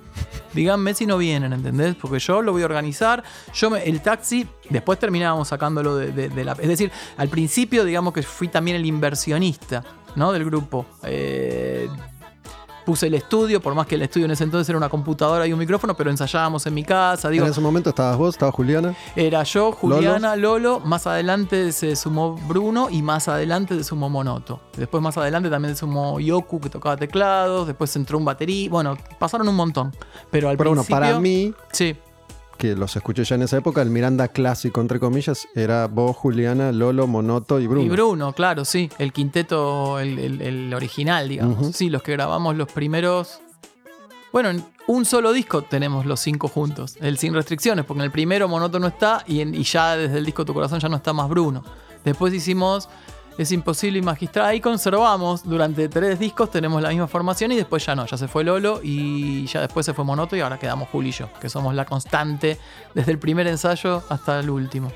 Díganme 0.55 0.93
si 0.95 1.07
no 1.07 1.17
vienen, 1.19 1.53
¿entendés? 1.55 1.95
Porque 1.95 2.19
yo 2.19 2.43
lo 2.43 2.53
voy 2.53 2.63
a 2.63 2.67
organizar. 2.67 3.23
Yo 3.55 3.71
me- 3.71 3.83
el 3.85 4.03
taxi, 4.03 4.47
después 4.69 4.99
terminábamos 4.99 5.49
sacándolo 5.49 5.97
de 5.97 6.45
la. 6.45 6.53
Es 6.53 6.69
decir, 6.69 6.93
al 7.17 7.29
principio, 7.29 7.85
digamos 7.85 8.13
que 8.13 8.23
fui 8.23 8.49
también 8.49 8.77
el 8.77 8.85
inversionista, 8.85 9.83
¿no? 10.15 10.31
Del 10.31 10.45
grupo. 10.45 10.85
Eh, 11.05 11.89
puse 12.85 13.07
el 13.07 13.15
estudio, 13.15 13.61
por 13.61 13.75
más 13.75 13.87
que 13.87 13.95
el 13.95 14.03
estudio 14.03 14.27
en 14.27 14.33
ese 14.33 14.45
entonces 14.45 14.69
era 14.69 14.79
una 14.79 14.89
computadora 14.89 15.47
y 15.47 15.53
un 15.53 15.59
micrófono, 15.59 15.97
pero 15.97 16.11
ensayábamos 16.11 16.67
en 16.67 16.75
mi 16.75 16.85
casa. 16.85 17.29
Digo, 17.29 17.45
en 17.45 17.51
ese 17.51 17.61
momento 17.61 17.91
estabas 17.91 18.17
vos, 18.17 18.35
estaba 18.35 18.53
Juliana. 18.53 18.95
era 19.17 19.43
yo, 19.43 19.73
Juliana, 19.73 20.37
Lolo. 20.37 20.81
más 20.81 21.07
adelante 21.07 21.73
se 21.73 21.97
sumó 21.97 22.37
Bruno 22.49 22.89
y 22.91 23.03
más 23.03 23.29
adelante 23.29 23.77
se 23.77 23.85
sumó 23.85 24.09
Monoto. 24.09 24.61
Después 24.77 25.03
más 25.03 25.17
adelante 25.17 25.51
también 25.51 25.75
se 25.75 25.81
sumó 25.81 26.21
Yoku 26.21 26.61
que 26.61 26.71
tocaba 26.71 26.97
teclados, 26.97 27.67
después 27.67 27.95
entró 27.97 28.19
un 28.19 28.25
batería, 28.25 28.69
bueno, 28.71 28.97
pasaron 29.19 29.49
un 29.49 29.57
montón. 29.57 29.95
Pero 30.31 30.49
al 30.49 30.57
Pero 30.57 30.71
bueno, 30.71 30.85
para 30.89 31.19
mí, 31.19 31.53
Sí, 31.73 31.97
que 32.63 32.77
los 32.77 32.95
escuché 32.95 33.25
ya 33.25 33.35
en 33.35 33.43
esa 33.43 33.57
época, 33.57 33.83
el 33.83 33.91
Miranda 33.91 34.29
clásico, 34.29 34.81
entre 34.81 35.01
comillas, 35.01 35.49
era 35.57 35.89
vos, 35.89 36.17
Juliana, 36.17 36.71
Lolo, 36.71 37.09
Monoto 37.09 37.59
y 37.59 37.67
Bruno. 37.67 37.85
y 37.85 37.89
Bruno, 37.89 38.33
claro, 38.35 38.65
sí, 38.65 38.89
el 38.99 39.13
quinteto, 39.13 39.99
el, 39.99 40.17
el- 40.21 40.41
el 40.41 40.73
original, 40.75 41.29
digamos. 41.29 41.75
Sí, 41.75 41.91
los 41.91 42.05
que 42.05 42.13
grabamos 42.13 42.55
los 42.57 42.71
primeros... 42.71 43.41
Bueno, 44.33 44.51
en 44.51 44.65
un 44.87 45.05
solo 45.05 45.33
disco 45.33 45.63
tenemos 45.63 46.07
los 46.07 46.21
cinco 46.21 46.47
juntos, 46.47 46.97
el 47.01 47.19
sin 47.19 47.35
restricciones, 47.35 47.85
porque 47.85 47.99
en 48.01 48.05
el 48.05 48.13
primero 48.13 48.47
Monoto 48.47 48.79
no 48.79 48.87
está 48.87 49.25
y, 49.27 49.41
en- 49.41 49.57
y 49.57 49.65
ya 49.65 49.97
desde 49.97 50.19
el 50.19 50.25
disco 50.25 50.45
Tu 50.45 50.55
Corazón 50.55 50.79
ya 50.79 50.89
no 50.89 50.97
está 50.97 51.13
más 51.13 51.29
Bruno. 51.29 51.65
Después 52.05 52.33
hicimos 52.33 52.89
Es 53.39 53.51
Imposible 53.53 53.99
y 53.99 54.03
Magistral. 54.03 54.47
Ahí 54.47 54.61
conservamos 54.61 55.43
durante 55.45 55.89
tres 55.89 56.19
discos, 56.19 56.51
tenemos 56.51 56.83
la 56.83 56.91
misma 56.91 57.09
formación 57.09 57.53
y 57.53 57.57
después 57.57 57.85
ya 57.85 57.95
no, 57.95 58.07
ya 58.07 58.17
se 58.17 58.29
fue 58.29 58.45
Lolo 58.45 58.81
y 58.83 59.47
ya 59.47 59.61
después 59.61 59.87
se 59.87 59.95
fue 59.95 60.05
Monoto 60.05 60.37
y 60.37 60.41
ahora 60.41 60.59
quedamos 60.59 60.89
Juli 60.91 61.09
y 61.09 61.13
yo, 61.13 61.29
que 61.41 61.49
somos 61.49 61.75
la 61.75 61.85
constante 61.85 62.59
desde 62.95 63.13
el 63.13 63.19
primer 63.19 63.47
ensayo 63.47 64.03
hasta 64.09 64.41
el 64.41 64.51
último. 64.51 64.93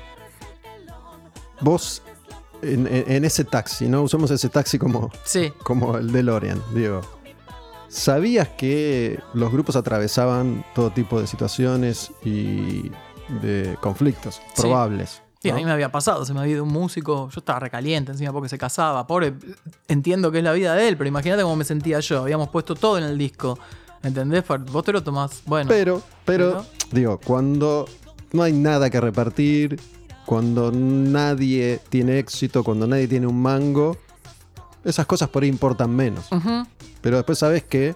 Vos, 1.61 2.03
en, 2.61 3.25
ese 3.25 3.43
taxi, 3.43 3.87
¿no? 3.87 4.03
Usamos 4.03 4.31
ese 4.31 4.49
taxi 4.49 4.77
como, 4.77 5.11
Sí, 5.23 5.51
como 5.63 5.97
el 5.97 6.11
DeLorean, 6.11 6.61
digo. 6.73 7.01
¿Sabías 7.89 8.49
que 8.49 9.19
los 9.33 9.51
grupos 9.51 9.75
atravesaban 9.75 10.65
todo 10.75 10.91
tipo 10.91 11.21
de 11.21 11.27
situaciones 11.27 12.11
y 12.23 12.91
de 13.41 13.77
conflictos 13.81 14.41
probables? 14.55 15.09
Sí, 15.09 15.26
¿no? 15.43 15.51
a 15.53 15.55
mí 15.55 15.65
me 15.65 15.71
había 15.71 15.91
pasado, 15.91 16.25
se 16.25 16.33
me 16.33 16.41
había 16.41 16.53
ido 16.53 16.63
un 16.63 16.71
músico, 16.71 17.29
yo 17.29 17.39
estaba 17.39 17.59
recaliente 17.59 18.11
encima 18.11 18.31
porque 18.31 18.49
se 18.49 18.57
casaba, 18.57 19.07
pobre, 19.07 19.33
entiendo 19.87 20.31
que 20.31 20.39
es 20.39 20.43
la 20.43 20.53
vida 20.53 20.75
de 20.75 20.87
él, 20.87 20.97
pero 20.97 21.07
imagínate 21.07 21.43
cómo 21.43 21.55
me 21.55 21.65
sentía 21.65 21.99
yo, 21.99 22.21
habíamos 22.21 22.49
puesto 22.49 22.75
todo 22.75 22.97
en 22.97 23.03
el 23.03 23.17
disco, 23.17 23.57
¿entendés? 24.03 24.43
Vos 24.71 24.83
te 24.83 24.91
lo 24.91 25.03
tomás, 25.03 25.41
bueno, 25.45 25.69
Pero, 25.69 26.01
pero, 26.25 26.65
digo, 26.91 27.19
cuando 27.23 27.85
no 28.33 28.43
hay 28.43 28.53
nada 28.53 28.89
que 28.89 28.99
repartir, 28.99 29.79
cuando 30.25 30.71
nadie 30.71 31.79
tiene 31.89 32.19
éxito, 32.19 32.63
cuando 32.63 32.85
nadie 32.85 33.07
tiene 33.07 33.27
un 33.27 33.41
mango, 33.41 33.97
esas 34.83 35.05
cosas 35.05 35.29
por 35.29 35.43
ahí 35.43 35.49
importan 35.49 35.95
menos. 35.95 36.27
Pero 37.01 37.17
después 37.17 37.39
sabes 37.39 37.63
que, 37.63 37.95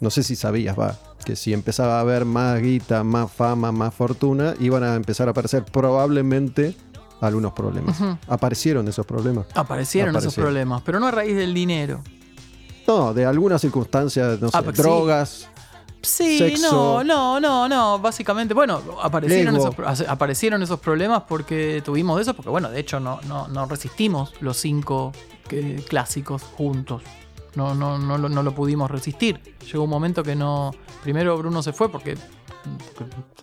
no 0.00 0.10
sé 0.10 0.22
si 0.22 0.36
sabías, 0.36 0.78
va, 0.78 0.98
que 1.24 1.36
si 1.36 1.52
empezaba 1.52 1.98
a 1.98 2.00
haber 2.00 2.24
más 2.24 2.60
guita, 2.60 3.04
más 3.04 3.30
fama, 3.32 3.72
más 3.72 3.94
fortuna, 3.94 4.54
iban 4.60 4.82
a 4.84 4.94
empezar 4.94 5.28
a 5.28 5.32
aparecer 5.32 5.64
probablemente 5.64 6.74
algunos 7.20 7.52
problemas. 7.52 7.98
Aparecieron 8.28 8.88
esos 8.88 9.04
problemas. 9.06 9.46
aparecieron, 9.54 10.16
esos 10.16 10.34
problemas, 10.34 10.82
pero 10.82 10.98
no 11.00 11.06
a 11.06 11.10
raíz 11.10 11.36
del 11.36 11.52
dinero. 11.54 12.02
No, 12.86 13.12
de 13.14 13.24
algunas 13.26 13.60
circunstancias, 13.60 14.40
no 14.40 14.48
sé, 14.50 14.56
Ah, 14.56 14.62
pues 14.62 14.76
sí. 14.76 14.82
drogas. 14.82 15.48
Sí, 16.02 16.38
Sexo. 16.38 17.04
no, 17.04 17.04
no, 17.04 17.38
no, 17.40 17.68
no. 17.68 17.98
Básicamente, 17.98 18.54
bueno, 18.54 18.80
aparecieron 19.02 19.54
esos, 19.54 19.74
pro- 19.74 19.86
aparecieron 20.08 20.62
esos 20.62 20.80
problemas 20.80 21.24
porque 21.28 21.82
tuvimos 21.84 22.18
eso, 22.20 22.32
porque 22.34 22.48
bueno, 22.48 22.70
de 22.70 22.80
hecho 22.80 23.00
no, 23.00 23.20
no, 23.28 23.48
no 23.48 23.66
resistimos 23.66 24.32
los 24.40 24.56
cinco 24.56 25.12
que- 25.46 25.84
clásicos 25.86 26.42
juntos. 26.42 27.02
No, 27.54 27.74
no, 27.74 27.98
no, 27.98 28.16
lo- 28.42 28.54
pudimos 28.54 28.90
resistir. 28.90 29.56
Llegó 29.70 29.84
un 29.84 29.90
momento 29.90 30.22
que 30.22 30.34
no. 30.36 30.70
Primero 31.02 31.36
Bruno 31.36 31.62
se 31.62 31.72
fue 31.72 31.90
porque 31.90 32.16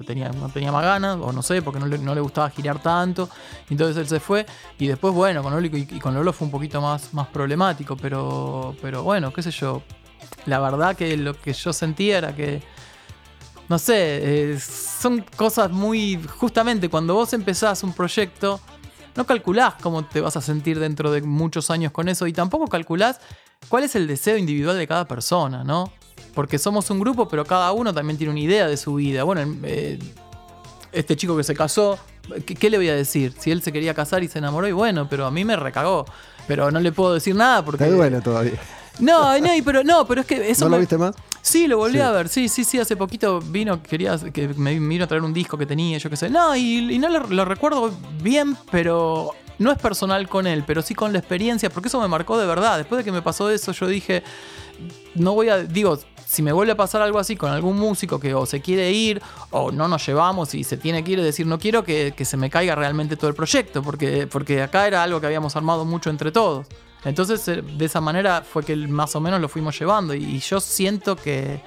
tenía, 0.06 0.30
no 0.30 0.48
tenía 0.50 0.72
más 0.72 0.84
ganas, 0.84 1.18
o 1.22 1.32
no 1.32 1.42
sé, 1.42 1.62
porque 1.62 1.80
no 1.80 1.88
le, 1.88 1.98
no 1.98 2.14
le 2.16 2.22
gustaba 2.22 2.50
girar 2.50 2.82
tanto. 2.82 3.30
Entonces 3.70 3.98
él 3.98 4.08
se 4.08 4.20
fue. 4.20 4.46
Y 4.80 4.88
después, 4.88 5.14
bueno, 5.14 5.44
con 5.44 5.54
Lolo 5.54 5.68
y 5.68 5.86
con 6.00 6.14
Lolo 6.14 6.32
fue 6.34 6.46
un 6.46 6.52
poquito 6.52 6.80
más, 6.82 7.14
más 7.14 7.28
problemático. 7.28 7.98
Pero, 7.98 8.76
pero 8.82 9.04
bueno, 9.04 9.34
qué 9.34 9.42
sé 9.44 9.52
yo. 9.52 9.82
La 10.46 10.60
verdad 10.60 10.96
que 10.96 11.16
lo 11.18 11.34
que 11.34 11.54
yo 11.54 11.74
sentía 11.74 12.18
era 12.20 12.36
que. 12.36 12.62
No 13.70 13.78
sé, 13.78 14.54
eh, 14.54 14.60
son 14.60 15.26
cosas 15.36 15.70
muy. 15.72 16.22
Justamente 16.38 16.88
cuando 16.90 17.14
vos 17.16 17.34
empezás 17.34 17.84
un 17.84 17.92
proyecto, 17.92 18.62
no 19.16 19.26
calculás 19.26 19.74
cómo 19.82 20.06
te 20.06 20.22
vas 20.22 20.38
a 20.38 20.42
sentir 20.42 20.80
dentro 20.80 21.12
de 21.12 21.22
muchos 21.22 21.70
años 21.70 21.92
con 21.92 22.08
eso 22.08 22.28
y 22.28 22.34
tampoco 22.34 22.68
calculás 22.68 23.20
cuál 23.70 23.84
es 23.84 23.96
el 23.96 24.08
deseo 24.08 24.38
individual 24.38 24.78
de 24.78 24.88
cada 24.88 25.06
persona, 25.08 25.64
¿no? 25.64 25.92
Porque 26.34 26.58
somos 26.60 26.90
un 26.90 27.00
grupo, 27.00 27.28
pero 27.28 27.46
cada 27.46 27.72
uno 27.72 27.94
también 27.94 28.18
tiene 28.18 28.32
una 28.32 28.40
idea 28.40 28.68
de 28.68 28.78
su 28.78 28.96
vida. 28.96 29.24
Bueno, 29.24 29.56
eh, 29.64 29.98
este 30.92 31.16
chico 31.16 31.36
que 31.36 31.44
se 31.44 31.56
casó, 31.56 31.98
¿qué, 32.46 32.56
qué 32.56 32.70
le 32.70 32.78
voy 32.78 32.90
a 32.90 32.96
decir? 32.96 33.34
Si 33.40 33.52
él 33.52 33.62
se 33.62 33.72
quería 33.72 33.94
casar 33.94 34.24
y 34.24 34.28
se 34.28 34.38
enamoró, 34.40 34.68
y 34.68 34.72
bueno, 34.72 35.08
pero 35.10 35.26
a 35.26 35.32
mí 35.32 35.44
me 35.46 35.56
recagó. 35.56 36.06
Pero 36.48 36.72
no 36.72 36.80
le 36.80 36.92
puedo 36.92 37.14
decir 37.14 37.36
nada 37.36 37.64
porque. 37.66 37.84
Te 37.86 37.92
duele 37.92 38.22
todavía. 38.22 38.54
No, 39.00 39.38
no, 39.40 39.50
pero 39.66 39.84
no, 39.84 40.08
pero 40.08 40.22
es 40.22 40.28
que 40.28 40.50
eso. 40.50 40.66
¿No 40.66 40.70
lo 40.70 40.76
me- 40.78 40.82
viste 40.82 40.98
más? 40.98 41.14
Sí, 41.42 41.68
lo 41.68 41.78
volví 41.78 41.96
Sí. 41.96 42.00
a 42.02 42.12
ver. 42.12 42.30
Sí, 42.30 42.48
sí, 42.50 42.64
sí. 42.64 42.80
Hace 42.80 42.96
poquito 42.96 43.40
vino, 43.42 43.84
quería 43.84 44.18
que 44.34 44.48
me 44.50 44.80
vino 44.80 45.04
a 45.04 45.08
traer 45.08 45.24
un 45.24 45.34
disco 45.34 45.58
que 45.58 45.66
tenía, 45.66 45.98
yo 45.98 46.10
qué 46.10 46.18
sé. 46.18 46.30
No, 46.30 46.56
y, 46.56 46.94
y 46.94 46.98
no 47.00 47.10
lo, 47.10 47.28
lo 47.28 47.46
recuerdo 47.46 47.92
bien, 48.24 48.56
pero 48.72 49.32
no 49.60 49.72
es 49.72 49.78
personal 49.78 50.28
con 50.28 50.48
él, 50.48 50.64
pero 50.66 50.82
sí 50.82 50.96
con 50.96 51.14
la 51.14 51.20
experiencia, 51.20 51.70
porque 51.70 51.88
eso 51.88 52.00
me 52.00 52.08
marcó 52.08 52.38
de 52.38 52.46
verdad. 52.46 52.78
Después 52.78 52.98
de 52.98 53.04
que 53.04 53.12
me 53.12 53.22
pasó 53.22 53.50
eso, 53.50 53.72
yo 53.72 53.88
dije, 53.88 54.24
no 55.16 55.34
voy 55.34 55.50
a, 55.50 55.58
digo, 55.60 55.98
si 56.26 56.42
me 56.42 56.52
vuelve 56.52 56.74
a 56.74 56.78
pasar 56.78 57.02
algo 57.02 57.20
así 57.20 57.36
con 57.36 57.52
algún 57.52 57.78
músico 57.78 58.20
que 58.20 58.34
o 58.34 58.46
se 58.46 58.62
quiere 58.62 58.92
ir 58.92 59.22
o 59.52 59.72
no 59.72 59.88
nos 59.88 60.06
llevamos 60.06 60.54
y 60.54 60.64
se 60.64 60.78
tiene 60.78 61.04
que 61.04 61.14
ir, 61.14 61.22
decir, 61.22 61.48
no 61.48 61.58
quiero 61.58 61.84
que, 61.84 62.14
se 62.24 62.38
me 62.38 62.50
caiga 62.50 62.76
realmente 62.76 63.16
todo 63.16 63.30
el 63.30 63.36
proyecto, 63.36 63.82
porque, 63.82 64.28
porque 64.28 64.62
acá 64.62 64.88
era 64.88 65.04
algo 65.04 65.22
que 65.22 65.28
habíamos 65.28 65.56
armado 65.56 65.86
mucho 65.86 66.10
entre 66.10 66.32
todos. 66.32 66.68
Entonces, 67.06 67.48
eh, 67.48 67.62
de 67.62 67.86
esa 67.86 68.02
manera 68.02 68.42
fue 68.42 68.64
que 68.64 68.76
más 68.76 69.16
o 69.16 69.22
menos 69.22 69.40
lo 69.40 69.48
fuimos 69.48 69.80
llevando 69.80 70.14
y, 70.14 70.24
y 70.24 70.40
yo 70.40 70.60
siento 70.60 71.16
que 71.16 71.62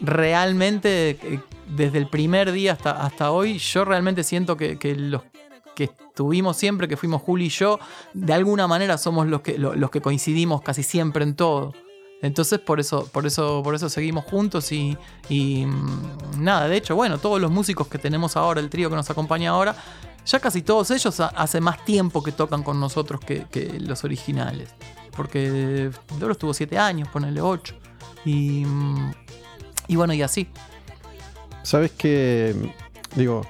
realmente, 0.00 1.10
eh, 1.10 1.40
desde 1.66 1.98
el 1.98 2.08
primer 2.08 2.52
día 2.52 2.72
hasta, 2.72 2.92
hasta 2.92 3.32
hoy, 3.32 3.58
yo 3.58 3.84
realmente 3.84 4.22
siento 4.22 4.56
que, 4.56 4.78
que 4.78 4.94
los 4.94 5.22
que 5.74 5.84
estuvimos 5.84 6.56
siempre, 6.56 6.88
que 6.88 6.96
fuimos 6.96 7.22
Juli 7.22 7.46
y 7.46 7.48
yo, 7.48 7.78
de 8.14 8.32
alguna 8.32 8.66
manera 8.66 8.98
somos 8.98 9.26
los 9.26 9.40
que, 9.40 9.58
lo- 9.58 9.74
los 9.74 9.90
que 9.90 10.00
coincidimos 10.00 10.62
casi 10.62 10.82
siempre 10.82 11.24
en 11.24 11.34
todo. 11.34 11.72
Entonces 12.22 12.60
por 12.60 12.78
eso, 12.78 13.08
por 13.12 13.26
eso, 13.26 13.62
por 13.64 13.74
eso 13.74 13.88
seguimos 13.88 14.24
juntos 14.26 14.70
y, 14.70 14.96
y, 15.28 15.66
mm, 15.66 16.42
nada, 16.44 16.68
de 16.68 16.76
hecho, 16.76 16.94
bueno, 16.94 17.18
todos 17.18 17.40
los 17.40 17.50
músicos 17.50 17.88
que 17.88 17.98
tenemos 17.98 18.36
ahora, 18.36 18.60
el 18.60 18.70
trío 18.70 18.88
que 18.90 18.94
nos 18.96 19.10
acompaña 19.10 19.50
ahora, 19.50 19.74
ya 20.24 20.38
casi 20.38 20.62
todos 20.62 20.90
ellos 20.92 21.18
ha- 21.18 21.26
hace 21.28 21.60
más 21.60 21.84
tiempo 21.84 22.22
que 22.22 22.30
tocan 22.30 22.62
con 22.62 22.78
nosotros 22.78 23.20
que, 23.20 23.46
que 23.50 23.80
los 23.80 24.04
originales. 24.04 24.72
Porque 25.16 25.90
Doro 26.18 26.32
estuvo 26.32 26.54
siete 26.54 26.78
años, 26.78 27.08
ponele 27.08 27.40
ocho. 27.40 27.74
Y, 28.24 28.64
mm, 28.64 29.12
y 29.88 29.96
bueno, 29.96 30.14
y 30.14 30.22
así. 30.22 30.48
Sabes 31.64 31.90
que, 31.92 32.54
digo, 33.16 33.42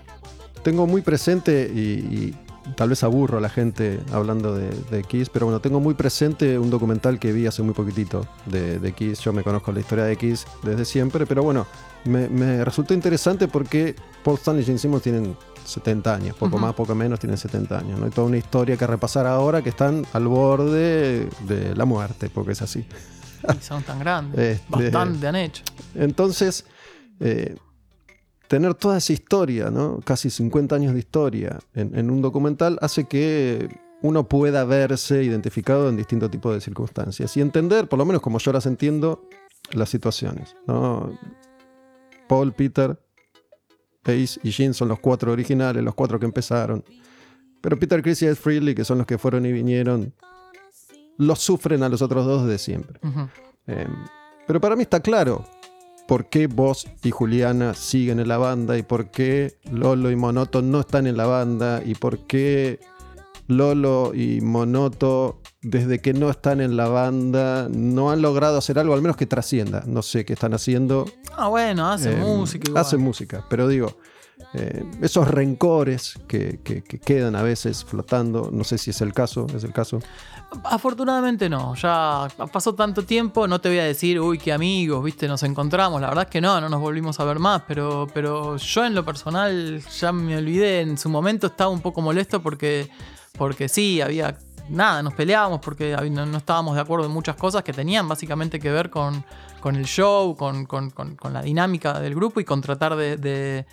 tengo 0.63 0.87
muy 0.87 1.03
presente 1.03 1.71
y, 1.75 1.79
y 1.81 2.37
tal 2.77 2.91
vez 2.91 3.03
aburro 3.03 3.39
a 3.39 3.41
la 3.41 3.49
gente 3.49 4.01
hablando 4.13 4.55
de, 4.55 4.71
de 4.91 5.03
Kiss, 5.03 5.29
pero 5.29 5.47
bueno, 5.47 5.61
tengo 5.61 5.81
muy 5.81 5.95
presente 5.95 6.59
un 6.59 6.71
documental 6.71 7.19
que 7.19 7.33
vi 7.33 7.47
hace 7.47 7.63
muy 7.63 7.75
poquitito 7.75 8.27
de, 8.47 8.79
de 8.79 8.93
Kiss. 8.93 9.21
Yo 9.21 9.33
me 9.33 9.43
conozco 9.43 9.73
la 9.73 9.81
historia 9.81 10.05
de 10.05 10.17
Kiss 10.17 10.47
desde 10.63 10.85
siempre, 10.85 11.27
pero 11.27 11.43
bueno, 11.43 11.67
me, 12.05 12.29
me 12.29 12.65
resultó 12.65 12.95
interesante 12.95 13.49
porque 13.49 13.97
Paul 14.25 14.37
Stanley 14.39 14.63
y 14.63 14.67
Gene 14.67 14.79
Simmons 14.79 15.03
tienen 15.03 15.37
70 15.65 16.15
años, 16.15 16.37
poco 16.37 16.59
más, 16.59 16.75
poco 16.75 16.95
menos, 16.95 17.19
tienen 17.21 17.37
70 17.39 17.79
años. 17.79 17.99
¿no? 17.99 18.05
Hay 18.07 18.11
toda 18.11 18.27
una 18.29 18.37
historia 18.37 18.77
que 18.77 18.87
repasar 18.87 19.27
ahora 19.27 19.63
que 19.63 19.69
están 19.69 20.05
al 20.13 20.27
borde 20.29 21.29
de 21.47 21.75
la 21.77 21.85
muerte, 21.85 22.31
porque 22.33 22.53
es 22.53 22.63
así. 22.63 22.85
Y 23.49 23.63
son 23.63 23.83
tan 23.83 23.99
grandes. 23.99 24.39
Este- 24.61 24.65
Bastante 24.69 25.27
han 25.27 25.37
hecho. 25.37 25.63
Entonces, 25.95 26.65
eh, 27.21 27.57
tener 28.53 28.75
toda 28.75 28.99
esa 28.99 29.15
historia, 29.15 29.71
¿no? 29.71 30.01
casi 30.05 30.29
50 30.29 30.77
años 30.77 30.93
de 30.93 30.99
historia 30.99 31.59
en, 31.73 31.97
en 31.97 32.11
un 32.11 32.21
documental 32.21 32.79
hace 32.83 33.05
que 33.05 33.67
uno 34.03 34.29
pueda 34.29 34.67
verse 34.67 35.25
identificado 35.25 35.89
en 35.89 35.97
distintos 35.97 36.31
tipos 36.31 36.53
de 36.53 36.61
circunstancias 36.61 37.35
y 37.39 37.41
entender, 37.41 37.89
por 37.89 37.99
lo 37.99 38.05
menos 38.05 38.21
como 38.21 38.39
yo 38.39 38.53
las 38.53 38.67
entiendo, 38.67 39.27
las 39.71 39.89
situaciones. 39.89 40.55
¿no? 40.67 41.19
Paul, 42.29 42.53
Peter, 42.53 43.03
Ace 44.05 44.39
y 44.43 44.53
Gene 44.53 44.75
son 44.75 44.89
los 44.89 45.01
cuatro 45.01 45.33
originales, 45.33 45.83
los 45.83 45.95
cuatro 45.95 46.21
que 46.21 46.27
empezaron. 46.27 46.85
Pero 47.63 47.79
Peter, 47.79 48.03
Chris 48.03 48.21
y 48.21 48.27
Ed 48.27 48.35
Freely, 48.35 48.75
que 48.75 48.85
son 48.85 48.99
los 48.99 49.07
que 49.07 49.17
fueron 49.17 49.47
y 49.47 49.53
vinieron, 49.53 50.13
los 51.17 51.39
sufren 51.39 51.83
a 51.85 51.89
los 51.89 52.03
otros 52.03 52.27
dos 52.27 52.47
de 52.47 52.59
siempre. 52.59 53.01
Eh, 53.67 53.89
pero 54.47 54.61
para 54.61 54.77
mí 54.77 54.83
está 54.83 55.01
claro 55.01 55.43
por 56.09 56.29
qué 56.29 56.47
vos 56.47 56.87
y 57.03 57.11
Juliana 57.11 57.75
siguen 57.75 58.21
en 58.21 58.29
la 58.29 58.39
banda 58.39 58.77
y 58.77 58.83
por 58.83 59.11
qué 59.11 59.55
Lolo 59.71 60.11
y 60.11 60.17
Monoto 60.17 60.61
no 60.63 60.81
están 60.81 61.07
en 61.07 61.17
la 61.17 61.27
banda 61.27 61.83
y 61.85 61.95
por 61.95 62.27
qué 62.27 62.81
Lolo 63.49 64.13
y 64.15 64.41
Monoto 64.41 65.41
desde 65.63 66.01
que 66.01 66.13
no 66.15 66.31
están 66.31 66.61
en 66.61 66.77
la 66.77 66.89
banda 66.89 67.69
no 67.71 68.11
han 68.11 68.23
logrado 68.23 68.59
hacer 68.59 68.79
algo 68.79 68.95
al 68.95 69.03
menos 69.03 69.17
que 69.17 69.27
trascienda. 69.27 69.85
No 69.87 70.03
sé 70.03 70.25
qué 70.25 70.33
están 70.33 70.55
haciendo. 70.55 71.07
Ah, 71.37 71.49
bueno, 71.49 71.89
hace 71.91 72.13
Eh, 72.13 72.17
música 72.17 72.69
igual. 72.69 72.83
Hacen 72.85 73.01
música, 73.01 73.45
pero 73.49 73.69
digo, 73.69 73.97
eh, 74.55 74.85
esos 75.03 75.29
rencores 75.29 76.15
que, 76.27 76.61
que- 76.65 76.83
que 76.83 76.99
quedan 76.99 77.37
a 77.37 77.43
veces 77.43 77.85
flotando, 77.85 78.51
no 78.53 78.65
sé 78.65 78.77
si 78.79 78.91
es 78.91 79.01
el 79.01 79.13
caso, 79.13 79.47
es 79.55 79.65
el 79.65 79.73
caso. 79.73 80.01
Afortunadamente 80.65 81.49
no, 81.49 81.75
ya 81.75 82.29
pasó 82.53 82.75
tanto 82.75 83.05
tiempo, 83.05 83.49
no 83.49 83.61
te 83.61 83.69
voy 83.71 83.79
a 83.79 83.85
decir, 83.85 84.21
uy, 84.21 84.37
qué 84.39 84.53
amigos, 84.53 85.03
viste, 85.03 85.27
nos 85.27 85.43
encontramos, 85.45 86.01
la 86.01 86.09
verdad 86.09 86.25
es 86.25 86.31
que 86.31 86.41
no, 86.43 86.61
no 86.61 86.69
nos 86.69 86.81
volvimos 86.81 87.19
a 87.21 87.25
ver 87.25 87.39
más, 87.39 87.63
pero, 87.67 88.07
pero 88.13 88.57
yo 88.59 88.85
en 88.85 88.95
lo 88.95 89.05
personal 89.05 89.83
ya 89.99 90.13
me 90.13 90.37
olvidé, 90.37 90.83
en 90.83 90.99
su 90.99 91.09
momento 91.09 91.47
estaba 91.47 91.71
un 91.71 91.81
poco 91.81 92.03
molesto 92.03 92.43
porque, 92.43 92.91
porque 93.39 93.69
sí, 93.69 94.01
había, 94.03 94.37
nada, 94.69 95.03
nos 95.03 95.15
peleábamos 95.15 95.61
porque 95.61 95.97
no, 96.11 96.37
estábamos 96.37 96.75
de 96.75 96.83
acuerdo 96.83 97.07
en 97.07 97.13
muchas 97.13 97.37
cosas 97.37 97.63
que 97.63 97.73
tenían 97.73 98.07
básicamente 98.07 98.61
que 98.61 98.71
ver 98.71 98.91
con, 98.91 99.25
con 99.61 99.75
el 99.77 99.87
show, 99.87 100.37
con, 100.37 100.67
con- 100.67 100.91
con- 100.91 101.17
la 101.33 101.41
dinámica 101.43 101.99
del 101.99 102.15
grupo 102.15 102.41
y 102.41 102.45
con 102.45 102.61
tratar 102.61 102.95
de 102.97 103.65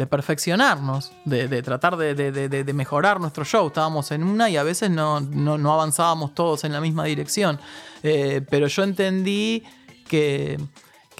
de 0.00 0.06
perfeccionarnos, 0.06 1.12
de, 1.26 1.62
tratar 1.62 1.94
de, 1.98 2.72
mejorar 2.72 3.20
nuestro 3.20 3.44
show. 3.44 3.66
Estábamos 3.66 4.10
en 4.12 4.24
una 4.24 4.48
y 4.48 4.56
a 4.56 4.62
veces 4.62 4.90
no, 4.90 5.18
avanzábamos 5.70 6.34
todos 6.34 6.64
en 6.64 6.72
la 6.72 6.80
misma 6.80 7.04
dirección. 7.04 7.60
Eh, 8.02 8.40
pero 8.48 8.66
yo 8.66 8.82
entendí 8.82 9.62
que, 10.08 10.58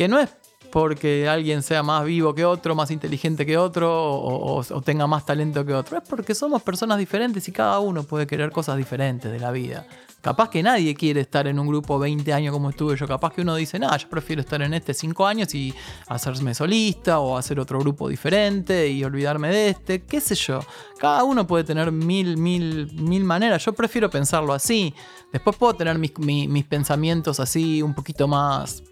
no 0.08 0.18
es 0.18 0.30
porque 0.72 1.28
alguien 1.28 1.62
sea 1.62 1.82
más 1.82 2.06
vivo 2.06 2.34
que 2.34 2.46
otro, 2.46 2.74
más 2.74 2.90
inteligente 2.90 3.44
que 3.44 3.58
otro 3.58 3.92
o- 3.92 4.60
o 4.60 4.80
tenga 4.80 5.06
más 5.06 5.26
talento 5.26 5.66
que 5.66 5.74
otro. 5.74 5.98
Es 5.98 6.08
porque 6.08 6.34
somos 6.34 6.62
personas 6.62 6.96
diferentes 6.96 7.46
y 7.48 7.52
cada 7.52 7.80
uno 7.80 8.04
puede 8.04 8.26
querer 8.26 8.50
cosas 8.50 8.78
diferentes 8.78 9.30
de 9.30 9.38
la 9.38 9.50
vida. 9.50 9.86
Capaz 10.20 10.50
que 10.50 10.62
nadie 10.62 10.94
quiere 10.94 11.20
estar 11.22 11.46
en 11.46 11.58
un 11.58 11.66
grupo 11.66 11.98
20 11.98 12.32
años 12.34 12.52
como 12.52 12.68
estuve 12.70 12.94
yo. 12.96 13.06
Capaz 13.08 13.32
que 13.32 13.40
uno 13.40 13.54
dice, 13.56 13.78
nada, 13.78 13.96
yo 13.96 14.08
prefiero 14.08 14.42
estar 14.42 14.60
en 14.60 14.74
este 14.74 14.92
5 14.92 15.26
años 15.26 15.54
y 15.54 15.74
hacerme 16.08 16.54
solista 16.54 17.20
o 17.20 17.38
hacer 17.38 17.58
otro 17.58 17.78
grupo 17.78 18.08
diferente 18.08 18.88
y 18.88 19.02
olvidarme 19.02 19.48
de 19.48 19.68
este. 19.70 20.02
¿Qué 20.02 20.20
sé 20.20 20.34
yo? 20.34 20.60
Cada 20.98 21.24
uno 21.24 21.46
puede 21.46 21.64
tener 21.64 21.90
mil, 21.90 22.36
mil, 22.36 22.92
mil 23.00 23.24
maneras. 23.24 23.64
Yo 23.64 23.72
prefiero 23.72 24.10
pensarlo 24.10 24.52
así. 24.52 24.94
Después 25.32 25.56
puedo 25.56 25.74
tener 25.74 25.98
mis, 25.98 26.16
mi- 26.18 26.48
mis 26.48 26.64
pensamientos 26.64 27.40
así 27.40 27.80
un 27.80 27.94
poquito 27.94 28.28
más 28.28 28.82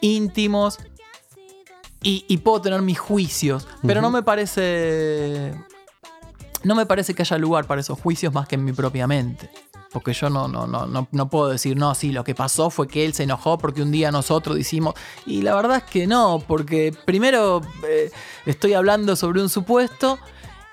íntimos 0.00 0.78
y, 2.02 2.24
y 2.28 2.38
puedo 2.38 2.60
tener 2.62 2.82
mis 2.82 2.98
juicios. 2.98 3.66
Pero 3.86 4.00
no 4.00 4.10
me 4.10 4.22
parece. 4.22 5.54
No 6.62 6.74
me 6.74 6.86
parece 6.86 7.14
que 7.14 7.22
haya 7.22 7.38
lugar 7.38 7.66
para 7.66 7.80
esos 7.80 7.98
juicios 7.98 8.32
más 8.32 8.46
que 8.46 8.56
en 8.56 8.64
mi 8.64 8.72
propia 8.72 9.06
mente. 9.06 9.50
Porque 9.92 10.12
yo 10.12 10.30
no, 10.30 10.46
no, 10.46 10.66
no, 10.66 10.86
no, 10.86 11.08
no 11.10 11.30
puedo 11.30 11.48
decir, 11.48 11.76
no, 11.76 11.94
sí, 11.94 12.12
lo 12.12 12.22
que 12.22 12.34
pasó 12.34 12.70
fue 12.70 12.86
que 12.86 13.04
él 13.04 13.12
se 13.12 13.24
enojó 13.24 13.58
porque 13.58 13.82
un 13.82 13.90
día 13.90 14.12
nosotros 14.12 14.58
hicimos. 14.58 14.94
Y 15.26 15.42
la 15.42 15.54
verdad 15.54 15.78
es 15.78 15.84
que 15.84 16.06
no, 16.06 16.42
porque 16.46 16.94
primero 17.04 17.60
eh, 17.88 18.10
estoy 18.46 18.74
hablando 18.74 19.16
sobre 19.16 19.42
un 19.42 19.48
supuesto 19.48 20.18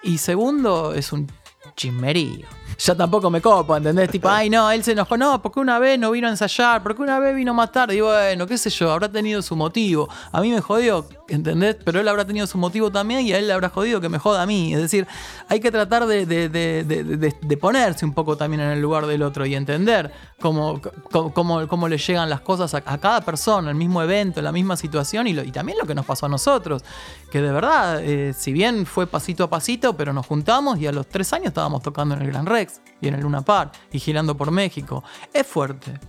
y 0.04 0.20
segundo 0.20 0.94
es 0.94 1.12
un 1.12 1.32
chismerío. 1.76 2.46
Ya 2.78 2.96
tampoco 2.96 3.30
me 3.30 3.42
copo, 3.42 3.76
¿entendés? 3.76 4.10
Tipo, 4.12 4.30
ay, 4.32 4.50
no, 4.50 4.70
él 4.72 4.84
se 4.84 4.92
enojó, 4.94 5.18
no, 5.18 5.42
porque 5.42 5.60
una 5.60 5.80
vez 5.80 5.98
no 6.00 6.12
vino 6.12 6.28
a 6.28 6.32
ensayar, 6.32 6.84
porque 6.84 7.02
una 7.02 7.20
vez 7.20 7.36
vino 7.36 7.54
más 7.54 7.72
tarde, 7.72 7.96
y 7.96 8.02
bueno, 8.02 8.46
qué 8.48 8.58
sé 8.58 8.70
yo, 8.70 8.92
habrá 8.92 9.10
tenido 9.12 9.42
su 9.42 9.56
motivo. 9.56 10.08
A 10.32 10.42
mí 10.42 10.52
me 10.52 10.62
jodió, 10.62 11.08
¿entendés? 11.28 11.78
Pero 11.84 12.00
él 12.00 12.08
habrá 12.08 12.26
tenido 12.26 12.46
su 12.48 12.58
motivo 12.58 12.92
también 12.92 13.22
y 13.26 13.34
a 13.34 13.40
él 13.40 13.48
le 13.48 13.54
habrá 13.54 13.70
jodido 13.70 14.00
que 14.02 14.10
me 14.10 14.20
joda 14.20 14.42
a 14.44 14.46
mí. 14.46 14.74
Es 14.74 14.82
decir, 14.82 15.08
hay 15.50 15.60
que 15.60 15.72
tratar 15.72 16.06
de, 16.06 16.26
de- 16.26 16.50
de- 16.50 16.84
de- 16.84 17.04
de- 17.04 17.36
de 17.42 17.58
ponerse 17.58 18.06
un 18.06 18.14
poco 18.14 18.38
también 18.38 18.62
en 18.62 18.72
el 18.72 18.82
lugar 18.82 19.06
del 19.08 19.24
otro 19.24 19.46
y 19.46 19.56
entender 19.56 20.12
cómo, 20.40 20.80
cómo, 21.12 21.34
cómo- 21.34 21.68
cómo 21.68 21.88
le 21.88 21.98
llegan 21.98 22.30
las 22.30 22.42
cosas 22.42 22.74
a, 22.74 22.78
a 22.86 22.98
cada 23.00 23.22
persona, 23.22 23.70
el 23.70 23.76
mismo 23.76 24.02
evento, 24.04 24.42
la 24.42 24.52
misma 24.52 24.78
situación 24.78 25.28
y, 25.28 25.34
lo- 25.34 25.44
y 25.44 25.52
también 25.52 25.78
lo 25.80 25.88
que 25.88 25.96
nos 25.96 26.06
pasó 26.06 26.28
a 26.28 26.30
nosotros. 26.30 26.84
Que 27.32 27.42
de 27.42 27.52
verdad, 27.52 28.02
eh, 28.04 28.34
si 28.38 28.54
bien 28.54 28.86
fue 28.86 29.08
pasito 29.08 29.44
a 29.46 29.50
pasito, 29.50 29.96
pero 29.98 30.14
nos 30.14 30.26
juntamos 30.26 30.80
y 30.80 30.88
a 30.88 30.92
los 30.92 31.08
tres 31.08 31.34
años 31.34 31.48
estábamos 31.48 31.82
tocando 31.82 32.16
en 32.16 32.22
el 32.22 32.28
Gran 32.32 32.46
Rex 32.46 32.67
y 33.02 33.08
en 33.08 33.16
el 33.16 33.22
Luna 33.22 33.42
Park 33.42 33.74
y 33.92 34.00
girando 34.00 34.36
por 34.38 34.52
México. 34.52 35.04
Es 35.34 35.46
fuerte. 35.48 36.00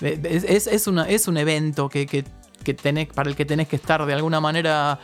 Eh, 0.00 0.20
Es, 0.24 0.44
es- 0.44 0.66
es 0.66 1.28
un 1.28 1.36
evento 1.36 1.88
que, 1.88 2.06
que- 2.06 2.24
que 2.64 2.74
para 3.14 3.28
el 3.30 3.36
que 3.36 3.44
tenés 3.46 3.68
que 3.68 3.76
estar 3.76 4.04
de 4.04 4.12
alguna 4.14 4.40
manera. 4.40 4.98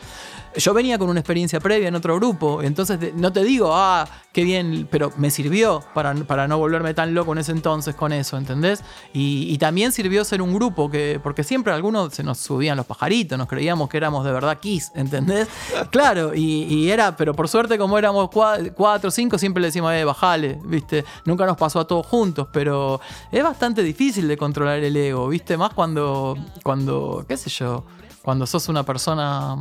Yo 0.57 0.73
venía 0.75 0.99
con 0.99 1.09
una 1.11 1.21
experiencia 1.21 1.61
previa 1.61 1.89
en 1.89 1.95
otro 1.95 2.17
grupo, 2.17 2.63
entonces 2.63 2.99
de- 2.99 3.13
no 3.13 3.33
te 3.33 3.45
digo, 3.45 3.71
ah, 3.75 4.07
qué 4.33 4.43
bien, 4.45 4.89
pero 4.91 5.13
me 5.17 5.31
sirvió 5.31 5.83
para, 5.95 6.15
para 6.15 6.49
no 6.49 6.59
volverme 6.59 6.95
tan 6.95 7.15
loco 7.15 7.33
en 7.33 7.39
ese 7.39 7.53
entonces 7.53 7.95
con 7.95 8.13
eso, 8.13 8.37
¿entendés? 8.39 8.83
Y, 9.13 9.47
y 9.53 9.59
también 9.59 9.93
sirvió 9.93 10.25
ser 10.25 10.41
un 10.43 10.55
grupo, 10.55 10.91
que 10.91 11.21
porque 11.23 11.45
siempre 11.45 11.73
algunos 11.73 12.15
se 12.15 12.23
nos 12.23 12.39
subían 12.39 12.77
los 12.77 12.87
pajaritos, 12.87 13.37
nos 13.37 13.49
creíamos 13.49 13.89
que 13.89 13.97
éramos 13.99 14.25
de 14.25 14.33
verdad 14.33 14.59
Kiss, 14.59 14.93
¿entendés? 14.95 15.49
Claro, 15.91 16.35
y, 16.35 16.63
y 16.65 16.91
era, 16.91 17.17
pero 17.17 17.35
por 17.35 17.49
suerte 17.49 17.77
como 17.79 17.99
éramos 17.99 18.29
cua- 18.31 18.73
cuatro 18.75 19.09
o 19.09 19.11
cinco, 19.11 19.37
siempre 19.39 19.61
le 19.61 19.69
decimos, 19.69 19.93
eh, 19.93 20.05
bajale, 20.05 20.59
¿viste? 20.65 21.05
Nunca 21.25 21.45
nos 21.47 21.57
pasó 21.57 21.81
a 21.81 21.87
todos 21.87 22.07
juntos, 22.07 22.49
pero 22.53 23.01
es 23.31 23.43
bastante 23.43 23.83
difícil 23.83 24.27
de 24.29 24.37
controlar 24.37 24.79
el 24.79 24.97
ego, 24.97 25.29
¿viste? 25.29 25.57
Más 25.57 25.75
cuando, 25.75 26.37
cuando, 26.63 27.25
qué 27.29 27.37
sé 27.37 27.51
yo, 27.51 27.85
cuando 28.23 28.47
sos 28.47 28.69
una 28.69 28.83
persona 28.85 29.57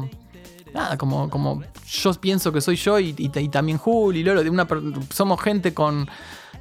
nada, 0.76 0.98
como, 0.98 1.30
como 1.30 1.64
yo 1.88 2.14
pienso 2.14 2.52
que 2.52 2.62
soy 2.62 2.76
yo 2.76 3.00
y, 3.00 3.16
y- 3.18 3.32
y 3.40 3.50
también 3.50 3.78
Juli, 3.80 4.24
Lolo, 4.24 4.44
de 4.44 4.50
una, 4.50 4.68
somos 5.12 5.42
gente 5.42 5.74
con... 5.74 6.08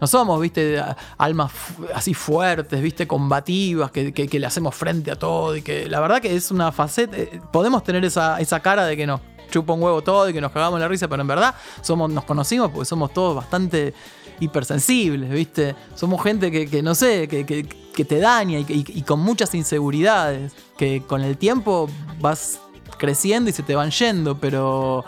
No 0.01 0.09
somos, 0.09 0.41
viste, 0.41 0.83
almas 1.19 1.53
así 1.95 2.15
fuertes, 2.15 2.81
viste, 2.83 3.07
combativas, 3.07 3.91
que, 3.93 4.13
que- 4.13 4.39
le 4.41 4.47
hacemos 4.47 4.75
frente 4.75 5.11
a 5.13 5.17
todo 5.17 5.55
y 5.57 5.63
que 5.63 5.89
la 5.89 6.01
verdad 6.01 6.21
que 6.21 6.35
es 6.35 6.51
una 6.51 6.73
faceta, 6.73 7.17
eh, 7.17 7.41
podemos 7.53 7.85
tener 7.85 8.05
esa, 8.05 8.41
esa 8.41 8.59
cara 8.61 8.85
de 8.87 8.97
que 8.97 9.07
nos 9.07 9.21
chupa 9.53 9.73
un 9.73 9.83
huevo 9.83 10.03
todo 10.03 10.29
y 10.29 10.33
que 10.33 10.41
nos 10.41 10.51
cagamos 10.51 10.81
la 10.81 10.89
risa, 10.89 11.07
pero 11.07 11.23
en 11.23 11.29
verdad 11.29 11.55
somos, 11.81 12.11
nos 12.11 12.25
conocimos 12.25 12.71
porque 12.73 12.87
somos 12.87 13.13
todos 13.13 13.37
bastante 13.37 13.95
hipersensibles, 14.41 15.31
viste, 15.31 15.75
somos 15.95 16.23
gente 16.23 16.51
que, 16.51 16.69
que 16.69 16.83
no 16.83 16.95
sé, 16.97 17.29
que, 17.29 17.47
que- 17.47 17.65
que 17.95 18.05
te 18.05 18.19
daña 18.19 18.59
y- 18.59 18.67
y 18.69 19.03
con 19.03 19.21
muchas 19.21 19.55
inseguridades, 19.55 20.53
que 20.77 21.03
con 21.07 21.23
el 21.23 21.37
tiempo 21.39 21.89
vas 22.21 22.59
creciendo 23.05 23.51
y 23.51 23.53
se 23.53 23.63
te 23.63 23.75
van 23.75 23.91
yendo, 23.91 24.39
pero, 24.39 25.05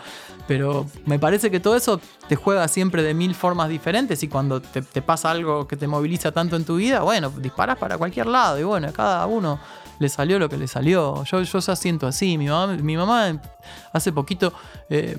pero 0.47 0.85
me 1.05 1.17
parece 1.17 1.49
que 1.49 1.59
todo 1.59 1.75
eso 1.75 1.99
te 2.27 2.35
juega 2.35 2.67
siempre 2.67 3.01
de 3.01 3.15
mil 3.15 3.33
formas 3.33 3.69
diferentes 3.69 4.21
y 4.21 4.27
cuando 4.27 4.61
te, 4.61 5.01
pasa 5.01 5.31
algo 5.31 5.67
que 5.67 5.75
te 5.75 5.87
moviliza 5.87 6.31
tanto 6.31 6.55
en 6.55 6.63
tu 6.63 6.75
vida, 6.75 6.99
bueno, 7.01 7.31
disparas 7.31 7.77
para 7.77 7.97
cualquier 7.97 8.27
lado 8.27 8.59
y 8.59 8.63
bueno, 8.63 8.87
a 8.87 8.91
cada 8.91 9.25
uno 9.25 9.59
le 9.99 10.09
salió 10.09 10.37
lo 10.37 10.47
que 10.47 10.57
le 10.57 10.67
salió. 10.67 11.23
Yo, 11.23 11.41
yo 11.41 11.59
ya 11.59 11.75
siento 11.75 12.05
así, 12.05 12.37
mi 12.37 12.47
mamá, 12.47 12.73
mi 12.75 12.95
mamá 12.95 13.41
hace 13.93 14.11
poquito... 14.11 14.53
eh, 14.89 15.17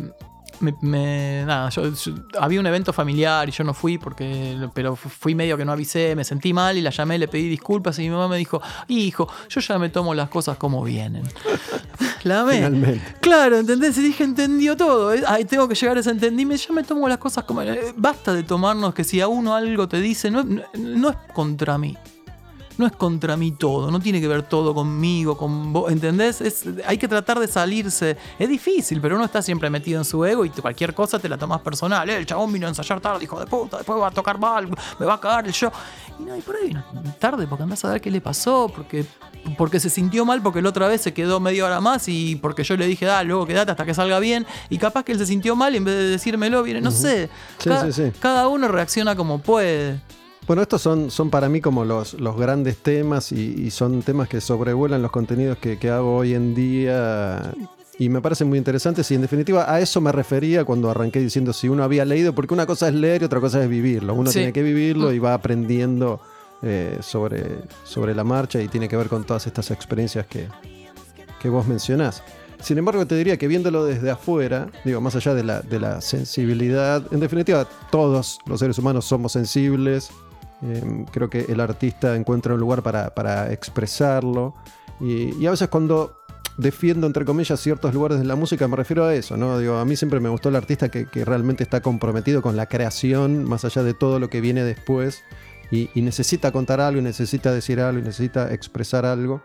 me, 0.61 0.75
me- 0.81 1.45
nada, 1.47 1.69
yo, 1.71 1.93
yo- 1.93 2.13
había 2.41 2.61
un 2.61 2.67
evento 2.67 2.93
familiar 2.93 3.49
y 3.49 3.53
yo 3.53 3.65
no 3.65 3.75
fui 3.75 3.99
porque, 3.99 4.57
pero 4.75 4.97
fui 4.97 5.35
medio 5.35 5.57
que 5.57 5.65
no 5.65 5.73
avisé, 5.73 6.15
me 6.17 6.25
sentí 6.25 6.53
mal 6.53 6.77
y 6.77 6.81
la 6.83 6.91
llamé, 6.91 7.19
le 7.19 7.29
pedí 7.29 7.49
disculpas 7.49 7.99
y 7.99 8.03
mi 8.03 8.11
mamá 8.11 8.29
me 8.29 8.37
dijo, 8.39 8.61
hijo, 8.89 9.29
yo 9.49 9.61
ya 9.61 9.79
me 9.79 9.89
tomo 9.89 10.15
las 10.15 10.29
cosas 10.29 10.57
como 10.57 10.83
vienen. 10.85 11.23
La 12.25 12.41
amé. 12.41 12.55
Finalmente. 12.57 13.15
Claro, 13.21 13.59
¿entendés? 13.59 13.97
Y 13.97 14.03
dije, 14.03 14.25
entendió 14.25 14.77
todo. 14.77 15.15
eh, 15.15 15.23
Ay, 15.27 15.45
tengo 15.45 15.69
que 15.69 15.77
llegar 15.77 15.97
a 15.97 16.01
ese 16.01 16.11
entendimiento. 16.11 16.65
Ya 16.69 16.75
me 16.75 16.83
tomo 16.83 17.09
las 17.09 17.19
cosas 17.19 17.45
como. 17.45 17.63
eh, 17.63 17.93
Basta 17.97 18.35
de 18.35 18.43
tomarnos 18.43 18.93
que 18.93 19.05
si 19.05 19.21
a 19.21 19.29
uno 19.29 19.55
algo 19.55 19.87
te 19.89 20.01
dice, 20.01 20.29
no, 20.31 20.43
no- 20.43 20.63
no 20.77 21.11
es 21.11 21.17
contra 21.33 21.79
mí. 21.79 21.97
No 22.79 22.87
es 22.87 22.93
contra 22.93 23.37
mí 23.37 23.53
todo, 23.53 23.91
no 23.91 24.01
tiene 24.01 24.21
que 24.21 24.29
ver 24.29 24.43
todo 24.45 24.75
conmigo, 24.75 25.37
con 25.37 25.73
vos, 25.73 25.93
¿entendés? 25.93 26.41
Es, 26.41 26.65
hay 26.87 26.97
que 26.97 27.09
tratar 27.09 27.39
de 27.39 27.49
salirse. 27.49 28.17
Es 28.39 28.49
difícil, 28.49 29.01
pero 29.01 29.17
uno 29.17 29.25
está 29.25 29.43
siempre 29.43 29.69
metido 29.69 29.99
en 29.99 30.05
su 30.05 30.25
ego 30.25 30.45
y 30.45 30.51
cualquier 30.51 30.95
cosa 30.95 31.19
te 31.19 31.29
la 31.29 31.37
tomas 31.37 31.61
personal. 31.61 32.09
Eh, 32.09 32.17
el 32.17 32.27
chabón 32.27 32.53
vino 32.53 32.67
a 32.67 32.71
ensayar 32.71 33.01
tarde, 33.01 33.25
hijo 33.25 33.39
de 33.39 33.47
puta, 33.47 33.79
después 33.79 34.01
va 34.01 34.09
a 34.09 34.11
tocar 34.11 34.39
mal, 34.39 34.69
me 34.99 35.07
va 35.07 35.15
a 35.15 35.21
cagar 35.21 35.47
el 35.47 35.53
show. 35.53 35.71
Y 36.19 36.23
no, 36.23 36.37
y 36.37 36.41
por 36.41 36.57
ahí 36.57 36.75
tarde 37.19 37.47
porque 37.47 37.65
andás 37.65 37.85
a 37.85 37.93
ver 37.93 38.01
qué 38.01 38.11
le 38.11 38.21
pasó, 38.21 38.71
porque, 38.75 39.05
porque 39.57 39.81
se 39.81 39.91
sintió 39.91 40.25
mal, 40.25 40.43
porque 40.43 40.63
la 40.63 40.69
otra 40.69 40.89
vez 40.89 41.01
se 41.01 41.13
quedó 41.13 41.41
media 41.41 41.65
hora 41.65 41.81
más 41.81 42.09
y 42.09 42.37
porque 42.37 42.65
yo 42.65 42.77
le 42.77 42.87
dije, 42.87 43.07
da, 43.07 43.23
luego 43.25 43.47
quedate 43.47 43.73
hasta 43.73 43.85
que 43.85 43.95
salga 43.95 44.19
bien. 44.19 44.47
Y 44.71 44.79
capaz 44.79 45.05
que 45.05 45.13
él 45.13 45.19
se 45.19 45.27
sintió 45.27 45.57
mal 45.57 45.75
y 45.75 45.79
en 45.79 45.85
vez 45.85 45.95
de 45.97 46.05
decírmelo, 46.11 46.63
viene, 46.63 46.81
no 46.81 46.91
sé. 46.91 47.29
Sí, 47.59 47.69
cada, 47.69 47.93
sí, 47.93 47.93
sí. 47.93 48.13
cada 48.21 48.49
uno 48.49 48.69
reacciona 48.69 49.17
como 49.17 49.41
puede. 49.41 50.01
Bueno, 50.49 50.63
estos 50.63 50.81
son, 50.81 51.11
son 51.11 51.29
para 51.29 51.49
mí 51.51 51.61
como 51.61 51.85
los, 51.85 52.15
los 52.15 52.37
grandes 52.37 52.79
temas 52.79 53.33
y, 53.33 53.55
y 53.67 53.71
son 53.71 54.01
temas 54.03 54.29
que 54.31 54.41
sobrevuelan 54.41 55.03
los 55.03 55.11
contenidos 55.11 55.59
que, 55.59 55.79
que 55.79 55.91
hago 55.91 56.17
hoy 56.17 56.33
en 56.35 56.55
día 56.55 57.53
y 57.99 58.09
me 58.09 58.23
parecen 58.23 58.49
muy 58.49 58.57
interesantes 58.57 59.11
y 59.11 59.15
en 59.17 59.21
definitiva 59.21 59.71
a 59.71 59.79
eso 59.81 60.01
me 60.01 60.11
refería 60.11 60.65
cuando 60.65 60.91
arranqué 60.91 61.21
diciendo 61.21 61.53
si 61.53 61.69
uno 61.69 61.85
había 61.85 62.07
leído, 62.07 62.35
porque 62.35 62.55
una 62.55 62.65
cosa 62.65 62.89
es 62.89 62.95
leer 62.95 63.21
y 63.21 63.25
otra 63.27 63.41
cosa 63.41 63.63
es 63.63 63.69
vivirlo. 63.69 64.15
Uno 64.15 64.31
Sí. 64.31 64.39
tiene 64.39 64.53
que 64.55 64.63
vivirlo 64.63 65.13
y 65.13 65.19
va 65.19 65.35
aprendiendo 65.35 66.21
eh, 66.63 66.97
sobre, 67.03 67.45
sobre 67.85 68.15
la 68.15 68.25
marcha 68.25 68.63
y 68.63 68.69
tiene 68.69 68.89
que 68.89 68.97
ver 68.97 69.09
con 69.09 69.25
todas 69.25 69.47
estas 69.47 69.71
experiencias 69.71 70.27
que, 70.27 70.49
que 71.43 71.49
vos 71.51 71.67
mencionás. 71.67 72.23
Sin 72.63 72.79
embargo, 72.79 73.07
te 73.07 73.17
diría 73.17 73.37
que 73.37 73.49
viéndolo 73.49 73.85
desde 73.85 74.11
afuera, 74.11 74.69
digo, 74.85 75.01
más 75.03 75.15
allá 75.15 75.35
de 75.35 75.45
la, 75.45 75.61
de 75.61 75.79
la 75.79 76.01
sensibilidad, 76.01 77.05
en 77.13 77.21
definitiva, 77.21 77.69
todos 77.91 78.39
los 78.47 78.59
seres 78.61 78.79
humanos 78.79 79.05
somos 79.05 79.33
sensibles. 79.33 80.11
Eh, 80.63 81.05
creo 81.13 81.31
que 81.31 81.47
el 81.49 81.61
artista 81.61 82.17
encuentra 82.17 82.55
un 82.55 82.61
lugar 82.61 82.83
para, 82.83 83.15
para 83.15 83.53
expresarlo. 83.53 84.55
Y, 85.01 85.35
y 85.37 85.47
a 85.47 85.51
veces 85.51 85.69
cuando 85.69 86.19
defiendo, 86.59 87.07
entre 87.07 87.25
comillas, 87.25 87.59
ciertos 87.61 87.95
lugares 87.95 88.19
de 88.19 88.25
la 88.25 88.35
música, 88.35 88.67
me 88.67 88.77
refiero 88.77 89.05
a 89.05 89.15
eso, 89.15 89.37
¿no? 89.37 89.59
Digo, 89.59 89.77
a 89.77 89.85
mí 89.85 89.95
siempre 89.97 90.19
me 90.21 90.29
gustó 90.29 90.49
el 90.49 90.57
artista 90.57 90.89
que, 90.91 91.07
que 91.07 91.25
realmente 91.25 91.63
está 91.63 91.81
comprometido 91.81 92.43
con 92.43 92.57
la 92.57 92.67
creación, 92.67 93.45
más 93.45 93.65
allá 93.65 93.85
de 93.85 93.95
todo 93.95 94.19
lo 94.19 94.29
que 94.29 94.41
viene 94.41 94.65
después, 94.65 95.23
y, 95.71 95.89
y 95.95 96.03
necesita 96.03 96.51
contar 96.51 96.81
algo, 96.81 96.99
y 97.01 97.05
necesita 97.05 97.53
decir 97.53 97.81
algo, 97.81 98.01
y 98.01 98.03
necesita 98.03 98.53
expresar 98.53 99.07
algo. 99.07 99.41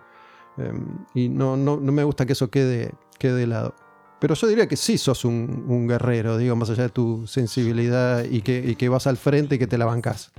Eh, 0.57 0.73
y 1.13 1.29
no, 1.29 1.55
no, 1.55 1.77
no 1.77 1.91
me 1.91 2.03
gusta 2.03 2.25
que 2.25 2.33
eso 2.33 2.49
quede, 2.49 2.91
quede 3.19 3.35
de 3.35 3.47
lado. 3.47 3.75
Pero 4.19 4.33
yo 4.33 4.47
diría 4.47 4.67
que 4.67 4.77
sí 4.77 4.97
sos 4.97 5.23
un, 5.25 5.65
un 5.67 5.87
guerrero, 5.87 6.37
digo, 6.37 6.55
más 6.55 6.69
allá 6.71 6.83
de 6.83 6.89
tu 6.89 7.27
sensibilidad 7.27 8.23
y 8.23 8.41
que, 8.41 8.57
y 8.65 8.75
que 8.75 8.89
vas 8.89 9.05
al 9.05 9.17
frente 9.17 9.55
y 9.55 9.59
que 9.59 9.67
te 9.67 9.77
la 9.77 9.85
bancás. 9.85 10.31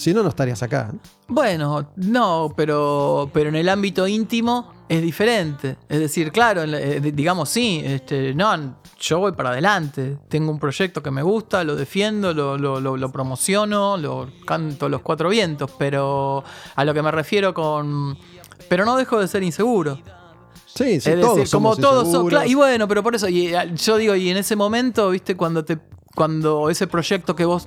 Si 0.00 0.14
no, 0.14 0.22
no 0.22 0.30
estarías 0.30 0.62
acá. 0.62 0.92
Bueno, 1.28 1.90
no, 1.96 2.52
pero, 2.56 3.30
pero 3.34 3.50
en 3.50 3.56
el 3.56 3.68
ámbito 3.68 4.06
íntimo 4.08 4.72
es 4.88 5.02
diferente. 5.02 5.76
Es 5.90 6.00
decir, 6.00 6.32
claro, 6.32 6.62
eh, 6.64 7.00
digamos 7.12 7.50
sí, 7.50 7.82
este, 7.84 8.34
no, 8.34 8.76
yo 8.98 9.18
voy 9.18 9.32
para 9.32 9.50
adelante. 9.50 10.16
Tengo 10.28 10.50
un 10.52 10.58
proyecto 10.58 11.02
que 11.02 11.10
me 11.10 11.22
gusta, 11.22 11.64
lo 11.64 11.76
defiendo, 11.76 12.32
lo, 12.32 12.56
lo- 12.56 12.80
lo- 12.80 12.96
lo 12.96 13.12
promociono, 13.12 13.98
lo 13.98 14.28
canto 14.46 14.88
los 14.88 15.02
cuatro 15.02 15.28
vientos, 15.28 15.70
pero 15.78 16.42
a 16.76 16.84
lo 16.86 16.94
que 16.94 17.02
me 17.02 17.10
refiero 17.10 17.52
con... 17.52 18.16
Pero 18.70 18.86
no 18.86 18.96
dejo 18.96 19.20
de 19.20 19.28
ser 19.28 19.42
inseguro. 19.42 19.98
Sí, 20.64 20.98
sí, 21.00 21.10
es 21.10 21.20
todos 21.20 21.36
decir, 21.36 21.52
como 21.52 21.76
todos 21.76 22.10
son, 22.10 22.26
claro, 22.28 22.48
y 22.48 22.54
bueno, 22.54 22.88
pero 22.88 23.02
por 23.02 23.14
eso, 23.14 23.28
y, 23.28 23.52
yo 23.74 23.96
digo, 23.98 24.14
y 24.14 24.30
en 24.30 24.38
ese 24.38 24.56
momento, 24.56 25.10
viste, 25.10 25.36
cuando 25.36 25.62
te, 25.64 25.78
cuando 26.14 26.70
ese 26.70 26.86
proyecto 26.86 27.36
que 27.36 27.44
vos 27.44 27.66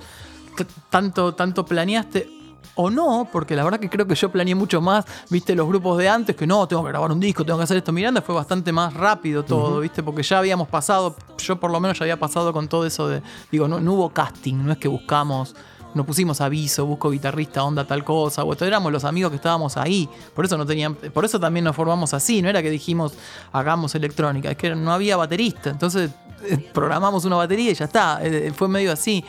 tanto, 0.89 1.34
tanto 1.34 1.66
planeaste, 1.66 2.30
o 2.76 2.89
no, 2.89 3.28
porque 3.32 3.56
la 3.56 3.64
verdad 3.64 3.80
que 3.80 3.89
creo 3.89 4.08
que 4.08 4.16
yo 4.16 4.32
planeé 4.32 4.56
mucho 4.56 4.82
más, 4.82 5.06
viste, 5.30 5.56
los 5.56 5.68
grupos 5.68 5.97
de 5.97 6.10
antes, 6.10 6.36
que 6.36 6.47
no, 6.47 6.68
tengo 6.68 6.84
que 6.84 6.89
grabar 6.89 7.12
un 7.12 7.20
disco, 7.20 7.45
tengo 7.45 7.60
que 7.60 7.66
hacer 7.66 7.78
esto. 7.78 7.91
Miranda 7.91 8.22
fue 8.22 8.34
bastante 8.34 8.72
más 8.72 8.93
rápido 8.93 9.43
todo, 9.43 9.80
viste, 9.80 10.01
porque 10.01 10.24
ya 10.24 10.39
habíamos 10.39 10.68
pasado, 10.68 11.16
yo 11.38 11.60
por 11.60 11.72
lo 11.72 11.80
menos 11.80 11.99
ya 11.99 12.06
había 12.06 12.20
pasado 12.20 12.51
con 12.51 12.68
todo 12.68 12.86
eso 12.86 13.08
de, 13.08 13.22
digo, 13.51 13.68
no, 13.68 13.80
no 13.80 13.93
hubo 13.93 14.10
casting, 14.10 14.56
no 14.66 14.72
es 14.72 14.78
que 14.78 14.88
buscamos 14.88 15.56
no 15.93 16.08
pusimos 16.08 16.41
aviso, 16.41 16.88
busco 16.88 17.12
guitarrista, 17.12 17.64
onda 17.64 17.86
tal 17.86 18.04
cosa, 18.04 18.43
o 18.43 18.51
esto 18.51 18.66
éramos 18.66 18.91
los 18.91 19.04
amigos 19.04 19.30
que 19.30 19.36
estábamos 19.36 19.78
ahí. 19.78 20.10
Por 20.34 20.43
eso 20.43 20.58
no 20.58 20.66
tenían, 20.66 20.95
por 20.95 21.24
eso 21.24 21.39
también 21.39 21.66
nos 21.66 21.76
formamos 21.76 22.16
así, 22.16 22.41
no 22.41 22.49
era 22.49 22.64
que 22.64 22.72
dijimos 22.72 23.14
hagamos 23.51 23.93
electrónica, 23.93 24.49
es 24.49 24.58
que 24.58 24.74
no 24.74 24.91
había 24.91 25.18
baterista, 25.18 25.70
entonces 25.70 26.10
eh, 26.45 26.58
programamos 26.74 27.26
una 27.26 27.36
batería 27.36 27.70
y 27.70 27.76
ya 27.76 27.86
está, 27.86 28.20
eh, 28.24 28.51
fue 28.56 28.68
medio 28.68 28.91
así. 28.91 29.24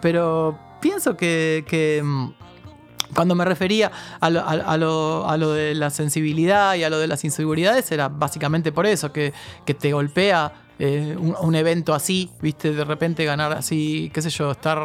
Pero 0.00 0.58
pienso 0.80 1.16
que, 1.16 2.00
mm, 2.04 2.28
cuando 3.14 3.34
me 3.34 3.44
refería 3.44 3.90
a 4.20 4.30
lo, 4.30 4.46
a- 4.46 4.76
lo- 4.76 5.28
a 5.28 5.36
lo 5.36 5.52
de 5.52 5.74
la 5.74 5.90
sensibilidad 5.90 6.74
y 6.74 6.84
a 6.84 6.90
lo 6.90 6.98
de 6.98 7.06
las 7.06 7.24
inseguridades, 7.24 7.90
era 7.90 8.08
básicamente 8.08 8.70
por 8.72 8.86
eso, 8.86 9.12
que, 9.12 9.32
te 9.78 9.92
golpea 9.92 10.52
eh, 10.78 11.16
un, 11.18 11.54
evento 11.56 11.94
así, 11.94 12.30
viste, 12.40 12.72
de 12.72 12.84
repente 12.84 13.24
ganar 13.24 13.52
así, 13.52 14.10
qué 14.14 14.22
sé 14.22 14.30
yo, 14.30 14.50
estar 14.52 14.78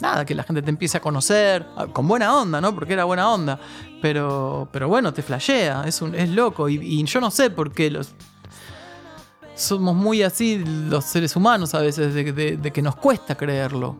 nada, 0.00 0.24
que 0.24 0.34
la 0.34 0.42
gente 0.44 0.62
te 0.62 0.70
empiece 0.70 0.96
a 0.96 1.00
conocer, 1.00 1.66
a- 1.76 1.86
con 1.88 2.06
buena 2.08 2.34
onda, 2.34 2.60
¿no? 2.60 2.74
Porque 2.74 2.92
era 2.94 3.04
buena 3.04 3.30
onda. 3.30 3.58
Pero, 4.00 4.68
pero 4.72 4.88
bueno, 4.88 5.12
te 5.12 5.22
flashea, 5.22 5.84
es, 5.86 6.00
un, 6.02 6.14
es 6.14 6.28
loco. 6.30 6.68
Y, 6.68 6.76
y 6.76 7.02
yo 7.04 7.20
no 7.20 7.30
sé 7.30 7.50
por 7.50 7.72
qué 7.72 7.90
los. 7.90 8.14
Somos 9.54 9.94
muy 9.96 10.22
así 10.22 10.62
los 10.66 11.04
seres 11.04 11.34
humanos 11.34 11.74
a 11.74 11.80
veces, 11.80 12.12
de, 12.14 12.32
de- 12.32 12.56
de 12.58 12.70
que 12.72 12.82
nos 12.82 12.96
cuesta 12.96 13.34
creerlo. 13.34 13.96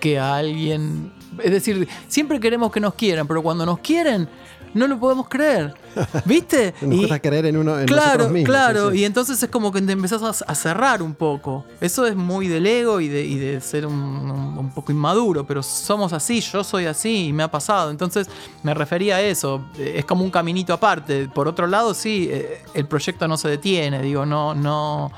Que 0.00 0.18
a 0.18 0.36
alguien. 0.36 1.12
Es 1.42 1.50
decir, 1.50 1.88
siempre 2.08 2.38
queremos 2.40 2.70
que 2.72 2.80
nos 2.80 2.94
quieran, 2.94 3.26
pero 3.26 3.42
cuando 3.42 3.64
nos 3.66 3.78
quieren, 3.80 4.28
no 4.74 4.86
lo 4.86 4.98
podemos 4.98 5.28
creer. 5.28 5.74
¿Viste? 6.26 6.74
Nos 6.82 6.94
Y- 6.94 6.98
cuesta 6.98 7.18
creer 7.20 7.46
en 7.46 7.56
uno 7.56 7.78
en 7.78 7.86
claro, 7.86 8.28
mismos. 8.28 8.44
claro. 8.50 8.90
sí, 8.90 8.96
sí. 8.96 9.02
Y 9.02 9.04
entonces 9.06 9.42
es 9.42 9.48
como 9.48 9.72
que 9.72 9.80
te 9.80 9.92
empezás 9.92 10.22
a, 10.22 10.44
a 10.50 10.54
cerrar 10.54 11.02
un 11.02 11.14
poco. 11.14 11.64
Eso 11.80 12.06
es 12.06 12.14
muy 12.14 12.46
del 12.48 12.66
ego 12.66 13.00
y 13.00 13.08
de, 13.08 13.24
y 13.24 13.36
de 13.38 13.60
ser 13.62 13.86
un, 13.86 13.94
un- 13.94 14.58
un 14.58 14.70
poco 14.74 14.92
inmaduro, 14.92 15.46
pero 15.46 15.62
somos 15.62 16.12
así, 16.12 16.40
yo 16.40 16.62
soy 16.62 16.84
así 16.86 17.28
y 17.28 17.32
me 17.32 17.42
ha 17.42 17.50
pasado. 17.50 17.90
Entonces 17.90 18.28
me 18.62 18.74
refería 18.74 19.16
a 19.16 19.20
eso. 19.22 19.64
Es 19.78 20.04
como 20.04 20.24
un 20.24 20.30
caminito 20.30 20.72
aparte. 20.74 21.28
Por 21.32 21.48
otro 21.48 21.66
lado, 21.66 21.94
sí, 21.94 22.28
eh, 22.30 22.62
el 22.74 22.86
proyecto 22.86 23.26
no 23.26 23.36
se 23.38 23.48
detiene. 23.48 24.02
Digo, 24.02 24.26
no, 24.26 24.54
no. 24.54 25.10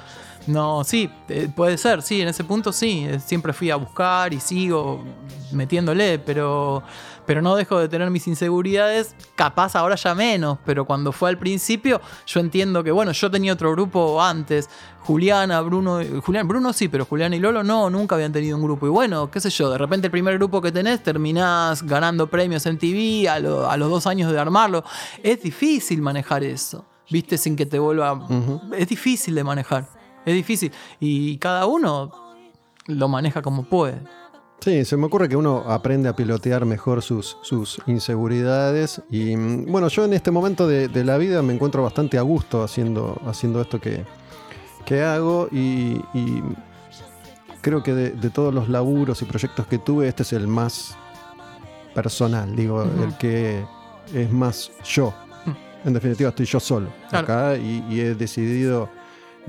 No, 0.49 0.83
sí, 0.83 1.11
eh, 1.29 1.49
puede 1.55 1.77
ser, 1.79 2.01
sí, 2.03 2.23
en 2.23 2.29
ese 2.29 2.43
punto 2.43 2.73
sí. 2.73 3.05
eh, 3.07 3.21
Siempre 3.21 3.53
fui 3.53 3.71
a 3.71 3.77
buscar 3.77 4.33
y 4.33 4.41
sigo 4.41 5.05
metiéndole, 5.53 6.19
pero, 6.19 6.83
pero 7.27 7.43
no 7.43 7.55
dejo 7.55 7.79
de 7.79 7.89
tener 7.89 8.11
mis 8.11 8.27
inseguridades. 8.27 9.15
Capaz 9.35 9.77
ahora 9.77 9.95
ya 9.97 10.15
menos, 10.15 10.59
pero 10.65 10.85
cuando 10.87 11.13
fue 11.13 11.29
al 11.31 11.39
principio, 11.39 12.01
yo 12.27 12.41
entiendo 12.41 12.83
que, 12.83 12.91
bueno, 12.91 13.13
yo 13.13 13.31
tenía 13.31 13.53
otro 13.53 13.71
grupo 13.73 14.23
antes. 14.23 14.71
Juliana, 15.01 15.61
Bruno, 15.61 16.01
Julián, 16.25 16.49
Bruno 16.49 16.73
sí, 16.73 16.89
pero 16.89 17.05
Julián 17.05 17.33
y 17.35 17.39
Lolo 17.39 17.63
no, 17.63 17.89
nunca 17.91 18.15
habían 18.15 18.33
tenido 18.33 18.57
un 18.57 18.63
grupo. 18.63 18.87
Y 18.87 18.91
bueno, 18.91 19.31
qué 19.31 19.41
sé 19.41 19.51
yo, 19.51 19.71
de 19.71 19.79
repente 19.79 20.07
el 20.07 20.11
primer 20.11 20.35
grupo 20.39 20.61
que 20.63 20.73
tenés 20.73 21.03
terminás 21.03 21.83
ganando 21.83 22.27
premios 22.29 22.65
en 22.67 22.79
TV 22.79 23.29
a, 23.29 23.39
lo- 23.39 23.71
a 23.71 23.77
los 23.77 23.91
dos 23.91 24.07
años 24.07 24.33
de 24.33 24.39
armarlo. 24.39 24.83
Es 25.23 25.43
difícil 25.43 26.01
manejar 26.03 26.43
eso, 26.45 26.85
viste, 27.11 27.37
sin 27.39 27.55
que 27.57 27.65
te 27.67 27.79
vuelva... 27.79 28.19
Es 28.77 28.89
difícil 28.89 29.35
de 29.35 29.45
manejar, 29.45 29.87
es 30.29 30.35
difícil. 30.35 30.73
Y 31.01 31.37
cada 31.39 31.67
uno 31.67 32.11
lo 32.87 33.09
maneja 33.09 33.43
como 33.43 33.65
puede. 33.65 34.01
Sí, 34.61 34.85
se 34.85 34.97
me 34.97 35.07
ocurre 35.07 35.29
que 35.29 35.37
uno 35.37 35.65
aprende 35.69 36.09
a 36.09 36.17
pilotear 36.17 36.65
mejor 36.65 37.01
sus, 37.03 37.37
sus 37.43 37.81
inseguridades. 37.87 39.01
Y 39.11 39.37
mm, 39.37 39.71
bueno, 39.71 39.89
yo 39.89 40.05
en 40.05 40.13
este 40.15 40.31
momento 40.31 40.67
de, 40.67 40.89
de 40.89 41.05
la 41.05 41.17
vida 41.17 41.43
me 41.43 41.55
encuentro 41.55 41.83
bastante 41.83 42.19
a 42.19 42.23
gusto 42.23 42.63
haciendo, 42.65 43.21
haciendo 43.27 43.61
esto 43.61 43.81
que, 43.81 44.05
que 44.85 45.03
hago. 45.03 45.49
Y, 45.53 46.03
y 46.13 46.43
creo 47.61 47.83
que 47.83 47.95
de, 47.95 48.11
de 48.11 48.31
todos 48.31 48.53
los 48.53 48.69
laburos 48.69 49.23
y 49.23 49.27
proyectos 49.27 49.67
que 49.69 49.79
tuve, 49.79 50.09
este 50.09 50.25
es 50.25 50.33
el 50.33 50.49
más 50.49 50.97
personal, 51.95 52.55
digo, 52.57 52.83
el 52.83 53.17
que 53.19 53.65
es 54.15 54.33
más 54.33 54.71
yo. 54.85 55.15
En 55.85 55.93
definitiva, 55.95 56.31
estoy 56.31 56.47
yo 56.47 56.59
solo 56.61 56.89
Claro. 57.11 57.25
acá 57.25 57.57
y, 57.57 57.85
y 57.89 58.01
he 58.01 58.15
decidido 58.15 58.89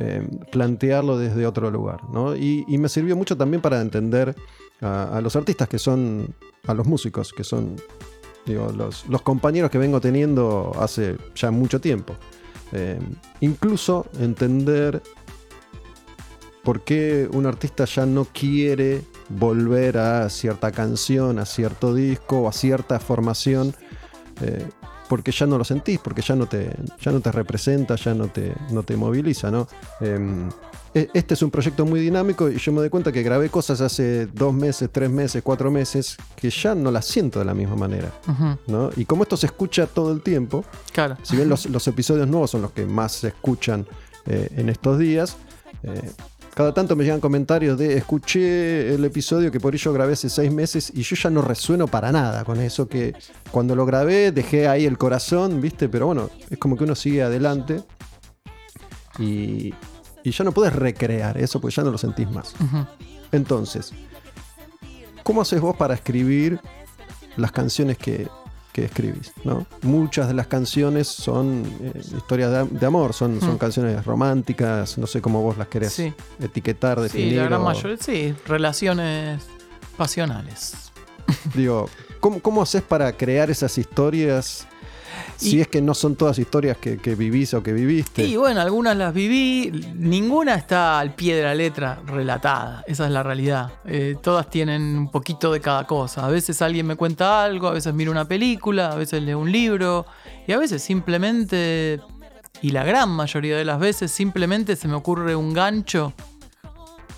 eh, 0.01 0.26
plantearlo 0.49 1.17
desde 1.17 1.45
otro 1.45 1.69
lugar. 1.69 1.99
¿no? 2.09 2.34
Y, 2.34 2.63
me 2.77 2.88
sirvió 2.88 3.17
mucho 3.17 3.35
también 3.35 3.61
para 3.61 3.81
entender 3.81 4.34
a, 4.80 5.19
los 5.21 5.35
artistas 5.35 5.67
que 5.67 5.77
son, 5.77 6.34
a 6.67 6.73
los 6.73 6.88
músicos, 6.88 7.34
que 7.34 7.43
son 7.43 7.76
digo, 8.45 8.71
los, 8.71 9.03
compañeros 9.23 9.69
que 9.69 9.77
vengo 9.77 9.99
teniendo 9.99 10.71
hace 10.80 11.17
ya 11.35 11.51
mucho 11.51 11.81
tiempo. 11.81 12.15
Eh, 12.71 12.97
incluso 13.41 14.05
entender 14.19 15.01
por 16.63 16.80
qué 16.81 17.27
un 17.34 17.45
artista 17.45 17.84
ya 17.84 18.05
no 18.05 18.23
quiere 18.23 19.01
volver 19.27 19.97
a 19.97 20.30
cierta 20.30 20.71
canción, 20.71 21.39
a 21.39 21.45
cierto 21.45 21.93
disco 21.93 22.47
a 22.47 22.53
cierta 22.53 23.01
formación. 23.01 23.76
eh, 24.41 24.65
porque 25.10 25.31
ya 25.31 25.45
no 25.45 25.57
lo 25.57 25.65
sentís, 25.65 25.99
porque 25.99 26.22
ya 26.22 26.36
no 26.36 26.45
te, 26.45 26.72
ya 27.02 27.11
no 27.11 27.19
te 27.19 27.31
representa, 27.31 27.95
ya 27.95 28.14
no 28.14 28.27
te, 28.27 28.53
no 28.72 28.84
te 28.84 28.95
moviliza, 28.95 29.49
¿no? 29.52 29.68
Em, 29.99 30.48
e- 30.94 31.10
este 31.14 31.34
es 31.34 31.41
un 31.41 31.52
proyecto 31.52 31.86
muy 31.86 31.99
dinámico 31.99 32.49
y 32.49 32.57
yo 32.57 32.72
me 32.72 32.80
doy 32.80 32.90
cuenta 32.90 33.11
que 33.11 33.22
grabé 33.23 33.49
cosas 33.49 33.81
hace 33.81 34.27
dos 34.27 34.53
meses, 34.53 34.90
tres 34.91 35.10
meses, 35.10 35.41
cuatro 35.44 35.69
meses, 35.72 36.15
que 36.36 36.49
ya 36.49 36.76
no 36.76 36.91
las 36.91 37.06
siento 37.06 37.40
de 37.40 37.45
la 37.45 37.53
misma 37.53 37.76
manera, 37.76 38.11
¿no? 38.68 38.91
Y 38.95 39.06
como 39.06 39.23
esto 39.23 39.36
se 39.36 39.48
escucha 39.48 39.88
todo 39.88 40.11
el 40.14 40.22
tiempo, 40.22 40.64
Claro. 40.94 41.18
si 41.23 41.36
bien 41.36 41.49
los, 41.49 41.65
los 41.65 41.86
episodios 41.88 42.27
nuevos 42.27 42.52
son 42.52 42.61
los 42.61 42.72
que 42.72 42.86
más 42.86 43.11
se 43.14 43.27
escuchan 43.30 43.86
eh, 44.26 44.49
en 44.57 44.69
estos 44.69 44.98
días, 44.99 45.38
eh, 45.84 46.11
cada 46.53 46.73
tanto 46.73 46.95
me 46.95 47.03
llegan 47.03 47.19
comentarios 47.19 47.77
de 47.77 47.97
escuché 47.97 48.93
el 48.93 49.05
episodio 49.05 49.51
que 49.51 49.59
por 49.59 49.73
ello 49.73 49.93
grabé 49.93 50.13
hace 50.13 50.30
seis 50.30 50.51
meses 50.51 50.91
y 50.93 51.03
yo 51.03 51.15
ya 51.15 51.30
no 51.30 51.41
resueno 51.41 51.88
para 51.88 52.11
nada 52.11 52.43
con 52.43 52.59
eso 52.59 52.88
que 52.88 53.13
cuando 53.51 53.76
lo 53.76 53.85
grabé 53.85 54.31
dejé 54.31 54.67
ahí 54.67 54.85
el 54.85 54.97
corazón, 54.97 55.61
¿viste? 55.61 55.88
Pero 55.89 56.07
bueno, 56.07 56.30
es 56.49 56.57
como 56.57 56.76
que 56.76 56.84
uno 56.84 56.95
sigue 56.95 57.23
adelante 57.23 57.84
y, 59.17 59.73
y 60.23 60.31
ya 60.31 60.43
no 60.43 60.51
puedes 60.51 60.73
recrear 60.73 61.38
eso 61.38 61.59
porque 61.61 61.76
ya 61.76 61.84
no 61.84 61.91
lo 61.91 61.97
sentís 61.97 62.30
más. 62.30 62.53
Entonces, 63.31 63.93
¿cómo 65.23 65.41
haces 65.41 65.61
vos 65.61 65.76
para 65.76 65.93
escribir 65.93 66.59
las 67.38 67.51
canciones 67.51 67.97
que, 67.97 68.27
que 68.80 68.85
escribís? 68.85 69.31
¿no? 69.43 69.65
Muchas 69.81 70.27
de 70.27 70.34
las 70.34 70.47
canciones 70.47 71.07
son 71.07 71.64
eh, 71.81 71.93
historias 72.18 72.51
de, 72.51 72.80
de 72.80 72.85
amor, 72.85 73.14
son, 73.14 73.39
son 73.39 73.56
Mm. 73.56 73.57
canciones 73.57 74.06
románticas, 74.06 74.97
no 74.97 75.07
sé 75.07 75.22
cómo 75.22 75.41
vos 75.41 75.57
las 75.57 75.68
querés 75.68 75.93
Sí. 75.93 76.14
etiquetar, 76.39 76.99
definir. 76.99 77.30
Sí, 77.31 77.35
la 77.35 77.43
gran 77.45 77.61
o- 77.61 77.65
mayoría, 77.65 77.97
sí, 77.99 78.34
relaciones 78.45 79.41
pasionales. 79.97 80.91
Digo, 81.53 81.89
¿cómo, 82.19 82.39
¿cómo 82.39 82.61
haces 82.61 82.81
para 82.81 83.11
crear 83.11 83.49
esas 83.51 83.77
historias? 83.77 84.65
Si 85.38 85.61
es 85.61 85.68
que 85.68 85.81
no 85.81 85.94
son 85.94 86.15
todas 86.15 86.38
historias 86.38 86.77
que, 86.77 86.98
que 86.98 87.15
vivís 87.15 87.53
o 87.53 87.64
que 87.64 87.73
viviste. 87.73 88.26
Y 88.26 88.36
bueno, 88.36 88.61
algunas 88.61 88.95
las 88.98 89.14
viví, 89.14 89.72
ninguna 89.95 90.56
está 90.56 90.99
al 90.99 91.15
pie 91.15 91.36
de 91.36 91.44
la 91.44 91.56
letra 91.56 91.99
relatada, 92.06 92.84
esa 92.88 93.06
es 93.06 93.11
la 93.11 93.23
realidad. 93.23 93.72
Eh, 93.86 94.18
todas 94.22 94.49
tienen 94.49 94.98
un 94.98 95.11
poquito 95.11 95.52
de 95.52 95.61
cada 95.61 95.88
cosa. 95.88 96.26
A 96.26 96.30
veces 96.30 96.61
alguien 96.61 96.86
me 96.86 96.95
cuenta 96.95 97.44
algo, 97.44 97.68
a 97.68 97.73
veces 97.73 97.94
miro 97.94 98.11
una 98.11 98.26
película, 98.26 98.91
a 98.91 98.95
veces 98.95 99.23
leo 99.23 99.40
un 99.40 99.52
libro, 99.52 100.06
y 100.48 100.52
a 100.52 100.57
veces 100.57 100.84
simplemente, 100.84 102.02
y 102.61 102.72
la 102.72 102.84
gran 102.84 103.10
mayoría 103.10 103.57
de 103.57 103.65
las 103.65 103.80
veces, 103.80 104.11
simplemente 104.11 104.76
se 104.76 104.88
me 104.88 104.95
ocurre 104.95 105.36
un 105.36 105.53
gancho 105.53 106.14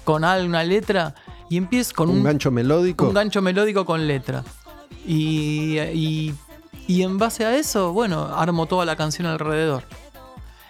con 0.03 0.23
alguna 0.23 0.63
letra 0.63 1.15
y 1.49 1.57
empiezo 1.57 1.93
con 1.95 2.09
un, 2.09 2.17
un, 2.17 2.23
gancho 2.23 2.51
melódico. 2.51 3.07
un 3.07 3.13
gancho 3.13 3.41
melódico 3.41 3.85
con 3.85 4.07
letra. 4.07 4.43
Y, 5.05 5.79
y, 5.79 6.33
y 6.91 7.03
en 7.03 7.17
base 7.17 7.45
a 7.45 7.55
eso, 7.55 7.93
bueno, 7.93 8.25
armo 8.35 8.65
toda 8.65 8.83
la 8.85 8.97
canción 8.97 9.25
alrededor. 9.25 9.83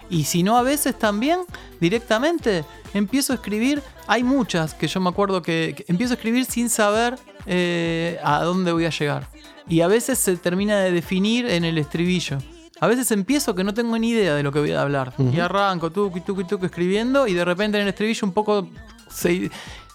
Y 0.07 0.25
si 0.25 0.43
no, 0.43 0.55
a 0.55 0.61
veces 0.61 0.99
también 0.99 1.39
directamente 1.79 2.63
empiezo 2.93 3.33
a 3.33 3.37
escribir. 3.37 3.81
Hay 4.05 4.23
muchas 4.23 4.75
que 4.75 4.87
yo 4.87 4.99
me 4.99 5.09
acuerdo 5.09 5.41
que, 5.41 5.73
que 5.75 5.83
empiezo 5.87 6.13
a 6.13 6.17
escribir 6.17 6.45
sin 6.45 6.69
saber 6.69 7.17
eh, 7.47 8.19
a 8.23 8.43
dónde 8.43 8.71
voy 8.71 8.85
a 8.85 8.91
llegar. 8.91 9.29
Y 9.67 9.81
a 9.81 9.87
veces 9.87 10.19
se 10.19 10.37
termina 10.37 10.79
de 10.81 10.91
definir 10.91 11.47
en 11.47 11.65
el 11.65 11.79
estribillo. 11.79 12.37
A 12.79 12.85
veces 12.85 13.09
empiezo 13.09 13.55
que 13.55 13.63
no 13.63 13.73
tengo 13.73 13.97
ni 13.97 14.09
idea 14.09 14.35
de 14.35 14.43
lo 14.43 14.51
que 14.51 14.59
voy 14.59 14.73
a 14.73 14.81
hablar. 14.83 15.13
Y 15.17 15.39
arranco, 15.39 15.91
tuki, 15.91 16.21
tuki, 16.21 16.43
tuki, 16.43 16.67
escribiendo. 16.67 17.25
Y 17.25 17.33
de 17.33 17.45
repente 17.45 17.79
en 17.79 17.83
el 17.83 17.89
estribillo 17.89 18.27
un 18.27 18.33
poco 18.33 18.67
se 19.09 19.49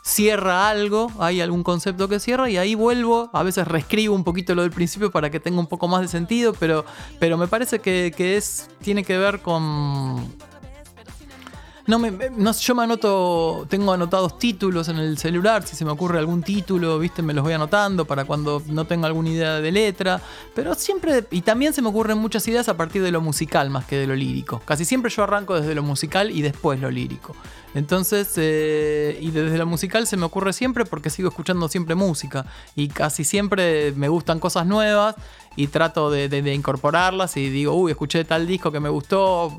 cierra 0.06 0.68
algo. 0.68 1.10
Hay 1.18 1.40
algún 1.40 1.64
concepto 1.64 2.08
que 2.08 2.20
cierra. 2.20 2.48
Y 2.48 2.56
ahí 2.56 2.74
vuelvo. 2.74 3.28
A 3.32 3.42
veces 3.42 3.66
reescribo 3.66 4.14
un 4.14 4.24
poquito 4.24 4.54
lo 4.54 4.62
del 4.62 4.70
principio 4.70 5.10
para 5.10 5.30
que 5.30 5.40
tenga 5.40 5.58
un 5.58 5.66
poco 5.66 5.88
más 5.88 6.00
de 6.00 6.08
sentido. 6.08 6.54
Pero, 6.54 6.84
pero 7.18 7.36
me 7.36 7.48
parece 7.48 7.80
que, 7.80 8.14
que 8.16 8.36
es, 8.36 8.68
tiene 8.80 9.02
que 9.04 9.18
ver 9.18 9.40
con 9.40 10.24
no, 11.86 11.98
me, 11.98 12.10
no, 12.10 12.52
yo 12.52 12.74
me 12.74 12.82
anoto, 12.82 13.66
tengo 13.68 13.92
anotados 13.92 14.38
títulos 14.38 14.88
en 14.88 14.98
el 14.98 15.18
celular, 15.18 15.66
si 15.66 15.76
se 15.76 15.84
me 15.84 15.90
ocurre 15.90 16.18
algún 16.18 16.42
título, 16.42 16.98
viste, 16.98 17.22
me 17.22 17.32
los 17.32 17.44
voy 17.44 17.52
anotando 17.52 18.04
para 18.04 18.24
cuando 18.24 18.62
no 18.66 18.86
tengo 18.86 19.06
alguna 19.06 19.30
idea 19.30 19.60
de 19.60 19.72
letra, 19.72 20.20
pero 20.54 20.74
siempre, 20.74 21.26
y 21.30 21.42
también 21.42 21.72
se 21.72 21.82
me 21.82 21.88
ocurren 21.88 22.18
muchas 22.18 22.46
ideas 22.48 22.68
a 22.68 22.76
partir 22.76 23.02
de 23.02 23.12
lo 23.12 23.20
musical 23.20 23.70
más 23.70 23.84
que 23.84 23.96
de 23.96 24.06
lo 24.06 24.16
lírico. 24.16 24.60
Casi 24.64 24.84
siempre 24.84 25.10
yo 25.10 25.22
arranco 25.22 25.54
desde 25.54 25.74
lo 25.74 25.82
musical 25.82 26.30
y 26.30 26.42
después 26.42 26.80
lo 26.80 26.90
lírico. 26.90 27.34
Entonces, 27.74 28.32
eh, 28.36 29.18
y 29.20 29.30
desde 29.30 29.58
lo 29.58 29.66
musical 29.66 30.06
se 30.06 30.16
me 30.16 30.24
ocurre 30.24 30.54
siempre 30.54 30.86
porque 30.86 31.10
sigo 31.10 31.28
escuchando 31.28 31.68
siempre 31.68 31.94
música 31.94 32.46
y 32.74 32.88
casi 32.88 33.22
siempre 33.22 33.92
me 33.92 34.08
gustan 34.08 34.38
cosas 34.40 34.66
nuevas 34.66 35.14
y 35.56 35.66
trato 35.68 36.10
de, 36.10 36.28
de- 36.28 36.54
incorporarlas 36.54 37.36
y 37.36 37.48
digo, 37.48 37.74
uy, 37.74 37.90
escuché 37.92 38.24
tal 38.24 38.46
disco 38.46 38.70
que 38.70 38.78
me 38.80 38.88
gustó, 38.88 39.58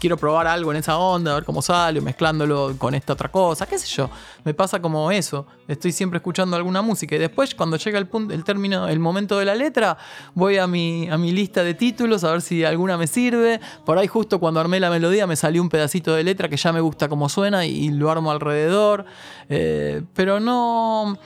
quiero 0.00 0.16
probar 0.16 0.46
algo 0.46 0.70
en 0.72 0.78
esa 0.78 0.96
onda, 0.98 1.32
a 1.32 1.34
ver 1.34 1.44
cómo 1.44 1.62
sale, 1.62 2.00
mezclándolo 2.00 2.74
con 2.78 2.94
esta 2.94 3.12
otra 3.14 3.30
cosa, 3.30 3.66
qué 3.66 3.78
sé 3.78 3.86
yo. 3.86 4.10
Me 4.44 4.52
pasa 4.54 4.80
como 4.82 5.10
eso. 5.10 5.46
Estoy 5.66 5.92
siempre 5.92 6.18
escuchando 6.18 6.56
alguna 6.56 6.82
música 6.82 7.14
y 7.14 7.18
después 7.18 7.54
cuando 7.54 7.76
llega 7.76 7.98
el 7.98 8.06
punto, 8.06 8.34
el 8.34 8.44
término, 8.44 8.88
el 8.88 8.98
momento 9.00 9.38
de 9.38 9.44
la 9.44 9.54
letra, 9.54 9.96
voy 10.34 10.58
a 10.58 10.66
mi, 10.66 11.08
a 11.08 11.16
mi 11.16 11.32
lista 11.32 11.62
de 11.64 11.74
títulos 11.74 12.22
a 12.24 12.32
ver 12.32 12.42
si 12.42 12.64
alguna 12.64 12.96
me 12.98 13.06
sirve. 13.06 13.60
Por 13.86 13.98
ahí 13.98 14.06
justo 14.06 14.38
cuando 14.40 14.60
armé 14.60 14.78
la 14.80 14.90
melodía 14.90 15.26
me 15.26 15.36
salió 15.36 15.62
un 15.62 15.68
pedacito 15.68 16.14
de 16.14 16.22
letra 16.24 16.48
que 16.48 16.56
ya 16.56 16.72
me 16.72 16.80
gusta 16.80 17.08
cómo 17.08 17.28
suena 17.28 17.64
y, 17.64 17.70
y 17.86 17.90
lo 17.90 18.10
armo 18.10 18.30
alrededor. 18.30 19.04
Eh, 19.48 20.02
pero 20.14 20.38
no 20.40 21.16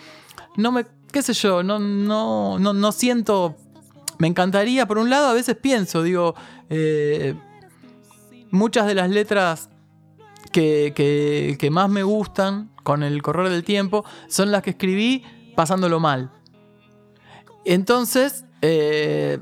no 0.57 0.73
me 0.73 0.87
qué 1.11 1.23
sé 1.23 1.33
yo, 1.33 1.63
no, 1.63 1.79
no, 1.79 2.59
no, 2.59 2.73
no 2.75 2.93
siento. 2.93 3.57
Me 4.19 4.27
encantaría, 4.27 4.86
por 4.86 4.99
un 4.99 5.11
lado, 5.11 5.28
a 5.28 5.32
veces 5.32 5.57
pienso, 5.57 6.03
digo, 6.03 6.35
eh, 6.69 7.35
muchas 8.51 8.86
de 8.86 8.95
las 8.95 9.11
letras 9.11 9.70
que, 10.51 11.69
más 11.70 11.89
me 11.89 12.03
gustan 12.03 12.70
con 12.82 13.03
el 13.03 13.23
correr 13.23 13.49
del 13.49 13.65
tiempo 13.65 14.05
son 14.28 14.51
las 14.51 14.62
que 14.62 14.70
escribí 14.70 15.24
pasándolo 15.55 16.01
mal. 16.01 16.32
Entonces, 17.65 18.45
eh, 18.62 19.39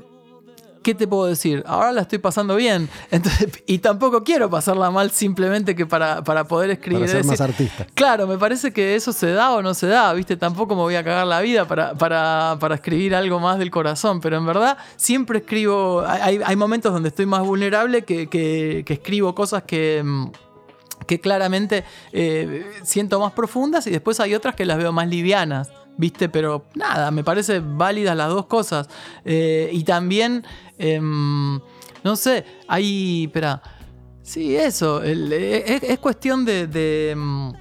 ¿qué 0.87 0.95
te 0.95 1.05
puedo 1.05 1.25
decir? 1.25 1.63
Ahora 1.67 1.91
la 1.91 1.99
estoy 2.03 2.19
pasando 2.19 2.55
bien. 2.55 2.87
Entonces, 3.11 3.61
y 3.65 3.79
tampoco 3.79 4.23
quiero 4.23 4.49
pasarla 4.49 4.89
mal 4.89 5.11
simplemente 5.11 5.75
que 5.75 5.85
para, 5.85 6.23
para 6.23 6.45
poder 6.47 6.69
escribir. 6.69 7.01
Para 7.01 7.11
ser 7.11 7.25
más 7.25 7.41
artista. 7.41 7.85
Claro, 7.93 8.25
me 8.25 8.37
parece 8.37 8.71
que 8.71 8.95
eso 8.95 9.11
se 9.11 9.31
da 9.31 9.51
o 9.51 9.61
no 9.61 9.73
se 9.73 9.87
da, 9.87 10.13
¿viste? 10.13 10.37
Tampoco 10.37 10.75
me 10.75 10.81
voy 10.83 10.95
a 10.95 11.03
cagar 11.03 11.27
la 11.27 11.41
vida 11.41 11.67
para, 11.67 11.93
para, 11.95 12.55
para 12.57 12.75
escribir 12.75 13.13
algo 13.15 13.37
más 13.41 13.59
del 13.59 13.69
corazón, 13.69 14.21
pero 14.21 14.37
en 14.37 14.45
verdad 14.45 14.77
siempre 14.95 15.39
escribo, 15.39 16.05
hay, 16.07 16.39
hay 16.45 16.55
momentos 16.55 16.93
donde 16.93 17.09
estoy 17.09 17.25
más 17.25 17.41
vulnerable 17.41 18.03
que, 18.05 18.27
que- 18.27 18.83
que 18.85 18.93
escribo 18.93 19.35
cosas 19.35 19.63
que... 19.63 20.01
mm, 20.05 20.27
que 21.05 21.19
claramente 21.21 21.83
eh, 22.11 22.65
siento 22.83 23.19
más 23.19 23.31
profundas 23.31 23.85
y 23.87 23.91
después 23.91 24.19
hay 24.19 24.33
otras 24.33 24.55
que 24.55 24.65
las 24.65 24.77
veo 24.77 24.91
más 24.91 25.07
livianas, 25.07 25.69
¿viste? 25.97 26.29
Pero 26.29 26.65
nada, 26.75 27.11
me 27.11 27.23
parece 27.23 27.59
válidas 27.59 28.15
las 28.15 28.29
dos 28.29 28.45
cosas. 28.45 28.87
Eh, 29.25 29.69
y 29.73 29.83
también, 29.83 30.45
em, 30.77 31.59
no 32.03 32.15
sé, 32.15 32.45
hay, 32.67 33.25
espera, 33.25 33.61
sí, 34.21 34.55
eso, 34.55 35.03
eh, 35.03 35.63
es, 35.65 35.83
es 35.83 35.99
cuestión 35.99 36.45
de... 36.45 37.11
em, 37.11 37.53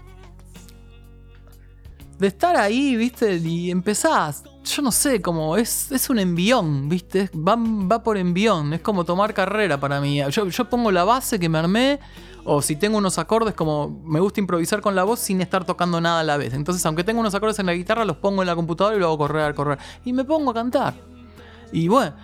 de 2.19 2.27
estar 2.29 2.57
ahí, 2.57 2.97
¿viste? 2.97 3.37
Y 3.37 3.71
empezás, 3.71 4.43
yo 4.65 4.83
no 4.83 4.91
sé, 4.91 5.21
como 5.21 5.57
es, 5.57 5.93
es 5.93 6.09
un 6.09 6.19
envión, 6.19 6.89
¿viste? 6.89 7.31
Va, 7.35 7.57
va 7.57 8.03
por 8.03 8.17
envión, 8.17 8.73
es 8.73 8.81
como 8.81 9.05
tomar 9.05 9.35
carrera 9.35 9.79
para 9.79 10.01
mí. 10.01 10.23
Yo, 10.31 10.49
yo 10.49 10.71
pongo 10.71 10.91
la 10.91 11.05
base 11.05 11.39
que 11.39 11.49
me 11.49 11.59
armé, 11.59 12.01
o 12.47 12.63
si 12.63 12.77
tengo 12.77 12.97
unos 12.99 13.19
acordes, 13.19 13.55
como 13.55 14.01
me 14.05 14.21
gusta 14.21 14.41
improvisar 14.41 14.81
con 14.81 14.95
la 14.95 15.05
voz 15.05 15.21
sin 15.21 15.41
estar 15.41 15.65
tocando 15.65 16.01
nada 16.01 16.21
a 16.21 16.25
la 16.25 16.37
vez. 16.37 16.55
Entonces, 16.55 16.85
aunque 16.87 17.05
tengo 17.05 17.21
unos 17.21 17.35
acordes 17.35 17.59
en 17.59 17.67
la 17.67 17.75
guitarra, 17.75 18.05
los 18.05 18.17
pongo 18.17 18.43
en 18.43 18.47
la 18.47 18.55
computadora 18.55 18.97
y 18.97 19.01
lo 19.01 19.07
hago 19.07 19.19
correr, 19.19 19.55
correr. 19.55 19.79
Y 20.05 20.13
me 20.13 20.25
pongo 20.25 20.53
a 20.53 20.55
cantar. 20.55 20.95
Y 21.73 21.89
bueno, 21.89 22.15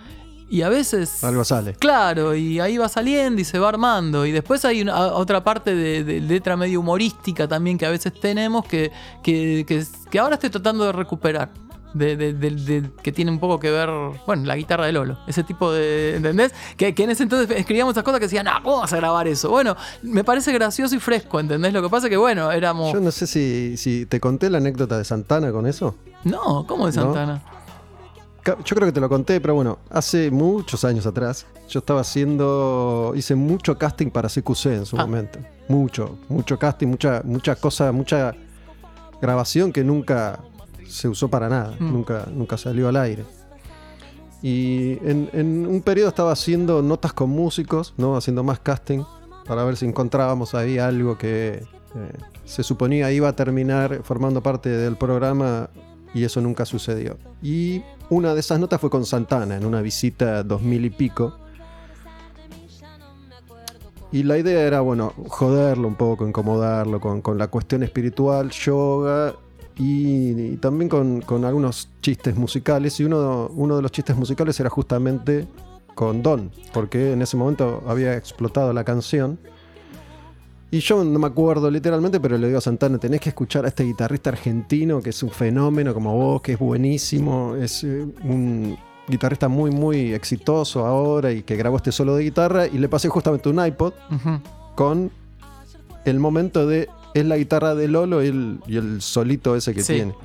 y 0.49 0.61
a 0.61 0.69
veces... 0.69 1.23
Algo 1.23 1.43
sale. 1.43 1.73
Claro, 1.73 2.35
y 2.35 2.59
ahí 2.59 2.77
va 2.77 2.87
saliendo 2.87 3.41
y 3.41 3.43
se 3.43 3.59
va 3.59 3.69
armando. 3.69 4.25
Y 4.25 4.31
después 4.31 4.63
hay 4.65 4.81
una- 4.81 5.13
otra 5.13 5.43
parte 5.43 5.75
de, 5.75 6.03
de 6.03 6.21
letra 6.21 6.55
medio 6.55 6.79
humorística 6.79 7.47
también 7.47 7.77
que 7.77 7.85
a 7.85 7.89
veces 7.89 8.13
tenemos 8.19 8.65
que, 8.65 8.91
que, 9.23 9.65
que- 9.67 9.83
que 10.09 10.19
ahora 10.19 10.35
estoy 10.35 10.49
tratando 10.49 10.85
de 10.85 10.91
recuperar. 10.91 11.51
De, 11.93 12.15
de- 12.17 12.33
de- 12.33 12.49
de- 12.51 12.89
que 13.03 13.11
tiene 13.11 13.29
un 13.29 13.39
poco 13.39 13.59
que 13.59 13.69
ver, 13.69 13.87
bueno, 14.25 14.45
la 14.45 14.55
guitarra 14.55 14.87
de 14.87 14.91
Lolo, 14.93 15.17
ese 15.27 15.43
tipo 15.43 15.71
de, 15.71 16.15
¿entendés? 16.15 16.51
Que, 16.75 16.95
que 16.95 17.03
en 17.03 17.11
ese 17.11 17.21
entonces 17.23 17.55
escribíamos 17.55 17.93
esas 17.93 18.03
cosas 18.03 18.19
que 18.19 18.25
decían, 18.25 18.47
ah, 18.47 18.61
¿cómo 18.63 18.79
vas 18.79 18.91
a 18.93 18.97
grabar 18.97 19.27
eso? 19.27 19.49
Bueno, 19.51 19.75
me 20.01 20.23
parece 20.23 20.51
gracioso 20.51 20.95
y 20.95 20.99
fresco, 20.99 21.39
¿entendés? 21.39 21.71
Lo 21.71 21.83
que 21.83 21.89
pasa 21.89 22.07
es 22.07 22.09
que, 22.11 22.17
bueno, 22.17 22.51
éramos... 22.51 22.91
Yo 22.93 22.99
no 22.99 23.11
sé 23.11 23.27
si, 23.27 23.77
si 23.77 24.07
te 24.07 24.19
conté 24.19 24.49
la 24.49 24.57
anécdota 24.57 24.97
de 24.97 25.03
Santana 25.05 25.51
con 25.51 25.67
eso. 25.67 25.93
No, 26.23 26.65
¿cómo 26.67 26.87
de 26.89 26.95
¿No? 26.97 27.03
Santana? 27.03 27.43
Yo 28.45 28.75
creo 28.75 28.87
que 28.87 28.91
te 28.91 28.99
lo 28.99 29.07
conté, 29.07 29.39
pero 29.39 29.53
bueno, 29.55 29.79
hace 29.89 30.29
muchos 30.29 30.83
años 30.83 31.05
atrás, 31.05 31.45
yo 31.69 31.79
estaba 31.79 32.01
haciendo, 32.01 33.13
hice 33.15 33.35
mucho 33.35 33.77
casting 33.77 34.09
para 34.09 34.27
CQC 34.27 34.65
en 34.65 34.85
su 34.85 34.97
Ah. 34.97 35.05
momento. 35.05 35.39
Mucho, 35.69 36.17
mucho 36.27 36.59
casting, 36.59 36.87
mucha, 36.87 37.21
mucha 37.23 37.55
cosa, 37.55 37.91
mucha 37.93 38.33
grabación 39.21 39.71
que 39.71 39.83
nunca 39.85 40.39
se 40.87 41.07
usó 41.07 41.27
para 41.29 41.49
nada, 41.49 41.75
Mm. 41.79 41.91
nunca, 41.93 42.27
nunca 42.33 42.57
salió 42.57 42.87
al 42.87 42.95
aire. 42.97 43.23
Y 44.41 44.93
en, 45.07 45.29
en 45.33 45.65
un 45.67 45.81
periodo 45.81 46.09
estaba 46.09 46.31
haciendo 46.33 46.81
notas 46.81 47.13
con 47.13 47.29
músicos, 47.29 47.93
¿no? 47.97 48.17
Haciendo 48.17 48.43
más 48.43 48.59
casting 48.59 49.03
para 49.47 49.63
ver 49.63 49.77
si 49.77 49.85
encontrábamos 49.85 50.53
ahí 50.55 50.77
algo 50.77 51.17
que 51.17 51.63
eh, 51.95 52.11
se 52.43 52.63
suponía 52.63 53.11
iba 53.11 53.29
a 53.29 53.35
terminar 53.35 54.01
formando 54.03 54.41
parte 54.43 54.69
del 54.69 54.97
programa 54.97 55.69
y 56.13 56.23
eso 56.25 56.41
nunca 56.41 56.65
sucedió. 56.65 57.17
Y 57.41 57.81
una 58.09 58.33
de 58.33 58.41
esas 58.41 58.59
notas 58.59 58.81
fue 58.81 58.89
con 58.89 59.05
Santana 59.05 59.55
en 59.55 59.65
una 59.65 59.81
visita 59.81 60.43
2000 60.43 60.85
y 60.85 60.89
pico. 60.89 61.37
Y 64.11 64.23
la 64.23 64.37
idea 64.37 64.61
era, 64.61 64.81
bueno, 64.81 65.11
joderlo 65.27 65.87
un 65.87 65.95
poco, 65.95 66.27
incomodarlo 66.27 66.99
con, 66.99 67.21
con 67.21 67.37
la 67.37 67.47
cuestión 67.47 67.81
espiritual, 67.81 68.51
yoga 68.51 69.33
y, 69.77 70.31
y 70.31 70.57
también 70.57 70.89
con, 70.89 71.21
con 71.21 71.45
algunos 71.45 71.89
chistes 72.01 72.35
musicales. 72.35 72.99
Y 72.99 73.05
uno, 73.05 73.49
uno 73.55 73.75
de 73.75 73.81
los 73.81 73.91
chistes 73.91 74.15
musicales 74.15 74.59
era 74.59 74.69
justamente 74.69 75.47
con 75.95 76.23
Don, 76.23 76.51
porque 76.73 77.13
en 77.13 77.21
ese 77.21 77.37
momento 77.37 77.83
había 77.87 78.15
explotado 78.15 78.73
la 78.73 78.83
canción. 78.83 79.39
Y 80.71 80.79
yo 80.79 81.03
no 81.03 81.19
me 81.19 81.27
acuerdo 81.27 81.69
literalmente, 81.69 82.19
pero 82.19 82.35
le 82.35 82.47
digo 82.47 82.57
a 82.57 82.61
Santana, 82.61 82.97
tenés 82.97 83.21
que 83.21 83.29
escuchar 83.29 83.63
a 83.65 83.67
este 83.67 83.83
guitarrista 83.83 84.31
argentino 84.31 85.01
que 85.01 85.11
es 85.11 85.21
un 85.21 85.29
fenómeno 85.29 85.93
como 85.93 86.15
vos, 86.17 86.41
que 86.41 86.53
es 86.53 86.59
buenísimo, 86.59 87.55
es 87.55 87.83
eh, 87.83 88.07
un 88.23 88.75
guitarrista 89.07 89.47
muy, 89.47 89.69
muy 89.69 90.13
exitoso 90.13 90.85
ahora 90.85 91.31
y 91.31 91.43
que 91.43 91.55
grabó 91.55 91.77
este 91.77 91.91
solo 91.91 92.15
de 92.15 92.23
guitarra. 92.23 92.65
Y 92.65 92.79
le 92.79 92.89
pasé 92.89 93.07
justamente 93.07 93.49
un 93.49 93.63
iPod 93.63 93.93
con 94.73 95.11
el 96.05 96.19
momento 96.19 96.65
de 96.65 96.89
es 97.13 97.25
la 97.25 97.37
guitarra 97.37 97.75
de 97.75 97.87
Lolo 97.87 98.23
y 98.23 98.27
el, 98.27 98.59
y 98.67 98.77
el 98.77 99.01
solito 99.01 99.55
ese 99.55 99.73
que 99.73 99.81
Sí. 99.83 99.93
tiene. 99.93 100.15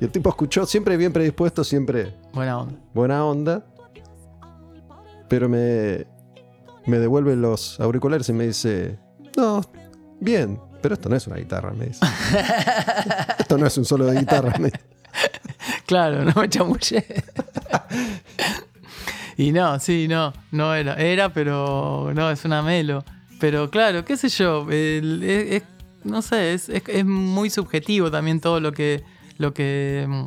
Y 0.00 0.04
el 0.04 0.10
tipo 0.10 0.28
escuchó, 0.30 0.64
siempre 0.66 0.96
bien 0.96 1.12
predispuesto, 1.12 1.64
siempre 1.64 2.14
Buena 2.32 2.58
onda. 2.58 2.74
buena 2.94 3.24
onda, 3.24 3.66
pero 5.28 5.48
me, 5.48 6.06
me 6.86 6.98
devuelve 6.98 7.34
los 7.36 7.78
auriculares 7.80 8.28
y 8.28 8.32
me 8.32 8.46
dice, 8.46 8.98
no, 9.36 9.60
bien, 10.20 10.60
pero 10.80 10.94
esto 10.94 11.08
no 11.08 11.16
es 11.16 11.26
una 11.26 11.36
guitarra, 11.36 11.72
me 11.72 11.86
dice. 11.86 12.00
esto 13.38 13.58
no 13.58 13.66
es 13.66 13.76
un 13.76 13.84
solo 13.84 14.06
de 14.06 14.20
guitarra, 14.20 14.52
me 14.58 14.66
dice. 14.66 14.80
Claro, 15.86 16.24
no 16.24 16.32
me 16.40 16.48
chamullé. 16.48 17.04
y 19.36 19.52
no, 19.52 19.78
sí, 19.80 20.06
no, 20.08 20.32
no 20.52 20.74
era. 20.74 20.94
Era, 20.94 21.32
pero 21.32 22.12
no, 22.14 22.30
es 22.30 22.44
una 22.44 22.62
melo. 22.62 23.04
Pero 23.40 23.70
claro, 23.70 24.04
qué 24.04 24.16
sé 24.16 24.28
yo, 24.28 24.66
el- 24.70 25.22
es- 25.22 25.62
es- 25.62 25.62
no 26.04 26.22
sé, 26.22 26.54
es, 26.54 26.68
es- 26.68 26.82
es 26.88 27.04
muy 27.04 27.50
subjetivo 27.50 28.10
también 28.10 28.40
todo 28.40 28.60
lo 28.60 28.72
que, 28.72 29.04
lo 29.38 29.52
que, 29.54 30.06
mm, 30.08 30.24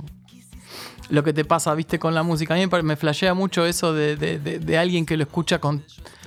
lo 1.09 1.23
que 1.23 1.33
te 1.33 1.43
pasa, 1.45 1.73
viste, 1.75 1.99
con 1.99 2.13
la 2.13 2.23
música. 2.23 2.53
A 2.53 2.57
mí 2.57 2.65
me 2.83 2.95
flashea 2.95 3.33
mucho 3.33 3.65
eso 3.65 3.93
de, 3.93 4.15
de- 4.15 4.39
de- 4.39 4.59
de 4.59 4.77
alguien 4.77 5.05
que 5.05 5.17
lo 5.17 5.23
escucha 5.23 5.59
con, 5.59 5.83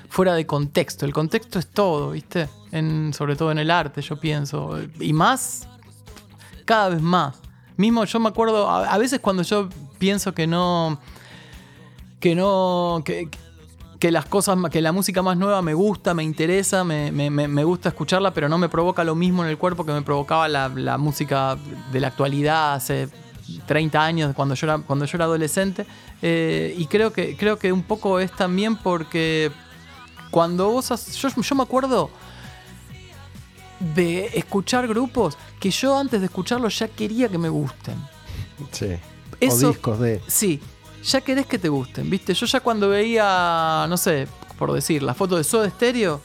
fuera 0.08 0.34
de 0.34 0.46
contexto. 0.46 1.06
El 1.06 1.12
contexto 1.12 1.58
es 1.58 1.66
todo, 1.66 2.10
viste, 2.12 2.48
en, 2.72 3.12
sobre 3.14 3.34
todo 3.36 3.50
en 3.50 3.58
el 3.58 3.70
arte, 3.70 4.00
yo 4.02 4.18
pienso. 4.20 4.78
Y 5.00 5.12
más 5.12 5.66
cada 6.64 6.90
vez 6.90 7.00
más. 7.02 7.36
Mismo 7.76 8.04
yo 8.04 8.20
me 8.20 8.28
acuerdo, 8.28 8.68
a, 8.70 8.86
a 8.86 8.98
veces 8.98 9.18
cuando 9.20 9.42
yo 9.42 9.68
pienso 9.98 10.32
que 10.34 10.46
no. 10.46 11.00
que 12.20 12.34
no. 12.34 13.02
que, 13.04 13.28
que 13.98 14.10
las 14.10 14.26
cosas, 14.26 14.58
que 14.70 14.80
la 14.80 14.92
música 14.92 15.22
más 15.22 15.36
nueva 15.36 15.62
me 15.62 15.72
gusta, 15.74 16.14
me 16.14 16.22
interesa, 16.22 16.84
me, 16.84 17.10
me- 17.12 17.30
me- 17.30 17.48
me 17.48 17.64
gusta 17.64 17.88
escucharla, 17.90 18.34
pero 18.34 18.48
no 18.48 18.58
me 18.58 18.68
provoca 18.68 19.04
lo 19.04 19.14
mismo 19.14 19.42
en 19.44 19.50
el 19.50 19.56
cuerpo 19.58 19.84
que 19.86 19.92
me 19.92 20.02
provocaba 20.02 20.48
la, 20.48 20.68
la 20.68 20.98
música 20.98 21.56
de 21.92 22.00
la 22.00 22.08
actualidad 22.08 22.74
hace 22.74 23.08
30 23.66 24.04
años, 24.04 24.34
cuando 24.34 24.54
yo 24.54 24.66
era, 24.66 24.78
cuando 24.78 25.04
yo 25.04 25.16
era 25.16 25.24
adolescente. 25.26 25.86
Eh, 26.22 26.74
y 26.76 26.86
creo 26.86 27.12
que, 27.12 27.36
creo 27.36 27.58
que 27.58 27.72
un 27.72 27.82
poco 27.82 28.18
es 28.20 28.32
también 28.32 28.76
porque 28.76 29.50
cuando 30.30 30.68
vos. 30.70 30.90
has- 30.90 31.14
yo, 31.16 31.28
yo 31.28 31.54
me 31.54 31.62
acuerdo 31.62 32.10
de 33.94 34.26
escuchar 34.34 34.86
grupos 34.88 35.36
que 35.60 35.70
yo 35.70 35.98
antes 35.98 36.20
de 36.20 36.26
escucharlos 36.26 36.78
ya 36.78 36.88
quería 36.88 37.28
que 37.28 37.38
me 37.38 37.48
gusten. 37.48 37.96
Sí. 38.70 38.86
Eso- 39.40 39.66
O 39.68 39.70
discos 39.70 39.98
de... 39.98 40.22
Sí, 40.26 40.60
ya 41.04 41.20
querés 41.20 41.46
que 41.46 41.58
te 41.58 41.68
gusten, 41.68 42.08
¿viste? 42.10 42.34
Yo 42.34 42.46
ya 42.46 42.60
cuando 42.60 42.88
veía, 42.88 43.86
no 43.88 43.96
sé, 43.96 44.26
por 44.58 44.72
decir, 44.72 45.02
la 45.02 45.14
foto 45.14 45.36
de 45.36 45.44
Soda 45.44 45.68
Stereo, 45.70 46.20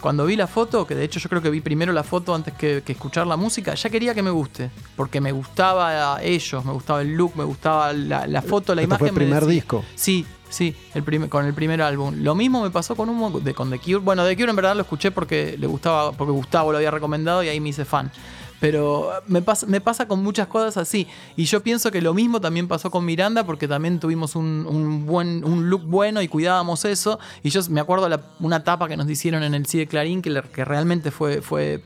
cuando 0.00 0.24
vi 0.26 0.36
la 0.36 0.46
foto, 0.46 0.86
que 0.86 0.94
de 0.94 1.04
hecho 1.04 1.18
yo 1.18 1.28
creo 1.28 1.42
que 1.42 1.50
vi 1.50 1.60
primero 1.60 1.92
la 1.92 2.04
foto 2.04 2.32
antes 2.34 2.54
que, 2.54 2.82
que 2.86 2.92
escuchar 2.92 3.26
la 3.26 3.36
música, 3.36 3.74
ya 3.74 3.90
quería 3.90 4.14
que 4.14 4.22
me 4.22 4.30
guste. 4.30 4.70
Porque 4.94 5.20
me 5.20 5.32
gustaba 5.32 6.22
ellos, 6.22 6.64
me 6.64 6.72
gustaba 6.72 7.02
el 7.02 7.14
look, 7.14 7.32
me 7.36 7.42
gustaba 7.44 7.92
la, 7.92 8.26
la 8.28 8.40
foto, 8.42 8.74
la 8.76 8.82
Esto 8.82 8.94
imagen. 8.94 8.98
fue 8.98 9.08
el 9.08 9.14
me 9.14 9.18
primer 9.18 9.40
decía- 9.40 9.54
disco. 9.54 9.84
Sí, 9.96 10.24
sí, 10.48 10.76
el 10.94 11.02
primer- 11.02 11.28
con 11.28 11.44
el 11.46 11.52
primer 11.54 11.82
álbum. 11.82 12.14
Lo 12.22 12.36
mismo 12.36 12.62
me 12.62 12.70
pasó 12.70 12.94
con 12.94 13.08
un 13.08 13.42
de, 13.42 13.54
con 13.54 13.70
The 13.70 13.80
Cure. 13.80 13.96
Bueno, 13.98 14.24
The 14.24 14.36
Cure 14.36 14.50
en 14.50 14.56
verdad 14.56 14.76
lo 14.76 14.82
escuché 14.82 15.10
porque 15.10 15.56
le 15.58 15.66
gustaba, 15.66 16.12
porque 16.12 16.30
Gustavo 16.32 16.70
lo 16.70 16.78
había 16.78 16.92
recomendado 16.92 17.42
y 17.42 17.48
ahí 17.48 17.58
me 17.58 17.70
hice 17.70 17.84
fan. 17.84 18.12
Pero 18.60 19.10
me 19.28 19.40
pasa, 19.42 19.66
me 19.66 19.80
pasa 19.80 20.08
con 20.08 20.22
muchas 20.22 20.48
cosas 20.48 20.76
así. 20.76 21.06
Y 21.36 21.44
yo 21.44 21.62
pienso 21.62 21.90
que 21.90 22.02
lo 22.02 22.12
mismo 22.14 22.40
también 22.40 22.66
pasó 22.68 22.90
con 22.90 23.04
Miranda 23.04 23.44
porque 23.44 23.68
también 23.68 24.00
tuvimos 24.00 24.34
un, 24.36 24.66
un 24.68 25.06
buen 25.06 25.44
un 25.44 25.70
look 25.70 25.82
bueno 25.84 26.22
y 26.22 26.28
cuidábamos 26.28 26.84
eso. 26.84 27.18
Y 27.42 27.50
yo 27.50 27.60
me 27.70 27.80
acuerdo 27.80 28.08
la- 28.08 28.22
una 28.40 28.64
tapa 28.64 28.88
que 28.88 28.96
nos 28.96 29.08
hicieron 29.08 29.42
en 29.42 29.54
el 29.54 29.66
CIDE 29.66 29.86
Clarín 29.86 30.22
que, 30.22 30.42
que 30.52 30.64
realmente 30.64 31.10
fue, 31.10 31.40
fue 31.40 31.82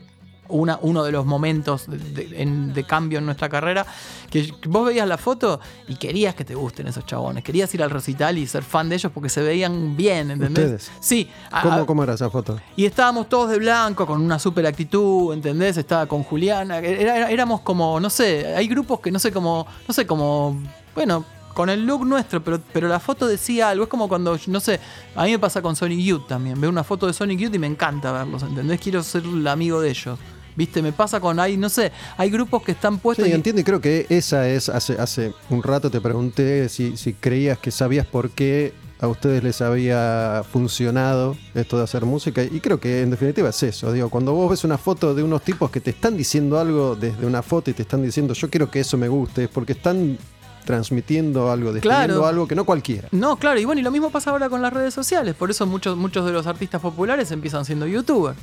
una, 0.49 0.77
uno 0.81 1.03
de 1.03 1.11
los 1.11 1.25
momentos 1.25 1.89
de, 1.89 1.97
de- 1.97 2.41
en- 2.41 2.73
de 2.73 2.83
cambio 2.83 3.19
en 3.19 3.25
nuestra 3.25 3.47
carrera, 3.49 3.85
que 4.29 4.53
vos 4.67 4.85
veías 4.87 5.07
la 5.07 5.17
foto 5.17 5.59
y 5.87 5.95
querías 5.95 6.35
que 6.35 6.43
te 6.45 6.53
gusten 6.55 6.87
esos 6.87 7.05
chabones, 7.05 7.43
querías 7.43 7.73
ir 7.73 7.81
al 7.81 7.89
recital 7.89 8.37
y 8.37 8.45
ser 8.45 8.63
fan 8.63 8.89
de 8.89 8.95
ellos 8.95 9.11
porque 9.13 9.29
se 9.29 9.41
veían 9.41 9.95
bien, 9.95 10.31
¿entendés? 10.31 10.65
¿Ustedes? 10.65 10.91
Sí. 10.99 11.29
¿Cómo, 11.61 11.73
a- 11.75 11.85
¿Cómo 11.85 12.03
era 12.03 12.13
esa 12.13 12.29
foto? 12.29 12.59
y 12.75 12.85
estábamos 12.85 13.29
todos 13.29 13.49
de 13.51 13.57
blanco, 13.59 14.05
con 14.05 14.21
una 14.21 14.37
super 14.39 14.65
actitud, 14.65 15.33
¿entendés? 15.33 15.77
Estaba 15.77 16.05
con 16.05 16.23
Juliana. 16.23 16.79
era- 16.79 17.29
éramos 17.31 17.61
como, 17.61 17.99
no 17.99 18.09
sé, 18.09 18.53
hay 18.55 18.67
grupos 18.67 18.99
que 18.99 19.11
no 19.11 19.19
sé 19.19 19.31
cómo, 19.31 19.65
no 19.87 19.93
sé, 19.93 20.05
como, 20.05 20.57
bueno, 20.93 21.25
con 21.53 21.69
el 21.69 21.85
look 21.85 22.03
nuestro, 22.03 22.43
pero, 22.43 22.59
pero 22.73 22.87
la 22.87 22.99
foto 22.99 23.27
decía 23.27 23.69
algo. 23.69 23.83
Es 23.83 23.89
como 23.89 24.09
cuando, 24.09 24.35
no 24.47 24.59
sé, 24.59 24.79
a 25.15 25.23
mí 25.25 25.31
me 25.31 25.37
pasa 25.39 25.61
con 25.61 25.75
Sonic 25.75 25.99
Youth 25.99 26.27
también. 26.27 26.59
Veo 26.59 26.67
una 26.69 26.83
foto 26.83 27.05
de 27.05 27.13
Sonic 27.13 27.39
Youth 27.39 27.53
y 27.53 27.59
me 27.59 27.67
encanta 27.67 28.11
verlos, 28.11 28.41
¿entendés? 28.41 28.79
Quiero 28.81 29.03
ser 29.03 29.23
el 29.23 29.47
amigo 29.47 29.79
de 29.79 29.89
ellos. 29.91 30.17
¿Viste? 30.55 30.81
Me 30.81 30.91
pasa 30.91 31.19
con, 31.19 31.39
hay, 31.39 31.57
no 31.57 31.69
sé, 31.69 31.91
hay 32.17 32.29
grupos 32.29 32.61
que 32.63 32.71
están 32.73 32.97
puestos 32.99 33.25
Sí, 33.25 33.31
y- 33.31 33.33
entiendo 33.33 33.61
y 33.61 33.63
creo 33.63 33.81
que 33.81 34.05
esa 34.09 34.47
es, 34.47 34.69
hace, 34.69 34.93
hace 34.99 35.33
un 35.49 35.63
rato 35.63 35.89
te 35.89 35.99
pregunté 36.01 36.69
si, 36.69 36.95
si 36.97 37.13
creías 37.13 37.57
que 37.57 37.71
sabías 37.71 38.05
por 38.05 38.29
qué 38.29 38.73
a 38.99 39.07
ustedes 39.07 39.43
les 39.43 39.61
había 39.61 40.43
funcionado 40.49 41.35
esto 41.55 41.77
de 41.77 41.83
hacer 41.83 42.05
música 42.05 42.41
y 42.43 42.59
creo 42.61 42.79
que 42.79 43.01
en 43.01 43.09
definitiva 43.09 43.49
es 43.49 43.61
eso, 43.63 43.91
digo, 43.91 44.09
cuando 44.09 44.31
vos 44.33 44.49
ves 44.51 44.63
una 44.63 44.77
foto 44.77 45.13
de 45.13 45.23
unos 45.23 45.41
tipos 45.41 45.69
que 45.71 45.81
te 45.81 45.89
están 45.89 46.15
diciendo 46.15 46.57
algo 46.59 46.95
desde 46.95 47.25
una 47.25 47.41
foto 47.41 47.69
y 47.69 47.73
te 47.73 47.81
están 47.81 48.01
diciendo 48.01 48.33
yo 48.33 48.49
quiero 48.49 48.71
que 48.71 48.79
eso 48.79 48.97
me 48.97 49.09
guste, 49.09 49.43
es 49.45 49.49
porque 49.49 49.73
están 49.73 50.17
transmitiendo 50.63 51.51
algo, 51.51 51.73
describiendo 51.73 52.13
Claro. 52.15 52.25
algo 52.25 52.47
que 52.47 52.55
no 52.55 52.63
cualquiera. 52.65 53.09
No, 53.11 53.35
claro, 53.35 53.59
y 53.59 53.65
bueno, 53.65 53.81
y 53.81 53.83
lo 53.83 53.91
mismo 53.91 54.09
pasa 54.09 54.31
ahora 54.31 54.49
con 54.49 54.61
las 54.61 54.71
redes 54.71 54.93
sociales. 54.93 55.35
Por 55.35 55.51
eso 55.51 55.65
muchos, 55.65 55.97
muchos 55.97 56.25
de 56.25 56.31
los 56.31 56.47
artistas 56.47 56.81
populares 56.81 57.29
empiezan 57.31 57.65
siendo 57.65 57.85
youtubers. 57.85 58.37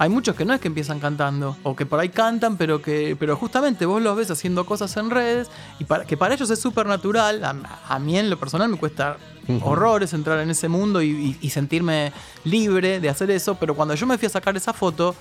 Hay 0.00 0.08
muchos 0.08 0.36
que 0.36 0.44
no 0.44 0.54
es 0.54 0.60
que 0.60 0.68
empiezan 0.68 1.00
cantando, 1.00 1.56
o 1.64 1.74
que 1.74 1.84
por 1.84 1.98
ahí 1.98 2.08
cantan, 2.08 2.56
pero 2.56 2.80
que 2.80 3.16
pero 3.18 3.34
justamente 3.36 3.84
vos 3.84 4.00
los 4.00 4.16
ves 4.16 4.30
haciendo 4.30 4.64
cosas 4.64 4.96
en 4.96 5.10
redes, 5.10 5.48
y 5.80 5.84
para, 5.84 6.04
que 6.04 6.16
para 6.16 6.34
ellos 6.34 6.48
es 6.50 6.60
súper 6.60 6.86
natural. 6.86 7.42
A, 7.44 7.54
a 7.88 7.98
mí 7.98 8.16
en 8.16 8.30
lo 8.30 8.38
personal 8.38 8.68
me 8.68 8.76
cuesta 8.78 9.16
horrores 9.62 10.12
entrar 10.12 10.38
en 10.40 10.50
ese 10.50 10.68
mundo 10.68 11.00
y, 11.02 11.08
y- 11.10 11.38
y 11.40 11.50
sentirme 11.50 12.12
libre 12.44 13.00
de 13.00 13.08
hacer 13.08 13.30
eso, 13.30 13.54
pero 13.56 13.74
cuando 13.74 13.94
yo 13.94 14.06
me 14.06 14.18
fui 14.18 14.26
a 14.26 14.30
sacar 14.30 14.56
esa 14.56 14.72
foto, 14.72 15.14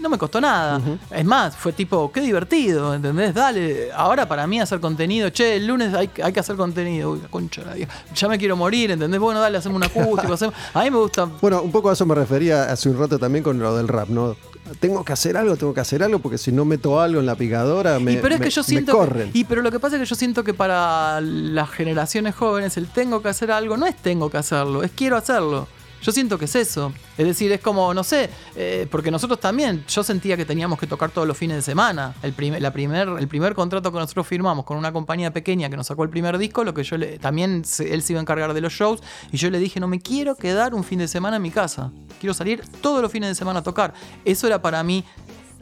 no 0.00 0.08
me 0.08 0.18
costó 0.18 0.40
nada. 0.40 0.80
Es 1.10 1.24
más, 1.24 1.56
fue 1.56 1.72
tipo, 1.72 2.10
qué 2.12 2.20
divertido, 2.20 2.94
¿entendés? 2.94 3.34
Dale, 3.34 3.90
ahora 3.94 4.26
para 4.26 4.46
mí 4.46 4.60
hacer 4.60 4.80
contenido, 4.80 5.30
che, 5.30 5.56
el 5.56 5.66
lunes 5.66 5.94
hay, 5.94 6.10
hay 6.22 6.32
que 6.32 6.40
hacer 6.40 6.56
contenido, 6.56 7.10
uy, 7.12 7.20
la 7.22 7.28
concha 7.28 7.62
la 7.62 7.74
ya 8.14 8.28
me 8.28 8.38
quiero 8.38 8.56
morir, 8.56 8.90
¿entendés? 8.90 9.20
Bueno, 9.20 9.40
dale, 9.40 9.58
hacemos 9.58 9.76
un 9.76 9.84
acústico, 9.84 10.32
hacemos... 10.32 10.54
A 10.74 10.82
mí 10.82 10.90
me 10.90 10.96
gusta... 10.98 11.26
Bueno, 11.40 11.62
un 11.62 11.70
poco 11.72 11.90
a 11.90 11.92
eso 11.92 12.06
me 12.06 12.14
refería 12.14 12.64
hace 12.72 12.88
un 12.88 12.98
rato 12.98 13.18
también 13.18 13.42
con 13.44 13.58
lo 13.58 13.76
del 13.76 13.88
rap, 13.88 14.08
¿no? 14.08 14.36
Tengo 14.78 15.04
que 15.04 15.12
hacer 15.12 15.36
algo, 15.36 15.56
tengo 15.56 15.74
que 15.74 15.80
hacer 15.80 16.02
algo, 16.02 16.20
porque 16.20 16.38
si 16.38 16.52
no 16.52 16.64
meto 16.64 17.00
algo 17.00 17.18
en 17.20 17.26
la 17.26 17.34
picadora, 17.34 17.98
me, 17.98 18.12
y 18.12 18.16
pero 18.18 18.34
es 18.34 18.40
me- 18.40 18.44
que 18.46 18.50
yo 18.50 18.62
siento 18.62 18.92
corren. 18.92 19.32
que, 19.32 19.38
y 19.38 19.44
pero 19.44 19.62
lo 19.62 19.72
que 19.72 19.80
pasa 19.80 19.96
es 19.96 20.00
que 20.02 20.06
yo 20.06 20.14
siento 20.14 20.44
que 20.44 20.54
para 20.54 21.20
las 21.20 21.68
generaciones 21.70 22.34
jóvenes 22.36 22.76
el 22.76 22.86
tengo 22.86 23.20
que 23.20 23.28
hacer 23.28 23.50
algo 23.50 23.76
no 23.76 23.86
es 23.86 23.96
tengo 23.96 24.30
que 24.30 24.36
hacerlo, 24.38 24.82
es 24.84 24.92
quiero 24.92 25.16
hacerlo. 25.16 25.66
Yo 26.02 26.12
siento 26.12 26.38
que 26.38 26.46
es 26.46 26.54
eso. 26.56 26.92
Es 27.18 27.26
decir, 27.26 27.52
es 27.52 27.60
como, 27.60 27.92
no 27.92 28.02
sé, 28.04 28.30
eh, 28.56 28.86
porque 28.90 29.10
nosotros 29.10 29.38
también, 29.38 29.84
yo 29.86 30.02
sentía 30.02 30.36
que 30.36 30.44
teníamos 30.46 30.78
que 30.78 30.86
tocar 30.86 31.10
todos 31.10 31.28
los 31.28 31.36
fines 31.36 31.56
de 31.56 31.62
semana. 31.62 32.14
El, 32.22 32.32
prim- 32.32 32.56
la 32.58 32.72
primer, 32.72 33.08
el 33.18 33.28
primer 33.28 33.54
contrato 33.54 33.92
que 33.92 33.98
nosotros 33.98 34.26
firmamos 34.26 34.64
con 34.64 34.78
una 34.78 34.92
compañía 34.92 35.30
pequeña 35.32 35.68
que 35.68 35.76
nos 35.76 35.86
sacó 35.88 36.02
el 36.04 36.08
primer 36.10 36.38
disco, 36.38 36.64
lo 36.64 36.72
que 36.72 36.82
yo 36.84 36.96
le, 36.96 37.18
también 37.18 37.64
se- 37.64 37.92
él 37.92 38.02
se 38.02 38.14
iba 38.14 38.20
a 38.20 38.22
encargar 38.22 38.54
de 38.54 38.60
los 38.62 38.72
shows, 38.72 39.00
y 39.30 39.36
yo 39.36 39.50
le 39.50 39.58
dije, 39.58 39.78
no 39.80 39.88
me 39.88 40.00
quiero 40.00 40.36
quedar 40.36 40.74
un 40.74 40.84
fin 40.84 40.98
de 41.00 41.08
semana 41.08 41.36
en 41.36 41.42
mi 41.42 41.50
casa. 41.50 41.90
Quiero 42.18 42.32
salir 42.34 42.62
todos 42.80 43.02
los 43.02 43.12
fines 43.12 43.28
de 43.28 43.34
semana 43.34 43.60
a 43.60 43.62
tocar. 43.62 43.92
Eso 44.24 44.46
era 44.46 44.62
para 44.62 44.82
mí 44.82 45.04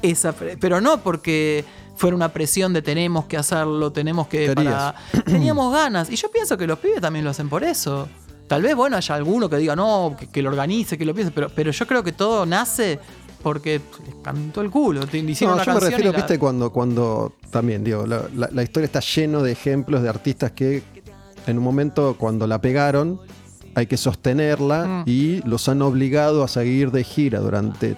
esa, 0.03 0.33
pero 0.33 0.81
no 0.81 1.01
porque 1.01 1.65
fuera 1.97 2.15
una 2.15 2.29
presión 2.33 2.73
de 2.73 2.81
tenemos 2.83 3.25
que 3.25 3.37
hacerlo, 3.37 3.91
tenemos 3.91 4.29
que 4.29 4.47
para 4.55 4.95
teníamos 5.25 5.73
ganas 5.75 6.09
y 6.11 6.15
yo 6.15 6.31
pienso 6.31 6.57
que 6.57 6.69
los 6.69 6.79
pibes 6.79 7.01
también 7.01 7.25
lo 7.25 7.33
hacen 7.33 7.49
por 7.49 7.65
eso. 7.65 8.09
Tal 8.49 8.63
vez 8.63 8.75
bueno 8.75 8.97
haya 8.97 9.15
alguno 9.15 9.49
que 9.49 9.57
diga 9.59 9.77
no, 9.77 10.17
que, 10.19 10.27
que 10.29 10.43
lo 10.43 10.49
organice, 10.51 10.97
que 10.99 11.05
lo 11.05 11.15
piense, 11.15 11.31
pero 11.33 11.49
pero 11.49 11.71
yo 11.71 11.87
creo 11.87 12.03
que 12.03 12.13
todo 12.13 12.45
nace 12.47 12.99
porque 13.43 13.81
les 14.05 14.15
cantó 14.23 14.61
el 14.63 14.71
culo, 14.71 15.07
te 15.07 15.19
hicieron 15.19 15.57
No, 15.57 15.63
una 15.63 15.65
yo 15.65 15.75
me 15.81 15.81
refiero, 15.89 16.11
la- 16.11 16.17
viste, 16.17 16.39
cuando, 16.41 16.71
cuando 16.73 17.35
también, 17.53 17.85
digo, 17.85 18.05
la, 18.07 18.23
la- 18.35 18.49
la 18.53 18.63
historia 18.65 18.87
está 18.87 18.99
lleno 19.01 19.43
de 19.43 19.53
ejemplos 19.53 20.03
de 20.03 20.09
artistas 20.09 20.51
que 20.53 20.83
en 21.47 21.57
un 21.59 21.63
momento 21.65 22.17
cuando 22.19 22.47
la 22.49 22.61
pegaron 22.61 23.21
hay 23.75 23.87
que 23.87 23.97
sostenerla 23.97 24.85
Mm. 24.87 25.03
y 25.07 25.41
los 25.43 25.69
han 25.69 25.83
obligado 25.83 26.43
a 26.43 26.49
seguir 26.49 26.91
de 26.91 27.05
gira 27.05 27.39
durante 27.39 27.97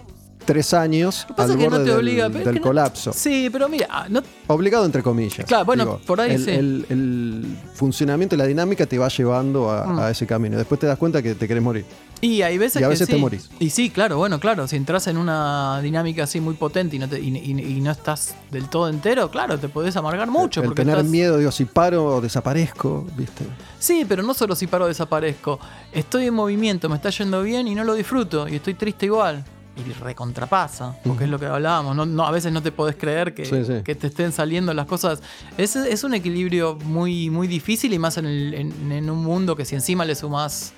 tres 0.53 0.75
años 0.75 1.27
Lo 1.29 1.29
que 1.29 1.35
pasa 1.35 1.45
al 1.45 1.51
es 1.53 1.57
que 1.57 1.65
no 1.65 1.71
borde 1.71 1.85
te 1.85 1.91
del, 1.91 1.99
obliga, 2.01 2.27
pero 2.29 2.39
es 2.41 2.45
del 2.47 2.55
que 2.55 2.61
no- 2.61 2.67
colapso. 2.67 3.13
Sí, 3.13 3.49
pero 3.53 3.69
mira, 3.69 4.07
no, 4.09 4.23
Obligado 4.49 4.85
entre 4.85 5.03
comillas. 5.03 5.47
Claro, 5.47 5.65
bueno, 5.65 5.99
por 6.07 6.21
ahí 6.21 6.33
el, 6.35 6.45
sí. 6.45 6.51
el- 6.51 6.87
el 6.91 7.45
funcionamiento 7.75 8.35
y 8.35 8.39
la 8.39 8.47
dinámica 8.47 8.85
te 8.87 8.99
va 8.99 9.09
llevando 9.09 9.71
a, 9.71 9.87
Mm. 9.87 9.99
a 10.01 10.11
ese 10.11 10.27
camino. 10.27 10.57
Después 10.59 10.81
te 10.81 10.87
das 10.87 10.99
cuenta 10.99 11.23
que 11.23 11.35
te 11.35 11.47
querés 11.47 11.63
morir. 11.63 11.85
Y 12.23 12.43
hay 12.43 12.59
veces 12.59 12.83
Y 12.83 12.85
a 12.85 12.89
que 12.89 12.91
veces 12.91 13.09
te 13.09 13.17
morís. 13.17 13.49
Y 13.61 13.71
sí, 13.71 13.89
claro, 13.89 14.19
bueno, 14.19 14.39
claro. 14.41 14.69
Si 14.69 14.77
entras 14.77 15.07
en 15.07 15.17
una 15.17 15.81
dinámica 15.81 16.25
así 16.25 16.39
muy 16.41 16.53
potente 16.55 16.97
y 16.97 16.99
no, 16.99 17.09
te- 17.09 17.19
y, 17.19 17.29
y- 17.35 17.77
y 17.77 17.81
no 17.81 17.91
estás 17.91 18.35
del 18.51 18.69
todo 18.69 18.89
entero, 18.91 19.31
claro, 19.31 19.59
te 19.59 19.69
podés 19.71 19.97
amargar 19.97 20.29
mucho. 20.31 20.61
el 20.61 20.67
porque 20.67 20.83
tener 20.83 20.97
estás- 20.99 21.11
miedo, 21.11 21.39
digo, 21.39 21.51
si 21.51 21.65
paro 21.65 22.17
o 22.17 22.21
desaparezco, 22.21 23.07
¿viste? 23.17 23.45
Sí, 23.79 24.05
pero 24.07 24.23
no 24.23 24.35
solo 24.35 24.55
si 24.55 24.67
paro 24.67 24.87
desaparezco. 24.87 25.59
Estoy 25.93 26.27
en 26.27 26.35
movimiento, 26.35 26.89
me 26.91 26.97
está 26.97 27.09
yendo 27.09 27.43
bien 27.43 27.67
y 27.69 27.75
no 27.75 27.85
lo 27.85 27.95
disfruto. 27.95 28.47
Y 28.49 28.57
estoy 28.57 28.75
triste 28.75 29.07
igual. 29.07 29.43
Y 29.77 29.93
recontrapasa, 29.93 30.97
porque 31.05 31.25
es 31.25 31.31
lo 31.31 31.39
que 31.39 31.47
hablábamos. 31.47 31.97
No, 31.97 32.05
no, 32.05 32.27
a 32.27 32.31
veces 32.31 32.53
no 32.53 32.63
te 32.63 32.71
podés 32.73 32.97
creer 32.97 33.33
que, 33.35 33.45
Sí, 33.47 33.65
sí. 33.65 33.83
que 33.85 33.95
te 33.95 34.09
estén 34.09 34.33
saliendo 34.33 34.75
las 34.75 34.87
cosas. 34.87 35.23
Es, 35.57 35.75
es 35.77 36.05
un 36.05 36.13
equilibrio 36.13 36.77
muy, 36.85 37.31
muy 37.31 37.47
difícil 37.49 37.93
y 37.95 37.99
más 37.99 38.19
en, 38.19 38.27
el- 38.27 38.55
en- 38.55 38.93
en 38.93 39.09
un 39.09 39.23
mundo 39.25 39.57
que 39.57 39.65
si 39.65 39.75
encima 39.77 40.05
le 40.05 40.15
sumás 40.15 40.73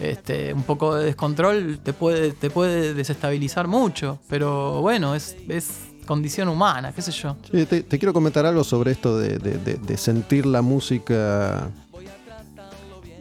este, 0.00 0.54
un 0.54 0.62
poco 0.62 0.94
de 0.94 1.06
descontrol, 1.06 1.80
te 1.82 1.92
puede, 1.92 2.30
te 2.32 2.48
puede 2.48 2.94
desestabilizar 2.94 3.66
mucho. 3.66 4.18
Pero 4.30 4.80
bueno, 4.80 5.14
es, 5.14 5.36
es 5.48 5.80
condición 6.06 6.48
humana, 6.48 6.92
qué 6.92 7.02
sé 7.02 7.10
yo. 7.12 7.36
Sí, 7.52 7.66
te, 7.66 7.82
te 7.82 7.98
quiero 7.98 8.14
comentar 8.14 8.46
algo 8.46 8.64
sobre 8.64 8.92
esto 8.92 9.18
de, 9.18 9.38
de- 9.38 9.58
de- 9.58 9.74
de 9.76 9.96
sentir 9.98 10.46
la 10.46 10.62
música 10.62 11.68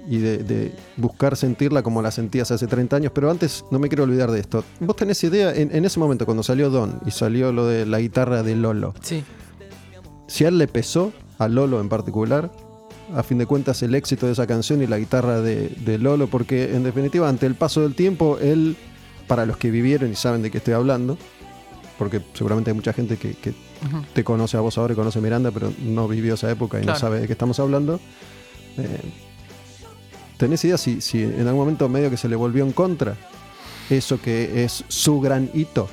y 0.08 0.18
de, 0.20 0.38
de 0.40 0.74
buscar 0.96 1.36
sentirla 1.36 1.84
como 1.84 2.02
la 2.02 2.12
sentías 2.12 2.50
hace 2.52 2.66
30 2.68 2.96
años, 2.96 3.12
pero 3.14 3.30
antes 3.30 3.66
no 3.72 3.80
me 3.80 3.90
quiero 3.90 4.04
olvidar 4.06 4.32
de 4.32 4.40
esto. 4.40 4.64
¿Vos 4.80 4.96
tenés 4.96 5.24
idea, 5.24 5.54
en, 5.54 5.76
en 5.76 5.86
ese 5.86 6.00
momento 6.00 6.26
cuando 6.26 6.44
salió 6.44 6.70
Don 6.70 7.00
y 7.06 7.12
salió 7.12 7.52
lo 7.52 7.66
de 7.68 7.86
la 7.86 8.00
guitarra 8.00 8.42
de 8.44 8.56
Lolo, 8.56 8.94
Sí. 9.02 9.24
si 10.28 10.46
a 10.46 10.48
él 10.48 10.58
le 10.58 10.68
pesó, 10.68 11.12
a 11.40 11.48
Lolo 11.48 11.80
en 11.82 11.90
particular, 11.90 12.52
a 13.16 13.24
fin 13.24 13.38
de 13.38 13.46
cuentas 13.46 13.82
el 13.84 13.96
éxito 13.96 14.26
de 14.26 14.34
esa 14.34 14.48
canción 14.48 14.82
y 14.82 14.88
la 14.88 14.98
guitarra 14.98 15.42
de, 15.42 15.70
de 15.70 15.98
Lolo, 15.98 16.28
porque 16.28 16.76
en 16.76 16.84
definitiva 16.84 17.30
ante 17.30 17.46
el 17.46 17.56
paso 17.56 17.82
del 17.82 17.94
tiempo, 17.96 18.38
él, 18.42 18.76
para 19.28 19.46
los 19.46 19.58
que 19.58 19.72
vivieron 19.72 20.12
y 20.12 20.16
saben 20.16 20.42
de 20.42 20.52
qué 20.52 20.58
estoy 20.60 20.74
hablando, 20.74 21.18
porque 21.98 22.22
seguramente 22.34 22.72
hay 22.72 22.76
mucha 22.76 22.94
gente 22.94 23.18
que, 23.18 23.36
te 24.14 24.24
conoce 24.24 24.58
a 24.58 24.60
vos 24.62 24.78
ahora 24.78 24.94
y 24.94 24.96
conoce 24.96 25.20
a 25.20 25.22
Miranda, 25.22 25.52
pero 25.52 25.72
no 25.84 26.08
vivió 26.08 26.34
esa 26.34 26.50
época 26.50 26.80
y 26.80 26.82
Claro. 26.82 26.96
no 26.96 27.00
sabe 27.00 27.20
de 27.22 27.28
qué 27.28 27.34
estamos 27.34 27.60
hablando. 27.60 28.00
Eh, 28.78 29.00
¿Tenés 30.38 30.64
idea 30.66 30.78
si, 30.78 31.02
si 31.02 31.24
en 31.24 31.42
algún 31.48 31.62
momento 31.62 31.90
medio 31.90 32.10
que 32.10 32.18
se 32.18 32.30
le 32.30 32.36
volvió 32.36 32.64
en 32.64 32.72
contra 32.72 33.16
eso 33.90 34.22
que 34.22 34.64
es 34.64 34.84
su 34.88 35.20
gran 35.20 35.50
hito? 35.54 35.90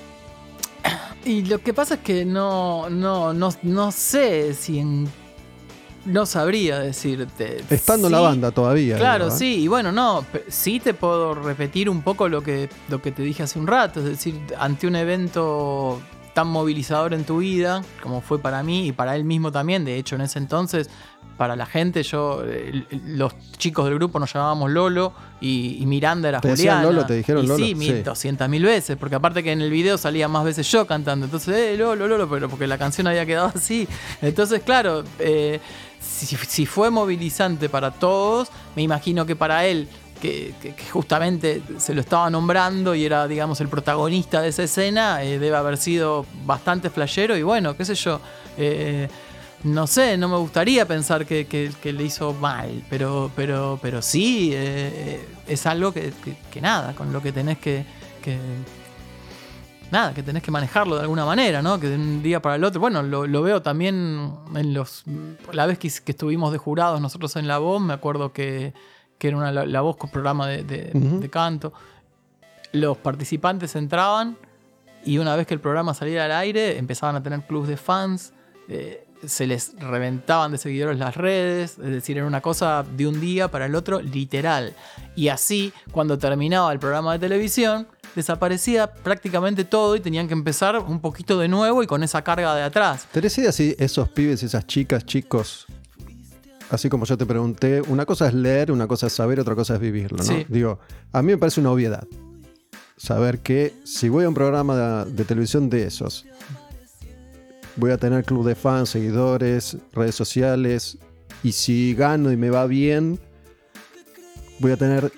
Y 1.24 1.42
lo 1.44 1.58
que 1.60 1.72
pasa 1.72 1.94
es 1.94 2.00
que 2.00 2.24
no, 2.26 2.90
no, 2.90 3.32
no, 3.32 3.48
no 3.62 3.92
sé 3.92 4.52
si 4.54 4.78
en. 4.78 5.08
No 6.04 6.26
sabría 6.26 6.80
decirte. 6.80 7.64
Estando 7.70 8.08
en 8.08 8.12
la 8.12 8.18
Sí, 8.18 8.24
banda 8.24 8.50
todavía. 8.50 8.98
Claro, 8.98 9.28
¿eh? 9.28 9.30
sí, 9.30 9.60
y 9.62 9.68
bueno, 9.68 9.90
no, 9.90 10.26
sí 10.48 10.78
te 10.78 10.92
puedo 10.92 11.34
repetir 11.34 11.88
un 11.88 12.02
poco 12.02 12.28
lo 12.28 12.42
que, 12.42 12.68
lo 12.90 13.00
que 13.00 13.10
te 13.10 13.22
dije 13.22 13.42
hace 13.42 13.58
un 13.58 13.66
rato, 13.66 14.00
es 14.00 14.06
decir, 14.06 14.38
ante 14.58 14.86
un 14.86 14.96
evento 14.96 15.98
tan 16.34 16.48
movilizador 16.48 17.14
en 17.14 17.24
tu 17.24 17.38
vida, 17.38 17.82
como 18.02 18.20
fue 18.20 18.38
para 18.40 18.62
mí 18.62 18.88
y 18.88 18.92
para 18.92 19.16
él 19.16 19.24
mismo 19.24 19.52
también, 19.52 19.84
de 19.84 19.96
hecho 19.96 20.16
en 20.16 20.22
ese 20.22 20.38
entonces, 20.38 20.90
para 21.38 21.56
la 21.56 21.66
gente, 21.66 22.02
yo, 22.04 22.42
el- 22.44 22.86
los 23.06 23.34
chicos 23.56 23.86
del 23.86 23.94
grupo 23.96 24.20
nos 24.20 24.32
llamábamos 24.32 24.70
Lolo 24.70 25.12
y, 25.40 25.78
y 25.80 25.86
Miranda 25.86 26.28
era 26.28 26.40
¿Te 26.40 26.48
Juliana. 26.50 26.82
Lolo? 26.82 27.06
¿Te 27.06 27.14
dijeron 27.14 27.44
Y 27.44 27.48
Lolo? 27.48 27.64
Sí, 27.64 27.74
mil 27.74 27.96
Sí. 27.96 28.02
doscientas 28.02 28.48
mil 28.48 28.62
veces, 28.64 28.96
porque 28.96 29.16
aparte 29.16 29.42
que 29.42 29.50
en 29.50 29.60
el 29.60 29.70
video 29.70 29.98
salía 29.98 30.28
más 30.28 30.44
veces 30.44 30.70
yo 30.70 30.86
cantando, 30.86 31.24
entonces, 31.26 31.56
eh, 31.56 31.76
Lolo, 31.76 32.06
Lolo, 32.06 32.28
pero 32.30 32.48
porque 32.48 32.66
la 32.68 32.78
canción 32.78 33.06
había 33.08 33.26
quedado 33.26 33.50
así. 33.54 33.88
Entonces, 34.22 34.62
claro, 34.62 35.02
eh, 35.18 35.60
si, 36.00 36.26
si 36.36 36.66
fue 36.66 36.90
movilizante 36.90 37.68
para 37.68 37.90
todos, 37.90 38.48
me 38.76 38.82
imagino 38.82 39.26
que 39.26 39.34
para 39.34 39.66
él, 39.66 39.88
que, 40.24 40.74
justamente 40.92 41.62
se 41.78 41.94
lo 41.94 42.00
estaba 42.00 42.30
nombrando 42.30 42.94
y 42.94 43.04
era, 43.04 43.28
digamos, 43.28 43.60
el 43.60 43.68
protagonista 43.68 44.40
de 44.40 44.48
esa 44.48 44.62
escena, 44.62 45.22
eh, 45.22 45.38
debe 45.38 45.56
haber 45.56 45.76
sido 45.76 46.24
bastante 46.44 46.90
flashero 46.90 47.36
y 47.36 47.42
bueno, 47.42 47.76
qué 47.76 47.84
sé 47.84 47.94
yo. 47.94 48.20
eh, 48.56 49.08
no 49.64 49.86
sé, 49.86 50.18
no 50.18 50.28
me 50.28 50.36
gustaría 50.36 50.86
pensar 50.86 51.24
que, 51.24 51.72
le 51.82 52.04
hizo 52.04 52.34
mal, 52.34 52.84
pero, 52.90 53.30
pero, 53.34 53.78
pero 53.80 54.02
sí, 54.02 54.50
eh, 54.52 55.26
es 55.46 55.64
algo 55.64 55.90
que, 55.92 56.12
nada, 56.60 56.94
con 56.94 57.14
lo 57.14 57.22
que 57.22 57.32
tenés 57.32 57.56
que, 57.56 57.86
nada, 59.90 60.12
que 60.12 60.22
tenés 60.22 60.42
que 60.42 60.50
manejarlo 60.50 60.96
de 60.96 61.02
alguna 61.02 61.24
manera, 61.24 61.62
¿no? 61.62 61.80
Que 61.80 61.88
de 61.88 61.94
un 61.94 62.22
día 62.22 62.42
para 62.42 62.56
el 62.56 62.64
otro. 62.64 62.78
Bueno, 62.78 63.02
lo, 63.02 63.26
lo 63.26 63.40
veo 63.40 63.62
también 63.62 64.34
en 64.54 64.74
los. 64.74 65.04
La 65.50 65.64
vez 65.64 65.78
que, 65.78 65.88
que, 65.88 66.12
estuvimos 66.12 66.52
de 66.52 66.58
jurados 66.58 67.00
nosotros 67.00 67.34
en 67.36 67.48
La 67.48 67.56
Voz, 67.56 67.80
me 67.80 67.94
acuerdo 67.94 68.34
que, 68.34 68.74
que 69.24 69.28
era 69.28 69.38
una, 69.38 69.50
la, 69.50 69.64
la, 69.64 69.80
voz 69.80 69.96
con 69.96 70.10
programa 70.10 70.46
de, 70.46 70.64
de, 70.64 70.90
uh 70.92 70.98
-huh. 70.98 71.18
de, 71.18 71.30
canto. 71.30 71.72
Los 72.72 72.98
participantes 72.98 73.74
entraban 73.74 74.36
y 75.02 75.16
una 75.16 75.34
vez 75.34 75.46
que 75.46 75.54
el 75.54 75.60
programa 75.60 75.94
saliera 75.94 76.26
al 76.26 76.32
aire, 76.32 76.76
empezaban 76.76 77.16
a 77.16 77.22
tener 77.22 77.40
clubs 77.46 77.66
de 77.66 77.78
fans. 77.78 78.34
Eh, 78.68 79.06
se 79.26 79.46
les 79.46 79.72
reventaban 79.80 80.52
de 80.52 80.58
seguidores 80.58 80.98
las 80.98 81.16
redes, 81.16 81.78
es 81.78 81.90
decir, 81.90 82.18
era 82.18 82.26
una 82.26 82.42
cosa 82.42 82.84
de 82.98 83.06
un 83.06 83.18
día 83.18 83.50
para 83.50 83.64
el 83.64 83.74
otro, 83.74 84.02
literal. 84.02 84.74
Y 85.16 85.28
así, 85.28 85.72
cuando 85.90 86.18
terminaba 86.18 86.70
el 86.70 86.78
programa 86.78 87.14
de 87.14 87.20
televisión, 87.20 87.86
desaparecía 88.14 88.92
prácticamente 88.92 89.64
todo 89.64 89.96
y 89.96 90.00
tenían 90.00 90.28
que 90.28 90.34
empezar 90.34 90.78
un 90.78 91.00
poquito 91.00 91.38
de 91.38 91.48
nuevo 91.48 91.82
y 91.82 91.86
con 91.86 92.02
esa 92.02 92.20
carga 92.20 92.54
de 92.54 92.62
atrás. 92.62 93.06
¿Tenés 93.10 93.38
idea 93.38 93.52
si 93.52 93.74
esos 93.78 94.06
pibes, 94.10 94.42
esas 94.42 94.66
chicas, 94.66 95.06
chicos, 95.06 95.66
así 96.70 96.88
como 96.88 97.04
yo 97.04 97.16
te 97.16 97.26
pregunté, 97.26 97.80
una 97.82 98.06
cosa 98.06 98.28
es 98.28 98.34
leer, 98.34 98.72
una 98.72 98.86
cosa 98.86 99.06
es 99.06 99.12
saber, 99.12 99.40
otra 99.40 99.54
cosa 99.54 99.74
es 99.74 99.80
vivirlo, 99.80 100.18
¿no? 100.18 100.24
Sí. 100.24 100.46
Digo, 100.48 100.78
a 101.12 101.22
mí 101.22 101.32
me 101.32 101.38
parece 101.38 101.60
una 101.60 101.70
obviedad 101.70 102.06
saber 102.96 103.40
que 103.40 103.74
si 103.84 104.08
voy 104.08 104.24
a 104.24 104.28
un 104.28 104.34
programa 104.34 105.04
de, 105.04 105.12
de 105.12 105.24
televisión 105.24 105.68
de 105.68 105.84
esos, 105.84 106.24
voy 107.76 107.90
a 107.90 107.98
tener 107.98 108.24
club 108.24 108.46
de 108.46 108.54
fans, 108.54 108.90
seguidores, 108.90 109.76
redes 109.92 110.14
sociales. 110.14 110.98
Y 111.42 111.52
si 111.52 111.94
gano 111.94 112.32
y 112.32 112.36
me 112.36 112.50
va 112.50 112.66
bien, 112.66 113.18
voy 114.58 114.72
a 114.72 114.76
tener 114.76 115.12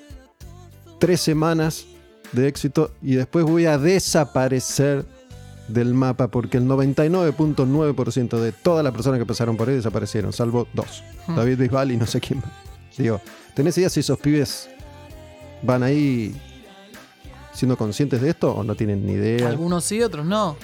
tres 0.99 1.21
semanas 1.21 1.87
de 2.33 2.49
éxito 2.49 2.91
y 3.03 3.15
después 3.15 3.45
voy 3.45 3.67
a 3.67 3.79
desaparecer 3.79 5.05
del 5.69 5.95
mapa 5.95 6.29
porque 6.29 6.59
el 6.59 6.65
99.9% 6.67 8.39
de 8.39 8.53
todas 8.53 8.85
las 8.85 8.93
personas 8.93 9.19
que 9.19 9.27
pasaron 9.27 9.57
por 9.57 9.69
ahí 9.69 9.75
desaparecieron, 9.75 10.33
salvo 10.33 10.69
dos. 10.73 11.03
Hmm. 11.27 11.37
David 11.37 11.59
Bisbal 11.59 11.93
y 11.93 11.97
no 11.97 12.07
sé 12.07 12.21
quién 12.21 12.41
más. 12.41 12.51
Digo, 12.97 13.21
¿tenés 13.55 13.77
idea 13.79 13.91
si 13.91 14.01
esos 14.01 14.19
pibes 14.19 14.69
van 15.63 15.83
ahí 15.83 16.35
siendo 17.53 17.77
conscientes 17.77 18.21
de 18.21 18.31
esto 18.31 18.53
o 18.53 18.65
no 18.65 18.75
tienen 18.75 19.05
ni 19.05 19.13
idea? 19.13 19.49
Algunos 19.49 19.85
sí, 19.85 20.03
otros 20.03 20.25
no. 20.25 20.57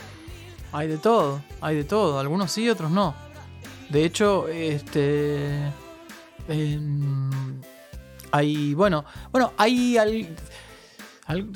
Hay 0.72 0.88
de 0.88 0.96
todo, 0.96 1.42
hay 1.60 1.76
de 1.76 1.84
todo. 1.84 2.18
Algunos 2.18 2.50
sí, 2.50 2.68
otros 2.68 2.90
no. 2.90 3.14
De 3.90 4.04
hecho, 4.04 4.48
este. 4.48 5.70
Eh, 6.48 6.80
hay. 8.30 8.72
Bueno, 8.72 9.04
bueno, 9.30 9.52
hay. 9.58 9.98
Al, 9.98 10.34
al, 11.26 11.50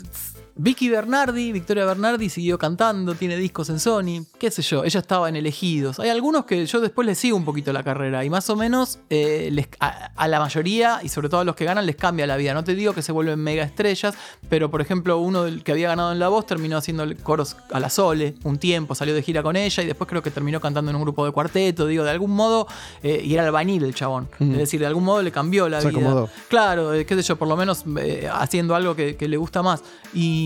Vicky 0.59 0.89
Bernardi, 0.89 1.53
Victoria 1.53 1.85
Bernardi 1.85 2.31
siguió 2.31 2.59
cantando, 2.59 3.15
tiene 3.15 3.37
discos 3.37 3.69
en 3.69 3.79
Sony, 3.79 4.25
qué 4.39 4.51
sé 4.51 4.63
yo, 4.63 4.85
ella 4.85 5.01
estaba 5.01 5.29
en 5.29 5.37
Elegidos. 5.37 6.01
Hay 6.01 6.09
algunos 6.09 6.47
que 6.47 6.65
yo 6.65 6.81
después 6.81 7.07
les 7.07 7.19
sigo 7.19 7.37
un 7.37 7.45
poquito 7.45 7.75
la 7.75 7.83
carrera 7.83 8.25
y 8.25 8.31
más 8.31 8.49
o 8.49 8.57
menos 8.57 8.99
eh, 9.11 9.51
les, 9.53 9.69
a, 9.81 10.13
a, 10.17 10.29
la 10.29 10.41
mayoría 10.41 11.01
y 11.03 11.11
sobre 11.11 11.29
todo 11.29 11.41
a 11.41 11.45
los 11.45 11.57
que 11.57 11.67
ganan 11.67 11.85
les 11.85 11.97
cambia 11.97 12.27
la 12.27 12.39
vida. 12.39 12.55
No 12.55 12.65
te 12.65 12.75
digo 12.75 12.95
que 12.95 13.03
se 13.03 13.13
vuelven 13.13 13.39
mega 13.39 13.65
estrellas, 13.65 14.15
pero 14.49 14.71
por 14.71 14.81
ejemplo 14.81 15.19
uno 15.19 15.45
del 15.45 15.63
que 15.63 15.73
había 15.73 15.89
ganado 15.89 16.13
en 16.13 16.19
La 16.19 16.29
Voz 16.29 16.47
terminó 16.47 16.79
haciendo 16.79 17.05
coros 17.23 17.57
a 17.71 17.79
la 17.79 17.91
Sole 17.91 18.35
un 18.45 18.57
tiempo, 18.57 18.95
salió 18.95 19.15
de 19.15 19.23
gira 19.23 19.43
con 19.43 19.57
ella 19.57 19.83
y 19.83 19.87
después 19.87 20.09
creo 20.09 20.23
que 20.23 20.31
terminó 20.31 20.59
cantando 20.59 20.91
en 20.91 20.97
un 20.97 21.03
grupo 21.03 21.27
de 21.27 21.33
cuarteto, 21.33 21.87
digo, 21.87 22.03
de 22.03 22.11
algún 22.11 22.31
modo, 22.31 22.67
eh, 23.03 23.21
y 23.23 23.35
era 23.35 23.45
albañil 23.45 23.85
el 23.85 23.95
chabón. 23.95 24.29
Mm. 24.39 24.53
Es 24.53 24.59
decir, 24.59 24.81
de 24.81 24.87
algún 24.87 25.05
modo 25.05 25.23
le 25.23 25.33
cambió 25.33 25.69
la 25.69 25.83
se 25.83 25.89
vida. 25.89 26.01
Acomodó. 26.01 26.31
Claro, 26.49 26.95
eh, 26.95 27.05
qué 27.05 27.15
sé 27.15 27.23
yo, 27.23 27.37
por 27.37 27.47
lo 27.47 27.57
menos 27.57 27.85
eh, 27.99 28.27
haciendo 28.33 28.75
algo 28.75 28.97
que, 28.97 29.17
que 29.17 29.29
le 29.29 29.37
gusta 29.37 29.63
más. 29.63 29.83
Y 30.15 30.46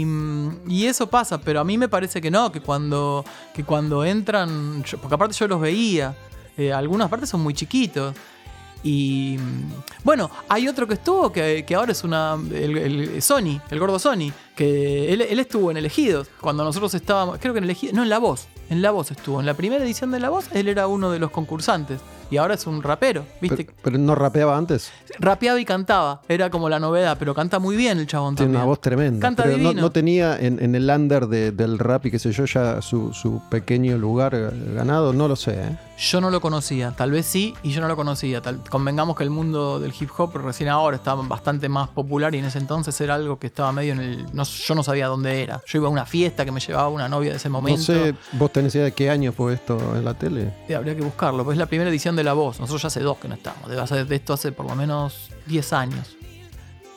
y, 0.69 0.87
eso 0.87 1.09
pasa, 1.09 1.41
pero 1.41 1.61
a 1.61 1.65
mí 1.65 1.79
me 1.79 1.89
parece 1.89 2.21
que 2.21 2.31
no, 2.31 2.51
que 2.53 2.61
cuando, 2.61 3.25
que 3.55 3.65
cuando 3.65 4.05
entran, 4.05 4.83
yo, 4.85 4.99
porque 4.99 5.15
aparte 5.15 5.35
yo 5.35 5.49
los 5.49 5.61
veía, 5.61 6.15
eh, 6.57 6.73
algunas 6.73 7.09
partes 7.09 7.29
son 7.29 7.41
muy 7.41 7.55
chiquitos. 7.55 8.15
Y 8.83 9.37
bueno, 10.05 10.31
hay 10.49 10.67
otro 10.67 10.87
que 10.87 10.95
estuvo 10.95 11.31
que, 11.31 11.65
que 11.67 11.75
ahora 11.75 11.93
es 11.93 12.03
una. 12.03 12.39
El, 12.51 12.79
el, 12.79 13.23
Sony, 13.23 13.61
el 13.71 13.79
gordo 13.79 13.99
Sony, 13.99 14.33
que 14.57 15.13
él, 15.13 15.21
él, 15.21 15.39
estuvo 15.39 15.71
en 15.71 15.77
Elegidos. 15.77 16.29
Cuando 16.41 16.65
nosotros 16.65 16.95
estábamos. 16.95 17.39
Creo 17.39 17.53
que 17.53 17.59
en 17.59 17.65
Elegidos. 17.65 17.95
No, 17.95 18.03
en 18.03 18.09
La 18.09 18.19
Voz. 18.19 18.49
En 18.71 18.81
La 18.81 18.91
Voz 18.91 19.11
estuvo. 19.11 19.39
En 19.41 19.45
la 19.45 19.55
primera 19.55 19.85
edición 19.85 20.11
de 20.11 20.21
La 20.21 20.31
Voz, 20.31 20.47
él 20.53 20.69
era 20.69 20.87
uno 20.87 21.11
de 21.11 21.19
los 21.19 21.31
concursantes. 21.31 22.01
Y 22.31 22.37
ahora 22.37 22.55
es 22.55 22.67
un 22.67 22.83
rapero, 22.83 23.25
¿viste? 23.41 23.65
Pero, 23.65 23.79
pero 23.83 23.99
no 23.99 24.15
rapeaba 24.15 24.57
antes. 24.57 24.93
Rapeaba 25.19 25.59
y 25.61 25.65
cantaba. 25.65 26.23
Era 26.29 26.49
como 26.51 26.69
la 26.69 26.79
novedad, 26.79 27.17
pero 27.19 27.35
canta 27.35 27.59
muy 27.59 27.77
bien 27.77 27.99
el 27.99 28.07
chabón 28.07 28.37
Tiene 28.37 28.47
también. 28.49 28.61
una 28.63 28.67
voz 28.67 28.81
tremenda. 28.81 29.21
Canta 29.21 29.43
pero 29.43 29.57
divino. 29.57 29.73
No, 29.75 29.81
no, 29.83 29.91
tenía 29.91 30.39
en, 30.39 30.63
en 30.63 30.75
el 30.75 30.89
under 30.89 31.27
de, 31.27 31.51
del 31.53 31.79
rap 31.79 32.07
y 32.07 32.11
qué 32.11 32.19
sé 32.19 32.31
yo 32.33 32.45
ya 32.45 32.81
su, 32.83 33.13
su 33.13 33.43
pequeño 33.51 33.99
lugar 33.99 34.53
ganado, 34.75 35.13
no 35.13 35.27
lo 35.27 35.35
sé. 35.37 35.55
¿eh? 35.61 35.77
Yo 35.99 36.21
no 36.21 36.31
lo 36.31 36.41
conocía, 36.41 36.93
tal 36.97 37.11
vez 37.11 37.27
sí, 37.27 37.53
y 37.63 37.73
yo 37.73 37.81
no 37.81 37.89
lo 37.89 37.97
conocía. 37.97 38.41
Tal, 38.41 38.61
convengamos 38.71 39.17
que 39.17 39.25
el 39.25 39.31
mundo 39.31 39.81
del 39.81 39.93
hip 39.99 40.09
hop 40.17 40.35
recién 40.37 40.69
ahora 40.71 40.97
estaba 40.97 41.23
bastante 41.23 41.69
más 41.69 41.89
popular 41.89 42.35
y 42.35 42.39
en 42.39 42.47
ese 42.47 42.59
entonces 42.59 42.99
era 43.01 43.17
algo 43.17 43.39
que 43.39 43.49
estaba 43.49 43.73
medio 43.73 43.93
en 43.93 44.01
el. 44.01 44.27
No, 44.35 44.45
yo 44.45 44.75
no 44.75 44.83
sabía 44.83 45.09
dónde 45.09 45.43
era. 45.43 45.61
Yo 45.67 45.79
iba 45.79 45.89
a 45.89 45.91
una 45.91 46.07
fiesta 46.07 46.45
que 46.45 46.53
me 46.53 46.61
llevaba 46.61 46.89
una 46.89 47.09
novia 47.09 47.31
de 47.33 47.37
ese 47.37 47.49
momento. 47.51 47.81
No 47.81 47.85
sé, 47.85 48.15
¿vos 48.33 48.53
tenés 48.53 48.75
idea 48.75 48.85
de 48.85 48.93
qué 48.93 49.11
año 49.11 49.33
fue 49.33 49.55
esto 49.55 49.77
en 49.97 50.05
la 50.05 50.15
tele? 50.15 50.55
Sí, 50.69 50.73
habría 50.75 50.95
que 50.95 51.03
buscarlo, 51.03 51.45
pues 51.45 51.57
es 51.57 51.59
la 51.59 51.67
primera 51.67 51.91
edición 51.91 52.17
de 52.17 52.20
La 52.25 52.33
Voz. 52.33 52.61
Nosotros 52.61 52.83
ya 52.83 52.89
hace 52.89 53.01
dos 53.01 53.19
que 53.19 53.29
no 53.29 53.35
estamos. 53.35 53.69
Debe 53.69 53.83
hacer 53.83 54.07
de 54.07 54.17
esto 54.17 54.33
hace 54.33 54.53
por 54.53 54.67
lo 54.67 54.75
menos 54.75 55.31
10 55.47 55.73
años. 55.73 56.17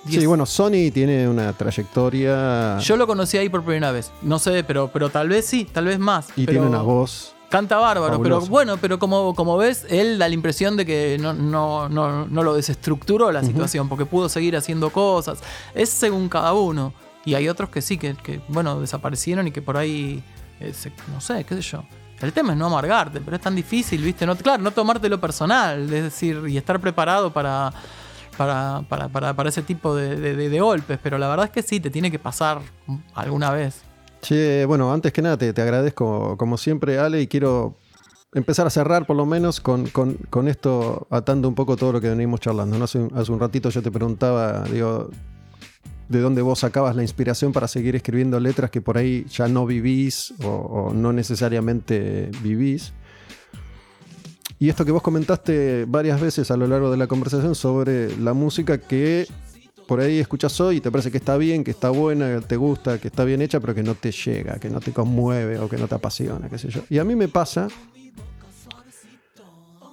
Sí, 0.10 0.26
bueno, 0.26 0.45
Sony 0.45 0.91
tiene 0.94 1.28
una 1.28 1.54
trayectoria. 1.54 2.78
Yo 2.80 2.98
lo 2.98 3.08
conocí 3.08 3.38
ahí 3.38 3.50
por 3.50 3.64
primera 3.64 3.91
vez. 3.91 4.12
No 4.22 4.38
sé, 4.38 4.64
pero, 4.64 4.90
pero 4.91 5.10
tal 5.10 5.30
vez 5.30 5.45
sí, 5.45 5.66
tal 5.72 5.86
vez 5.86 5.98
más. 5.98 6.28
Y 6.36 6.45
pero... 6.45 6.60
tiene 6.60 6.68
una 6.68 6.82
voz. 6.82 7.34
Canta 7.50 7.78
bárbaro, 7.78 8.20
pero 8.20 8.41
bueno, 8.41 8.78
pero 8.78 8.98
como, 8.98 9.36
como 9.36 9.58
ves, 9.58 9.86
él 9.88 10.18
da 10.18 10.28
la 10.28 10.34
impresión 10.34 10.76
de 10.76 10.88
que 10.88 11.20
no, 11.22 11.34
no, 11.34 11.88
no, 11.88 12.26
no 12.26 12.44
lo 12.44 12.56
desestructuró 12.56 13.32
la 13.32 13.41
uh 13.41 13.44
-huh. 13.44 13.48
situación, 13.48 13.90
porque 13.90 14.08
pudo 14.08 14.28
seguir 14.28 14.58
haciendo 14.58 14.90
cosas. 14.90 15.38
Es 15.76 15.90
según 15.90 16.30
cada 16.30 16.54
uno. 16.54 16.94
Y 17.26 17.36
hay 17.36 17.48
otros 17.50 17.70
que 17.70 17.84
sí, 17.84 18.00
que, 18.00 18.16
que 18.16 18.41
bueno, 18.48 18.82
desaparecieron 18.82 19.48
y 19.48 19.52
que 19.52 19.62
por 19.62 19.78
ahí, 19.78 20.24
eh, 20.60 20.74
se, 20.74 20.91
no 21.14 21.22
sé, 21.22 21.44
qué 21.44 21.54
sé 21.56 21.62
yo. 21.62 21.84
El 22.24 22.32
tema 22.32 22.54
es 22.54 22.58
no 22.58 22.68
amargarte, 22.68 23.20
pero 23.20 23.36
es 23.36 23.41
tan 23.41 23.54
difícil, 23.54 24.02
¿viste? 24.02 24.26
No, 24.26 24.36
claro, 24.38 24.64
no 24.64 24.72
tomártelo 24.72 25.20
personal, 25.20 25.84
es 25.94 26.04
decir, 26.04 26.41
y 26.48 26.56
estar 26.56 26.80
preparado 26.80 27.34
para, 27.34 27.74
para, 28.38 28.82
para, 28.88 29.34
para, 29.34 29.50
ese 29.50 29.62
tipo 29.62 29.94
de, 29.94 30.60
golpes, 30.60 31.00
pero 31.04 31.18
la 31.18 31.28
verdad 31.28 31.48
es 31.48 31.52
que 31.52 31.62
sí, 31.62 31.82
te 31.82 31.90
tiene 31.90 32.10
que 32.10 32.20
pasar 32.20 32.62
alguna 33.14 33.52
vez. 33.52 33.82
Che, 34.22 34.64
bueno, 34.66 34.94
antes 34.94 35.12
que 35.12 35.22
nada 35.22 35.36
te, 35.36 35.52
te 35.52 35.62
agradezco 35.62 36.38
como 36.38 36.58
siempre, 36.58 36.98
Ale, 36.98 37.22
y 37.22 37.28
quiero 37.28 37.76
empezar 38.34 38.66
a 38.66 38.70
cerrar 38.70 39.06
por 39.06 39.18
lo 39.18 39.26
menos 39.26 39.60
con, 39.60 39.88
con, 39.88 40.14
con, 40.30 40.48
esto, 40.48 41.08
atando 41.10 41.50
un 41.50 41.56
poco 41.56 41.76
todo 41.76 41.91
lo 41.91 42.00
que 42.00 42.10
venimos 42.10 42.40
charlando. 42.40 42.82
hace 42.82 43.00
un 43.00 43.40
ratito 43.40 43.70
yo 43.70 43.82
te 43.82 43.91
preguntaba, 43.91 44.64
digo, 44.64 45.10
de 46.10 46.20
dónde 46.20 46.42
vos 46.42 46.60
sacabas 46.60 46.96
la 46.96 47.02
inspiración 47.02 47.54
para 47.54 47.68
seguir 47.68 47.96
escribiendo 47.96 48.40
letras 48.40 48.70
que 48.72 48.82
por 48.82 48.98
ahí 48.98 49.26
ya 49.30 49.48
no 49.48 49.66
vivís 49.66 50.34
o, 50.44 50.92
no 50.94 51.14
necesariamente 51.14 52.30
vivís. 52.42 52.94
Y 54.60 54.70
esto 54.70 54.86
que 54.86 54.92
vos 54.92 55.02
comentaste 55.02 55.86
varias 55.88 56.22
veces 56.22 56.52
a 56.52 56.58
lo 56.58 56.68
largo 56.68 56.92
de 56.92 56.98
la 56.98 57.08
conversación 57.08 57.56
sobre 57.56 58.16
la 58.18 58.34
música 58.34 58.78
que 58.78 59.28
por 59.88 60.00
ahí 60.00 60.20
escuchas 60.20 60.60
hoy 60.62 60.78
y 60.78 60.82
te 60.82 60.90
parece 60.90 61.12
que 61.12 61.18
está 61.18 61.36
bien, 61.36 61.64
que 61.64 61.72
está 61.72 61.90
buena, 61.90 62.40
que 62.40 62.46
te 62.46 62.56
gusta, 62.56 62.98
que 62.98 63.10
está 63.10 63.26
bien 63.26 63.42
hecha, 63.42 63.60
pero 63.60 63.76
que 63.76 63.84
no 63.84 63.96
te 63.96 64.12
llega, 64.12 64.60
que 64.60 64.70
no 64.70 64.80
te 64.80 64.94
conmueve 64.94 65.60
o 65.60 65.68
que 65.68 65.78
no 65.78 65.88
te 65.88 65.96
apasiona, 65.96 66.50
qué 66.50 66.58
sé 66.58 66.70
yo. 66.70 66.82
Y 66.90 67.00
a 67.00 67.04
mí 67.04 67.16
me 67.16 67.28
pasa 67.28 67.68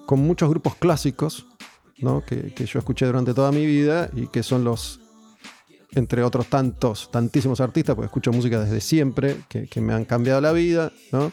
con 0.06 0.20
muchos 0.20 0.48
grupos 0.48 0.76
clásicos, 0.76 1.46
¿no? 1.98 2.24
que, 2.24 2.54
que 2.54 2.66
yo 2.66 2.78
escuché 2.78 3.06
durante 3.06 3.34
toda 3.34 3.50
mi 3.50 3.66
vida 3.66 4.10
y 4.14 4.28
que 4.28 4.42
son 4.42 4.62
los 4.62 5.00
entre 5.94 6.22
otros 6.22 6.46
tantos, 6.46 7.10
tantísimos 7.10 7.60
artistas, 7.60 7.94
porque 7.94 8.06
escucho 8.06 8.32
música 8.32 8.60
desde 8.60 8.80
siempre, 8.80 9.36
que, 9.48 9.66
que 9.66 9.80
me 9.80 9.92
han 9.92 10.04
cambiado 10.04 10.40
la 10.40 10.52
vida, 10.52 10.92
¿no? 11.12 11.32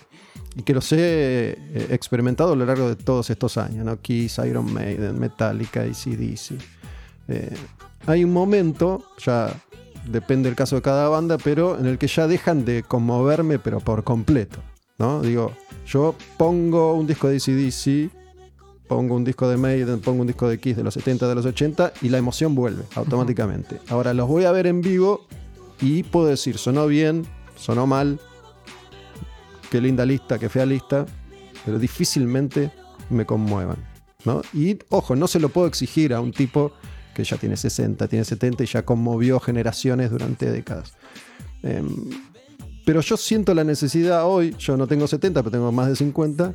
Y 0.56 0.64
que 0.64 0.74
los 0.74 0.92
he 0.92 0.98
eh, 0.98 1.88
experimentado 1.92 2.54
a 2.54 2.56
lo 2.56 2.66
largo 2.66 2.90
de 2.90 2.96
todos 2.96 3.30
estos 3.30 3.58
años, 3.58 3.86
¿no? 3.86 4.02
Kiss, 4.02 4.40
Iron 4.40 4.74
Maiden, 4.74 5.20
Metallica, 5.20 5.82
ACDC. 5.82 6.60
Eh, 7.28 7.56
hay 8.08 8.24
un 8.24 8.34
momento, 8.34 9.04
ya 9.20 9.54
depende 10.06 10.50
del 10.50 10.56
caso 10.56 10.76
de 10.78 10.82
cada 10.82 11.10
banda, 11.10 11.38
pero 11.38 11.78
en 11.78 11.86
el 11.86 11.98
que 11.98 12.08
ya 12.08 12.28
dejan 12.28 12.66
de 12.66 12.84
conmoverme, 12.84 13.60
pero 13.60 13.80
por 13.80 14.04
completo, 14.04 14.60
¿no? 14.98 15.22
Digo, 15.22 15.54
yo 15.86 16.16
pongo 16.38 16.94
un 16.94 17.06
disco 17.06 17.28
de 17.28 17.38
ACDC 17.38 18.17
pongo 18.88 19.16
un 19.16 19.24
disco 19.24 19.50
de 19.50 19.58
Maiden, 19.58 20.00
pongo 20.00 20.22
un 20.22 20.28
disco 20.28 20.48
de 20.48 20.60
Kiss 20.60 20.78
de 20.78 20.84
los 20.84 20.94
70, 20.94 21.28
de 21.28 21.36
los 21.36 21.46
80 21.46 21.94
y 22.02 22.10
la 22.10 22.18
emoción 22.18 22.56
vuelve 22.56 22.84
automáticamente. 22.96 23.76
Uh 23.76 23.78
-huh. 23.80 23.92
Ahora 23.92 24.14
los 24.14 24.28
voy 24.28 24.46
a 24.46 24.52
ver 24.52 24.68
en 24.68 24.82
vivo 24.82 25.26
y 25.82 26.04
puedo 26.04 26.28
decir, 26.28 26.58
sonó 26.58 26.88
bien, 26.88 27.26
sonó 27.58 27.86
mal, 27.88 28.20
qué 29.70 29.82
linda 29.82 30.06
lista, 30.06 30.40
qué 30.40 30.50
fea 30.50 30.66
lista, 30.66 31.06
pero 31.66 31.80
difícilmente 31.80 32.72
me 33.10 33.26
conmuevan. 33.26 33.78
¿no? 34.26 34.42
Y 34.54 34.78
ojo, 34.90 35.16
no 35.16 35.28
se 35.28 35.40
lo 35.40 35.50
puedo 35.50 35.68
exigir 35.68 36.14
a 36.14 36.20
un 36.22 36.32
tipo 36.32 36.72
que 37.14 37.24
ya 37.24 37.38
tiene 37.38 37.58
60, 37.58 38.08
tiene 38.08 38.26
70 38.26 38.64
y 38.64 38.68
ya 38.68 38.84
conmovió 38.84 39.40
generaciones 39.40 40.12
durante 40.12 40.52
décadas. 40.52 40.94
Eh, 41.64 41.82
Pero 42.86 43.02
yo 43.02 43.18
siento 43.18 43.54
la 43.54 43.66
necesidad 43.66 44.26
hoy, 44.26 44.56
yo 44.58 44.78
no 44.78 44.88
tengo 44.88 45.08
70, 45.08 45.42
pero 45.44 45.52
tengo 45.52 45.72
más 45.74 45.90
de 45.90 45.96
50, 45.98 46.54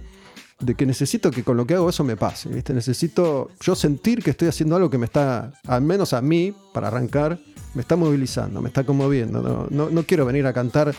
de 0.61 0.75
que 0.75 0.87
necesito 0.87 1.31
que 1.31 1.43
con 1.43 1.57
lo 1.57 1.67
que 1.67 1.75
hago 1.75 1.89
eso 1.89 2.05
me 2.05 2.17
pase, 2.17 2.49
¿viste? 2.49 2.73
Necesito 2.73 3.51
yo 3.61 3.75
sentir 3.75 4.23
que 4.23 4.31
estoy 4.31 4.49
haciendo 4.49 4.77
algo 4.77 4.91
que 4.91 4.99
me 4.99 5.07
está, 5.07 5.53
al 5.67 5.83
menos 5.83 6.13
a 6.13 6.23
mí, 6.23 6.55
para 6.73 6.89
arrancar, 6.89 7.39
me 7.75 7.83
está 7.83 7.97
movilizando, 7.97 8.61
me 8.61 8.69
está 8.69 8.85
conmoviendo. 8.85 9.43
No, 9.43 9.67
no, 9.71 9.91
no 9.91 10.03
quiero 10.05 10.25
venir 10.27 10.47
a 10.47 10.53
cantar 10.53 10.95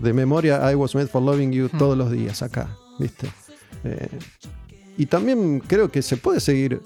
de 0.00 0.12
memoria 0.12 0.70
I 0.70 0.74
Was 0.74 0.94
Made 0.94 1.08
for 1.08 1.22
Loving 1.22 1.52
You 1.52 1.68
todos 1.68 1.96
los 1.96 2.10
días 2.10 2.42
acá, 2.42 2.76
¿viste? 2.98 3.28
Eh, 3.84 4.08
y 4.96 5.06
también 5.06 5.60
creo 5.60 5.90
que 5.90 6.02
se 6.02 6.16
puede 6.16 6.40
seguir 6.40 6.80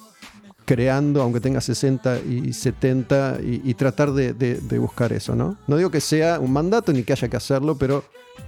creando, 0.64 1.22
aunque 1.22 1.40
tenga 1.40 1.60
60 1.60 2.20
y 2.20 2.52
70, 2.52 3.38
y, 3.42 3.60
y 3.64 3.74
tratar 3.74 4.12
de, 4.12 4.32
de- 4.32 4.60
de 4.60 4.78
buscar 4.78 5.12
eso, 5.12 5.34
¿no? 5.34 5.56
No 5.66 5.76
digo 5.76 5.90
que 5.90 6.00
sea 6.00 6.40
un 6.40 6.52
mandato 6.52 6.92
ni 6.92 7.02
que 7.02 7.12
haya 7.12 7.28
que 7.28 7.36
hacerlo, 7.36 7.76
pero 7.76 8.04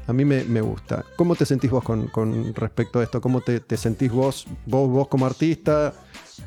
a 0.06 0.12
mí 0.12 0.24
me, 0.24 0.42
me 0.44 0.60
gusta. 0.60 1.04
¿Cómo 1.16 1.34
te 1.36 1.44
sentís 1.46 1.70
vos 1.70 1.84
con, 1.84 2.08
con 2.08 2.54
respecto 2.54 2.98
a 3.00 3.02
esto? 3.04 3.20
¿Cómo 3.20 3.40
te, 3.40 3.60
te 3.60 3.76
sentís 3.76 4.10
vos, 4.10 4.46
vos, 4.66 4.88
vos 4.88 5.08
como 5.08 5.26
artista 5.26 5.92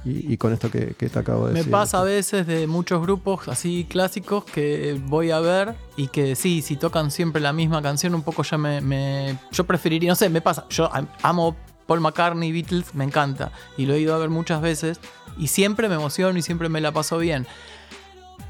y, 0.06 0.34
y 0.34 0.38
con 0.38 0.54
esto 0.54 0.70
que, 0.70 0.94
que 0.98 1.10
te 1.10 1.20
acabo 1.20 1.46
de 1.48 1.54
Me 1.54 1.60
decir? 1.60 1.72
pasa 1.72 2.00
a 2.00 2.04
veces 2.04 2.46
de 2.48 2.68
muchos 2.68 3.02
grupos 3.02 3.48
así 3.48 3.86
clásicos 3.90 4.44
que 4.46 5.00
voy 5.08 5.32
a 5.32 5.40
ver 5.40 5.76
y 5.98 6.08
que 6.08 6.36
sí, 6.36 6.62
si 6.62 6.76
tocan 6.78 7.12
siempre 7.12 7.42
la 7.42 7.54
misma 7.54 7.82
canción, 7.82 8.14
un 8.16 8.24
poco 8.24 8.44
ya 8.44 8.58
me. 8.58 8.82
me- 8.82 9.38
yo 9.52 9.64
preferiría, 9.66 10.10
no 10.10 10.16
sé, 10.16 10.30
me 10.30 10.42
pasa. 10.42 10.66
Yo 10.70 10.94
am- 10.94 11.08
amo 11.22 11.56
Paul 11.90 12.02
McCartney, 12.02 12.52
Beatles, 12.52 12.94
me 12.94 13.04
encanta. 13.04 13.52
Y 13.76 13.88
lo 13.88 13.96
he 13.96 14.00
ido 14.00 14.14
a 14.14 14.20
ver 14.20 14.30
muchas 14.30 14.62
veces. 14.62 15.00
Y 15.40 15.48
siempre 15.48 15.90
me 15.90 15.96
emociono 15.96 16.38
y 16.38 16.44
siempre 16.44 16.70
me 16.70 16.82
la 16.82 16.92
paso 16.92 17.18
bien. 17.18 17.48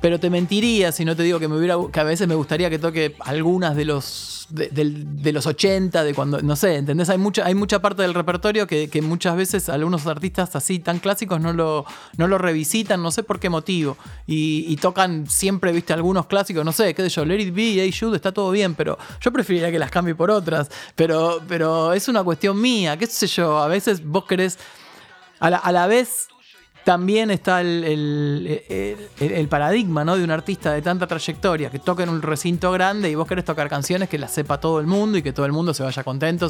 Pero 0.01 0.19
te 0.19 0.30
mentiría 0.30 0.91
si 0.91 1.05
no 1.05 1.15
te 1.15 1.23
digo 1.23 1.39
que 1.39 1.47
me 1.47 1.57
hubiera 1.57 1.76
a 1.76 2.03
veces 2.03 2.27
me 2.27 2.35
gustaría 2.35 2.69
que 2.69 2.80
toque 2.80 3.15
algunas 3.19 3.76
de 3.76 3.85
los 3.85 4.39
de, 4.49 5.31
los 5.31 5.45
80, 5.45 6.03
de 6.03 6.13
cuando, 6.13 6.41
no 6.41 6.55
sé, 6.55 6.76
¿entendés? 6.76 7.09
Hay 7.09 7.17
mucha, 7.17 7.45
hay 7.45 7.55
mucha 7.55 7.81
parte 7.81 8.01
del 8.01 8.13
repertorio 8.13 8.67
que, 8.67 8.89
muchas 9.01 9.35
veces 9.35 9.69
algunos 9.69 10.07
artistas 10.07 10.55
así 10.55 10.80
tan 10.80 10.99
clásicos 10.99 11.39
no 11.39 11.53
lo, 11.53 11.85
no 12.17 12.27
lo 12.27 12.38
revisitan, 12.38 13.01
no 13.01 13.11
sé 13.11 13.23
por 13.23 13.39
qué 13.39 13.49
motivo. 13.49 13.97
Y, 14.27 14.65
y 14.67 14.76
tocan 14.77 15.27
siempre, 15.27 15.71
viste, 15.71 15.93
algunos 15.93 16.26
clásicos, 16.26 16.65
no 16.65 16.71
sé, 16.71 16.93
qué 16.93 17.03
sé 17.03 17.09
yo, 17.09 17.26
Let 17.26 17.39
It 17.39 17.53
Be, 17.53 17.81
Hey 17.81 17.93
Jude, 17.97 18.15
está 18.15 18.31
todo 18.31 18.51
bien, 18.51 18.76
pero 18.76 18.97
yo 19.21 19.31
preferiría 19.31 19.71
que 19.71 19.80
las 19.80 19.91
cambie 19.91 20.15
por 20.15 20.31
otras. 20.31 20.69
Pero, 20.95 21.41
pero 21.47 21.93
es 21.93 22.07
una 22.07 22.23
cuestión 22.23 22.59
mía, 22.59 22.97
qué 22.97 23.07
sé 23.07 23.27
yo, 23.27 23.59
a 23.59 23.67
veces 23.67 24.03
vos 24.03 24.26
querés 24.26 24.57
a 25.39 25.49
la, 25.49 25.57
a 25.57 25.71
la 25.71 25.88
vez 25.88 26.27
también 26.90 27.30
está 27.30 27.61
el, 27.61 29.48
paradigma 29.48 30.03
¿no? 30.03 30.18
de 30.18 30.24
un 30.24 30.32
artista 30.32 30.74
de 30.74 30.82
tanta 30.82 31.06
trayectoria 31.06 31.70
que 31.70 31.78
toca 31.78 32.02
en 32.02 32.10
un 32.10 32.20
recinto 32.20 32.72
grande 32.72 33.11
y 33.11 33.14
vos 33.14 33.28
querés 33.28 33.45
tocar 33.45 33.70
canciones 33.70 34.10
que 34.10 34.18
las 34.18 34.32
sepa 34.32 34.60
todo 34.60 34.80
el 34.80 34.88
mundo 34.88 35.20
y 35.20 35.22
que 35.22 35.32
todo 35.32 35.45
el 35.45 35.52
mundo 35.52 35.72
se 35.76 35.84
vaya 35.84 36.03
contento, 36.03 36.48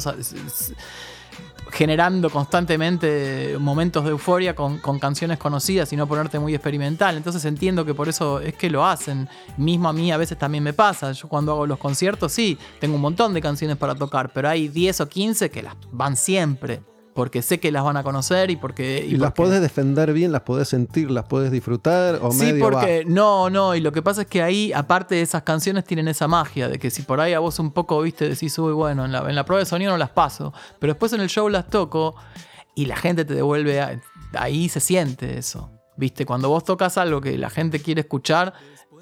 generando 1.70 2.30
constantemente 2.30 3.58
momentos 3.60 4.02
de 4.04 4.12
euforia 4.12 4.54
con 4.54 4.98
canciones 4.98 5.36
conocidas 5.36 5.92
y 5.92 5.96
no 5.96 6.06
ponerte 6.06 6.38
muy 6.38 6.54
experimental. 6.54 7.18
Entonces 7.18 7.44
entiendo 7.44 7.84
que 7.84 7.92
por 7.92 8.08
eso 8.08 8.40
es 8.40 8.54
que 8.54 8.70
lo 8.70 8.86
hacen. 8.86 9.28
Mismo 9.58 9.90
a 9.90 9.92
mí 9.92 10.10
a 10.10 10.16
veces 10.16 10.38
también 10.38 10.64
me 10.64 10.72
pasa. 10.72 11.12
Yo 11.12 11.28
cuando 11.28 11.52
hago 11.52 11.66
los 11.66 11.78
conciertos, 11.78 12.32
sí, 12.32 12.56
tengo 12.78 12.94
un 12.94 13.02
montón 13.02 13.34
de 13.34 13.42
canciones 13.42 13.76
para 13.76 13.94
tocar, 13.94 14.32
pero 14.32 14.48
hay 14.48 14.68
10 14.68 15.02
o 15.02 15.06
15 15.10 15.50
que 15.50 15.62
las 15.62 15.74
van 15.92 16.16
siempre. 16.16 16.80
Porque 17.14 17.42
sé 17.42 17.58
que 17.58 17.72
las 17.72 17.82
van 17.82 17.96
a 17.96 18.02
conocer 18.04 18.50
y 18.52 18.56
porque. 18.56 19.04
Y 19.06 19.12
las 19.16 19.32
porque- 19.32 19.48
podés 19.48 19.60
defender 19.60 20.12
bien, 20.12 20.30
las 20.30 20.42
podés 20.42 20.68
sentir, 20.68 21.10
las 21.10 21.24
podés 21.24 21.50
disfrutar 21.50 22.20
o 22.22 22.30
Sí, 22.30 22.44
medio 22.44 22.64
va. 22.66 22.70
porque 22.70 23.04
no, 23.06 23.50
no, 23.50 23.74
y 23.74 23.80
lo 23.80 23.90
que 23.90 24.00
pasa 24.00 24.22
es 24.22 24.28
que 24.28 24.42
ahí, 24.42 24.72
aparte 24.72 25.16
de 25.16 25.22
esas 25.22 25.42
canciones, 25.42 25.84
tienen 25.84 26.06
esa 26.06 26.28
magia 26.28 26.68
de 26.68 26.78
que 26.78 26.88
si 26.90 27.02
por 27.02 27.20
ahí 27.20 27.32
a 27.32 27.40
vos 27.40 27.58
un 27.58 27.72
poco, 27.72 28.00
viste, 28.00 28.28
decís, 28.28 28.56
uy, 28.60 28.72
bueno, 28.72 29.04
en 29.04 29.12
la, 29.12 29.28
en 29.28 29.34
la 29.34 29.44
prueba 29.44 29.58
de 29.58 29.66
sonido 29.66 29.90
no 29.90 29.98
las 29.98 30.10
paso, 30.10 30.54
pero 30.78 30.92
después 30.92 31.12
en 31.12 31.20
el 31.20 31.28
show 31.28 31.48
las 31.48 31.66
toco 31.68 32.14
y 32.76 32.86
la 32.86 32.94
gente 32.96 33.24
te 33.24 33.34
devuelve, 33.34 33.80
a- 33.80 34.00
ahí 34.34 34.68
se 34.68 34.78
siente 34.78 35.36
eso, 35.36 35.68
viste, 35.96 36.24
cuando 36.24 36.48
vos 36.48 36.62
tocas 36.62 36.96
algo 36.96 37.20
que 37.20 37.36
la 37.36 37.50
gente 37.50 37.80
quiere 37.80 38.02
escuchar, 38.02 38.54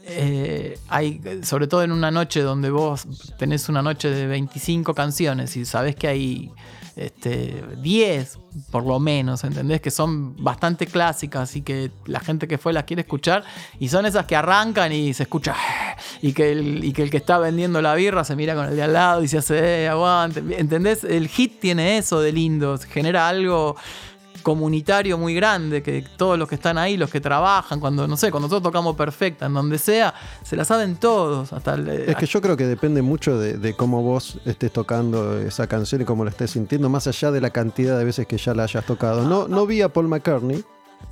eh, 0.07 0.79
hay, 0.89 1.21
sobre 1.43 1.67
todo 1.67 1.83
en 1.83 1.93
una 1.93 2.11
noche 2.11 2.41
donde 2.41 2.71
vos 2.71 3.07
tenés 3.39 3.69
una 3.69 3.83
noche 3.83 4.09
de 4.09 4.27
25 4.27 4.95
canciones 4.95 5.55
y 5.59 5.67
sabés 5.67 5.95
que 5.97 6.09
hay 6.09 6.51
este, 6.99 7.65
10 7.81 8.39
por 8.71 8.85
lo 8.85 8.99
menos, 8.99 9.45
¿entendés? 9.45 9.81
Que 9.81 9.91
son 9.91 10.43
bastante 10.43 10.87
clásicas 10.87 11.55
y 11.57 11.63
que 11.63 11.91
la 12.07 12.21
gente 12.21 12.49
que 12.49 12.59
fue 12.59 12.73
las 12.73 12.85
quiere 12.85 13.03
escuchar 13.03 13.45
y 13.79 13.89
son 13.89 14.07
esas 14.07 14.27
que 14.27 14.37
arrancan 14.37 14.93
y 14.93 15.15
se 15.15 15.25
escucha 15.25 15.55
y 16.23 16.33
que 16.33 16.53
el, 16.53 16.85
y 16.85 16.93
que, 16.93 17.03
el 17.03 17.11
que 17.11 17.19
está 17.19 17.39
vendiendo 17.39 17.81
la 17.81 17.95
birra 17.95 18.25
se 18.25 18.37
mira 18.37 18.55
con 18.55 18.67
el 18.67 18.77
de 18.77 18.83
al 18.83 18.93
lado 18.93 19.23
y 19.23 19.29
se 19.29 19.39
hace, 19.39 19.85
eh, 19.85 19.89
aguante, 19.89 20.43
¿entendés? 20.59 21.05
El 21.05 21.29
hit 21.29 21.61
tiene 21.61 21.99
eso 21.99 22.21
de 22.21 22.33
lindo, 22.33 22.79
genera 22.79 23.29
algo 23.29 23.77
comunitario 24.43 25.19
muy 25.19 25.35
grande, 25.35 25.83
que 25.83 26.03
todos 26.17 26.39
los 26.39 26.49
que 26.49 26.55
están 26.57 26.79
ahí, 26.79 26.97
los 26.97 27.11
que 27.11 27.21
trabajan, 27.21 27.81
cuando, 27.81 28.07
no 28.09 28.17
sé, 28.17 28.31
cuando 28.31 28.49
nosotros 28.49 28.71
tocamos 28.73 28.97
perfecta, 28.97 29.47
en 29.47 29.55
donde 29.55 29.79
sea, 29.79 30.15
se 30.43 30.57
la 30.57 30.65
saben 30.65 30.97
todos. 30.97 31.53
Hasta 31.53 31.75
el- 31.75 31.89
Es 31.89 32.17
que 32.17 32.27
yo 32.27 32.41
creo 32.41 32.57
que 32.57 32.67
depende 32.67 33.03
mucho 33.03 33.39
de, 33.39 33.59
de 33.59 33.75
cómo 33.75 34.03
vos 34.03 34.39
estés 34.45 34.73
tocando 34.73 35.39
esa 35.39 35.67
canción 35.67 36.03
y 36.03 36.05
cómo 36.05 36.25
la 36.25 36.31
estés 36.31 36.51
sintiendo, 36.53 36.89
más 36.89 37.07
allá 37.07 37.31
de 37.31 37.41
la 37.41 37.51
cantidad 37.51 37.99
de 37.99 38.05
veces 38.05 38.27
que 38.27 38.39
ya 38.39 38.55
la 38.55 38.65
hayas 38.65 38.85
tocado. 38.87 39.23
No, 39.29 39.49
no 39.49 39.67
vi 39.67 39.83
a 39.83 39.89
Paul 39.93 40.09
McCartney, 40.09 40.65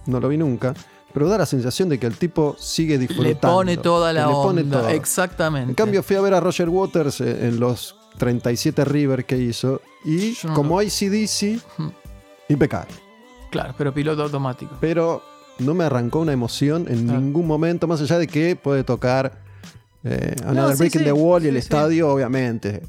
no 0.07 0.21
lo 0.21 0.29
vi 0.29 0.37
nunca, 0.37 0.75
pero 1.13 1.29
da 1.29 1.39
la 1.39 1.47
sensación 1.47 1.89
de 1.89 1.99
que 1.99 2.07
el 2.07 2.17
tipo 2.17 2.57
sigue 2.59 2.99
disfrutando. 2.99 3.33
le 3.33 3.37
pone 3.37 3.77
toda 3.79 4.13
la 4.13 4.27
le 4.27 4.33
pone 4.33 4.61
onda. 4.63 4.81
todo. 4.81 4.89
Exactamente. 4.91 5.71
En 5.71 5.75
cambio, 5.75 6.03
fui 6.03 6.17
a 6.17 6.21
ver 6.21 6.35
a 6.35 6.41
Roger 6.41 6.69
Waters 6.69 7.21
eh, 7.21 7.47
en 7.49 7.59
los 7.61 7.97
37 8.19 8.85
River 8.85 9.25
que 9.25 9.37
hizo 9.39 9.81
y 10.05 10.37
no 10.45 10.55
como 10.55 10.81
lo- 10.81 10.87
ACDC, 10.87 11.61
impecable. 12.49 12.95
Claro, 13.57 13.75
pero 13.79 13.93
piloto 13.95 14.23
automático. 14.23 14.77
Pero 14.81 15.23
no 15.59 15.75
me 15.75 15.85
arrancó 15.85 16.21
una 16.21 16.33
emoción 16.33 16.87
en 16.89 17.05
Claro. 17.05 17.21
ningún 17.21 17.47
momento, 17.47 17.87
más 17.87 18.01
allá 18.03 18.19
de 18.19 18.27
que 18.27 18.57
puede 18.57 18.85
tocar 18.85 19.39
eh, 20.05 20.37
Another 20.47 20.75
sí, 20.77 20.79
Break 20.79 20.95
in 20.95 20.99
sí, 21.01 21.05
the 21.05 21.13
Wall 21.13 21.45
y 21.45 21.49
el 21.49 21.57
estadio, 21.57 22.09
obviamente. 22.11 22.83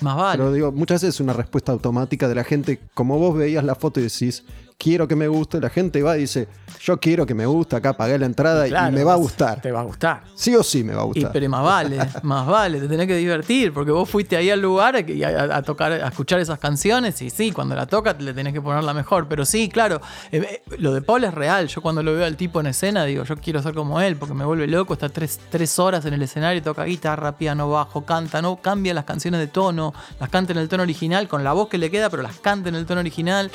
Más 0.00 0.16
vale. 0.16 0.38
Pero 0.38 0.52
digo, 0.52 0.72
muchas 0.72 1.02
veces 1.02 1.16
es 1.16 1.20
una 1.20 1.32
respuesta 1.32 1.72
automática 1.72 2.26
de 2.28 2.34
la 2.34 2.44
gente, 2.44 2.80
como 2.94 3.18
vos 3.18 3.36
veías 3.36 3.64
la 3.64 3.74
foto 3.74 4.00
y 4.00 4.04
decís, 4.04 4.44
quiero 4.82 5.06
que 5.06 5.14
me 5.14 5.28
guste, 5.28 5.60
la 5.60 5.70
gente 5.70 6.02
va 6.02 6.16
y 6.16 6.22
dice, 6.22 6.48
yo 6.80 6.98
quiero 6.98 7.24
que 7.24 7.34
me 7.34 7.46
guste, 7.46 7.76
acá 7.76 7.92
pagué 7.92 8.18
la 8.18 8.26
entrada 8.26 8.66
Claro, 8.66 8.92
y 8.92 8.96
me 8.96 9.04
va 9.04 9.12
a 9.12 9.16
gustar. 9.16 9.60
Te 9.60 9.70
va 9.70 9.80
a 9.80 9.84
gustar. 9.84 10.24
Sí 10.34 10.56
o 10.56 10.62
sí 10.64 10.82
me 10.82 10.92
va 10.92 11.02
a 11.02 11.04
Y, 11.04 11.08
gustar. 11.08 11.30
pero 11.32 11.48
más 11.48 11.62
vale, 11.62 11.98
más 12.24 12.46
vale, 12.46 12.80
te 12.80 12.88
tenés 12.88 13.06
que 13.06 13.14
divertir, 13.16 13.72
porque 13.72 13.92
vos 13.92 14.10
fuiste 14.10 14.36
ahí 14.36 14.50
al 14.50 14.60
lugar 14.60 14.96
a, 14.96 14.98
a- 14.98 15.56
a 15.58 15.62
tocar, 15.62 15.92
a 15.92 16.08
escuchar 16.08 16.40
esas 16.40 16.58
canciones 16.58 17.22
y 17.22 17.30
sí, 17.30 17.52
cuando 17.52 17.76
la 17.76 17.86
tocas 17.86 18.20
le 18.20 18.34
tenés 18.34 18.52
que 18.52 18.60
poner 18.60 18.82
la 18.82 18.92
mejor, 18.92 19.28
pero 19.28 19.44
sí, 19.44 19.68
claro, 19.68 20.00
eh, 20.32 20.38
eh, 20.66 20.76
lo 20.78 20.92
de 20.92 21.00
Paul 21.02 21.22
es 21.22 21.32
real, 21.34 21.68
yo 21.68 21.80
cuando 21.80 22.02
lo 22.02 22.12
veo 22.14 22.24
al 22.26 22.36
tipo 22.36 22.58
en 22.58 22.66
escena 22.66 23.04
digo, 23.04 23.22
yo 23.22 23.36
quiero 23.36 23.62
ser 23.62 23.74
como 23.74 24.00
él, 24.00 24.16
porque 24.16 24.34
me 24.34 24.44
vuelve 24.44 24.66
loco, 24.66 24.94
está 24.94 25.08
tres, 25.08 25.38
tres 25.48 25.78
horas 25.78 26.04
en 26.06 26.14
el 26.14 26.22
escenario, 26.22 26.60
toca 26.60 26.82
guitarra, 26.84 27.36
piano, 27.38 27.70
bajo, 27.70 28.04
canta, 28.04 28.42
no 28.42 28.56
cambia 28.56 28.92
las 28.94 29.04
canciones 29.04 29.38
de 29.38 29.46
tono, 29.46 29.94
las 30.18 30.28
canta 30.28 30.50
en 30.52 30.58
el 30.58 30.68
tono 30.68 30.82
original, 30.82 31.28
con 31.28 31.44
la 31.44 31.52
voz 31.52 31.68
que 31.68 31.78
le 31.78 31.88
queda, 31.90 32.10
pero 32.10 32.24
las 32.24 32.38
canta 32.40 32.68
en 32.68 32.74
el 32.74 32.84
tono 32.86 33.00
original. 33.00 33.50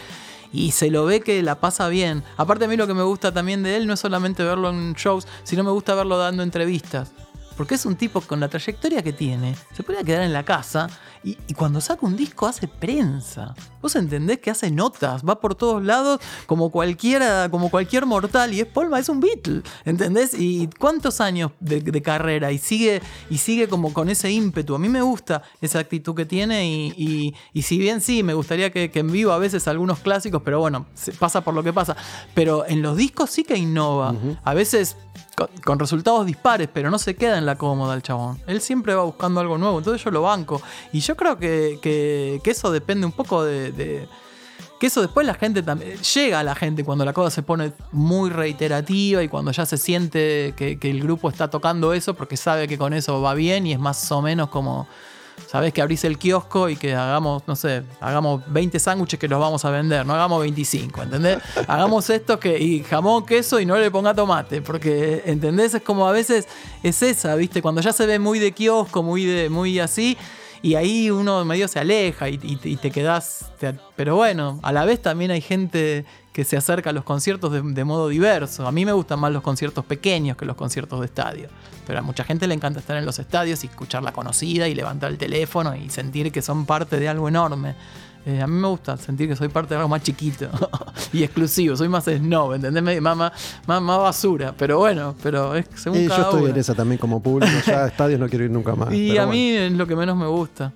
Y 0.51 0.71
se 0.71 0.89
lo 0.89 1.05
ve 1.05 1.21
que 1.21 1.41
la 1.43 1.59
pasa 1.59 1.87
bien. 1.89 2.23
Aparte 2.37 2.65
a 2.65 2.67
mí 2.67 2.77
lo 2.77 2.87
que 2.87 2.93
me 2.93 3.03
gusta 3.03 3.33
también 3.33 3.63
de 3.63 3.75
él 3.75 3.87
no 3.87 3.93
es 3.93 3.99
solamente 3.99 4.43
verlo 4.43 4.69
en 4.69 4.93
shows, 4.93 5.27
sino 5.43 5.63
me 5.63 5.71
gusta 5.71 5.95
verlo 5.95 6.17
dando 6.17 6.43
entrevistas. 6.43 7.11
Porque 7.57 7.75
es 7.75 7.85
un 7.85 7.95
tipo 7.95 8.21
con 8.21 8.39
la 8.39 8.47
trayectoria 8.47 9.01
que 9.03 9.11
tiene, 9.13 9.55
se 9.73 9.81
podría 9.83 10.03
quedar 10.03 10.21
en 10.21 10.31
la 10.31 10.45
casa 10.45 10.87
y, 11.23 11.37
y 11.47 11.53
cuando 11.55 11.81
saca 11.81 12.05
un 12.05 12.15
disco 12.15 12.45
hace 12.45 12.67
prensa. 12.67 13.55
Vos 13.81 13.95
entendés 13.95 14.39
que 14.39 14.51
hace 14.51 14.69
notas, 14.71 15.23
va 15.23 15.39
por 15.39 15.55
todos 15.55 15.83
lados 15.83 16.19
como 16.45 16.69
cualquiera, 16.69 17.49
como 17.49 17.69
cualquier 17.71 18.05
mortal 18.05 18.53
y 18.53 18.59
es 18.61 18.67
Polma, 18.67 18.99
es 18.99 19.09
un 19.09 19.19
Beatle, 19.19 19.63
¿entendés? 19.85 20.33
Y 20.37 20.69
cuántos 20.79 21.19
años 21.19 21.51
de, 21.59 21.81
de 21.81 22.01
carrera 22.01 22.51
y 22.51 22.57
sigue, 22.59 23.01
y 23.29 23.37
sigue 23.39 23.67
como 23.67 23.91
con 23.93 24.09
ese 24.09 24.29
ímpetu. 24.31 24.75
A 24.75 24.79
mí 24.79 24.87
me 24.89 25.01
gusta 25.01 25.41
esa 25.61 25.79
actitud 25.79 26.13
que 26.15 26.25
tiene 26.25 26.67
y, 26.69 26.93
y- 26.97 27.35
y 27.53 27.61
si 27.63 27.77
bien 27.79 28.01
sí, 28.01 28.21
me 28.23 28.33
gustaría 28.35 28.71
que, 28.71 28.91
que 28.91 28.99
en 28.99 29.11
vivo 29.11 29.31
a 29.31 29.37
veces 29.39 29.67
algunos 29.67 29.99
clásicos, 29.99 30.41
pero 30.45 30.59
bueno, 30.59 30.85
se 30.93 31.11
pasa 31.11 31.41
por 31.41 31.53
lo 31.53 31.63
que 31.63 31.73
pasa. 31.73 31.95
Pero 32.35 32.65
en 32.67 32.81
los 32.81 32.95
discos 32.97 33.29
sí 33.31 33.43
que 33.43 33.57
innova. 33.57 34.13
A 34.43 34.53
veces 34.53 34.95
con, 35.63 35.77
resultados 35.79 36.25
dispares, 36.25 36.67
pero 36.73 36.89
no 36.89 36.97
se 36.97 37.15
queda 37.15 37.37
en 37.37 37.45
la 37.45 37.55
cómoda 37.55 37.93
el 37.93 38.01
chabón. 38.01 38.39
Él 38.47 38.59
siempre 38.59 38.95
va 38.95 39.03
buscando 39.03 39.39
algo 39.39 39.57
nuevo, 39.57 39.77
entonces 39.77 40.03
yo 40.03 40.09
lo 40.09 40.23
banco. 40.23 40.61
Y 40.91 40.99
yo 41.01 41.15
creo 41.15 41.37
que, 41.37 41.77
que- 41.81 42.41
que 42.43 42.51
eso 42.51 42.71
depende 42.71 43.05
un 43.05 43.11
poco 43.11 43.43
de, 43.43 43.71
de- 43.71 44.07
Que 44.79 44.87
eso 44.87 45.01
después 45.01 45.25
la 45.27 45.33
gente 45.35 45.61
también. 45.63 45.97
Llega 45.97 46.39
a 46.39 46.43
la 46.43 46.55
gente 46.55 46.83
cuando 46.83 47.05
la 47.05 47.13
cosa 47.13 47.29
se 47.29 47.43
pone 47.43 47.71
muy 47.91 48.29
reiterativa 48.31 49.21
y 49.23 49.27
cuando 49.27 49.51
ya 49.51 49.65
se 49.65 49.77
siente 49.77 50.53
que, 50.57 50.77
que 50.79 50.89
el 50.89 51.01
grupo 51.01 51.29
está 51.29 51.49
tocando 51.49 51.93
eso 51.93 52.13
porque 52.15 52.37
sabe 52.37 52.67
que 52.67 52.77
con 52.77 52.93
eso 52.93 53.21
va 53.21 53.33
bien 53.35 53.65
y 53.67 53.73
es 53.73 53.79
más 53.79 54.11
o 54.11 54.21
menos 54.21 54.49
como. 54.49 54.87
Sabés 55.47 55.71
que 55.71 55.81
abrís 55.81 56.03
el 56.03 56.17
kiosco 56.17 56.67
y 56.67 56.75
que 56.75 56.93
hagamos, 56.93 57.43
no 57.47 57.55
sé, 57.55 57.83
hagamos 58.01 58.41
20 58.47 58.79
sándwiches 58.79 59.17
que 59.17 59.29
los 59.29 59.39
vamos 59.39 59.63
a 59.63 59.69
vender, 59.69 60.05
no 60.05 60.13
hagamos 60.13 60.41
25, 60.41 61.03
¿entendés? 61.03 61.37
Hagamos 61.67 62.09
esto 62.09 62.37
que, 62.37 62.59
y 62.59 62.83
jamón, 62.83 63.25
queso 63.25 63.59
y 63.61 63.65
no 63.65 63.77
le 63.77 63.89
ponga 63.89 64.13
tomate, 64.13 64.61
porque, 64.61 65.23
¿entendés? 65.25 65.73
Es 65.73 65.81
como 65.81 66.07
a 66.07 66.11
veces 66.11 66.47
es 66.83 67.01
esa, 67.01 67.35
¿viste? 67.35 67.61
Cuando 67.61 67.79
ya 67.79 67.93
se 67.93 68.05
ve 68.05 68.19
muy 68.19 68.39
de 68.39 68.51
kiosco, 68.51 69.03
muy, 69.03 69.23
de, 69.23 69.49
muy 69.49 69.79
así, 69.79 70.17
y 70.61 70.75
ahí 70.75 71.09
uno 71.11 71.43
medio 71.45 71.67
se 71.67 71.79
aleja 71.79 72.29
y, 72.29 72.39
y- 72.43 72.75
te 72.77 72.91
quedás. 72.91 73.51
te- 73.59 73.75
pero 73.95 74.15
bueno, 74.15 74.59
a 74.63 74.71
la 74.71 74.85
vez 74.85 75.01
también 75.01 75.31
hay 75.31 75.41
gente 75.41 76.05
que 76.33 76.43
se 76.43 76.55
acerca 76.57 76.91
a 76.91 76.93
los 76.93 77.03
conciertos 77.03 77.51
de, 77.51 77.61
de 77.61 77.83
modo 77.83 78.07
diverso. 78.09 78.67
A 78.67 78.71
mí 78.71 78.85
me 78.85 78.91
gustan 78.93 79.19
más 79.19 79.31
los 79.31 79.41
conciertos 79.41 79.85
pequeños 79.85 80.37
que 80.37 80.45
los 80.45 80.55
conciertos 80.55 80.99
de 80.99 81.05
estadio. 81.07 81.49
Pero 81.87 81.99
a 81.99 82.01
mucha 82.01 82.23
gente 82.23 82.47
le 82.47 82.53
encanta 82.53 82.79
estar 82.79 82.97
en 82.97 83.05
los 83.05 83.17
estadios 83.17 83.63
y 83.63 83.67
escuchar 83.67 84.03
la 84.03 84.11
conocida 84.11 84.67
y 84.67 84.75
levantar 84.75 85.09
el 85.11 85.17
teléfono 85.17 85.75
y 85.75 85.89
sentir 85.89 86.31
que 86.31 86.41
son 86.41 86.65
parte 86.65 86.99
de 86.99 87.07
algo 87.09 87.27
enorme. 87.29 87.75
Eh, 88.29 88.41
a 88.41 88.47
mí 88.47 88.59
me 88.59 88.67
gusta 88.67 88.97
sentir 88.97 89.29
que 89.29 89.37
soy 89.37 89.47
parte 89.47 89.69
de 89.69 89.77
algo 89.77 89.87
más 89.87 90.03
chiquito 90.03 90.49
y 91.13 91.23
exclusivo. 91.23 91.77
Soy 91.77 91.87
más 91.87 92.03
snob, 92.03 92.55
¿entendés? 92.55 93.01
Más, 93.01 93.15
más, 93.15 93.31
más- 93.65 93.81
basura. 93.99 94.53
Pero 94.57 94.79
bueno, 94.79 95.15
pero 95.23 95.55
es 95.55 95.65
según 95.75 95.99
Y 95.99 96.03
yo 96.03 96.09
cada 96.09 96.23
estoy 96.23 96.49
en 96.51 96.57
esa 96.57 96.75
también 96.75 96.99
como 96.99 97.23
público. 97.23 97.51
Ya 97.65 97.85
a 97.85 97.87
estadios 97.87 98.19
no 98.19 98.27
quiero 98.27 98.43
ir 98.43 98.51
nunca 98.51 98.75
más. 98.75 98.91
Y 98.93 99.11
a 99.17 99.25
bueno. 99.25 99.31
mí 99.31 99.51
es 99.51 99.71
lo 99.71 99.87
que 99.87 99.95
menos 99.95 100.17
me 100.17 100.27
gusta. 100.27 100.73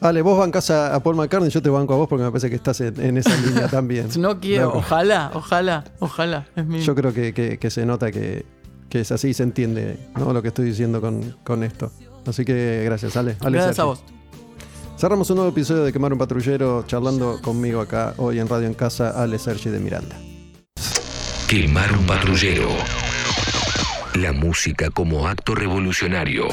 Ale, 0.00 0.22
vos 0.22 0.38
bancás 0.38 0.70
a, 0.70 0.94
a 0.94 1.00
Paul 1.02 1.14
McCartney, 1.16 1.50
yo 1.50 1.60
te 1.60 1.68
banco 1.68 1.92
a 1.92 1.96
vos 1.98 2.08
porque 2.08 2.24
me 2.24 2.30
parece 2.30 2.48
que 2.48 2.56
estás 2.56 2.80
en, 2.80 2.98
en 3.00 3.18
esa 3.18 3.36
línea 3.36 3.68
también. 3.68 4.08
No 4.18 4.40
quiero, 4.40 4.72
ojalá, 4.74 5.30
ojalá, 5.34 5.84
ojalá. 6.00 6.46
Es 6.56 6.64
mi... 6.66 6.80
Yo 6.80 6.94
creo 6.94 7.12
que, 7.12 7.34
que- 7.34 7.58
que 7.58 7.70
se 7.70 7.84
nota 7.84 8.10
que, 8.10 8.46
que 8.88 9.00
es 9.00 9.12
así 9.12 9.28
y 9.28 9.34
se 9.34 9.42
entiende 9.42 10.08
¿no? 10.16 10.32
lo 10.32 10.40
que 10.40 10.48
estoy 10.48 10.64
diciendo 10.64 11.00
con, 11.02 11.36
con 11.44 11.62
esto. 11.62 11.92
Así 12.26 12.44
que 12.46 12.82
gracias, 12.86 13.16
Ale. 13.16 13.36
Ale 13.40 13.58
Gracias 13.58 13.78
a 13.78 13.84
vos. 13.84 14.02
Cerramos 15.02 15.28
un 15.30 15.36
nuevo 15.38 15.50
episodio 15.50 15.82
de 15.82 15.92
Quemar 15.92 16.12
un 16.12 16.18
Patrullero 16.20 16.84
charlando 16.86 17.40
conmigo 17.42 17.80
acá 17.80 18.14
hoy 18.18 18.38
en 18.38 18.46
Radio 18.46 18.68
en 18.68 18.74
Casa, 18.74 19.20
Ale 19.20 19.36
Sergi 19.36 19.68
de 19.68 19.80
Miranda. 19.80 20.16
Quemar 21.48 21.90
un 21.92 22.06
patrullero. 22.06 22.68
La 24.14 24.32
música 24.32 24.90
como 24.90 25.26
acto 25.26 25.56
revolucionario. 25.56 26.46